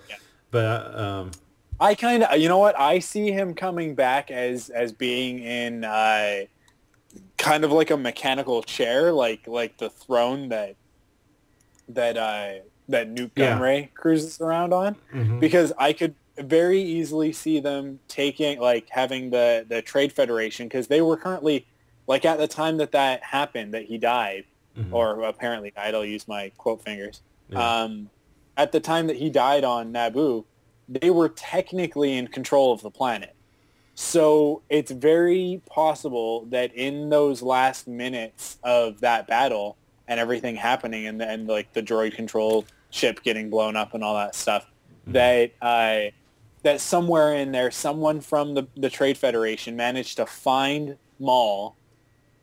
but 0.50 0.64
uh, 0.64 0.98
um, 1.02 1.30
I 1.78 1.94
kind 1.94 2.24
of, 2.24 2.36
you 2.40 2.48
know 2.48 2.58
what? 2.58 2.78
I 2.78 2.98
see 2.98 3.30
him 3.30 3.54
coming 3.54 3.94
back 3.94 4.32
as 4.32 4.70
as 4.70 4.90
being 4.92 5.38
in 5.38 5.84
uh, 5.84 6.46
kind 7.38 7.62
of 7.64 7.70
like 7.70 7.90
a 7.92 7.96
mechanical 7.96 8.64
chair, 8.64 9.12
like 9.12 9.46
like 9.46 9.78
the 9.78 9.88
throne 9.88 10.48
that 10.48 10.74
that 11.90 12.16
uh, 12.16 12.64
that 12.88 13.08
Nute 13.08 13.30
Yeah. 13.36 13.56
Gunray 13.56 13.94
cruises 13.94 14.40
around 14.40 14.72
on, 14.72 14.96
Mhm. 15.14 15.38
because 15.38 15.72
I 15.78 15.92
could 15.92 16.16
very 16.40 16.80
easily 16.80 17.32
see 17.32 17.60
them 17.60 17.98
taking 18.08 18.60
like 18.60 18.88
having 18.90 19.30
the 19.30 19.66
the 19.68 19.82
Trade 19.82 20.12
Federation 20.12 20.66
because 20.66 20.86
they 20.86 21.00
were 21.00 21.16
currently 21.16 21.66
like 22.06 22.24
at 22.24 22.38
the 22.38 22.48
time 22.48 22.76
that 22.78 22.92
that 22.92 23.22
happened 23.22 23.74
that 23.74 23.84
he 23.84 23.98
died 23.98 24.44
Mhm. 24.76 24.92
or 24.92 25.22
apparently 25.24 25.72
died. 25.72 25.94
I'll 25.94 26.04
use 26.04 26.28
my 26.28 26.50
quote 26.56 26.82
fingers. 26.82 27.22
Yeah. 27.48 27.82
Um, 27.82 28.08
at 28.56 28.70
the 28.72 28.78
time 28.80 29.08
that 29.08 29.16
he 29.16 29.28
died 29.28 29.64
on 29.64 29.92
Naboo, 29.92 30.44
they 30.88 31.10
were 31.10 31.28
technically 31.28 32.16
in 32.16 32.28
control 32.28 32.72
of 32.72 32.80
the 32.80 32.90
planet. 32.90 33.34
So 33.96 34.62
it's 34.70 34.90
very 34.92 35.60
possible 35.66 36.46
that 36.46 36.72
in 36.74 37.08
those 37.10 37.42
last 37.42 37.88
minutes 37.88 38.58
of 38.62 39.00
that 39.00 39.26
battle 39.26 39.76
and 40.08 40.18
everything 40.20 40.56
happening 40.56 41.06
and 41.06 41.20
then 41.20 41.46
like 41.46 41.72
the 41.72 41.82
droid 41.82 42.14
control 42.14 42.64
ship 42.90 43.22
getting 43.22 43.50
blown 43.50 43.76
up 43.76 43.94
and 43.94 44.02
all 44.04 44.14
that 44.14 44.34
stuff, 44.34 44.66
that 45.08 45.52
uh, 45.60 46.10
that 46.62 46.80
somewhere 46.80 47.34
in 47.34 47.52
there, 47.52 47.70
someone 47.70 48.20
from 48.20 48.54
the, 48.54 48.66
the 48.76 48.90
Trade 48.90 49.16
Federation 49.16 49.76
managed 49.76 50.16
to 50.16 50.26
find 50.26 50.96
Maul 51.18 51.76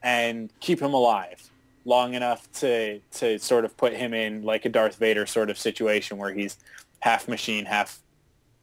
and 0.02 0.52
keep 0.60 0.81
him 0.81 0.94
alive 0.94 1.49
long 1.85 2.14
enough 2.14 2.52
to 2.52 2.99
to 3.11 3.39
sort 3.39 3.64
of 3.65 3.76
put 3.77 3.94
him 3.94 4.14
in 4.14 4.44
like 4.44 4.65
a 4.65 4.69
Darth 4.69 4.95
Vader 4.98 5.26
sort 5.26 5.49
of 5.49 5.57
situation 5.57 6.18
where 6.18 6.34
he's 6.34 6.57
half 6.99 7.27
machine, 7.27 7.65
half 7.65 7.99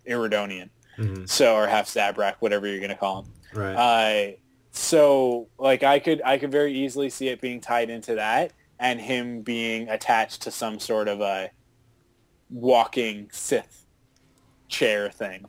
Iridonian. 0.06 0.68
Mhm. 0.98 1.28
So 1.28 1.56
or 1.56 1.66
half 1.66 1.86
Zabrak, 1.86 2.36
whatever 2.40 2.66
you're 2.66 2.80
gonna 2.80 2.96
call 2.96 3.22
him. 3.22 3.32
right. 3.54 3.74
Uh, 3.74 4.32
so 4.70 5.48
like 5.58 5.82
I 5.82 5.98
could 6.00 6.20
I 6.24 6.38
could 6.38 6.50
very 6.52 6.72
easily 6.74 7.08
see 7.10 7.28
it 7.28 7.40
being 7.40 7.60
tied 7.60 7.90
into 7.90 8.14
that 8.16 8.52
and 8.78 9.00
him 9.00 9.42
being 9.42 9.88
attached 9.88 10.42
to 10.42 10.50
some 10.50 10.78
sort 10.78 11.08
of 11.08 11.20
a 11.20 11.50
walking 12.50 13.28
Sith 13.32 13.83
chair 14.68 15.10
thing. 15.10 15.46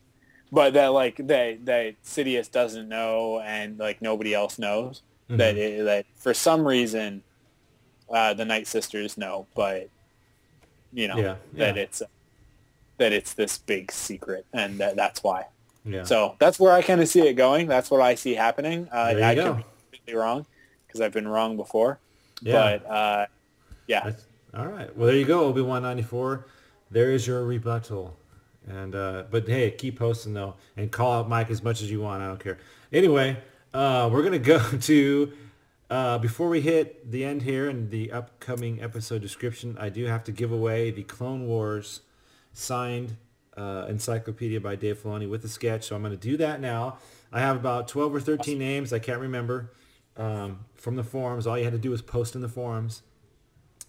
But 0.52 0.74
that 0.74 0.88
like 0.88 1.18
that 1.28 1.66
that 1.66 2.02
Sidious 2.04 2.50
doesn't 2.52 2.88
know 2.88 3.40
and 3.42 3.78
like 3.80 4.02
nobody 4.02 4.34
else 4.34 4.58
knows 4.60 5.02
Mhm. 5.30 5.38
that 5.38 5.58
it, 5.58 5.84
that 5.86 6.06
for 6.16 6.34
some 6.34 6.68
reason 6.68 7.24
uh, 8.10 8.34
the 8.36 8.46
Night 8.46 8.68
Sisters 8.68 9.18
know, 9.18 9.48
but 9.56 9.90
you 10.94 11.08
know 11.08 11.18
Yeah, 11.18 11.36
that 11.54 11.76
yeah. 11.76 11.82
it's 11.84 12.02
that 12.98 13.12
it's 13.12 13.34
this 13.34 13.58
big 13.58 13.92
secret 13.92 14.46
and 14.54 14.78
that, 14.80 14.96
that's 14.96 15.24
why. 15.24 15.48
yeah. 15.84 16.04
So 16.04 16.36
that's 16.40 16.60
where 16.60 16.72
I 16.74 16.82
kind 16.82 17.02
of 17.02 17.10
see 17.10 17.28
it 17.28 17.34
going. 17.34 17.68
That's 17.68 17.90
what 17.92 18.00
I 18.02 18.16
see 18.16 18.36
happening. 18.36 18.88
Uh, 18.92 19.08
There 19.14 19.20
you 19.20 19.26
I 19.26 19.36
go. 19.36 19.44
could 19.48 19.58
be 19.58 19.64
completely 19.98 20.14
wrong 20.16 20.46
because 20.88 21.02
I've 21.02 21.12
been 21.12 21.28
wrong 21.28 21.58
before. 21.58 22.00
Yeah. 22.42 22.78
But 22.80 22.90
uh, 22.90 23.26
yeah, 23.88 24.04
That's, 24.06 24.26
all 24.56 24.68
right. 24.68 24.96
Well, 24.96 25.08
there 25.08 25.18
you 25.18 25.26
go, 25.26 25.46
Obi 25.46 25.62
Wan 25.62 25.82
ninety 25.82 26.04
four. 26.04 26.46
There 26.92 27.12
is 27.12 27.26
your 27.28 27.44
rebuttal. 27.44 28.16
And 28.68 28.96
uh, 28.96 29.24
but 29.30 29.48
hey, 29.48 29.72
keep 29.72 30.00
posting 30.00 30.34
though, 30.34 30.56
and 30.76 30.92
call 30.92 31.14
out 31.14 31.30
Mike 31.30 31.52
as 31.52 31.64
much 31.64 31.82
as 31.82 31.92
you 31.92 32.02
want. 32.02 32.24
I 32.24 32.28
don't 32.28 32.40
care. 32.40 32.58
Anyway, 32.92 33.38
uh, 33.74 34.10
we're 34.12 34.24
gonna 34.24 34.40
go 34.40 34.60
to 34.60 35.34
uh, 35.90 36.18
before 36.18 36.50
we 36.50 36.62
hit 36.62 37.12
the 37.12 37.24
end 37.24 37.44
here 37.44 37.70
and 37.70 37.92
the 37.92 38.12
upcoming 38.12 38.82
episode 38.82 39.22
description. 39.22 39.78
I 39.80 39.90
do 39.90 40.06
have 40.06 40.24
to 40.26 40.32
give 40.32 40.52
away 40.52 40.92
the 40.92 41.04
Clone 41.04 41.46
Wars 41.46 42.02
signed 42.54 43.18
uh, 43.56 43.86
encyclopedia 43.88 44.60
by 44.60 44.76
Dave 44.76 45.02
Filoni 45.02 45.30
with 45.30 45.44
a 45.46 45.48
sketch. 45.48 45.86
So 45.86 45.96
I'm 45.96 46.04
to 46.04 46.18
do 46.18 46.38
that 46.38 46.60
now. 46.60 46.98
I 47.32 47.40
have 47.40 47.56
about 47.56 47.88
12 47.88 48.16
or 48.16 48.20
13 48.20 48.58
names. 48.58 48.94
I 48.94 49.00
can't 49.00 49.20
remember 49.20 49.72
um, 50.18 50.66
from 50.74 50.96
the 50.96 51.04
forums. 51.04 51.48
All 51.48 51.58
you 51.58 51.64
had 51.64 51.74
to 51.74 51.80
do 51.80 51.92
was 51.92 52.02
post 52.02 52.36
in 52.36 52.42
the 52.42 52.50
forums. 52.50 53.02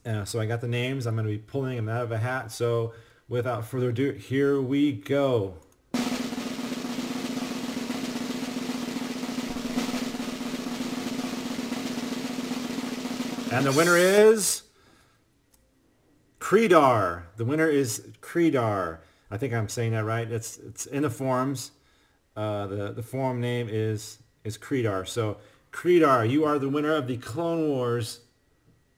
Uh, 0.04 0.24
so 0.24 0.40
I 0.40 0.46
got 0.46 0.60
the 0.60 0.68
names. 0.68 1.06
I'm 1.06 1.16
to 1.16 1.24
be 1.24 1.38
pulling 1.38 1.76
them 1.76 1.88
out 1.88 2.02
of 2.02 2.12
a 2.12 2.18
hat. 2.18 2.52
So 2.52 2.92
without 3.28 3.66
further 3.66 3.90
ado, 3.90 4.12
here 4.12 4.60
we 4.60 4.92
go. 4.92 5.54
And 13.52 13.64
the 13.64 13.72
winner 13.72 13.96
is 13.96 14.62
Creedar. 16.40 17.22
The 17.36 17.44
winner 17.44 17.68
is 17.68 18.06
Creedar. 18.20 18.98
I 19.30 19.38
think 19.38 19.54
I'm 19.54 19.68
saying 19.68 19.92
that 19.92 20.04
right. 20.04 20.30
It's 20.30 20.58
it's 20.58 20.86
in 20.86 21.02
the 21.02 21.10
forums. 21.10 21.70
Uh, 22.36 22.66
the 22.66 22.92
the 22.92 23.02
forum 23.02 23.40
name 23.40 23.68
is 23.70 24.18
is 24.44 24.58
Creedar. 24.58 25.08
So 25.08 25.38
Creedar, 25.72 26.28
you 26.28 26.44
are 26.44 26.58
the 26.58 26.68
winner 26.68 26.94
of 26.94 27.06
the 27.06 27.16
Clone 27.16 27.68
Wars 27.68 28.20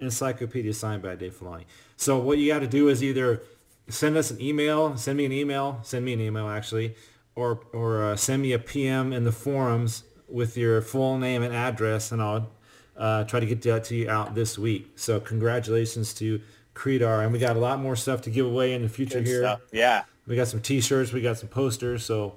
Encyclopedia 0.01 0.73
signed 0.73 1.03
by 1.03 1.15
Dave 1.15 1.35
Filoni. 1.39 1.65
So 1.97 2.19
what 2.19 2.39
you 2.39 2.53
got 2.53 2.61
to 2.61 2.67
do 2.67 2.89
is 2.89 3.03
either 3.03 3.43
send 3.89 4.17
us 4.17 4.31
an 4.31 4.41
email, 4.41 4.97
send 4.97 5.17
me 5.19 5.25
an 5.25 5.33
email, 5.33 5.81
send 5.83 6.05
me 6.05 6.13
an 6.13 6.21
email 6.21 6.49
actually, 6.49 6.95
or 7.35 7.61
or 7.73 8.05
uh, 8.05 8.17
send 8.17 8.43
me 8.43 8.53
a 8.53 8.59
PM 8.59 9.13
in 9.13 9.25
the 9.25 9.33
forums 9.33 10.05
with 10.29 10.57
your 10.57 10.83
full 10.83 11.19
name 11.19 11.43
and 11.43 11.55
address, 11.55 12.13
and 12.13 12.23
I'll 12.23 12.51
uh, 12.97 13.25
try 13.25 13.41
to 13.41 13.47
get 13.47 13.63
that 13.63 13.85
to 13.85 13.97
you 13.97 14.11
out 14.11 14.35
this 14.35 14.59
week. 14.59 14.93
So 14.97 15.21
congratulations 15.21 16.13
to 16.15 16.41
Creedar, 16.75 17.23
and 17.23 17.33
we 17.33 17.39
got 17.39 17.57
a 17.57 17.61
lot 17.61 17.81
more 17.81 17.97
stuff 17.97 18.23
to 18.23 18.31
give 18.31 18.47
away 18.47 18.75
in 18.75 18.83
the 18.83 18.89
future 18.89 19.19
Good 19.19 19.27
here. 19.27 19.43
stuff. 19.43 19.61
Yeah. 19.73 20.05
We 20.27 20.37
got 20.37 20.49
some 20.49 20.61
T-shirts, 20.61 21.13
we 21.13 21.23
got 21.23 21.39
some 21.39 21.49
posters, 21.49 22.05
so 22.05 22.37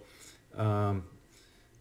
um, 0.56 1.04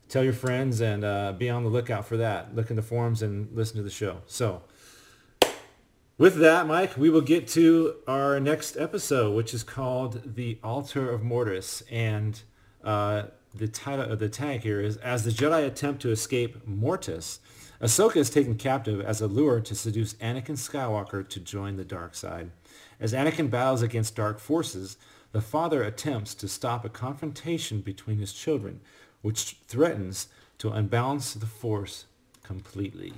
tell 0.08 0.24
your 0.24 0.32
friends 0.32 0.80
and 0.80 1.04
uh, 1.04 1.32
be 1.32 1.48
on 1.48 1.62
the 1.62 1.70
lookout 1.70 2.04
for 2.06 2.16
that. 2.16 2.54
Look 2.56 2.70
in 2.70 2.76
the 2.76 2.82
forums 2.82 3.22
and 3.22 3.48
listen 3.54 3.76
to 3.76 3.82
the 3.82 3.90
show. 3.90 4.22
So 4.26 4.62
with 6.20 6.36
that, 6.36 6.66
Mike, 6.66 6.98
we 6.98 7.08
will 7.08 7.22
get 7.22 7.48
to 7.48 7.94
our 8.06 8.38
next 8.38 8.76
episode, 8.76 9.34
which 9.34 9.54
is 9.54 9.62
called 9.62 10.34
"The 10.34 10.58
Altar 10.62 11.10
of 11.10 11.22
Mortis," 11.22 11.82
and 11.90 12.38
uh, 12.84 13.22
the 13.54 13.68
title 13.68 14.12
of 14.12 14.18
the 14.18 14.28
tag 14.28 14.60
here 14.60 14.82
is 14.82 14.98
"As 14.98 15.24
the 15.24 15.30
Jedi 15.30 15.66
attempt 15.66 16.02
to 16.02 16.10
escape 16.10 16.66
Mortis." 16.66 17.40
Ahsoka 17.80 18.16
is 18.16 18.28
taken 18.28 18.56
captive 18.56 19.00
as 19.00 19.22
a 19.22 19.26
lure 19.26 19.62
to 19.62 19.74
seduce 19.74 20.12
Anakin 20.14 20.58
Skywalker 20.58 21.26
to 21.26 21.40
join 21.40 21.76
the 21.76 21.86
dark 21.86 22.14
side. 22.14 22.50
As 23.00 23.14
Anakin 23.14 23.48
battles 23.48 23.80
against 23.80 24.14
dark 24.14 24.40
forces, 24.40 24.98
the 25.32 25.40
father 25.40 25.82
attempts 25.82 26.34
to 26.34 26.48
stop 26.48 26.84
a 26.84 26.90
confrontation 26.90 27.80
between 27.80 28.18
his 28.18 28.34
children, 28.34 28.82
which 29.22 29.56
threatens 29.66 30.28
to 30.58 30.68
unbalance 30.68 31.32
the 31.32 31.46
force 31.46 32.04
completely. 32.42 33.14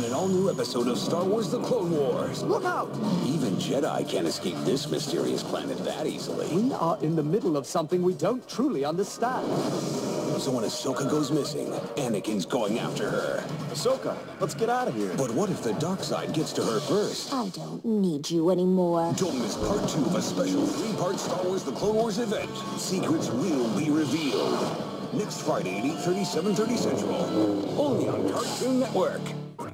On 0.00 0.06
an 0.06 0.12
all-new 0.14 0.48
episode 0.48 0.88
of 0.88 0.96
Star 0.96 1.22
Wars 1.22 1.50
The 1.50 1.60
Clone 1.60 1.90
Wars. 1.90 2.42
Look 2.42 2.64
out! 2.64 2.88
Even 3.26 3.56
Jedi 3.56 4.08
can't 4.08 4.26
escape 4.26 4.56
this 4.64 4.88
mysterious 4.90 5.42
planet 5.42 5.76
that 5.84 6.06
easily. 6.06 6.48
We 6.56 6.72
are 6.72 6.96
in 7.02 7.16
the 7.16 7.22
middle 7.22 7.54
of 7.54 7.66
something 7.66 8.00
we 8.00 8.14
don't 8.14 8.48
truly 8.48 8.82
understand. 8.82 9.46
So 10.40 10.52
when 10.52 10.64
Ahsoka 10.64 11.10
goes 11.10 11.30
missing, 11.30 11.66
Anakin's 11.98 12.46
going 12.46 12.78
after 12.78 13.10
her. 13.10 13.44
Ahsoka, 13.68 14.16
let's 14.40 14.54
get 14.54 14.70
out 14.70 14.88
of 14.88 14.94
here. 14.94 15.12
But 15.18 15.32
what 15.32 15.50
if 15.50 15.62
the 15.62 15.74
dark 15.74 16.02
side 16.02 16.32
gets 16.32 16.54
to 16.54 16.62
her 16.62 16.80
first? 16.80 17.34
I 17.34 17.50
don't 17.50 17.84
need 17.84 18.30
you 18.30 18.48
anymore. 18.48 19.12
Don't 19.18 19.38
miss 19.38 19.58
part 19.58 19.86
two 19.86 20.00
of 20.00 20.14
a 20.14 20.22
special 20.22 20.66
three-part 20.66 21.18
Star 21.18 21.44
Wars 21.44 21.62
The 21.62 21.72
Clone 21.72 21.96
Wars 21.96 22.18
event. 22.18 22.50
Secrets 22.78 23.28
will 23.28 23.68
be 23.78 23.90
revealed. 23.90 25.12
Next 25.12 25.42
Friday 25.42 25.76
at 25.80 25.84
8.30, 25.84 26.54
7.30 26.54 26.78
Central. 26.78 27.78
Only 27.78 28.08
on 28.08 28.32
Cartoon 28.32 28.80
Network. 28.80 29.20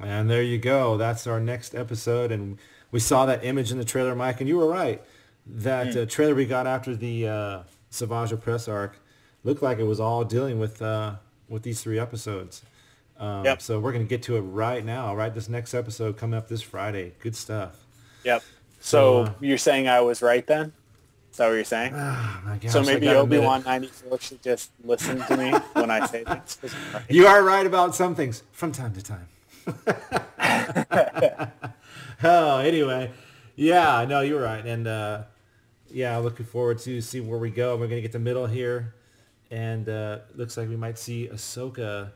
And 0.03 0.29
there 0.29 0.43
you 0.43 0.57
go. 0.57 0.97
That's 0.97 1.27
our 1.27 1.39
next 1.39 1.75
episode. 1.75 2.31
And 2.31 2.57
we 2.91 2.99
saw 2.99 3.25
that 3.25 3.43
image 3.43 3.71
in 3.71 3.77
the 3.77 3.85
trailer, 3.85 4.15
Mike, 4.15 4.39
and 4.39 4.47
you 4.49 4.57
were 4.57 4.67
right. 4.67 5.01
That 5.45 5.95
uh, 5.95 6.05
trailer 6.05 6.35
we 6.35 6.45
got 6.45 6.67
after 6.67 6.95
the 6.95 7.27
uh, 7.27 7.59
Savage 7.89 8.31
Opress 8.31 8.71
arc 8.71 8.97
looked 9.43 9.61
like 9.61 9.79
it 9.79 9.83
was 9.83 9.99
all 9.99 10.23
dealing 10.25 10.59
with 10.59 10.81
uh, 10.81 11.15
with 11.47 11.63
these 11.63 11.81
three 11.81 11.99
episodes. 11.99 12.63
Um, 13.19 13.45
Yep. 13.45 13.61
So 13.61 13.79
we're 13.79 13.93
going 13.93 14.05
to 14.05 14.09
get 14.09 14.21
to 14.23 14.35
it 14.35 14.41
right 14.41 14.83
now, 14.83 15.15
right? 15.15 15.33
This 15.33 15.49
next 15.49 15.73
episode 15.73 16.17
coming 16.17 16.37
up 16.37 16.47
this 16.47 16.61
Friday. 16.61 17.13
Good 17.19 17.35
stuff. 17.35 17.85
Yep. 18.23 18.43
So, 18.79 19.25
So 19.25 19.31
uh, 19.31 19.33
you're 19.39 19.57
saying 19.57 19.87
I 19.87 20.01
was 20.01 20.21
right 20.21 20.45
then? 20.45 20.73
Is 21.31 21.37
that 21.37 21.47
what 21.47 21.53
you're 21.53 21.63
saying? 21.63 21.93
my 21.93 22.57
gosh, 22.61 22.71
so 22.71 22.81
maybe 22.81 23.07
Obi-Wan 23.09 23.61
it. 23.61 23.65
94 23.65 24.19
should 24.19 24.41
just 24.41 24.71
listen 24.83 25.19
to 25.27 25.37
me 25.37 25.51
when 25.73 25.91
I 25.91 26.05
say 26.07 26.23
things. 26.23 26.57
right. 26.93 27.03
You 27.09 27.27
are 27.27 27.43
right 27.43 27.65
about 27.65 27.95
some 27.95 28.15
things 28.15 28.43
from 28.51 28.71
time 28.71 28.93
to 28.93 29.01
time. 29.03 29.27
oh, 32.23 32.59
anyway, 32.59 33.11
yeah, 33.55 34.05
no, 34.07 34.21
you're 34.21 34.41
right, 34.41 34.65
and 34.65 34.87
uh, 34.87 35.23
yeah, 35.89 36.17
looking 36.17 36.45
forward 36.45 36.79
to 36.79 37.01
see 37.01 37.19
where 37.19 37.39
we 37.39 37.49
go. 37.49 37.75
We're 37.75 37.87
gonna 37.87 38.01
get 38.01 38.11
the 38.11 38.19
middle 38.19 38.45
here, 38.45 38.93
and 39.51 39.87
uh, 39.89 40.19
looks 40.35 40.57
like 40.57 40.69
we 40.69 40.75
might 40.75 40.97
see 40.97 41.29
Ahsoka 41.31 42.11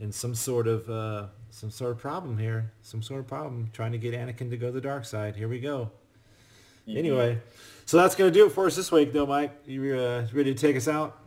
in 0.00 0.12
some 0.12 0.34
sort 0.34 0.66
of 0.66 0.88
uh, 0.88 1.26
some 1.50 1.70
sort 1.70 1.92
of 1.92 1.98
problem 1.98 2.38
here, 2.38 2.72
some 2.82 3.02
sort 3.02 3.20
of 3.20 3.26
problem 3.26 3.70
trying 3.72 3.92
to 3.92 3.98
get 3.98 4.14
Anakin 4.14 4.50
to 4.50 4.56
go 4.56 4.66
to 4.66 4.72
the 4.72 4.80
dark 4.80 5.04
side. 5.04 5.36
Here 5.36 5.48
we 5.48 5.60
go. 5.60 5.90
Anyway, 6.86 7.40
so 7.86 7.96
that's 7.96 8.14
gonna 8.14 8.30
do 8.30 8.46
it 8.46 8.52
for 8.52 8.66
us 8.66 8.76
this 8.76 8.92
week, 8.92 9.12
though, 9.12 9.26
Mike. 9.26 9.52
You 9.66 9.98
uh, 9.98 10.26
ready 10.32 10.54
to 10.54 10.60
take 10.60 10.76
us 10.76 10.88
out? 10.88 11.23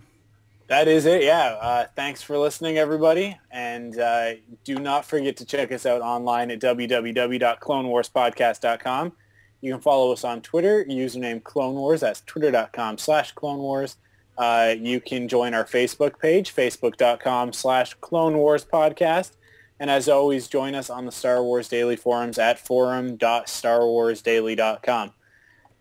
That 0.67 0.87
is 0.89 1.05
it, 1.05 1.23
yeah. 1.23 1.57
Uh, 1.61 1.85
thanks 1.95 2.21
for 2.21 2.37
listening, 2.37 2.77
everybody. 2.77 3.39
And 3.51 3.97
uh, 3.97 4.33
do 4.65 4.75
not 4.75 5.05
forget 5.05 5.37
to 5.37 5.45
check 5.45 5.71
us 5.71 5.85
out 5.85 6.01
online 6.01 6.51
at 6.51 6.59
www.clonewarspodcast.com. 6.59 9.13
You 9.61 9.71
can 9.71 9.79
follow 9.81 10.11
us 10.11 10.25
on 10.25 10.41
Twitter, 10.41 10.83
username 10.85 11.41
Clone 11.43 11.75
Wars. 11.75 12.01
That's 12.01 12.19
twitter.com 12.21 12.97
slash 12.97 13.31
Clone 13.31 13.59
Wars. 13.59 13.95
Uh, 14.37 14.75
you 14.77 14.99
can 14.99 15.29
join 15.29 15.53
our 15.53 15.63
Facebook 15.63 16.19
page, 16.19 16.53
facebook.com 16.53 17.53
slash 17.53 17.93
Clone 17.95 18.37
Wars 18.37 18.65
Podcast. 18.65 19.31
And 19.79 19.89
as 19.89 20.07
always, 20.09 20.47
join 20.47 20.75
us 20.75 20.89
on 20.89 21.05
the 21.05 21.11
Star 21.11 21.43
Wars 21.43 21.69
Daily 21.69 21.95
forums 21.95 22.37
at 22.37 22.59
forum.starwarsdaily.com. 22.59 25.13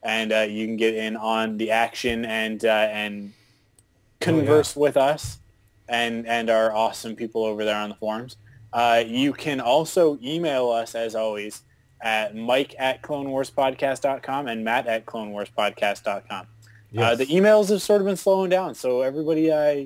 And 0.03 0.33
uh, 0.33 0.47
you 0.49 0.67
can 0.67 0.77
get 0.77 0.95
in 0.95 1.17
on 1.17 1.57
the 1.57 1.73
action 1.73 2.25
and 2.25 2.65
uh, 2.65 2.89
and 2.91 3.33
converse 4.21 4.75
with 4.77 4.97
us 4.97 5.39
and 5.89 6.27
and 6.27 6.51
our 6.51 6.73
awesome 6.73 7.15
people 7.17 7.45
over 7.45 7.65
there 7.65 7.77
on 7.77 7.89
the 7.91 7.95
forums. 7.97 8.37
Uh, 8.73 9.03
you 9.07 9.33
can 9.33 9.61
also 9.61 10.19
email 10.23 10.71
us 10.71 10.95
as 10.95 11.15
always 11.15 11.63
at 12.03 12.35
mike 12.35 12.75
at 12.79 13.01
clonewarspodcast.com 13.03 14.49
and 14.49 14.65
matt 14.65 14.87
at 14.87 15.07
clonewarspodcast.com. 15.07 16.41
Uh, 16.41 16.45
Yes. 16.93 17.19
the 17.19 17.27
emails 17.27 17.69
have 17.69 17.83
sort 17.83 18.01
of 18.01 18.07
been 18.07 18.17
slowing 18.17 18.49
down, 18.49 18.75
so 18.75 19.03
everybody 19.03 19.51
uh, 19.51 19.85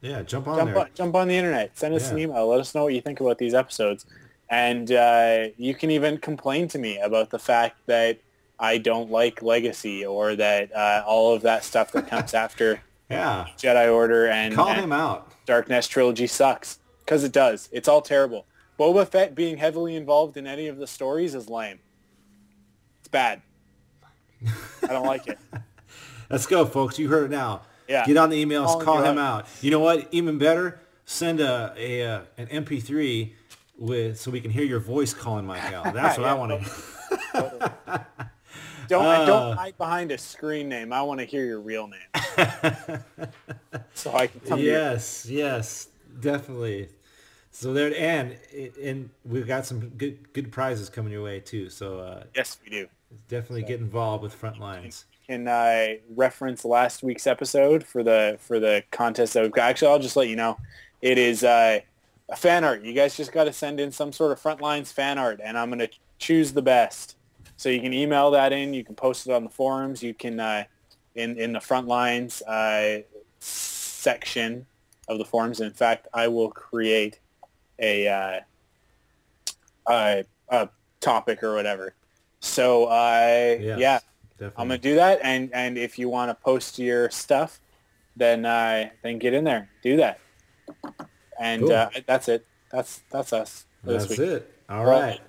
Yeah, 0.00 0.22
jump 0.22 0.48
on 0.48 0.58
jump 0.58 0.70
there. 0.72 0.80
on, 0.80 0.88
jump 0.94 1.14
on 1.14 1.28
the 1.28 1.36
internet. 1.36 1.78
Send 1.78 1.94
us 1.94 2.10
an 2.10 2.18
email. 2.18 2.46
Let 2.48 2.60
us 2.60 2.74
know 2.74 2.84
what 2.84 2.94
you 2.94 3.00
think 3.00 3.20
about 3.20 3.38
these 3.38 3.54
episodes. 3.54 4.06
And 4.48 4.90
uh, 4.90 5.48
you 5.58 5.74
can 5.74 5.90
even 5.90 6.18
complain 6.18 6.66
to 6.68 6.78
me 6.78 6.98
about 6.98 7.30
the 7.30 7.38
fact 7.38 7.76
that 7.86 8.18
I 8.58 8.78
don't 8.78 9.10
like 9.10 9.42
Legacy 9.42 10.04
or 10.04 10.34
that 10.36 10.74
uh, 10.74 11.04
all 11.06 11.34
of 11.34 11.42
that 11.42 11.62
stuff 11.62 11.92
that 11.92 12.08
comes 12.08 12.34
after 12.44 12.80
Yeah. 13.10 13.46
Jedi 13.58 13.92
Order 13.92 14.28
and 14.28 14.54
Call 14.54 14.68
and 14.68 14.80
him 14.80 14.92
out. 14.92 15.30
Dark 15.46 15.68
Nest 15.68 15.90
trilogy 15.90 16.26
sucks 16.26 16.78
because 17.00 17.24
it 17.24 17.32
does. 17.32 17.68
It's 17.72 17.88
all 17.88 18.02
terrible. 18.02 18.46
Boba 18.78 19.06
Fett 19.06 19.34
being 19.34 19.58
heavily 19.58 19.96
involved 19.96 20.36
in 20.36 20.46
any 20.46 20.68
of 20.68 20.78
the 20.78 20.86
stories 20.86 21.34
is 21.34 21.48
lame. 21.48 21.80
It's 23.00 23.08
bad. 23.08 23.42
I 24.82 24.86
don't 24.86 25.06
like 25.06 25.26
it. 25.26 25.38
Let's 26.30 26.46
go, 26.46 26.64
folks. 26.64 26.98
You 26.98 27.08
heard 27.08 27.24
it 27.24 27.30
now. 27.34 27.62
Yeah. 27.88 28.06
Get 28.06 28.16
on 28.16 28.30
the 28.30 28.42
emails. 28.42 28.66
Calling 28.66 28.84
Call 28.84 29.02
him 29.02 29.18
out. 29.18 29.42
out. 29.42 29.48
You 29.60 29.70
know 29.72 29.80
what? 29.80 30.08
Even 30.12 30.38
better, 30.38 30.80
send 31.04 31.40
a, 31.40 31.74
a 31.76 32.02
uh, 32.06 32.20
an 32.38 32.46
MP3 32.46 33.32
with 33.76 34.20
so 34.20 34.30
we 34.30 34.40
can 34.40 34.50
hear 34.50 34.64
your 34.64 34.78
voice 34.78 35.12
calling 35.12 35.44
Mike 35.46 35.72
out. 35.72 35.92
That's 35.94 36.16
what 36.16 36.28
I 36.28 36.34
want 36.34 36.62
to. 36.62 38.06
Don't 38.90 39.04
Uh. 39.06 39.24
don't 39.26 39.56
hide 39.56 39.78
behind 39.78 40.12
a 40.12 40.18
screen 40.18 40.68
name. 40.68 40.92
I 40.92 41.00
want 41.02 41.20
to 41.20 41.24
hear 41.26 41.44
your 41.44 41.60
real 41.60 41.86
name. 41.88 42.00
so 43.94 44.12
I 44.14 44.26
can 44.26 44.40
to 44.40 44.58
you. 44.58 44.70
yes, 44.72 45.26
yes, 45.28 45.88
definitely. 46.20 46.88
So 47.52 47.72
there, 47.72 47.92
and 47.96 48.36
and 48.82 49.10
we've 49.24 49.46
got 49.46 49.66
some 49.66 49.88
good 49.90 50.32
good 50.32 50.52
prizes 50.52 50.88
coming 50.88 51.12
your 51.12 51.22
way 51.22 51.40
too. 51.40 51.68
So 51.68 51.98
uh, 52.00 52.24
Yes, 52.34 52.58
we 52.64 52.70
do. 52.70 52.86
definitely 53.28 53.62
get 53.62 53.80
involved 53.80 54.22
with 54.22 54.38
Frontlines. 54.40 55.04
Can 55.26 55.48
I 55.48 56.00
reference 56.14 56.64
last 56.64 57.02
week's 57.02 57.26
episode 57.26 57.84
for 57.84 58.02
the 58.02 58.36
for 58.40 58.58
the 58.60 58.82
contest 58.90 59.34
that 59.34 59.42
we've 59.42 59.52
got? 59.52 59.70
Actually, 59.70 59.92
I'll 59.92 59.98
just 59.98 60.16
let 60.16 60.28
you 60.28 60.36
know. 60.36 60.58
It 61.02 61.18
is 61.18 61.42
uh, 61.44 61.80
a 62.28 62.36
fan 62.36 62.62
art. 62.64 62.82
You 62.82 62.92
guys 62.92 63.16
just 63.16 63.32
got 63.32 63.44
to 63.44 63.52
send 63.52 63.80
in 63.80 63.90
some 63.92 64.12
sort 64.12 64.32
of 64.32 64.40
Frontlines 64.42 64.92
fan 64.92 65.18
art, 65.18 65.40
and 65.42 65.56
I'm 65.58 65.68
going 65.70 65.78
to 65.80 65.88
choose 66.18 66.52
the 66.52 66.62
best. 66.62 67.16
So 67.60 67.68
you 67.68 67.82
can 67.82 67.92
email 67.92 68.30
that 68.30 68.54
in. 68.54 68.72
You 68.72 68.82
can 68.82 68.94
post 68.94 69.26
it 69.26 69.34
on 69.34 69.44
the 69.44 69.50
forums. 69.50 70.02
You 70.02 70.14
can 70.14 70.40
uh, 70.40 70.64
in 71.14 71.38
in 71.38 71.52
the 71.52 71.58
Frontlines 71.58 72.40
uh, 72.48 73.02
section 73.38 74.64
of 75.08 75.18
the 75.18 75.26
forums. 75.26 75.60
In 75.60 75.70
fact, 75.70 76.08
I 76.14 76.28
will 76.28 76.48
create 76.48 77.20
a 77.78 78.08
uh, 78.08 78.40
a, 79.86 80.24
a 80.48 80.70
topic 81.00 81.42
or 81.42 81.52
whatever. 81.54 81.92
So 82.40 82.88
I 82.88 83.56
Yes, 83.60 83.78
yeah, 83.78 83.98
definitely. 84.38 84.54
I'm 84.56 84.68
gonna 84.68 84.78
do 84.78 84.94
that. 84.94 85.20
And 85.22 85.50
and 85.52 85.76
if 85.76 85.98
you 85.98 86.08
want 86.08 86.30
to 86.30 86.42
post 86.42 86.78
your 86.78 87.10
stuff, 87.10 87.60
then 88.16 88.46
uh, 88.46 88.88
then 89.02 89.18
get 89.18 89.34
in 89.34 89.44
there, 89.44 89.68
do 89.82 89.98
that. 89.98 90.18
And 91.38 91.60
Cool. 91.60 91.72
uh, 91.72 91.90
that's 92.06 92.26
it. 92.28 92.46
That's 92.72 93.02
that's 93.10 93.34
us 93.34 93.66
for 93.84 93.92
That's 93.92 94.06
this 94.08 94.18
week. 94.18 94.28
it. 94.30 94.54
All 94.70 94.86
Well, 94.86 95.00
right. 95.02 95.20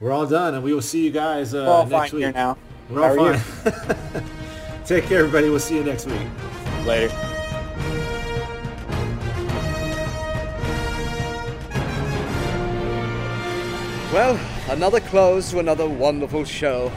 We're 0.00 0.12
all 0.12 0.26
done, 0.26 0.54
and 0.54 0.62
we 0.62 0.74
will 0.74 0.82
see 0.82 1.04
you 1.04 1.10
guys 1.10 1.54
uh, 1.54 1.58
We're 1.58 1.72
all 1.72 1.86
next 1.86 2.10
fine 2.10 2.16
week. 2.18 2.24
here 2.24 2.32
now. 2.32 2.58
We're 2.90 3.02
all 3.18 3.32
How 3.32 3.38
fine. 3.38 4.24
Take 4.84 5.04
care, 5.04 5.20
everybody. 5.20 5.48
We'll 5.48 5.60
see 5.60 5.76
you 5.76 5.84
next 5.84 6.06
week. 6.06 6.20
Later. 6.84 7.14
Well, 14.12 14.38
another 14.70 15.00
close 15.00 15.50
to 15.50 15.58
another 15.58 15.88
wonderful 15.88 16.44
show. 16.44 16.92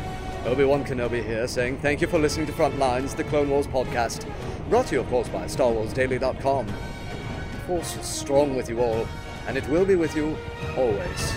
Obi-Wan 0.45 0.86
Kenobi 0.86 1.24
here 1.26 1.48
saying 1.48 1.80
thank 1.80 1.99
you 1.99 2.07
for 2.07 2.19
listening 2.19 2.45
to 2.45 2.53
Frontlines, 2.53 3.15
the 3.15 3.24
Clone 3.24 3.49
Wars 3.49 3.65
podcast, 3.65 4.32
brought 4.69 4.86
to 4.88 4.95
you, 4.95 5.02
of 5.02 5.07
course, 5.10 5.28
by 5.28 5.45
StarWarsDaily.com. 5.45 6.68
The 6.68 7.57
Force 7.65 7.98
is 7.98 8.06
strong 8.06 8.56
with 8.56 8.69
you 8.69 8.82
all, 8.82 9.07
and 9.48 9.57
it 9.57 9.68
will 9.68 9.84
be 9.84 9.95
with 9.95 10.15
you 10.15 10.38
always. 10.78 11.34